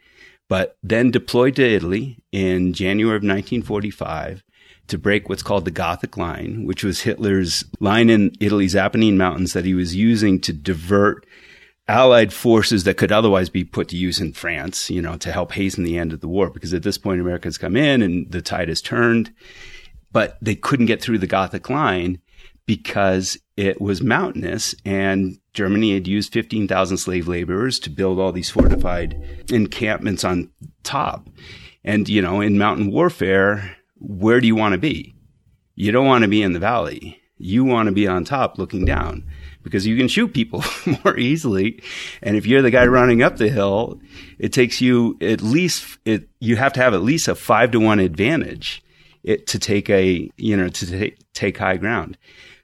but 0.49 0.77
then 0.83 1.11
deployed 1.11 1.55
to 1.55 1.63
Italy 1.63 2.17
in 2.31 2.73
January 2.73 3.15
of 3.15 3.21
1945 3.21 4.43
to 4.87 4.97
break 4.97 5.29
what's 5.29 5.43
called 5.43 5.65
the 5.65 5.71
Gothic 5.71 6.17
Line, 6.17 6.65
which 6.65 6.83
was 6.83 7.01
Hitler's 7.01 7.63
line 7.79 8.09
in 8.09 8.33
Italy's 8.39 8.75
Apennine 8.75 9.17
Mountains 9.17 9.53
that 9.53 9.65
he 9.65 9.73
was 9.73 9.95
using 9.95 10.39
to 10.41 10.53
divert 10.53 11.25
Allied 11.87 12.31
forces 12.31 12.83
that 12.85 12.95
could 12.95 13.11
otherwise 13.11 13.49
be 13.49 13.65
put 13.65 13.89
to 13.89 13.97
use 13.97 14.21
in 14.21 14.31
France, 14.31 14.89
you 14.89 15.01
know, 15.01 15.17
to 15.17 15.31
help 15.31 15.51
hasten 15.51 15.83
the 15.83 15.97
end 15.97 16.13
of 16.13 16.21
the 16.21 16.27
war. 16.27 16.49
Because 16.49 16.73
at 16.73 16.83
this 16.83 16.97
point, 16.97 17.19
Americans 17.19 17.57
come 17.57 17.75
in 17.75 18.01
and 18.01 18.31
the 18.31 18.41
tide 18.41 18.69
has 18.69 18.81
turned, 18.81 19.33
but 20.11 20.37
they 20.41 20.55
couldn't 20.55 20.85
get 20.85 21.01
through 21.01 21.17
the 21.17 21.27
Gothic 21.27 21.69
Line 21.69 22.19
because 22.65 23.37
it 23.57 23.81
was 23.81 24.01
mountainous 24.01 24.73
and 24.85 25.37
Germany 25.53 25.93
had 25.93 26.07
used 26.07 26.31
15,000 26.31 26.97
slave 26.97 27.27
laborers 27.27 27.77
to 27.79 27.89
build 27.89 28.19
all 28.19 28.31
these 28.31 28.49
fortified 28.49 29.43
encampments 29.49 30.23
on 30.23 30.49
top. 30.83 31.27
And, 31.83 32.07
you 32.07 32.21
know, 32.21 32.39
in 32.39 32.57
mountain 32.57 32.91
warfare, 32.91 33.75
where 34.01 34.41
do 34.41 34.47
you 34.47 34.55
want 34.55 34.73
to 34.73 34.79
be? 34.79 35.13
You 35.75 35.91
don't 35.91 36.07
want 36.07 36.23
to 36.23 36.27
be 36.27 36.41
in 36.41 36.53
the 36.53 36.59
valley. 36.59 37.21
You 37.37 37.63
want 37.63 37.87
to 37.87 37.91
be 37.91 38.07
on 38.07 38.25
top 38.25 38.57
looking 38.57 38.85
down 38.85 39.23
because 39.63 39.87
you 39.87 39.97
can 39.97 40.07
shoot 40.07 40.33
people 40.33 40.63
more 41.05 41.17
easily. 41.17 41.81
And 42.21 42.35
if 42.35 42.45
you're 42.45 42.61
the 42.61 42.71
guy 42.71 42.85
running 42.85 43.23
up 43.23 43.37
the 43.37 43.49
hill, 43.49 43.99
it 44.37 44.53
takes 44.53 44.81
you 44.81 45.17
at 45.21 45.41
least, 45.41 45.97
it, 46.05 46.29
you 46.39 46.55
have 46.55 46.73
to 46.73 46.81
have 46.81 46.93
at 46.93 47.01
least 47.01 47.27
a 47.27 47.35
five 47.35 47.71
to 47.71 47.79
one 47.79 47.99
advantage 47.99 48.83
it, 49.23 49.47
to 49.47 49.59
take 49.59 49.89
a, 49.89 50.29
you 50.37 50.57
know, 50.57 50.67
to 50.69 50.85
take, 50.85 51.17
take 51.33 51.57
high 51.57 51.77
ground. 51.77 52.17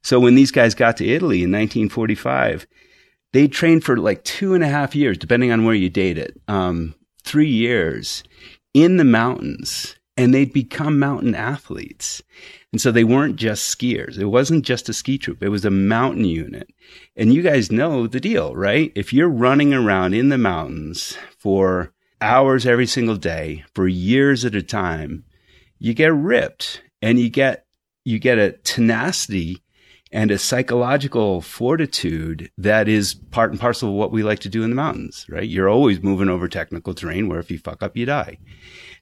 So 0.03 0.19
when 0.19 0.35
these 0.35 0.51
guys 0.51 0.75
got 0.75 0.97
to 0.97 1.05
Italy 1.05 1.37
in 1.37 1.51
1945, 1.51 2.67
they 3.33 3.47
trained 3.47 3.83
for 3.83 3.97
like 3.97 4.23
two 4.23 4.53
and 4.53 4.63
a 4.63 4.67
half 4.67 4.95
years, 4.95 5.17
depending 5.17 5.51
on 5.51 5.65
where 5.65 5.75
you 5.75 5.89
date 5.89 6.17
it, 6.17 6.39
um, 6.47 6.95
three 7.23 7.49
years 7.49 8.23
in 8.73 8.97
the 8.97 9.03
mountains 9.03 9.96
and 10.17 10.33
they'd 10.33 10.51
become 10.51 10.99
mountain 10.99 11.35
athletes. 11.35 12.23
And 12.71 12.81
so 12.81 12.91
they 12.91 13.03
weren't 13.03 13.35
just 13.37 13.77
skiers. 13.77 14.17
It 14.17 14.25
wasn't 14.25 14.65
just 14.65 14.89
a 14.89 14.93
ski 14.93 15.17
troop. 15.17 15.41
It 15.41 15.49
was 15.49 15.63
a 15.63 15.71
mountain 15.71 16.25
unit. 16.25 16.69
And 17.15 17.33
you 17.33 17.43
guys 17.43 17.71
know 17.71 18.07
the 18.07 18.19
deal, 18.19 18.55
right? 18.55 18.91
If 18.95 19.13
you're 19.13 19.29
running 19.29 19.73
around 19.73 20.15
in 20.15 20.29
the 20.29 20.37
mountains 20.37 21.17
for 21.37 21.93
hours 22.19 22.65
every 22.65 22.87
single 22.87 23.15
day 23.15 23.63
for 23.73 23.87
years 23.87 24.43
at 24.43 24.55
a 24.55 24.63
time, 24.63 25.23
you 25.77 25.93
get 25.93 26.13
ripped 26.13 26.81
and 27.01 27.19
you 27.19 27.29
get, 27.29 27.65
you 28.03 28.17
get 28.17 28.39
a 28.39 28.53
tenacity 28.63 29.61
and 30.11 30.31
a 30.31 30.39
psychological 30.39 31.41
fortitude 31.41 32.49
that 32.57 32.87
is 32.87 33.13
part 33.13 33.51
and 33.51 33.59
parcel 33.59 33.89
of 33.89 33.95
what 33.95 34.11
we 34.11 34.23
like 34.23 34.39
to 34.39 34.49
do 34.49 34.63
in 34.63 34.69
the 34.69 34.75
mountains, 34.75 35.25
right? 35.29 35.47
You're 35.47 35.69
always 35.69 36.01
moving 36.01 36.29
over 36.29 36.47
technical 36.47 36.93
terrain 36.93 37.27
where 37.27 37.39
if 37.39 37.51
you 37.51 37.59
fuck 37.59 37.83
up, 37.83 37.95
you 37.95 38.05
die. 38.05 38.37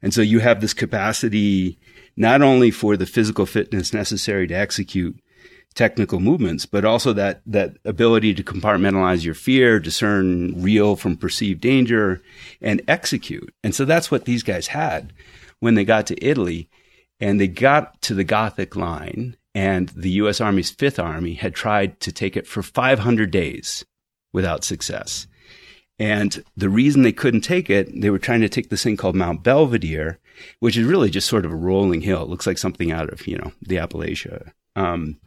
And 0.05 0.13
so 0.13 0.21
you 0.21 0.37
have 0.37 0.61
this 0.61 0.75
capacity 0.75 1.79
not 2.15 2.43
only 2.43 2.69
for 2.69 2.95
the 2.95 3.07
physical 3.07 3.47
fitness 3.47 3.91
necessary 3.91 4.45
to 4.45 4.53
execute 4.53 5.19
technical 5.73 6.19
movements, 6.19 6.67
but 6.67 6.85
also 6.85 7.11
that, 7.13 7.41
that 7.47 7.77
ability 7.85 8.35
to 8.35 8.43
compartmentalize 8.43 9.25
your 9.25 9.33
fear, 9.33 9.79
discern 9.79 10.61
real 10.61 10.95
from 10.95 11.17
perceived 11.17 11.59
danger 11.59 12.21
and 12.61 12.83
execute. 12.87 13.51
And 13.63 13.73
so 13.73 13.83
that's 13.83 14.11
what 14.11 14.25
these 14.25 14.43
guys 14.43 14.67
had 14.67 15.11
when 15.59 15.73
they 15.73 15.83
got 15.83 16.05
to 16.05 16.23
Italy 16.23 16.69
and 17.19 17.41
they 17.41 17.47
got 17.47 17.99
to 18.03 18.13
the 18.13 18.23
Gothic 18.23 18.75
line 18.75 19.35
and 19.55 19.89
the 19.89 20.11
U.S. 20.11 20.39
Army's 20.39 20.69
Fifth 20.69 20.99
Army 20.99 21.33
had 21.33 21.55
tried 21.55 21.99
to 22.01 22.11
take 22.11 22.37
it 22.37 22.45
for 22.45 22.61
500 22.61 23.31
days 23.31 23.83
without 24.31 24.63
success. 24.63 25.25
And 25.97 26.43
the 26.57 26.69
reason 26.69 27.01
they 27.01 27.13
couldn't 27.13 27.41
take 27.41 27.69
it, 27.69 27.89
they 28.01 28.09
were 28.09 28.19
trying 28.19 28.41
to 28.41 28.49
take 28.49 28.69
this 28.69 28.83
thing 28.83 28.97
called 28.97 29.15
Mount 29.15 29.43
Belvedere, 29.43 30.19
which 30.59 30.77
is 30.77 30.85
really 30.85 31.09
just 31.09 31.27
sort 31.27 31.45
of 31.45 31.51
a 31.51 31.55
rolling 31.55 32.01
hill. 32.01 32.23
It 32.23 32.29
looks 32.29 32.45
like 32.45 32.57
something 32.57 32.91
out 32.91 33.11
of, 33.11 33.25
you 33.27 33.37
know, 33.37 33.53
the 33.61 33.77
Appalachia. 33.77 34.51
Um, 34.75 35.17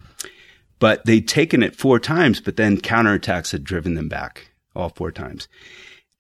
but 0.79 1.05
they'd 1.07 1.27
taken 1.27 1.63
it 1.63 1.75
four 1.75 1.99
times, 1.99 2.41
but 2.41 2.57
then 2.57 2.77
counterattacks 2.79 3.53
had 3.53 3.65
driven 3.65 3.95
them 3.95 4.09
back 4.09 4.51
all 4.77 4.91
four 4.91 5.11
times. 5.11 5.49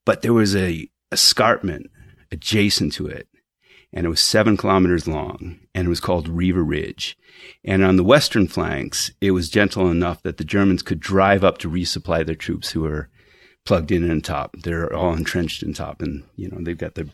But 0.04 0.22
there 0.22 0.32
was 0.32 0.56
a 0.56 0.88
escarpment 1.12 1.90
adjacent 2.32 2.94
to 2.94 3.06
it, 3.06 3.28
and 3.92 4.06
it 4.06 4.08
was 4.10 4.20
seven 4.20 4.56
kilometers 4.56 5.06
long, 5.06 5.60
and 5.74 5.86
it 5.86 5.88
was 5.88 6.00
called 6.00 6.28
Riva 6.28 6.62
Ridge. 6.62 7.16
And 7.64 7.84
on 7.84 7.96
the 7.96 8.04
western 8.04 8.48
flanks, 8.48 9.10
it 9.20 9.30
was 9.30 9.50
gentle 9.50 9.90
enough 9.90 10.22
that 10.22 10.38
the 10.38 10.44
Germans 10.44 10.82
could 10.82 11.00
drive 11.00 11.44
up 11.44 11.58
to 11.58 11.70
resupply 11.70 12.24
their 12.24 12.34
troops 12.34 12.70
who 12.70 12.80
were 12.80 13.08
plugged 13.68 13.92
in 13.92 14.10
on 14.10 14.22
top. 14.22 14.56
They're 14.62 14.90
all 14.94 15.12
entrenched 15.12 15.62
in 15.62 15.74
top, 15.74 16.00
and 16.00 16.24
you 16.36 16.48
know 16.48 16.56
they've 16.58 16.78
got 16.78 16.94
their 16.94 17.04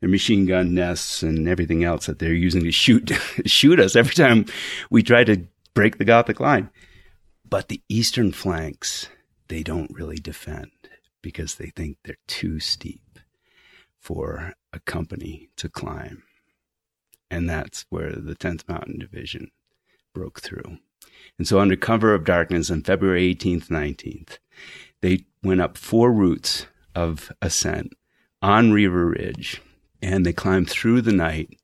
their 0.00 0.10
machine 0.10 0.44
gun 0.44 0.74
nests 0.74 1.22
and 1.22 1.48
everything 1.48 1.82
else 1.82 2.04
that 2.04 2.18
they're 2.18 2.34
using 2.34 2.62
to 2.64 2.70
shoot 2.70 3.10
shoot 3.46 3.80
us 3.80 3.96
every 3.96 4.14
time 4.14 4.44
we 4.90 5.02
try 5.02 5.24
to 5.24 5.46
break 5.72 5.96
the 5.96 6.04
Gothic 6.04 6.40
line. 6.40 6.68
But 7.48 7.68
the 7.68 7.80
eastern 7.88 8.32
flanks 8.32 9.08
they 9.48 9.62
don't 9.62 9.90
really 9.94 10.18
defend 10.18 10.72
because 11.22 11.54
they 11.54 11.70
think 11.70 11.96
they're 12.04 12.16
too 12.26 12.60
steep 12.60 13.18
for 13.98 14.52
a 14.74 14.80
company 14.80 15.48
to 15.56 15.70
climb. 15.70 16.22
And 17.30 17.48
that's 17.48 17.86
where 17.88 18.12
the 18.12 18.34
10th 18.34 18.68
Mountain 18.68 18.98
Division 18.98 19.50
broke 20.12 20.42
through. 20.42 20.78
And 21.38 21.48
so, 21.48 21.60
under 21.60 21.76
cover 21.76 22.14
of 22.14 22.24
darkness 22.24 22.70
on 22.70 22.82
February 22.82 23.34
18th, 23.34 23.68
19th, 23.68 24.38
they 25.04 25.26
went 25.42 25.60
up 25.60 25.76
four 25.76 26.10
routes 26.10 26.66
of 26.94 27.30
ascent 27.42 27.92
on 28.40 28.72
Riva 28.72 29.04
Ridge 29.04 29.60
and 30.00 30.24
they 30.24 30.32
climbed 30.32 30.70
through 30.70 31.02
the 31.02 31.12
night 31.12 31.58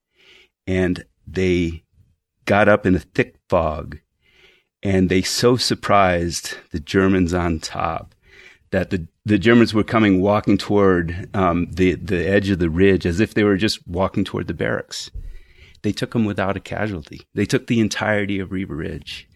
and 0.66 1.06
they 1.26 1.84
got 2.44 2.68
up 2.68 2.84
in 2.84 2.94
a 2.94 2.98
thick 2.98 3.36
fog 3.48 3.98
and 4.82 5.08
they 5.08 5.22
so 5.22 5.56
surprised 5.56 6.58
the 6.70 6.80
Germans 6.80 7.32
on 7.32 7.60
top 7.60 8.14
that 8.72 8.90
the, 8.90 9.08
the 9.24 9.38
Germans 9.38 9.72
were 9.72 9.84
coming 9.84 10.20
walking 10.20 10.58
toward 10.58 11.30
um, 11.32 11.66
the, 11.70 11.94
the 11.94 12.28
edge 12.28 12.50
of 12.50 12.58
the 12.58 12.68
ridge 12.68 13.06
as 13.06 13.20
if 13.20 13.32
they 13.32 13.44
were 13.44 13.56
just 13.56 13.88
walking 13.88 14.22
toward 14.22 14.48
the 14.48 14.54
barracks. 14.54 15.10
They 15.80 15.92
took 15.92 16.12
them 16.12 16.26
without 16.26 16.58
a 16.58 16.60
casualty. 16.60 17.22
They 17.32 17.46
took 17.46 17.68
the 17.68 17.80
entirety 17.80 18.38
of 18.38 18.52
Riva 18.52 18.74
Ridge. 18.74 19.26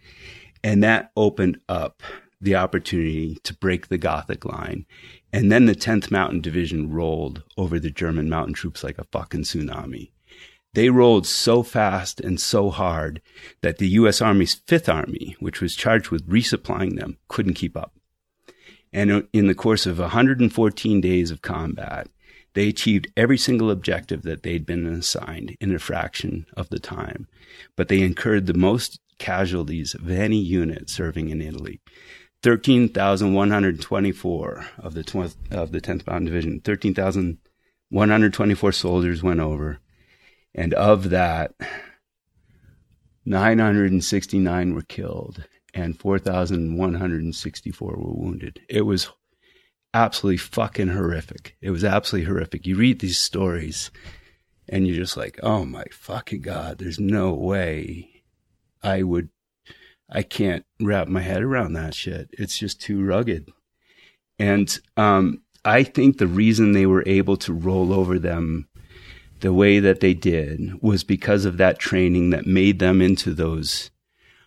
And 0.62 0.82
that 0.82 1.10
opened 1.16 1.58
up 1.70 2.02
the 2.44 2.54
opportunity 2.54 3.38
to 3.42 3.54
break 3.54 3.88
the 3.88 3.98
Gothic 3.98 4.44
line. 4.44 4.86
And 5.32 5.50
then 5.50 5.66
the 5.66 5.74
10th 5.74 6.10
Mountain 6.10 6.40
Division 6.40 6.90
rolled 6.90 7.42
over 7.56 7.80
the 7.80 7.90
German 7.90 8.28
mountain 8.28 8.54
troops 8.54 8.84
like 8.84 8.98
a 8.98 9.04
fucking 9.04 9.42
tsunami. 9.42 10.10
They 10.74 10.90
rolled 10.90 11.26
so 11.26 11.62
fast 11.62 12.20
and 12.20 12.40
so 12.40 12.70
hard 12.70 13.20
that 13.62 13.78
the 13.78 13.88
U.S. 13.90 14.20
Army's 14.20 14.54
Fifth 14.66 14.88
Army, 14.88 15.36
which 15.38 15.60
was 15.60 15.76
charged 15.76 16.10
with 16.10 16.28
resupplying 16.28 16.96
them, 16.96 17.18
couldn't 17.28 17.54
keep 17.54 17.76
up. 17.76 17.94
And 18.92 19.26
in 19.32 19.46
the 19.46 19.54
course 19.54 19.86
of 19.86 19.98
114 19.98 21.00
days 21.00 21.30
of 21.30 21.42
combat, 21.42 22.08
they 22.54 22.68
achieved 22.68 23.08
every 23.16 23.38
single 23.38 23.70
objective 23.70 24.22
that 24.22 24.42
they'd 24.42 24.66
been 24.66 24.86
assigned 24.86 25.56
in 25.60 25.74
a 25.74 25.78
fraction 25.78 26.46
of 26.56 26.68
the 26.68 26.78
time. 26.78 27.26
But 27.76 27.88
they 27.88 28.02
incurred 28.02 28.46
the 28.46 28.54
most 28.54 29.00
casualties 29.18 29.94
of 29.94 30.10
any 30.10 30.38
unit 30.38 30.90
serving 30.90 31.28
in 31.28 31.40
Italy. 31.40 31.80
13,124 32.44 34.66
of 34.78 34.92
the 34.92 35.02
20th, 35.02 35.36
of 35.50 35.72
the 35.72 35.80
10th 35.80 36.06
Mountain 36.06 36.26
Division. 36.26 36.60
13,124 36.60 38.72
soldiers 38.72 39.22
went 39.22 39.40
over. 39.40 39.78
And 40.54 40.74
of 40.74 41.08
that, 41.08 41.54
969 43.24 44.74
were 44.74 44.82
killed 44.82 45.46
and 45.72 45.98
4,164 45.98 47.88
were 47.88 48.12
wounded. 48.12 48.60
It 48.68 48.82
was 48.82 49.08
absolutely 49.94 50.36
fucking 50.36 50.88
horrific. 50.88 51.56
It 51.62 51.70
was 51.70 51.82
absolutely 51.82 52.26
horrific. 52.26 52.66
You 52.66 52.76
read 52.76 52.98
these 52.98 53.18
stories 53.18 53.90
and 54.68 54.86
you're 54.86 54.96
just 54.96 55.16
like, 55.16 55.40
oh 55.42 55.64
my 55.64 55.84
fucking 55.90 56.42
God, 56.42 56.76
there's 56.76 57.00
no 57.00 57.32
way 57.32 58.22
I 58.82 59.02
would, 59.02 59.30
I 60.08 60.22
can't 60.22 60.64
wrap 60.80 61.08
my 61.08 61.20
head 61.20 61.42
around 61.42 61.72
that 61.74 61.94
shit. 61.94 62.30
It's 62.32 62.58
just 62.58 62.80
too 62.80 63.04
rugged. 63.04 63.50
And, 64.38 64.78
um, 64.96 65.42
I 65.64 65.82
think 65.82 66.18
the 66.18 66.26
reason 66.26 66.72
they 66.72 66.86
were 66.86 67.04
able 67.06 67.36
to 67.38 67.52
roll 67.52 67.92
over 67.92 68.18
them 68.18 68.68
the 69.40 69.52
way 69.52 69.78
that 69.78 70.00
they 70.00 70.14
did 70.14 70.82
was 70.82 71.04
because 71.04 71.44
of 71.44 71.56
that 71.56 71.78
training 71.78 72.30
that 72.30 72.46
made 72.46 72.78
them 72.78 73.00
into 73.00 73.32
those 73.32 73.90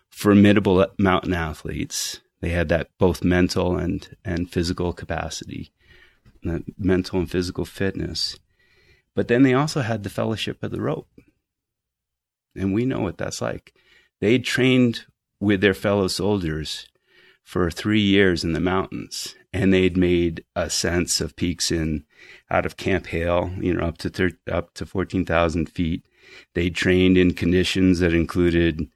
formidable 0.09 0.85
mountain 0.97 1.33
athletes. 1.33 2.21
They 2.41 2.49
had 2.49 2.69
that 2.69 2.89
both 2.97 3.23
mental 3.23 3.77
and, 3.77 4.15
and 4.23 4.51
physical 4.51 4.93
capacity, 4.93 5.71
mental 6.77 7.19
and 7.19 7.29
physical 7.29 7.65
fitness. 7.65 8.37
But 9.15 9.27
then 9.27 9.41
they 9.41 9.53
also 9.53 9.81
had 9.81 10.03
the 10.03 10.09
fellowship 10.09 10.61
of 10.61 10.71
the 10.71 10.81
rope. 10.81 11.09
And 12.55 12.73
we 12.73 12.85
know 12.85 12.99
what 12.99 13.17
that's 13.17 13.41
like. 13.41 13.73
They 14.19 14.39
trained 14.39 15.05
with 15.39 15.61
their 15.61 15.73
fellow 15.73 16.07
soldiers 16.07 16.87
for 17.43 17.71
three 17.71 18.01
years 18.01 18.43
in 18.43 18.53
the 18.53 18.59
mountains 18.59 19.35
and 19.53 19.73
they'd 19.73 19.97
made 19.97 20.43
ascents 20.55 21.21
of 21.21 21.35
peaks 21.35 21.71
in 21.71 22.03
out 22.49 22.65
of 22.65 22.77
Camp 22.77 23.07
Hale, 23.07 23.51
you 23.59 23.73
know, 23.73 23.85
up 23.85 23.97
to 23.99 24.09
thir- 24.09 24.37
up 24.51 24.73
to 24.75 24.85
14,000 24.85 25.67
feet. 25.69 26.03
They 26.53 26.69
trained 26.69 27.17
in 27.17 27.33
conditions 27.33 27.99
that 27.99 28.13
included 28.13 28.87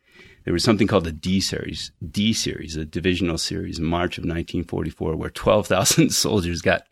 there 0.43 0.53
was 0.53 0.63
something 0.63 0.87
called 0.87 1.05
the 1.05 1.11
D 1.11 1.39
series, 1.39 1.91
D 2.07 2.33
series, 2.33 2.75
a 2.75 2.85
divisional 2.85 3.37
series 3.37 3.79
in 3.79 3.85
March 3.85 4.17
of 4.17 4.23
1944, 4.23 5.15
where 5.15 5.29
12,000 5.29 6.09
soldiers 6.11 6.61
got 6.61 6.83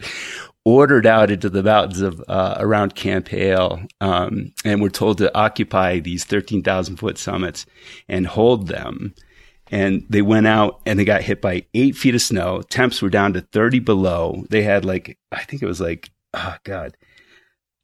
ordered 0.66 1.06
out 1.06 1.32
into 1.32 1.50
the 1.50 1.64
mountains 1.64 2.02
of 2.02 2.24
uh, 2.28 2.56
around 2.60 2.96
Camp 2.96 3.28
Hale, 3.28 3.82
um, 4.02 4.54
and 4.64 4.82
were 4.82 4.90
told 4.90 5.18
to 5.18 5.36
occupy 5.38 6.00
these 6.00 6.24
13,000 6.26 6.98
foot 6.98 7.18
summits 7.18 7.66
and 8.08 8.28
hold 8.28 8.68
them 8.68 9.14
and 9.72 10.06
they 10.10 10.22
went 10.22 10.48
out 10.48 10.82
and 10.86 10.98
they 10.98 11.06
got 11.06 11.22
hit 11.22 11.42
by 11.42 11.66
eight 11.74 11.96
feet 11.96 12.16
of 12.16 12.22
snow. 12.22 12.62
Temps 12.62 13.02
were 13.02 13.10
down 13.10 13.34
to 13.34 13.42
30 13.42 13.80
below. 13.80 14.46
They 14.50 14.64
had 14.64 14.86
like, 14.86 15.18
I 15.32 15.44
think 15.44 15.62
it 15.62 15.68
was 15.68 15.82
like, 15.82 16.10
oh 16.34 16.56
God, 16.64 16.98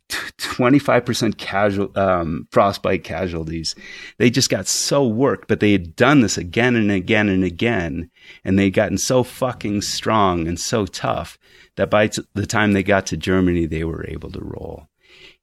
25% 0.10 1.38
casual, 1.38 1.92
um, 1.98 2.48
frostbite 2.52 3.04
casualties. 3.04 3.76
They 4.18 4.30
just 4.30 4.50
got 4.50 4.68
so 4.68 5.06
worked, 5.06 5.48
but 5.48 5.60
they 5.60 5.72
had 5.72 5.96
done 5.96 6.22
this 6.22 6.38
again 6.38 6.76
and 6.76 6.92
again 6.92 7.30
and 7.30 7.44
again. 7.44 8.10
And 8.44 8.58
they'd 8.58 8.72
gotten 8.72 8.98
so 8.98 9.24
fucking 9.24 9.82
strong 9.82 10.48
and 10.48 10.60
so 10.60 10.86
tough 10.86 11.38
that 11.76 11.90
by 11.90 12.08
t- 12.08 12.24
the 12.34 12.46
time 12.46 12.74
they 12.74 12.84
got 12.84 13.06
to 13.08 13.18
Germany, 13.18 13.66
they 13.66 13.84
were 13.84 14.06
able 14.08 14.32
to 14.32 14.42
roll. 14.42 14.88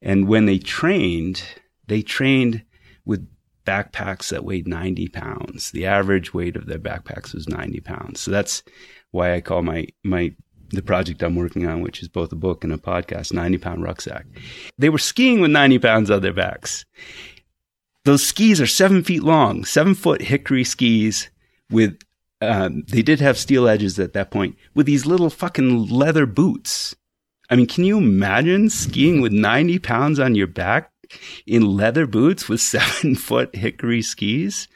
And 0.01 0.29
when 0.29 0.47
they 0.47 0.59
trained, 0.59 1.43
they 1.87 2.03
trained 2.03 2.65
with 3.05 3.29
backpacks 3.65 4.31
that 4.31 4.45
weighed 4.45 4.67
90 4.67 5.09
pounds. 5.09 5.71
The 5.71 5.87
average 5.87 6.35
weight 6.35 6.57
of 6.57 6.67
their 6.67 6.79
backpacks 6.79 7.35
was 7.35 7.49
90 7.49 7.81
pounds. 7.81 8.21
So 8.21 8.31
that's 8.31 8.63
why 9.11 9.35
I 9.35 9.41
call 9.41 9.63
my, 9.63 9.87
my, 10.03 10.35
the 10.71 10.83
project 10.83 11.23
I'm 11.23 11.37
working 11.37 11.67
on, 11.67 11.81
which 11.81 12.03
is 12.03 12.09
both 12.09 12.33
a 12.33 12.37
book 12.37 12.65
and 12.65 12.73
a 12.73 12.79
podcast, 12.79 13.33
90 13.33 13.59
pound 13.59 13.83
rucksack. 13.83 14.27
They 14.79 14.89
were 14.89 14.99
skiing 14.99 15.41
with 15.41 15.51
90 15.51 15.79
pounds 15.79 16.11
on 16.11 16.23
their 16.23 16.33
backs. 16.33 16.85
Those 18.05 18.27
skis 18.27 18.61
are 18.61 18.67
seven 18.67 19.05
feet 19.05 19.23
long, 19.23 19.65
seven 19.65 19.95
foot 19.95 20.23
hickory 20.23 20.65
skis 20.65 21.31
with, 21.71 22.01
um, 22.41 22.83
they 22.89 23.03
did 23.03 23.21
have 23.21 23.39
steel 23.39 23.69
edges 23.69 23.99
at 23.99 24.13
that 24.15 24.31
point 24.31 24.57
with 24.75 24.87
these 24.87 25.07
little 25.07 25.31
fucking 25.31 25.89
leather 25.89 26.27
boots. 26.27 26.97
I 27.49 27.55
mean, 27.55 27.67
can 27.67 27.85
you 27.85 27.99
imagine 27.99 28.71
skiing 28.71 29.21
with 29.21 29.31
90 29.33 29.79
pounds 29.79 30.19
on 30.19 30.35
your 30.35 30.47
back? 30.47 30.92
In 31.47 31.77
leather 31.77 32.07
boots 32.07 32.49
with 32.49 32.61
seven 32.63 33.15
foot 33.15 33.55
hickory 33.55 34.03
skis. 34.03 34.69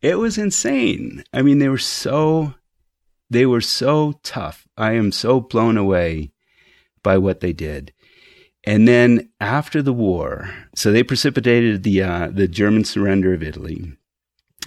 It 0.00 0.18
was 0.18 0.38
insane. 0.38 1.24
I 1.32 1.42
mean, 1.42 1.58
they 1.58 1.68
were 1.68 1.78
so, 1.78 2.54
they 3.28 3.46
were 3.46 3.60
so 3.60 4.20
tough. 4.22 4.68
I 4.76 4.92
am 4.92 5.10
so 5.10 5.40
blown 5.40 5.76
away 5.76 6.32
by 7.02 7.18
what 7.18 7.40
they 7.40 7.52
did. 7.52 7.92
And 8.64 8.86
then 8.86 9.30
after 9.40 9.82
the 9.82 9.92
war, 9.92 10.54
so 10.74 10.92
they 10.92 11.02
precipitated 11.02 11.84
the 11.84 12.02
uh, 12.02 12.28
the 12.30 12.48
German 12.48 12.84
surrender 12.84 13.32
of 13.32 13.42
Italy. 13.42 13.92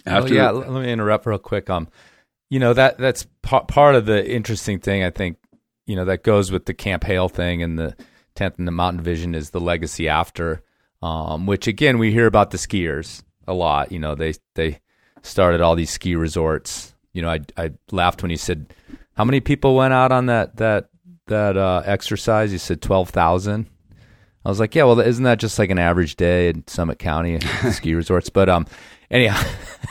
After 0.05 0.33
oh, 0.33 0.37
yeah, 0.37 0.49
let 0.49 0.83
me 0.83 0.91
interrupt 0.91 1.25
real 1.25 1.37
quick. 1.37 1.69
Um, 1.69 1.87
you 2.49 2.59
know 2.59 2.73
that 2.73 2.97
that's 2.97 3.27
p- 3.43 3.59
part 3.67 3.95
of 3.95 4.05
the 4.05 4.27
interesting 4.27 4.79
thing. 4.79 5.03
I 5.03 5.11
think 5.11 5.37
you 5.85 5.95
know 5.95 6.05
that 6.05 6.23
goes 6.23 6.51
with 6.51 6.65
the 6.65 6.73
Camp 6.73 7.03
Hale 7.03 7.29
thing 7.29 7.61
and 7.61 7.77
the 7.77 7.95
10th 8.35 8.57
and 8.57 8.67
the 8.67 8.71
Mountain 8.71 9.03
Division 9.03 9.35
is 9.35 9.49
the 9.49 9.59
legacy 9.59 10.07
after 10.07 10.63
um, 11.01 11.45
which 11.45 11.67
again 11.67 11.97
we 11.97 12.11
hear 12.11 12.27
about 12.27 12.51
the 12.51 12.57
skiers 12.57 13.23
a 13.47 13.53
lot. 13.53 13.91
You 13.91 13.99
know, 13.99 14.15
they 14.15 14.33
they 14.55 14.79
started 15.21 15.61
all 15.61 15.75
these 15.75 15.89
ski 15.89 16.15
resorts. 16.15 16.93
You 17.13 17.21
know, 17.21 17.29
I 17.29 17.39
I 17.57 17.71
laughed 17.91 18.21
when 18.21 18.31
you 18.31 18.37
said 18.37 18.73
how 19.15 19.25
many 19.25 19.39
people 19.39 19.75
went 19.75 19.93
out 19.93 20.11
on 20.11 20.27
that 20.27 20.57
that 20.57 20.89
that 21.27 21.57
uh, 21.57 21.83
exercise. 21.85 22.51
You 22.51 22.59
said 22.59 22.81
twelve 22.81 23.09
thousand. 23.09 23.67
I 24.43 24.49
was 24.49 24.59
like, 24.59 24.73
yeah, 24.73 24.85
well, 24.85 24.99
isn't 24.99 25.23
that 25.23 25.37
just 25.39 25.59
like 25.59 25.69
an 25.69 25.77
average 25.77 26.15
day 26.15 26.49
in 26.49 26.65
Summit 26.67 26.97
County 26.97 27.39
ski 27.71 27.93
resorts? 27.93 28.29
But 28.29 28.49
um, 28.49 28.65
anyhow, 29.11 29.39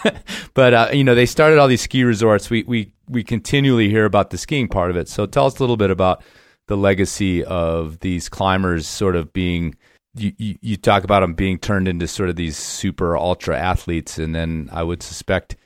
but 0.54 0.74
uh, 0.74 0.88
you 0.92 1.04
know, 1.04 1.14
they 1.14 1.26
started 1.26 1.58
all 1.58 1.68
these 1.68 1.82
ski 1.82 2.02
resorts. 2.04 2.50
We 2.50 2.64
we 2.64 2.92
we 3.08 3.22
continually 3.22 3.88
hear 3.88 4.04
about 4.04 4.30
the 4.30 4.38
skiing 4.38 4.68
part 4.68 4.90
of 4.90 4.96
it. 4.96 5.08
So 5.08 5.26
tell 5.26 5.46
us 5.46 5.58
a 5.58 5.62
little 5.62 5.76
bit 5.76 5.90
about 5.90 6.22
the 6.66 6.76
legacy 6.76 7.44
of 7.44 7.98
these 8.00 8.28
climbers, 8.28 8.86
sort 8.86 9.16
of 9.16 9.32
being 9.32 9.74
you, 10.14 10.56
you, 10.60 10.76
talk 10.76 11.04
about 11.04 11.20
them 11.20 11.34
being 11.34 11.58
turned 11.58 11.86
into 11.86 12.08
sort 12.08 12.28
of 12.28 12.36
these 12.36 12.56
super 12.56 13.16
ultra 13.16 13.56
athletes, 13.56 14.18
and 14.18 14.34
then 14.34 14.68
I 14.72 14.82
would 14.82 15.02
suspect, 15.02 15.56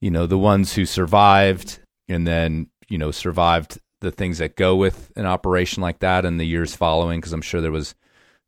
you 0.00 0.10
know, 0.10 0.26
the 0.26 0.38
ones 0.38 0.74
who 0.74 0.84
survived 0.84 1.78
and 2.08 2.26
then 2.26 2.68
you 2.88 2.98
know 2.98 3.10
survived 3.10 3.78
the 4.00 4.10
things 4.10 4.38
that 4.38 4.56
go 4.56 4.76
with 4.76 5.12
an 5.16 5.26
operation 5.26 5.82
like 5.82 6.00
that 6.00 6.24
in 6.24 6.38
the 6.38 6.46
years 6.46 6.74
following, 6.74 7.20
because 7.20 7.32
I'm 7.32 7.42
sure 7.42 7.60
there 7.60 7.70
was 7.70 7.94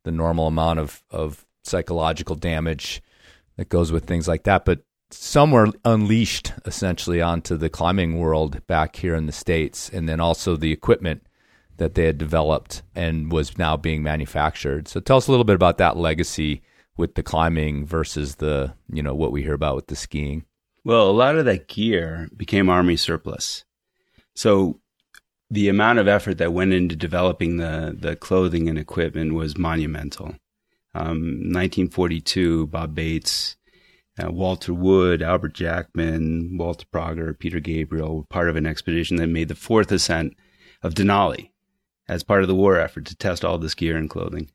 the 0.03 0.11
normal 0.11 0.47
amount 0.47 0.79
of 0.79 1.01
of 1.11 1.45
psychological 1.63 2.35
damage 2.35 3.01
that 3.57 3.69
goes 3.69 3.91
with 3.91 4.05
things 4.05 4.27
like 4.27 4.43
that, 4.43 4.65
but 4.65 4.81
some 5.11 5.51
were 5.51 5.67
unleashed 5.85 6.53
essentially 6.65 7.21
onto 7.21 7.57
the 7.57 7.69
climbing 7.69 8.17
world 8.17 8.65
back 8.67 8.95
here 8.95 9.15
in 9.15 9.27
the 9.27 9.31
states, 9.31 9.89
and 9.89 10.09
then 10.09 10.19
also 10.19 10.55
the 10.55 10.71
equipment 10.71 11.25
that 11.81 11.95
they 11.95 12.05
had 12.05 12.19
developed 12.19 12.83
and 12.93 13.31
was 13.31 13.57
now 13.57 13.75
being 13.75 14.03
manufactured. 14.03 14.87
So 14.87 14.99
tell 14.99 15.17
us 15.17 15.27
a 15.27 15.31
little 15.31 15.43
bit 15.43 15.55
about 15.55 15.79
that 15.79 15.97
legacy 15.97 16.61
with 16.95 17.15
the 17.15 17.23
climbing 17.23 17.87
versus 17.87 18.35
the, 18.35 18.75
you 18.93 19.01
know, 19.01 19.15
what 19.15 19.31
we 19.31 19.41
hear 19.41 19.55
about 19.55 19.77
with 19.77 19.87
the 19.87 19.95
skiing. 19.95 20.45
Well, 20.85 21.09
a 21.09 21.11
lot 21.11 21.37
of 21.37 21.45
that 21.45 21.67
gear 21.67 22.29
became 22.37 22.69
army 22.69 22.97
surplus. 22.97 23.65
So 24.35 24.79
the 25.49 25.69
amount 25.69 25.97
of 25.97 26.07
effort 26.07 26.37
that 26.37 26.53
went 26.53 26.71
into 26.71 26.95
developing 26.95 27.57
the, 27.57 27.97
the 27.99 28.15
clothing 28.15 28.69
and 28.69 28.77
equipment 28.77 29.33
was 29.33 29.57
monumental. 29.57 30.35
Um, 30.93 31.49
1942, 31.49 32.67
Bob 32.67 32.93
Bates, 32.93 33.57
uh, 34.23 34.31
Walter 34.31 34.75
Wood, 34.75 35.23
Albert 35.23 35.55
Jackman, 35.55 36.59
Walter 36.59 36.85
Prager, 36.93 37.37
Peter 37.39 37.59
Gabriel 37.59 38.17
were 38.17 38.23
part 38.25 38.49
of 38.49 38.55
an 38.55 38.67
expedition 38.67 39.17
that 39.17 39.27
made 39.27 39.47
the 39.47 39.55
fourth 39.55 39.91
ascent 39.91 40.35
of 40.83 40.93
Denali 40.93 41.50
as 42.11 42.23
part 42.23 42.41
of 42.41 42.49
the 42.49 42.55
war 42.55 42.77
effort 42.77 43.05
to 43.05 43.15
test 43.15 43.45
all 43.45 43.57
this 43.57 43.73
gear 43.73 43.95
and 43.95 44.09
clothing. 44.09 44.51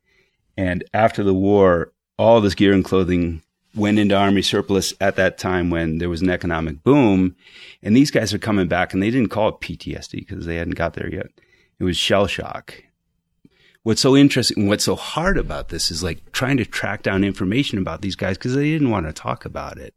And 0.55 0.83
after 0.93 1.23
the 1.23 1.33
war, 1.33 1.91
all 2.17 2.39
this 2.39 2.53
gear 2.53 2.71
and 2.71 2.85
clothing 2.85 3.41
went 3.73 3.97
into 3.97 4.15
army 4.15 4.43
surplus 4.43 4.93
at 5.01 5.15
that 5.15 5.39
time 5.39 5.71
when 5.71 5.97
there 5.97 6.09
was 6.09 6.21
an 6.21 6.29
economic 6.29 6.83
boom. 6.83 7.35
And 7.81 7.97
these 7.97 8.11
guys 8.11 8.31
are 8.31 8.37
coming 8.37 8.67
back 8.67 8.93
and 8.93 9.01
they 9.01 9.09
didn't 9.09 9.31
call 9.31 9.49
it 9.49 9.59
PTSD 9.59 10.11
because 10.11 10.45
they 10.45 10.57
hadn't 10.57 10.75
got 10.75 10.93
there 10.93 11.11
yet. 11.11 11.27
It 11.79 11.83
was 11.83 11.97
shell 11.97 12.27
shock. 12.27 12.83
What's 13.81 14.01
so 14.01 14.15
interesting, 14.15 14.59
and 14.59 14.67
what's 14.69 14.83
so 14.83 14.95
hard 14.95 15.37
about 15.37 15.69
this 15.69 15.89
is 15.89 16.03
like 16.03 16.31
trying 16.33 16.57
to 16.57 16.65
track 16.65 17.01
down 17.01 17.23
information 17.23 17.79
about 17.79 18.01
these 18.01 18.15
guys 18.15 18.37
because 18.37 18.53
they 18.53 18.69
didn't 18.69 18.91
want 18.91 19.07
to 19.07 19.13
talk 19.13 19.45
about 19.45 19.79
it. 19.79 19.95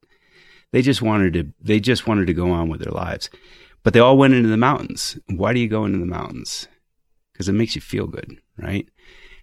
They 0.72 0.80
just 0.80 1.02
wanted 1.02 1.34
to, 1.34 1.52
they 1.60 1.80
just 1.80 2.06
wanted 2.06 2.26
to 2.28 2.34
go 2.34 2.52
on 2.52 2.70
with 2.70 2.80
their 2.80 2.92
lives. 2.92 3.28
But 3.82 3.92
they 3.92 4.00
all 4.00 4.16
went 4.16 4.34
into 4.34 4.48
the 4.48 4.56
mountains. 4.56 5.18
Why 5.26 5.52
do 5.52 5.60
you 5.60 5.68
go 5.68 5.84
into 5.84 5.98
the 5.98 6.06
mountains? 6.06 6.68
Because 7.40 7.48
it 7.48 7.54
makes 7.54 7.74
you 7.74 7.80
feel 7.80 8.06
good, 8.06 8.36
right? 8.58 8.86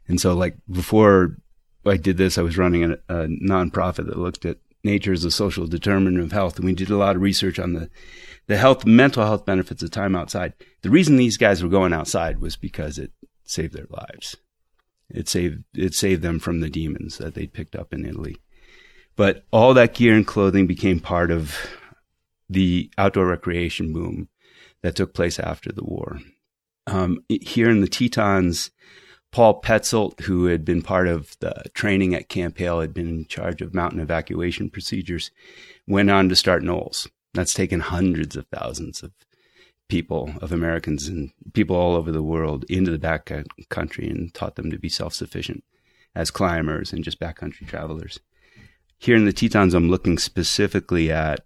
And 0.08 0.22
so, 0.22 0.36
like 0.36 0.56
before 0.70 1.36
I 1.84 1.98
did 1.98 2.18
this, 2.18 2.38
I 2.38 2.44
was 2.44 2.56
running 2.56 2.84
a, 2.84 2.92
a 3.10 3.26
nonprofit 3.26 4.06
that 4.06 4.20
looked 4.20 4.46
at 4.46 4.58
nature 4.84 5.14
as 5.14 5.26
a 5.26 5.32
social 5.32 5.66
determinant 5.66 6.24
of 6.24 6.32
health, 6.32 6.58
and 6.58 6.66
we 6.66 6.76
did 6.76 6.92
a 6.92 6.96
lot 6.96 7.16
of 7.16 7.24
research 7.24 7.58
on 7.58 7.74
the 7.74 7.90
the 8.46 8.58
health, 8.58 8.86
mental 8.86 9.26
health 9.26 9.48
benefits 9.48 9.82
of 9.82 9.90
time 9.90 10.16
outside. 10.16 10.54
The 10.84 10.92
reason 10.92 11.16
these 11.16 11.38
guys 11.38 11.64
were 11.64 11.70
going 11.70 11.92
outside 11.92 12.40
was 12.40 12.56
because 12.56 13.00
it 13.00 13.14
saved 13.46 13.74
their 13.74 13.88
lives. 13.90 14.38
It 15.10 15.28
saved 15.28 15.64
it 15.74 15.96
saved 15.96 16.22
them 16.22 16.38
from 16.38 16.60
the 16.60 16.70
demons 16.70 17.18
that 17.18 17.34
they 17.34 17.48
picked 17.48 17.76
up 17.76 17.96
in 17.96 18.06
Italy. 18.06 18.38
But 19.16 19.44
all 19.50 19.74
that 19.74 19.96
gear 19.96 20.14
and 20.14 20.28
clothing 20.28 20.68
became 20.68 21.00
part 21.00 21.32
of 21.32 21.58
the 22.48 22.92
outdoor 22.96 23.26
recreation 23.26 23.92
boom 23.92 24.30
that 24.84 24.96
took 24.96 25.16
place 25.16 25.40
after 25.40 25.72
the 25.72 25.84
war. 25.84 26.20
Um, 26.88 27.20
here 27.30 27.70
in 27.70 27.82
the 27.82 27.88
Tetons, 27.88 28.72
Paul 29.32 29.62
Petzoldt, 29.62 30.22
who 30.22 30.46
had 30.46 30.64
been 30.64 30.82
part 30.82 31.08
of 31.08 31.38
the 31.40 31.54
training 31.74 32.16
at 32.16 32.30
Camp 32.30 32.58
Hale, 32.58 32.80
had 32.80 32.94
been 32.94 33.10
in 33.10 33.26
charge 33.26 33.62
of 33.62 33.74
mountain 33.74 34.00
evacuation 34.00 34.70
procedures, 34.70 35.32
went 35.86 36.10
on 36.10 36.30
to 36.30 36.36
start 36.36 36.64
NOLS. 36.64 37.08
That's 37.34 37.54
taken 37.54 37.82
hundreds 37.82 38.36
of 38.36 38.48
thousands 38.48 39.04
of 39.04 39.12
people, 39.90 40.32
of 40.42 40.52
Americans 40.52 41.08
and 41.08 41.32
people 41.54 41.76
all 41.76 41.96
over 41.96 42.12
the 42.12 42.24
world 42.24 42.66
into 42.70 42.92
the 42.92 42.98
back 42.98 43.32
country 43.70 44.10
and 44.10 44.34
taught 44.34 44.56
them 44.56 44.72
to 44.72 44.80
be 44.80 44.90
self 44.90 45.14
sufficient 45.14 45.64
as 46.16 46.32
climbers 46.32 46.92
and 46.92 47.04
just 47.04 47.20
backcountry 47.20 47.68
travelers. 47.68 48.20
Here 48.98 49.16
in 49.16 49.26
the 49.26 49.34
Tetons, 49.34 49.76
I'm 49.76 49.90
looking 49.90 50.18
specifically 50.18 51.12
at 51.12 51.42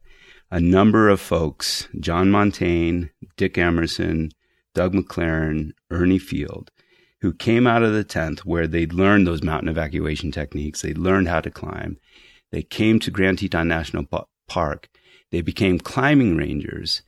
a 0.50 0.60
number 0.60 1.10
of 1.10 1.20
folks 1.20 1.88
John 2.00 2.32
Montagne, 2.32 3.10
Dick 3.36 3.58
Emerson, 3.58 4.32
Doug 4.74 4.94
McLaren, 4.94 5.72
Ernie 5.90 6.20
Field 6.20 6.72
who 7.22 7.32
came 7.32 7.68
out 7.68 7.84
of 7.84 7.94
the 7.94 8.04
10th 8.04 8.40
where 8.40 8.68
they'd 8.68 8.94
learned 8.94 9.26
those 9.26 9.44
mountain 9.44 9.70
evacuation 9.70 10.32
techniques. 10.32 10.82
They 10.82 10.94
learned 10.94 11.28
how 11.28 11.42
to 11.42 11.52
climb. 11.52 11.98
They 12.52 12.64
came 12.64 13.00
to 13.00 13.12
Grand 13.12 13.40
Teton 13.40 13.68
National 13.68 14.06
Park. 14.48 14.90
They 15.32 15.42
became 15.42 15.80
climbing 15.80 16.36
rangers 16.36 17.04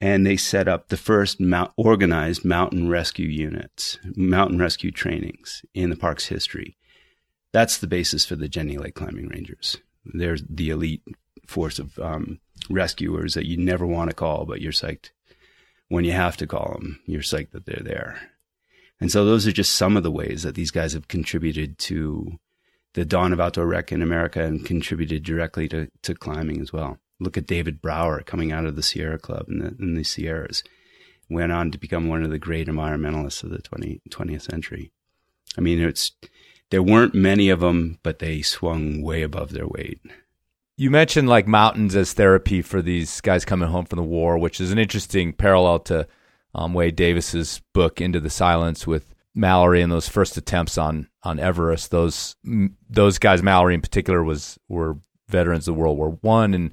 and 0.00 0.26
they 0.26 0.36
set 0.36 0.68
up 0.68 0.88
the 0.88 0.96
first 0.96 1.40
mount, 1.40 1.72
organized 1.76 2.44
mountain 2.44 2.88
rescue 2.88 3.26
units, 3.26 3.98
mountain 4.16 4.58
rescue 4.58 4.90
trainings 4.90 5.64
in 5.72 5.88
the 5.88 5.96
park's 5.96 6.26
history. 6.26 6.76
That's 7.52 7.78
the 7.78 7.86
basis 7.86 8.26
for 8.26 8.36
the 8.36 8.48
Jenny 8.48 8.76
Lake 8.76 8.94
Climbing 8.94 9.28
Rangers. 9.28 9.78
They're 10.04 10.36
the 10.46 10.70
elite 10.70 11.02
force 11.46 11.78
of 11.78 11.98
um, 11.98 12.40
rescuers 12.68 13.34
that 13.34 13.46
you 13.46 13.56
never 13.56 13.86
want 13.86 14.10
to 14.10 14.16
call, 14.16 14.44
but 14.44 14.60
you're 14.60 14.72
psyched 14.72 15.10
when 15.88 16.04
you 16.04 16.12
have 16.12 16.36
to 16.38 16.46
call 16.46 16.72
them. 16.74 17.00
You're 17.06 17.22
psyched 17.22 17.50
that 17.50 17.66
they're 17.66 17.82
there. 17.82 18.30
And 19.00 19.10
so 19.10 19.24
those 19.24 19.46
are 19.46 19.52
just 19.52 19.74
some 19.74 19.96
of 19.96 20.02
the 20.02 20.10
ways 20.10 20.42
that 20.42 20.54
these 20.54 20.70
guys 20.70 20.92
have 20.92 21.08
contributed 21.08 21.78
to 21.80 22.38
the 22.94 23.04
dawn 23.04 23.32
of 23.32 23.40
outdoor 23.40 23.66
rec 23.66 23.92
in 23.92 24.02
America 24.02 24.42
and 24.42 24.64
contributed 24.64 25.24
directly 25.24 25.68
to, 25.68 25.88
to 26.02 26.14
climbing 26.14 26.60
as 26.60 26.72
well. 26.72 26.98
Look 27.20 27.36
at 27.36 27.46
David 27.46 27.82
Brower 27.82 28.22
coming 28.22 28.52
out 28.52 28.64
of 28.64 28.76
the 28.76 28.82
Sierra 28.82 29.18
Club 29.18 29.46
in 29.48 29.58
the, 29.58 29.76
in 29.78 29.94
the 29.94 30.04
Sierras, 30.04 30.62
went 31.28 31.52
on 31.52 31.70
to 31.70 31.78
become 31.78 32.08
one 32.08 32.22
of 32.22 32.30
the 32.30 32.38
great 32.38 32.68
environmentalists 32.68 33.42
of 33.42 33.50
the 33.50 33.58
20, 33.58 34.00
20th 34.10 34.42
century. 34.42 34.92
I 35.56 35.60
mean, 35.60 35.80
it's 35.80 36.12
there 36.70 36.82
weren't 36.82 37.14
many 37.14 37.50
of 37.50 37.60
them, 37.60 37.98
but 38.02 38.18
they 38.18 38.42
swung 38.42 39.02
way 39.02 39.22
above 39.22 39.52
their 39.52 39.66
weight. 39.66 40.00
You 40.76 40.90
mentioned 40.90 41.28
like 41.28 41.46
mountains 41.46 41.94
as 41.94 42.12
therapy 42.12 42.60
for 42.60 42.82
these 42.82 43.20
guys 43.20 43.44
coming 43.44 43.68
home 43.68 43.84
from 43.84 43.98
the 43.98 44.02
war, 44.02 44.38
which 44.38 44.60
is 44.60 44.72
an 44.72 44.78
interesting 44.78 45.32
parallel 45.32 45.78
to 45.80 46.08
um, 46.52 46.74
Wade 46.74 46.96
Davis's 46.96 47.62
book 47.72 48.00
Into 48.00 48.18
the 48.18 48.30
Silence 48.30 48.86
with 48.86 49.14
Mallory 49.36 49.82
and 49.82 49.92
those 49.92 50.08
first 50.08 50.36
attempts 50.36 50.76
on 50.76 51.08
on 51.22 51.38
Everest. 51.38 51.90
Those 51.90 52.34
those 52.88 53.18
guys, 53.18 53.42
Mallory 53.42 53.74
in 53.74 53.80
particular, 53.82 54.24
was 54.24 54.58
were 54.68 54.98
veterans 55.28 55.68
of 55.68 55.76
World 55.76 55.96
War 55.96 56.18
One 56.22 56.54
and 56.54 56.72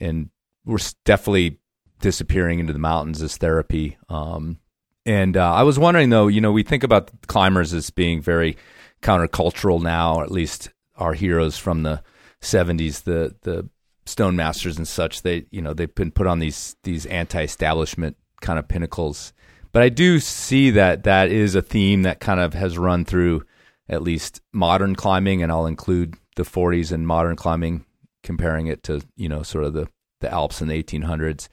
and 0.00 0.30
were 0.64 0.80
definitely 1.04 1.58
disappearing 2.00 2.58
into 2.58 2.72
the 2.72 2.78
mountains 2.78 3.22
as 3.22 3.36
therapy. 3.36 3.96
Um, 4.08 4.58
and 5.06 5.36
uh, 5.36 5.52
I 5.52 5.62
was 5.62 5.78
wondering 5.78 6.10
though, 6.10 6.26
you 6.28 6.40
know, 6.40 6.52
we 6.52 6.62
think 6.62 6.82
about 6.82 7.10
climbers 7.28 7.72
as 7.74 7.90
being 7.90 8.20
very 8.20 8.56
countercultural 9.02 9.82
now, 9.82 10.16
or 10.16 10.24
at 10.24 10.30
least 10.30 10.70
our 10.96 11.14
heroes 11.14 11.56
from 11.56 11.82
the 11.82 12.02
'70s, 12.42 13.04
the 13.04 13.34
the 13.42 13.68
Stone 14.06 14.36
Masters 14.36 14.76
and 14.76 14.88
such. 14.88 15.22
They, 15.22 15.46
you 15.50 15.62
know, 15.62 15.72
they've 15.72 15.94
been 15.94 16.10
put 16.10 16.26
on 16.26 16.38
these 16.38 16.76
these 16.82 17.06
anti-establishment 17.06 18.16
kind 18.40 18.58
of 18.58 18.68
pinnacles. 18.68 19.32
But 19.72 19.82
I 19.82 19.88
do 19.88 20.18
see 20.18 20.70
that 20.70 21.04
that 21.04 21.30
is 21.30 21.54
a 21.54 21.62
theme 21.62 22.02
that 22.02 22.20
kind 22.20 22.40
of 22.40 22.54
has 22.54 22.76
run 22.76 23.04
through 23.04 23.44
at 23.88 24.02
least 24.02 24.40
modern 24.52 24.96
climbing, 24.96 25.42
and 25.42 25.52
I'll 25.52 25.66
include 25.66 26.14
the 26.36 26.42
40s 26.42 26.92
and 26.92 27.06
modern 27.06 27.36
climbing, 27.36 27.84
comparing 28.22 28.66
it 28.66 28.82
to 28.84 29.00
you 29.16 29.28
know 29.28 29.42
sort 29.42 29.64
of 29.64 29.72
the 29.72 29.88
the 30.20 30.30
Alps 30.30 30.60
in 30.60 30.68
the 30.68 30.82
1800s. 30.82 31.48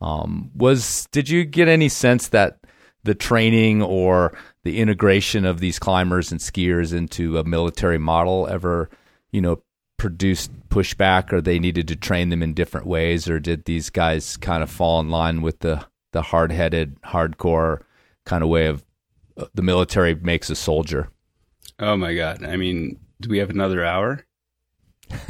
Um, 0.00 0.50
was 0.54 1.06
did 1.12 1.28
you 1.28 1.44
get 1.44 1.68
any 1.68 1.88
sense 1.88 2.28
that 2.28 2.58
the 3.04 3.14
training 3.14 3.82
or 3.82 4.36
the 4.64 4.80
integration 4.80 5.44
of 5.44 5.60
these 5.60 5.78
climbers 5.78 6.30
and 6.30 6.40
skiers 6.40 6.92
into 6.92 7.38
a 7.38 7.44
military 7.44 7.98
model 7.98 8.48
ever 8.48 8.90
you 9.30 9.40
know 9.40 9.60
produced 10.02 10.50
pushback 10.68 11.32
or 11.32 11.40
they 11.40 11.60
needed 11.60 11.86
to 11.86 11.94
train 11.94 12.28
them 12.28 12.42
in 12.42 12.52
different 12.54 12.88
ways 12.88 13.28
or 13.28 13.38
did 13.38 13.66
these 13.66 13.88
guys 13.88 14.36
kind 14.36 14.60
of 14.60 14.68
fall 14.68 14.98
in 14.98 15.10
line 15.10 15.42
with 15.42 15.60
the 15.60 15.86
the 16.10 16.22
hard 16.22 16.50
headed, 16.50 17.00
hardcore 17.02 17.82
kind 18.26 18.42
of 18.42 18.48
way 18.48 18.66
of 18.66 18.84
uh, 19.36 19.44
the 19.54 19.62
military 19.62 20.16
makes 20.16 20.50
a 20.50 20.56
soldier. 20.56 21.08
Oh 21.78 21.96
my 21.96 22.16
God. 22.16 22.44
I 22.44 22.56
mean, 22.56 22.98
do 23.20 23.28
we 23.28 23.38
have 23.38 23.48
another 23.48 23.84
hour? 23.84 24.26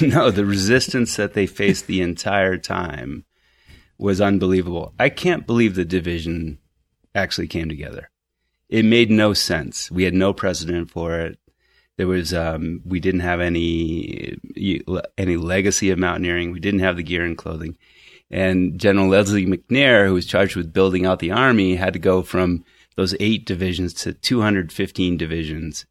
no, 0.00 0.30
the 0.30 0.46
resistance 0.46 1.16
that 1.16 1.34
they 1.34 1.48
faced 1.48 1.88
the 1.88 2.02
entire 2.02 2.58
time 2.58 3.24
was 3.98 4.20
unbelievable. 4.20 4.94
I 4.96 5.08
can't 5.08 5.44
believe 5.44 5.74
the 5.74 5.84
division 5.84 6.58
actually 7.16 7.48
came 7.48 7.68
together. 7.68 8.10
It 8.68 8.84
made 8.84 9.10
no 9.10 9.34
sense. 9.34 9.90
We 9.90 10.04
had 10.04 10.14
no 10.14 10.32
precedent 10.32 10.88
for 10.88 11.18
it. 11.18 11.36
There 12.02 12.08
was 12.08 12.34
um, 12.34 12.80
we 12.84 12.98
didn't 12.98 13.20
have 13.20 13.40
any 13.40 14.36
any 15.16 15.36
legacy 15.36 15.90
of 15.90 16.00
mountaineering. 16.00 16.50
We 16.50 16.58
didn't 16.58 16.80
have 16.80 16.96
the 16.96 17.04
gear 17.04 17.24
and 17.24 17.38
clothing. 17.38 17.78
And 18.28 18.76
General 18.76 19.06
Lesley 19.06 19.46
McNair, 19.46 20.08
who 20.08 20.14
was 20.14 20.26
charged 20.26 20.56
with 20.56 20.72
building 20.72 21.06
out 21.06 21.20
the 21.20 21.30
army, 21.30 21.76
had 21.76 21.92
to 21.92 22.00
go 22.00 22.22
from 22.22 22.64
those 22.96 23.14
eight 23.20 23.46
divisions 23.46 23.94
to 23.94 24.14
215 24.14 25.16
divisions 25.16 25.86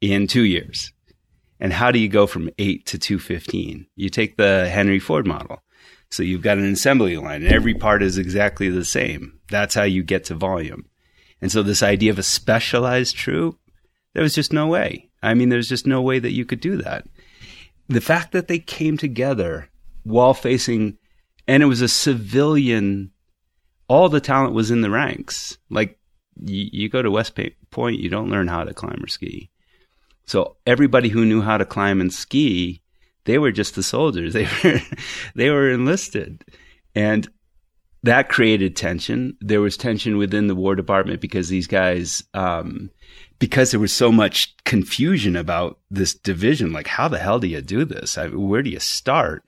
in 0.00 0.26
two 0.26 0.42
years. 0.42 0.92
And 1.60 1.72
how 1.72 1.92
do 1.92 2.00
you 2.00 2.08
go 2.08 2.26
from 2.26 2.50
eight 2.58 2.84
to 2.86 2.98
215? 2.98 3.86
You 3.94 4.08
take 4.08 4.36
the 4.36 4.68
Henry 4.68 4.98
Ford 4.98 5.28
model. 5.28 5.62
So 6.10 6.24
you've 6.24 6.42
got 6.42 6.58
an 6.58 6.72
assembly 6.72 7.16
line 7.18 7.44
and 7.44 7.54
every 7.54 7.74
part 7.74 8.02
is 8.02 8.18
exactly 8.18 8.68
the 8.68 8.84
same. 8.84 9.38
That's 9.48 9.76
how 9.76 9.84
you 9.84 10.02
get 10.02 10.24
to 10.24 10.34
volume. 10.34 10.86
And 11.40 11.52
so 11.52 11.62
this 11.62 11.84
idea 11.84 12.10
of 12.10 12.18
a 12.18 12.24
specialized 12.24 13.14
troop, 13.14 13.60
there 14.12 14.24
was 14.24 14.34
just 14.34 14.52
no 14.52 14.66
way. 14.66 15.08
I 15.22 15.34
mean, 15.34 15.48
there's 15.48 15.68
just 15.68 15.86
no 15.86 16.02
way 16.02 16.18
that 16.18 16.32
you 16.32 16.44
could 16.44 16.60
do 16.60 16.76
that. 16.78 17.06
The 17.88 18.00
fact 18.00 18.32
that 18.32 18.48
they 18.48 18.58
came 18.58 18.96
together 18.96 19.68
while 20.04 20.34
facing 20.34 20.98
and 21.46 21.62
it 21.62 21.66
was 21.66 21.80
a 21.80 21.88
civilian. 21.88 23.10
All 23.88 24.08
the 24.08 24.20
talent 24.20 24.54
was 24.54 24.70
in 24.70 24.80
the 24.80 24.90
ranks. 24.90 25.58
Like 25.68 25.98
you, 26.40 26.68
you 26.72 26.88
go 26.88 27.02
to 27.02 27.10
West 27.10 27.38
Point, 27.70 27.98
you 27.98 28.08
don't 28.08 28.30
learn 28.30 28.48
how 28.48 28.64
to 28.64 28.74
climb 28.74 29.02
or 29.02 29.08
ski. 29.08 29.50
So 30.26 30.56
everybody 30.66 31.08
who 31.08 31.24
knew 31.24 31.42
how 31.42 31.58
to 31.58 31.64
climb 31.64 32.00
and 32.00 32.12
ski, 32.12 32.80
they 33.24 33.38
were 33.38 33.52
just 33.52 33.74
the 33.74 33.82
soldiers. 33.82 34.34
They 34.34 34.48
were 34.64 34.80
they 35.34 35.50
were 35.50 35.70
enlisted, 35.70 36.44
and 36.94 37.28
that 38.02 38.28
created 38.28 38.76
tension. 38.76 39.36
There 39.40 39.60
was 39.60 39.76
tension 39.76 40.16
within 40.16 40.46
the 40.46 40.54
War 40.54 40.74
Department 40.74 41.20
because 41.20 41.48
these 41.48 41.66
guys, 41.66 42.24
um, 42.34 42.90
because 43.42 43.72
there 43.72 43.80
was 43.80 43.92
so 43.92 44.12
much 44.12 44.54
confusion 44.64 45.36
about 45.36 45.78
this 45.90 46.14
division. 46.14 46.72
Like, 46.72 46.86
how 46.86 47.08
the 47.08 47.18
hell 47.18 47.38
do 47.38 47.48
you 47.48 47.60
do 47.60 47.84
this? 47.84 48.16
I, 48.16 48.28
where 48.28 48.62
do 48.62 48.70
you 48.70 48.80
start? 48.80 49.44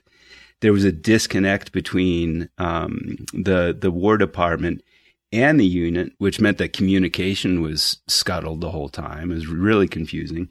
there 0.64 0.72
was 0.72 0.84
a 0.84 0.92
disconnect 0.92 1.72
between 1.72 2.48
um, 2.56 3.16
the 3.34 3.76
the 3.78 3.90
War 3.90 4.16
Department 4.16 4.82
and 5.30 5.60
the 5.60 5.66
unit, 5.66 6.12
which 6.16 6.40
meant 6.40 6.56
that 6.56 6.72
communication 6.72 7.60
was 7.60 7.98
scuttled 8.08 8.62
the 8.62 8.70
whole 8.70 8.88
time. 8.88 9.30
It 9.30 9.34
was 9.34 9.46
really 9.46 9.86
confusing. 9.86 10.50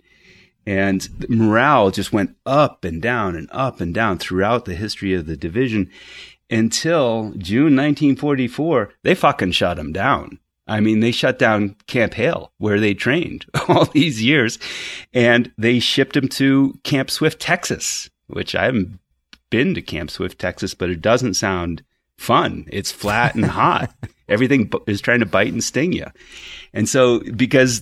And 0.67 1.09
morale 1.29 1.89
just 1.89 2.13
went 2.13 2.35
up 2.45 2.85
and 2.85 3.01
down 3.01 3.35
and 3.35 3.49
up 3.51 3.81
and 3.81 3.91
down 3.91 4.19
throughout 4.19 4.65
the 4.65 4.75
history 4.75 5.15
of 5.15 5.25
the 5.25 5.35
division 5.35 5.89
until 6.47 7.33
June 7.35 7.75
1944. 7.75 8.93
They 9.01 9.15
fucking 9.15 9.53
shut 9.53 9.77
them 9.77 9.93
down. 9.93 10.37
I 10.67 10.79
mean, 10.79 11.01
they 11.01 11.11
shut 11.11 11.39
down 11.39 11.75
Camp 11.87 12.13
Hale, 12.13 12.51
where 12.57 12.79
they 12.79 12.93
trained 12.93 13.45
all 13.67 13.85
these 13.85 14.23
years, 14.23 14.59
and 15.13 15.51
they 15.57 15.79
shipped 15.79 16.13
them 16.13 16.29
to 16.29 16.79
Camp 16.83 17.11
Swift, 17.11 17.41
Texas, 17.41 18.09
which 18.27 18.55
I 18.55 18.65
haven't 18.65 18.99
been 19.49 19.73
to 19.75 19.81
Camp 19.81 20.09
Swift, 20.09 20.39
Texas, 20.39 20.73
but 20.73 20.89
it 20.89 21.01
doesn't 21.01 21.35
sound 21.35 21.83
fun. 22.17 22.65
It's 22.71 22.91
flat 22.91 23.35
and 23.35 23.45
hot. 23.61 23.93
Everything 24.29 24.71
is 24.87 25.01
trying 25.01 25.19
to 25.19 25.25
bite 25.25 25.51
and 25.51 25.63
sting 25.63 25.91
you. 25.91 26.05
And 26.73 26.87
so, 26.87 27.19
because 27.35 27.81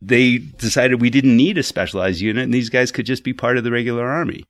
they 0.00 0.38
decided 0.38 1.00
we 1.00 1.10
didn't 1.10 1.36
need 1.36 1.56
a 1.56 1.62
specialized 1.62 2.20
unit 2.20 2.44
and 2.44 2.52
these 2.52 2.68
guys 2.68 2.92
could 2.92 3.06
just 3.06 3.24
be 3.24 3.32
part 3.32 3.56
of 3.56 3.64
the 3.64 3.70
regular 3.70 4.06
army. 4.06 4.44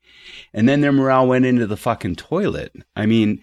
And 0.52 0.68
then 0.68 0.80
their 0.80 0.92
morale 0.92 1.28
went 1.28 1.44
into 1.44 1.66
the 1.66 1.76
fucking 1.76 2.16
toilet. 2.16 2.72
I 2.96 3.06
mean, 3.06 3.40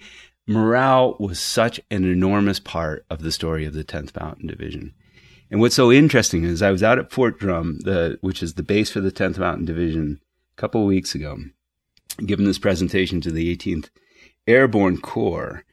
morale 0.52 1.16
was 1.20 1.40
such 1.40 1.80
an 1.90 2.04
enormous 2.04 2.60
part 2.60 3.06
of 3.10 3.22
the 3.22 3.32
story 3.32 3.66
of 3.66 3.74
the 3.74 3.84
10th 3.84 4.20
Mountain 4.20 4.48
Division. 4.48 4.94
And 5.50 5.60
what's 5.60 5.76
so 5.76 5.92
interesting 5.92 6.44
is 6.44 6.62
I 6.62 6.72
was 6.72 6.84
out 6.84 7.00
at 7.00 7.12
Fort 7.12 7.40
Drum, 7.40 7.80
the, 7.84 8.18
which 8.22 8.42
is 8.42 8.54
the 8.54 8.64
base 8.64 8.90
for 8.90 9.02
the 9.02 9.12
10th 9.12 9.38
Mountain 9.38 9.66
Division, 9.66 10.22
a 10.58 10.62
couple 10.62 10.82
of 10.82 10.88
weeks 10.88 11.14
ago 11.16 11.38
given 12.26 12.46
this 12.46 12.60
presentation 12.60 13.22
to 13.22 13.32
the 13.32 13.56
18th 13.56 13.90
Airborne 14.48 14.98
Corps. 15.00 15.64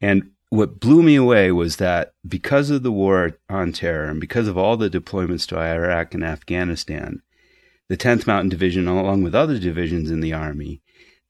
And 0.00 0.30
what 0.50 0.80
blew 0.80 1.02
me 1.02 1.16
away 1.16 1.52
was 1.52 1.76
that 1.76 2.12
because 2.26 2.70
of 2.70 2.82
the 2.82 2.92
war 2.92 3.38
on 3.48 3.72
terror 3.72 4.06
and 4.06 4.20
because 4.20 4.48
of 4.48 4.56
all 4.56 4.76
the 4.76 4.90
deployments 4.90 5.46
to 5.48 5.58
Iraq 5.58 6.14
and 6.14 6.24
Afghanistan, 6.24 7.22
the 7.88 7.96
10th 7.96 8.26
Mountain 8.26 8.50
Division, 8.50 8.86
along 8.86 9.22
with 9.22 9.34
other 9.34 9.58
divisions 9.58 10.10
in 10.10 10.20
the 10.20 10.32
Army, 10.32 10.80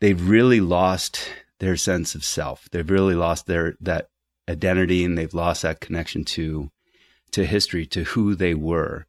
they've 0.00 0.28
really 0.28 0.60
lost 0.60 1.28
their 1.64 1.76
sense 1.76 2.14
of 2.14 2.22
self. 2.22 2.68
They've 2.70 2.90
really 2.90 3.14
lost 3.14 3.46
their 3.46 3.74
that 3.80 4.10
identity 4.48 5.02
and 5.02 5.16
they've 5.16 5.32
lost 5.32 5.62
that 5.62 5.80
connection 5.80 6.24
to 6.24 6.70
to 7.32 7.46
history, 7.46 7.86
to 7.86 8.04
who 8.04 8.34
they 8.34 8.54
were. 8.54 9.06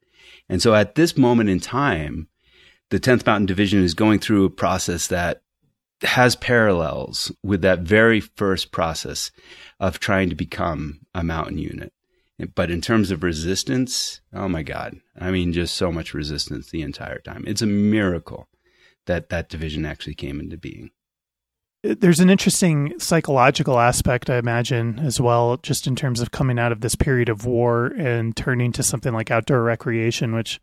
And 0.47 0.61
so 0.61 0.73
at 0.73 0.95
this 0.95 1.17
moment 1.17 1.49
in 1.49 1.59
time, 1.59 2.29
the 2.89 2.99
10th 2.99 3.25
Mountain 3.25 3.45
Division 3.45 3.83
is 3.83 3.93
going 3.93 4.19
through 4.19 4.45
a 4.45 4.49
process 4.49 5.07
that 5.07 5.41
has 6.01 6.35
parallels 6.35 7.31
with 7.43 7.61
that 7.61 7.79
very 7.79 8.21
first 8.21 8.71
process 8.71 9.31
of 9.79 9.99
trying 9.99 10.29
to 10.29 10.35
become 10.35 11.01
a 11.13 11.23
mountain 11.23 11.57
unit. 11.57 11.91
But 12.55 12.71
in 12.71 12.81
terms 12.81 13.11
of 13.11 13.21
resistance, 13.21 14.21
oh 14.33 14.47
my 14.47 14.63
God. 14.63 14.95
I 15.19 15.29
mean, 15.31 15.53
just 15.53 15.75
so 15.75 15.91
much 15.91 16.13
resistance 16.13 16.69
the 16.69 16.81
entire 16.81 17.19
time. 17.19 17.43
It's 17.47 17.61
a 17.61 17.67
miracle 17.67 18.47
that 19.05 19.29
that 19.29 19.49
division 19.49 19.85
actually 19.85 20.15
came 20.15 20.39
into 20.39 20.57
being. 20.57 20.91
There's 21.93 22.19
an 22.19 22.31
interesting 22.31 22.99
psychological 22.99 23.79
aspect, 23.79 24.31
I 24.31 24.37
imagine, 24.37 24.97
as 24.97 25.21
well, 25.21 25.57
just 25.57 25.85
in 25.85 25.95
terms 25.95 26.19
of 26.19 26.31
coming 26.31 26.57
out 26.57 26.71
of 26.71 26.81
this 26.81 26.95
period 26.95 27.29
of 27.29 27.45
war 27.45 27.87
and 27.87 28.35
turning 28.35 28.71
to 28.71 28.81
something 28.81 29.13
like 29.13 29.29
outdoor 29.29 29.61
recreation, 29.61 30.33
which, 30.33 30.59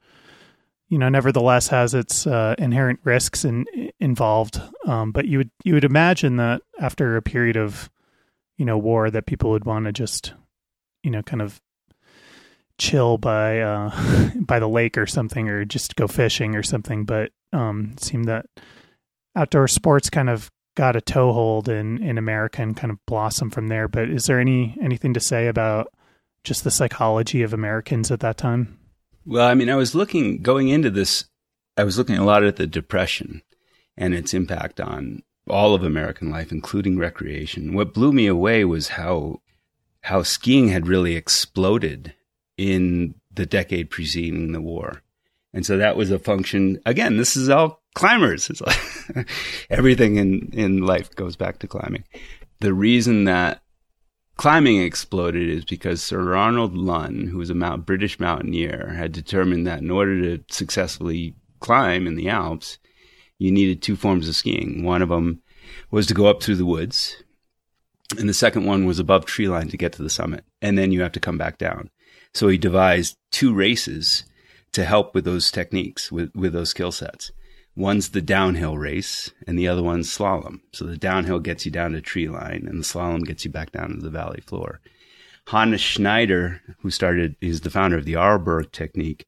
you 0.88 0.98
know, 0.98 1.08
nevertheless 1.08 1.68
has 1.68 1.94
its 1.94 2.26
uh, 2.26 2.56
inherent 2.58 2.98
risks 3.04 3.44
in, 3.44 3.66
involved. 4.00 4.60
Um, 4.84 5.12
but 5.12 5.26
you 5.28 5.38
would 5.38 5.50
you 5.62 5.74
would 5.74 5.84
imagine 5.84 6.36
that 6.38 6.62
after 6.80 7.16
a 7.16 7.22
period 7.22 7.56
of, 7.56 7.88
you 8.58 8.64
know, 8.64 8.76
war, 8.76 9.08
that 9.08 9.26
people 9.26 9.50
would 9.50 9.64
want 9.64 9.84
to 9.84 9.92
just, 9.92 10.34
you 11.04 11.10
know, 11.12 11.22
kind 11.22 11.40
of 11.40 11.60
chill 12.78 13.16
by 13.16 13.60
uh, 13.60 14.30
by 14.40 14.58
the 14.58 14.68
lake 14.68 14.98
or 14.98 15.06
something, 15.06 15.48
or 15.48 15.64
just 15.64 15.94
go 15.94 16.08
fishing 16.08 16.56
or 16.56 16.64
something. 16.64 17.04
But 17.04 17.30
um, 17.52 17.90
it 17.92 18.02
seemed 18.02 18.24
that 18.24 18.46
outdoor 19.36 19.68
sports 19.68 20.10
kind 20.10 20.28
of 20.28 20.50
got 20.74 20.96
a 20.96 21.00
toehold 21.00 21.68
in 21.68 22.02
in 22.02 22.18
America 22.18 22.62
and 22.62 22.76
kind 22.76 22.90
of 22.90 23.04
blossomed 23.06 23.52
from 23.52 23.68
there. 23.68 23.88
But 23.88 24.08
is 24.08 24.24
there 24.24 24.40
any 24.40 24.76
anything 24.80 25.14
to 25.14 25.20
say 25.20 25.46
about 25.48 25.92
just 26.44 26.64
the 26.64 26.70
psychology 26.70 27.42
of 27.42 27.52
Americans 27.52 28.10
at 28.10 28.20
that 28.20 28.36
time? 28.36 28.78
Well, 29.24 29.46
I 29.46 29.54
mean, 29.54 29.70
I 29.70 29.76
was 29.76 29.94
looking 29.94 30.42
going 30.42 30.68
into 30.68 30.90
this. 30.90 31.24
I 31.76 31.84
was 31.84 31.96
looking 31.96 32.16
a 32.16 32.24
lot 32.24 32.42
at 32.42 32.56
the 32.56 32.66
depression 32.66 33.42
and 33.96 34.14
its 34.14 34.34
impact 34.34 34.80
on 34.80 35.22
all 35.48 35.74
of 35.74 35.82
American 35.82 36.30
life, 36.30 36.52
including 36.52 36.98
recreation. 36.98 37.74
What 37.74 37.94
blew 37.94 38.12
me 38.12 38.26
away 38.26 38.64
was 38.64 38.88
how 38.88 39.40
how 40.02 40.22
skiing 40.22 40.68
had 40.68 40.88
really 40.88 41.14
exploded 41.14 42.14
in 42.56 43.14
the 43.32 43.46
decade 43.46 43.90
preceding 43.90 44.52
the 44.52 44.60
war. 44.60 45.02
And 45.54 45.64
so 45.64 45.76
that 45.76 45.96
was 45.96 46.10
a 46.10 46.18
function. 46.18 46.80
Again, 46.84 47.16
this 47.16 47.36
is 47.36 47.48
all 47.48 47.81
climbers. 47.94 48.50
It's 48.50 48.60
like 48.60 49.26
everything 49.70 50.16
in, 50.16 50.50
in 50.52 50.82
life 50.82 51.14
goes 51.14 51.36
back 51.36 51.58
to 51.60 51.68
climbing. 51.68 52.04
The 52.60 52.74
reason 52.74 53.24
that 53.24 53.62
climbing 54.36 54.80
exploded 54.80 55.48
is 55.48 55.64
because 55.64 56.02
Sir 56.02 56.34
Arnold 56.34 56.76
Lunn, 56.76 57.28
who 57.28 57.38
was 57.38 57.50
a 57.50 57.54
Mount, 57.54 57.86
British 57.86 58.18
mountaineer, 58.18 58.94
had 58.96 59.12
determined 59.12 59.66
that 59.66 59.80
in 59.80 59.90
order 59.90 60.36
to 60.36 60.44
successfully 60.50 61.34
climb 61.60 62.06
in 62.06 62.16
the 62.16 62.28
Alps, 62.28 62.78
you 63.38 63.50
needed 63.50 63.82
two 63.82 63.96
forms 63.96 64.28
of 64.28 64.36
skiing. 64.36 64.84
One 64.84 65.02
of 65.02 65.08
them 65.08 65.42
was 65.90 66.06
to 66.06 66.14
go 66.14 66.26
up 66.26 66.42
through 66.42 66.56
the 66.56 66.66
woods, 66.66 67.22
and 68.18 68.28
the 68.28 68.34
second 68.34 68.64
one 68.64 68.84
was 68.84 68.98
above 68.98 69.24
tree 69.24 69.48
line 69.48 69.68
to 69.68 69.76
get 69.76 69.92
to 69.94 70.02
the 70.02 70.10
summit, 70.10 70.44
and 70.60 70.78
then 70.78 70.92
you 70.92 71.02
have 71.02 71.12
to 71.12 71.20
come 71.20 71.38
back 71.38 71.58
down. 71.58 71.90
So 72.34 72.48
he 72.48 72.58
devised 72.58 73.16
two 73.30 73.52
races 73.54 74.24
to 74.72 74.84
help 74.84 75.14
with 75.14 75.24
those 75.24 75.50
techniques, 75.50 76.10
with, 76.10 76.34
with 76.34 76.52
those 76.52 76.70
skill 76.70 76.92
sets. 76.92 77.30
One's 77.74 78.10
the 78.10 78.20
downhill 78.20 78.76
race 78.76 79.30
and 79.46 79.58
the 79.58 79.68
other 79.68 79.82
one's 79.82 80.14
slalom. 80.14 80.60
So 80.72 80.84
the 80.84 80.96
downhill 80.96 81.38
gets 81.38 81.64
you 81.64 81.72
down 81.72 81.92
to 81.92 82.00
tree 82.00 82.28
line 82.28 82.66
and 82.68 82.80
the 82.80 82.84
slalom 82.84 83.24
gets 83.24 83.44
you 83.44 83.50
back 83.50 83.72
down 83.72 83.90
to 83.90 83.96
the 83.96 84.10
valley 84.10 84.40
floor. 84.40 84.80
Hannes 85.48 85.80
Schneider, 85.80 86.60
who 86.80 86.90
started, 86.90 87.36
is 87.40 87.62
the 87.62 87.70
founder 87.70 87.96
of 87.96 88.04
the 88.04 88.14
Arlberg 88.14 88.72
technique, 88.72 89.26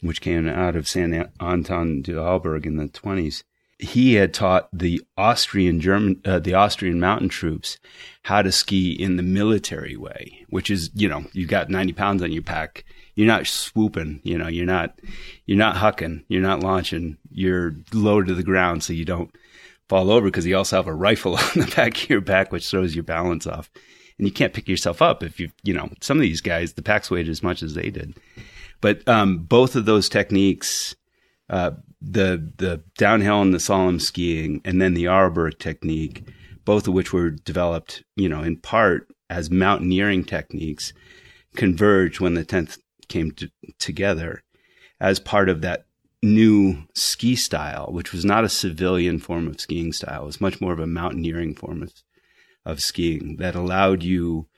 which 0.00 0.20
came 0.20 0.48
out 0.48 0.76
of 0.76 0.88
St. 0.88 1.28
Anton 1.40 2.02
de 2.02 2.12
Arlberg 2.12 2.64
in 2.64 2.76
the 2.76 2.86
20s 2.86 3.42
he 3.78 4.14
had 4.14 4.32
taught 4.32 4.68
the 4.72 5.02
Austrian 5.16 5.80
German, 5.80 6.20
uh, 6.24 6.38
the 6.38 6.54
Austrian 6.54 7.00
mountain 7.00 7.28
troops 7.28 7.78
how 8.22 8.42
to 8.42 8.52
ski 8.52 8.92
in 8.92 9.16
the 9.16 9.22
military 9.22 9.96
way, 9.96 10.44
which 10.48 10.70
is, 10.70 10.90
you 10.94 11.08
know, 11.08 11.24
you've 11.32 11.50
got 11.50 11.70
90 11.70 11.92
pounds 11.92 12.22
on 12.22 12.32
your 12.32 12.42
pack. 12.42 12.84
You're 13.14 13.26
not 13.26 13.46
swooping, 13.46 14.20
you 14.24 14.38
know, 14.38 14.48
you're 14.48 14.66
not, 14.66 14.98
you're 15.46 15.58
not 15.58 15.76
hucking, 15.76 16.24
you're 16.28 16.42
not 16.42 16.60
launching, 16.60 17.18
you're 17.30 17.76
low 17.92 18.22
to 18.22 18.34
the 18.34 18.42
ground 18.42 18.82
so 18.82 18.92
you 18.92 19.04
don't 19.04 19.34
fall 19.88 20.10
over 20.10 20.26
because 20.26 20.46
you 20.46 20.56
also 20.56 20.76
have 20.76 20.86
a 20.86 20.94
rifle 20.94 21.36
on 21.36 21.50
the 21.54 21.72
back 21.76 21.96
of 21.96 22.10
your 22.10 22.20
back, 22.20 22.52
which 22.52 22.68
throws 22.68 22.94
your 22.94 23.04
balance 23.04 23.46
off. 23.46 23.70
And 24.18 24.26
you 24.26 24.32
can't 24.32 24.54
pick 24.54 24.68
yourself 24.68 25.02
up 25.02 25.22
if 25.22 25.40
you, 25.40 25.50
you 25.64 25.74
know, 25.74 25.90
some 26.00 26.16
of 26.16 26.22
these 26.22 26.40
guys, 26.40 26.74
the 26.74 26.82
packs 26.82 27.10
weighed 27.10 27.28
as 27.28 27.42
much 27.42 27.62
as 27.62 27.74
they 27.74 27.90
did. 27.90 28.14
But 28.80 29.06
um, 29.08 29.38
both 29.38 29.76
of 29.76 29.86
those 29.86 30.08
techniques, 30.08 30.94
uh, 31.50 31.72
the 32.00 32.52
the 32.56 32.82
downhill 32.98 33.42
and 33.42 33.52
the 33.52 33.58
slalom 33.58 34.00
skiing, 34.00 34.60
and 34.64 34.80
then 34.80 34.94
the 34.94 35.04
Arlberg 35.04 35.58
technique, 35.58 36.28
both 36.64 36.86
of 36.88 36.94
which 36.94 37.12
were 37.12 37.30
developed, 37.30 38.02
you 38.16 38.28
know, 38.28 38.42
in 38.42 38.56
part 38.56 39.08
as 39.30 39.50
mountaineering 39.50 40.24
techniques, 40.24 40.92
converged 41.56 42.20
when 42.20 42.34
the 42.34 42.44
tenth 42.44 42.78
came 43.08 43.30
to, 43.32 43.50
together 43.78 44.42
as 45.00 45.18
part 45.20 45.48
of 45.48 45.60
that 45.60 45.86
new 46.22 46.84
ski 46.94 47.36
style, 47.36 47.88
which 47.90 48.12
was 48.12 48.24
not 48.24 48.44
a 48.44 48.48
civilian 48.48 49.18
form 49.18 49.46
of 49.46 49.60
skiing 49.60 49.92
style. 49.92 50.22
It 50.22 50.26
was 50.26 50.40
much 50.40 50.60
more 50.60 50.72
of 50.72 50.78
a 50.78 50.86
mountaineering 50.86 51.54
form 51.54 51.82
of, 51.82 51.92
of 52.64 52.80
skiing 52.80 53.36
that 53.36 53.54
allowed 53.54 54.02
you 54.02 54.48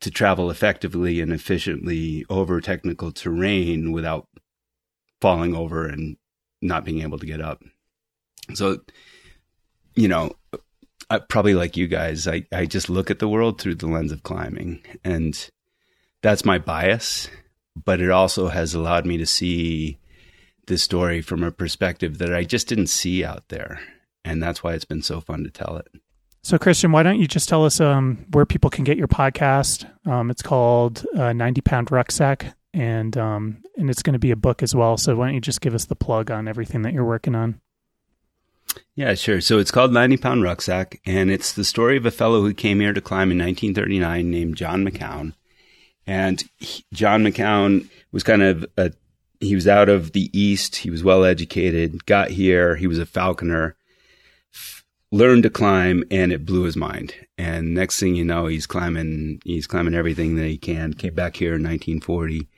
to 0.00 0.10
travel 0.10 0.50
effectively 0.50 1.20
and 1.20 1.30
efficiently 1.32 2.24
over 2.30 2.60
technical 2.60 3.12
terrain 3.12 3.92
without 3.92 4.28
falling 5.20 5.54
over 5.54 5.86
and 5.86 6.16
not 6.62 6.84
being 6.84 7.02
able 7.02 7.18
to 7.18 7.26
get 7.26 7.40
up. 7.40 7.62
So, 8.54 8.78
you 9.94 10.08
know, 10.08 10.32
I, 11.08 11.18
probably 11.18 11.54
like 11.54 11.76
you 11.76 11.88
guys, 11.88 12.28
I, 12.28 12.46
I 12.52 12.66
just 12.66 12.88
look 12.88 13.10
at 13.10 13.18
the 13.18 13.28
world 13.28 13.60
through 13.60 13.76
the 13.76 13.86
lens 13.86 14.12
of 14.12 14.22
climbing, 14.22 14.82
and 15.04 15.50
that's 16.22 16.44
my 16.44 16.58
bias. 16.58 17.28
But 17.84 18.00
it 18.00 18.10
also 18.10 18.48
has 18.48 18.74
allowed 18.74 19.06
me 19.06 19.16
to 19.18 19.26
see 19.26 19.98
this 20.66 20.82
story 20.82 21.22
from 21.22 21.42
a 21.42 21.52
perspective 21.52 22.18
that 22.18 22.34
I 22.34 22.44
just 22.44 22.68
didn't 22.68 22.88
see 22.88 23.24
out 23.24 23.48
there, 23.48 23.80
and 24.24 24.42
that's 24.42 24.62
why 24.62 24.74
it's 24.74 24.84
been 24.84 25.02
so 25.02 25.20
fun 25.20 25.44
to 25.44 25.50
tell 25.50 25.76
it. 25.76 25.88
So, 26.42 26.58
Christian, 26.58 26.90
why 26.90 27.02
don't 27.02 27.20
you 27.20 27.28
just 27.28 27.48
tell 27.48 27.64
us 27.64 27.80
um, 27.80 28.24
where 28.30 28.46
people 28.46 28.70
can 28.70 28.84
get 28.84 28.96
your 28.96 29.08
podcast? 29.08 29.88
Um, 30.06 30.30
it's 30.30 30.42
called 30.42 31.04
uh, 31.16 31.32
90 31.32 31.60
Pound 31.60 31.90
Rucksack 31.90 32.54
and 32.72 33.16
um, 33.16 33.62
and 33.76 33.90
it's 33.90 34.02
going 34.02 34.14
to 34.14 34.18
be 34.18 34.30
a 34.30 34.36
book 34.36 34.62
as 34.62 34.74
well. 34.74 34.96
So 34.96 35.16
why 35.16 35.26
don't 35.26 35.34
you 35.34 35.40
just 35.40 35.60
give 35.60 35.74
us 35.74 35.86
the 35.86 35.96
plug 35.96 36.30
on 36.30 36.48
everything 36.48 36.82
that 36.82 36.92
you're 36.92 37.04
working 37.04 37.34
on? 37.34 37.60
Yeah, 38.94 39.14
sure. 39.14 39.40
So 39.40 39.58
it's 39.58 39.70
called 39.70 39.92
90 39.92 40.18
Pound 40.18 40.42
Rucksack, 40.42 41.00
and 41.06 41.30
it's 41.30 41.52
the 41.52 41.64
story 41.64 41.96
of 41.96 42.06
a 42.06 42.10
fellow 42.10 42.42
who 42.42 42.54
came 42.54 42.80
here 42.80 42.92
to 42.92 43.00
climb 43.00 43.30
in 43.30 43.38
1939 43.38 44.30
named 44.30 44.56
John 44.56 44.84
McCown. 44.84 45.34
And 46.06 46.42
he, 46.58 46.84
John 46.92 47.24
McCown 47.24 47.88
was 48.12 48.22
kind 48.22 48.42
of 48.42 48.66
a, 48.76 48.92
he 49.40 49.54
was 49.54 49.66
out 49.66 49.88
of 49.88 50.12
the 50.12 50.30
East. 50.38 50.76
He 50.76 50.90
was 50.90 51.02
well 51.02 51.24
educated, 51.24 52.06
got 52.06 52.30
here. 52.30 52.76
He 52.76 52.86
was 52.86 52.98
a 52.98 53.06
falconer, 53.06 53.76
learned 55.10 55.44
to 55.44 55.50
climb, 55.50 56.04
and 56.10 56.32
it 56.32 56.44
blew 56.44 56.62
his 56.62 56.76
mind. 56.76 57.14
And 57.38 57.74
next 57.74 57.98
thing 57.98 58.14
you 58.14 58.24
know, 58.24 58.46
he's 58.46 58.66
climbing, 58.66 59.40
he's 59.44 59.66
climbing 59.66 59.94
everything 59.94 60.36
that 60.36 60.46
he 60.46 60.58
can. 60.58 60.94
Came 60.94 61.14
back 61.14 61.36
here 61.36 61.54
in 61.54 61.62
1940 61.62 62.48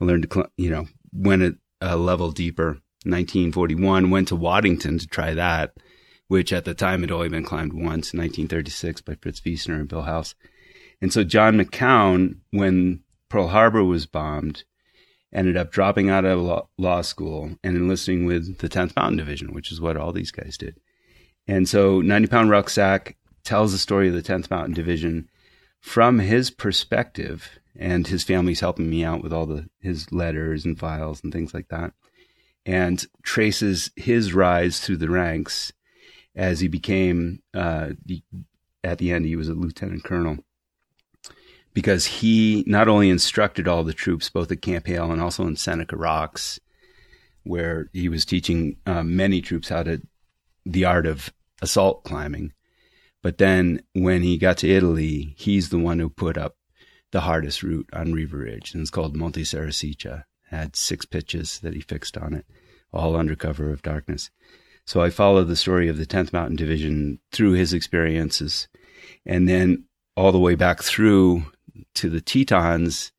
I 0.00 0.04
learned 0.04 0.30
to, 0.30 0.50
you 0.56 0.70
know, 0.70 0.86
went 1.12 1.42
a, 1.42 1.56
a 1.80 1.96
level 1.96 2.30
deeper. 2.32 2.80
1941, 3.04 4.10
went 4.10 4.28
to 4.28 4.36
Waddington 4.36 4.98
to 4.98 5.06
try 5.06 5.32
that, 5.34 5.74
which 6.26 6.52
at 6.52 6.64
the 6.64 6.74
time 6.74 7.02
had 7.02 7.12
only 7.12 7.28
been 7.28 7.44
climbed 7.44 7.72
once, 7.72 8.12
1936 8.12 9.00
by 9.02 9.14
Fritz 9.14 9.40
Wiessner 9.40 9.76
and 9.76 9.88
Bill 9.88 10.02
House. 10.02 10.34
And 11.00 11.12
so 11.12 11.22
John 11.22 11.56
McCown, 11.56 12.38
when 12.50 13.04
Pearl 13.28 13.48
Harbor 13.48 13.84
was 13.84 14.06
bombed, 14.06 14.64
ended 15.32 15.56
up 15.56 15.70
dropping 15.70 16.10
out 16.10 16.24
of 16.24 16.40
law, 16.40 16.68
law 16.78 17.02
school 17.02 17.56
and 17.62 17.76
enlisting 17.76 18.24
with 18.24 18.58
the 18.58 18.68
10th 18.68 18.96
Mountain 18.96 19.18
Division, 19.18 19.52
which 19.52 19.70
is 19.70 19.80
what 19.80 19.96
all 19.96 20.12
these 20.12 20.30
guys 20.30 20.56
did. 20.56 20.80
And 21.46 21.68
so 21.68 22.00
90 22.00 22.28
Pound 22.28 22.50
Rucksack 22.50 23.16
tells 23.44 23.72
the 23.72 23.78
story 23.78 24.08
of 24.08 24.14
the 24.14 24.22
10th 24.22 24.50
Mountain 24.50 24.74
Division 24.74 25.28
from 25.80 26.18
his 26.18 26.50
perspective 26.50 27.60
and 27.78 28.06
his 28.06 28.24
family's 28.24 28.60
helping 28.60 28.88
me 28.88 29.04
out 29.04 29.22
with 29.22 29.32
all 29.32 29.46
the 29.46 29.68
his 29.80 30.10
letters 30.12 30.64
and 30.64 30.78
files 30.78 31.22
and 31.22 31.32
things 31.32 31.52
like 31.54 31.68
that 31.68 31.92
and 32.64 33.06
traces 33.22 33.90
his 33.96 34.34
rise 34.34 34.80
through 34.80 34.96
the 34.96 35.10
ranks 35.10 35.72
as 36.34 36.60
he 36.60 36.68
became 36.68 37.42
uh, 37.54 37.90
at 38.82 38.98
the 38.98 39.10
end 39.12 39.24
he 39.24 39.36
was 39.36 39.48
a 39.48 39.54
lieutenant 39.54 40.04
colonel 40.04 40.38
because 41.76 42.06
he 42.06 42.64
not 42.66 42.88
only 42.88 43.10
instructed 43.10 43.68
all 43.68 43.84
the 43.84 43.92
troops, 43.92 44.30
both 44.30 44.50
at 44.50 44.62
Camp 44.62 44.86
Hale 44.86 45.12
and 45.12 45.20
also 45.20 45.46
in 45.46 45.56
Seneca 45.56 45.94
Rocks, 45.94 46.58
where 47.42 47.90
he 47.92 48.08
was 48.08 48.24
teaching 48.24 48.78
uh, 48.86 49.02
many 49.02 49.42
troops 49.42 49.68
how 49.68 49.82
to 49.82 50.00
the 50.64 50.86
art 50.86 51.04
of 51.04 51.30
assault 51.60 52.02
climbing. 52.02 52.54
But 53.22 53.36
then 53.36 53.82
when 53.92 54.22
he 54.22 54.38
got 54.38 54.56
to 54.58 54.70
Italy, 54.70 55.34
he's 55.36 55.68
the 55.68 55.78
one 55.78 55.98
who 55.98 56.08
put 56.08 56.38
up 56.38 56.56
the 57.16 57.22
hardest 57.22 57.62
route 57.62 57.88
on 57.94 58.12
Riva 58.12 58.36
Ridge, 58.36 58.74
and 58.74 58.82
it's 58.82 58.90
called 58.90 59.16
Monte 59.16 59.40
Serrasiccia. 59.40 60.24
Had 60.50 60.76
six 60.76 61.06
pitches 61.06 61.60
that 61.60 61.72
he 61.72 61.80
fixed 61.80 62.18
on 62.18 62.34
it, 62.34 62.44
all 62.92 63.16
under 63.16 63.34
cover 63.34 63.70
of 63.70 63.80
darkness. 63.80 64.28
So 64.84 65.00
I 65.00 65.08
followed 65.08 65.48
the 65.48 65.56
story 65.56 65.88
of 65.88 65.96
the 65.96 66.04
10th 66.04 66.34
Mountain 66.34 66.56
Division 66.56 67.18
through 67.32 67.52
his 67.52 67.72
experiences, 67.72 68.68
and 69.24 69.48
then 69.48 69.86
all 70.14 70.30
the 70.30 70.38
way 70.38 70.56
back 70.56 70.82
through 70.82 71.46
to 71.94 72.10
the 72.10 72.20
Tetons 72.20 73.12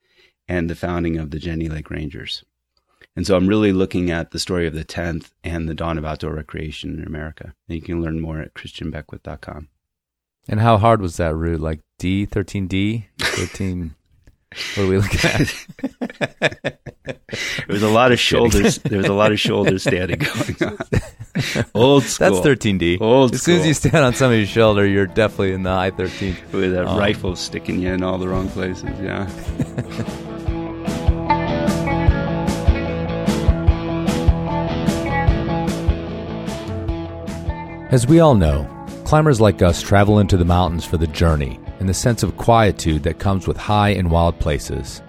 and 0.48 0.69
the 0.69 0.76
founding 0.76 1.18
of 1.18 1.32
the 1.32 1.40
Jenny 1.40 1.68
Lake 1.68 1.90
Rangers. 1.90 2.45
And 3.15 3.26
so 3.26 3.36
I'm 3.36 3.48
really 3.48 3.72
looking 3.74 4.11
at 4.11 4.30
the 4.30 4.38
story 4.38 4.68
of 4.68 4.76
the 4.76 4.86
10th 4.86 5.32
and 5.44 5.68
the 5.68 5.74
dawn 5.74 5.98
of 5.98 6.06
outdoor 6.06 6.36
recreation 6.36 6.99
in 6.99 7.07
America. 7.07 7.56
And 7.68 7.76
you 7.78 7.82
can 7.82 7.99
learn 7.99 8.22
more 8.22 8.41
at 8.41 8.53
christianbeckwith.com. 8.53 9.69
And 10.49 10.60
how 10.60 10.78
hard 10.78 11.02
was 11.02 11.18
that 11.18 11.36
route? 11.36 11.60
Like 11.60 11.82
D, 11.99 12.26
13D, 12.26 13.06
13. 13.19 13.94
what 14.76 14.84
are 14.86 14.88
we 14.88 14.98
looking 14.98 15.30
at? 15.30 15.53
there 17.03 17.68
was 17.68 17.84
a 17.84 17.90
lot 17.90 18.11
of 18.11 18.19
shoulders. 18.30 18.78
There 18.80 18.98
was 18.99 19.07
a 19.07 19.14
lot 19.14 19.32
of 19.32 19.40
shoulder 19.40 19.78
standing 19.78 20.19
going 20.60 20.64
on. 20.64 20.78
Old 21.76 22.03
school. 22.03 22.41
That's 22.41 22.48
13D. 22.48 23.02
Old 23.02 23.34
as 23.34 23.44
soon 23.44 23.60
as 23.60 23.68
you 23.68 23.74
stand 23.74 23.98
on 23.98 24.14
somebody's 24.14 24.49
shoulder, 24.49 24.86
you're 24.86 25.06
definitely 25.06 25.52
in 25.53 25.64
the 25.64 25.69
high 25.72 25.91
13. 25.91 26.38
With 26.53 26.74
a 26.76 26.88
Um, 26.88 26.98
rifle 26.98 27.36
sticking 27.36 27.80
you 27.82 27.91
in 27.91 28.02
all 28.03 28.18
the 28.18 28.28
wrong 28.28 28.49
places. 28.49 28.90
Yeah. 29.02 29.30
As 37.90 38.06
we 38.06 38.19
all 38.19 38.36
know, 38.36 38.68
climbers 39.07 39.39
like 39.39 39.61
us 39.61 39.81
travel 39.81 40.19
into 40.19 40.35
the 40.35 40.43
mountains 40.43 40.84
for 40.84 40.97
the 40.97 41.07
journey 41.07 41.57
and 41.79 41.88
the 41.88 41.93
sense 41.93 42.23
of 42.23 42.35
quietude 42.35 43.03
that 43.03 43.19
comes 43.19 43.47
with 43.47 43.55
high 43.55 43.88
and 43.88 44.11
wild 44.11 44.38
places. 44.38 45.01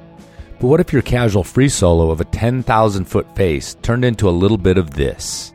But 0.60 0.68
what 0.68 0.78
if 0.78 0.92
your 0.92 1.02
casual 1.02 1.42
free 1.42 1.68
solo 1.68 2.12
of 2.12 2.20
a 2.20 2.24
10,000 2.26 3.04
foot 3.06 3.26
face 3.34 3.74
turned 3.82 4.04
into 4.04 4.28
a 4.28 4.30
little 4.30 4.56
bit 4.56 4.78
of 4.78 4.92
this? 4.92 5.52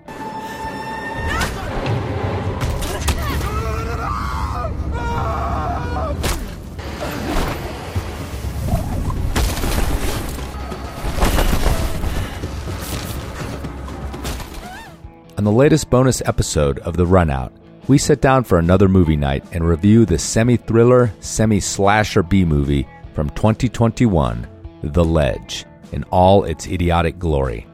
On 15.38 15.46
the 15.46 15.52
latest 15.52 15.90
bonus 15.90 16.22
episode 16.26 16.80
of 16.80 16.98
The 16.98 17.06
Runout, 17.06 17.54
we 17.88 17.98
sit 17.98 18.22
down 18.22 18.44
for 18.44 18.60
another 18.60 18.88
movie 18.88 19.16
night 19.16 19.44
and 19.52 19.68
review 19.68 20.06
the 20.06 20.18
semi 20.18 20.58
thriller, 20.58 21.12
semi 21.20 21.60
slasher 21.60 22.24
B 22.24 22.46
movie 22.46 22.88
from 23.14 23.30
2021, 23.32 24.48
The 24.84 25.04
Ledge, 25.04 25.66
in 25.92 26.04
all 26.06 26.44
its 26.46 26.68
idiotic 26.68 27.20
glory. 27.20 27.68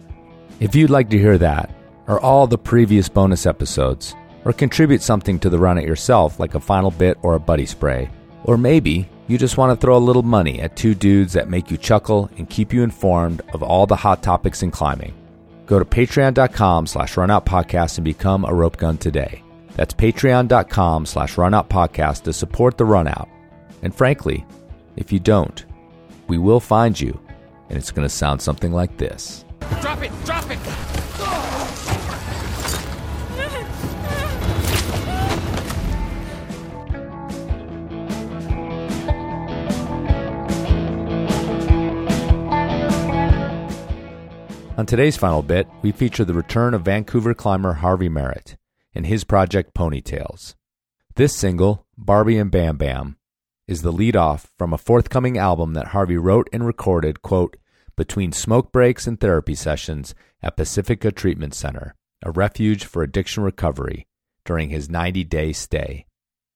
If 0.59 0.75
you'd 0.75 0.89
like 0.89 1.09
to 1.11 1.17
hear 1.17 1.37
that, 1.37 1.73
or 2.07 2.19
all 2.19 2.47
the 2.47 2.57
previous 2.57 3.07
bonus 3.07 3.45
episodes, 3.45 4.15
or 4.45 4.53
contribute 4.53 5.01
something 5.01 5.39
to 5.39 5.49
the 5.49 5.57
Runout 5.57 5.85
yourself, 5.85 6.39
like 6.39 6.55
a 6.55 6.59
final 6.59 6.91
bit 6.91 7.17
or 7.21 7.35
a 7.35 7.39
buddy 7.39 7.65
spray, 7.65 8.09
or 8.43 8.57
maybe 8.57 9.07
you 9.27 9.37
just 9.37 9.57
want 9.57 9.71
to 9.71 9.81
throw 9.81 9.95
a 9.95 9.99
little 9.99 10.23
money 10.23 10.59
at 10.59 10.75
two 10.75 10.95
dudes 10.95 11.33
that 11.33 11.49
make 11.49 11.69
you 11.69 11.77
chuckle 11.77 12.29
and 12.37 12.49
keep 12.49 12.73
you 12.73 12.83
informed 12.83 13.41
of 13.53 13.61
all 13.61 13.85
the 13.85 13.95
hot 13.95 14.23
topics 14.23 14.63
in 14.63 14.71
climbing, 14.71 15.13
Go 15.69 15.77
to 15.77 15.85
patreon.com 15.85 16.87
slash 16.87 17.13
runoutpodcast 17.13 17.99
and 17.99 18.03
become 18.03 18.43
a 18.43 18.51
rope 18.51 18.77
gun 18.77 18.97
today. 18.97 19.43
That's 19.79 19.93
patreon.com 19.93 21.05
slash 21.05 21.35
runoutpodcast 21.35 22.23
to 22.23 22.33
support 22.33 22.77
the 22.77 22.83
runout. 22.83 23.29
And 23.81 23.95
frankly, 23.95 24.45
if 24.97 25.09
you 25.09 25.21
don't, 25.21 25.63
we 26.27 26.37
will 26.37 26.59
find 26.59 26.99
you, 26.99 27.17
and 27.69 27.77
it's 27.77 27.89
going 27.89 28.05
to 28.05 28.13
sound 28.13 28.41
something 28.41 28.73
like 28.73 28.97
this. 28.97 29.45
Drop 29.79 30.03
it! 30.03 30.11
Drop 30.25 30.51
it! 30.51 30.59
On 44.77 44.85
today's 44.85 45.15
final 45.15 45.41
bit, 45.41 45.69
we 45.81 45.93
feature 45.93 46.25
the 46.25 46.33
return 46.33 46.73
of 46.73 46.81
Vancouver 46.81 47.33
climber 47.33 47.71
Harvey 47.71 48.09
Merritt 48.09 48.58
and 48.93 49.05
his 49.05 49.23
project 49.23 49.73
Ponytails. 49.73 50.55
This 51.15 51.35
single, 51.35 51.85
Barbie 51.97 52.37
and 52.37 52.51
Bam 52.51 52.77
Bam, 52.77 53.17
is 53.67 53.81
the 53.81 53.91
lead 53.91 54.15
off 54.15 54.51
from 54.57 54.73
a 54.73 54.77
forthcoming 54.77 55.37
album 55.37 55.73
that 55.73 55.89
Harvey 55.89 56.17
wrote 56.17 56.49
and 56.51 56.65
recorded, 56.65 57.21
quote, 57.21 57.55
between 57.95 58.31
smoke 58.31 58.71
breaks 58.71 59.05
and 59.05 59.19
therapy 59.19 59.53
sessions 59.53 60.15
at 60.41 60.55
Pacifica 60.55 61.11
Treatment 61.11 61.53
Center, 61.53 61.95
a 62.23 62.31
refuge 62.31 62.85
for 62.85 63.03
addiction 63.03 63.43
recovery, 63.43 64.07
during 64.45 64.69
his 64.69 64.89
90 64.89 65.23
day 65.25 65.53
stay. 65.53 66.05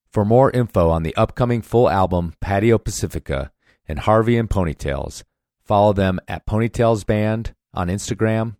For 0.10 0.24
more 0.24 0.50
info 0.52 0.90
on 0.90 1.04
the 1.04 1.16
upcoming 1.16 1.62
full 1.62 1.90
album 1.90 2.34
Patio 2.40 2.78
Pacifica 2.78 3.52
and 3.88 4.00
Harvey 4.00 4.38
and 4.38 4.50
Ponytails, 4.50 5.24
follow 5.66 5.94
them 5.94 6.20
at 6.28 6.46
Ponytails 6.48 7.06
Band 7.06 7.54
on 7.74 7.90
Instagram 7.90 8.56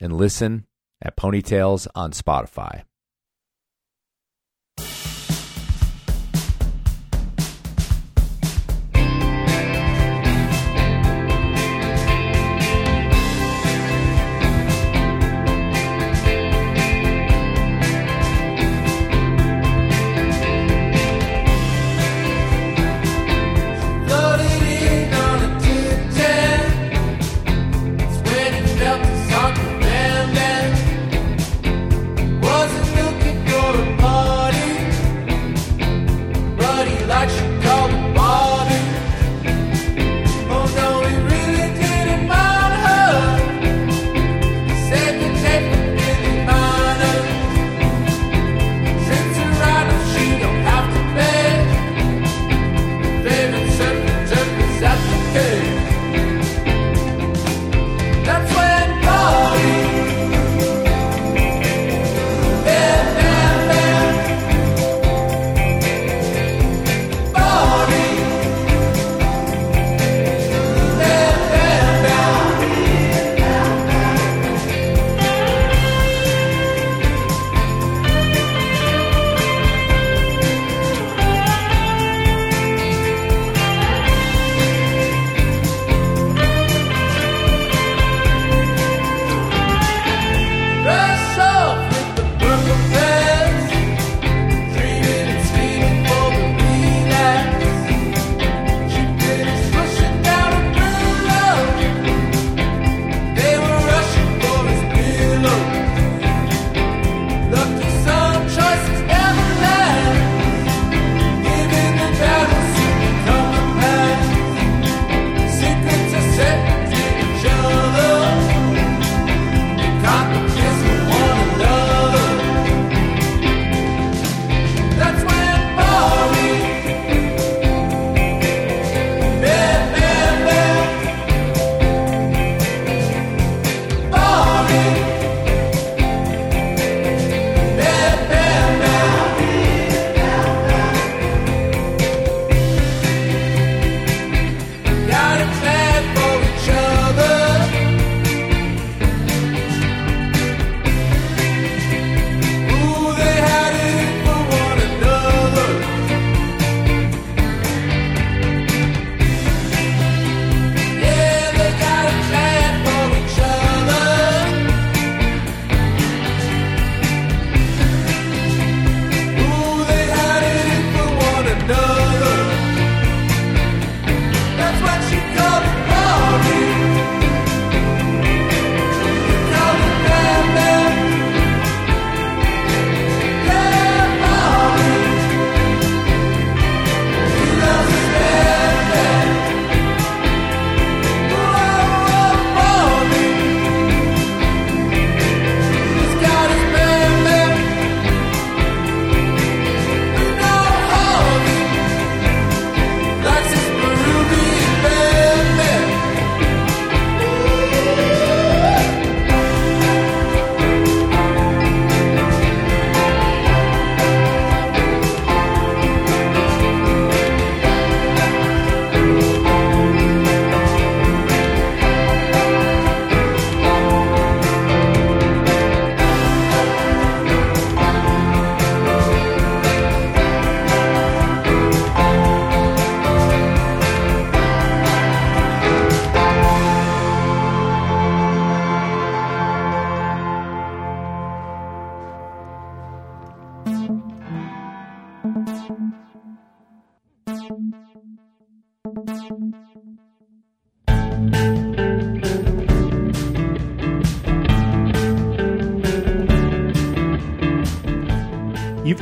and 0.00 0.16
listen 0.16 0.66
at 1.00 1.16
Ponytails 1.16 1.86
on 1.94 2.12
Spotify. 2.12 2.82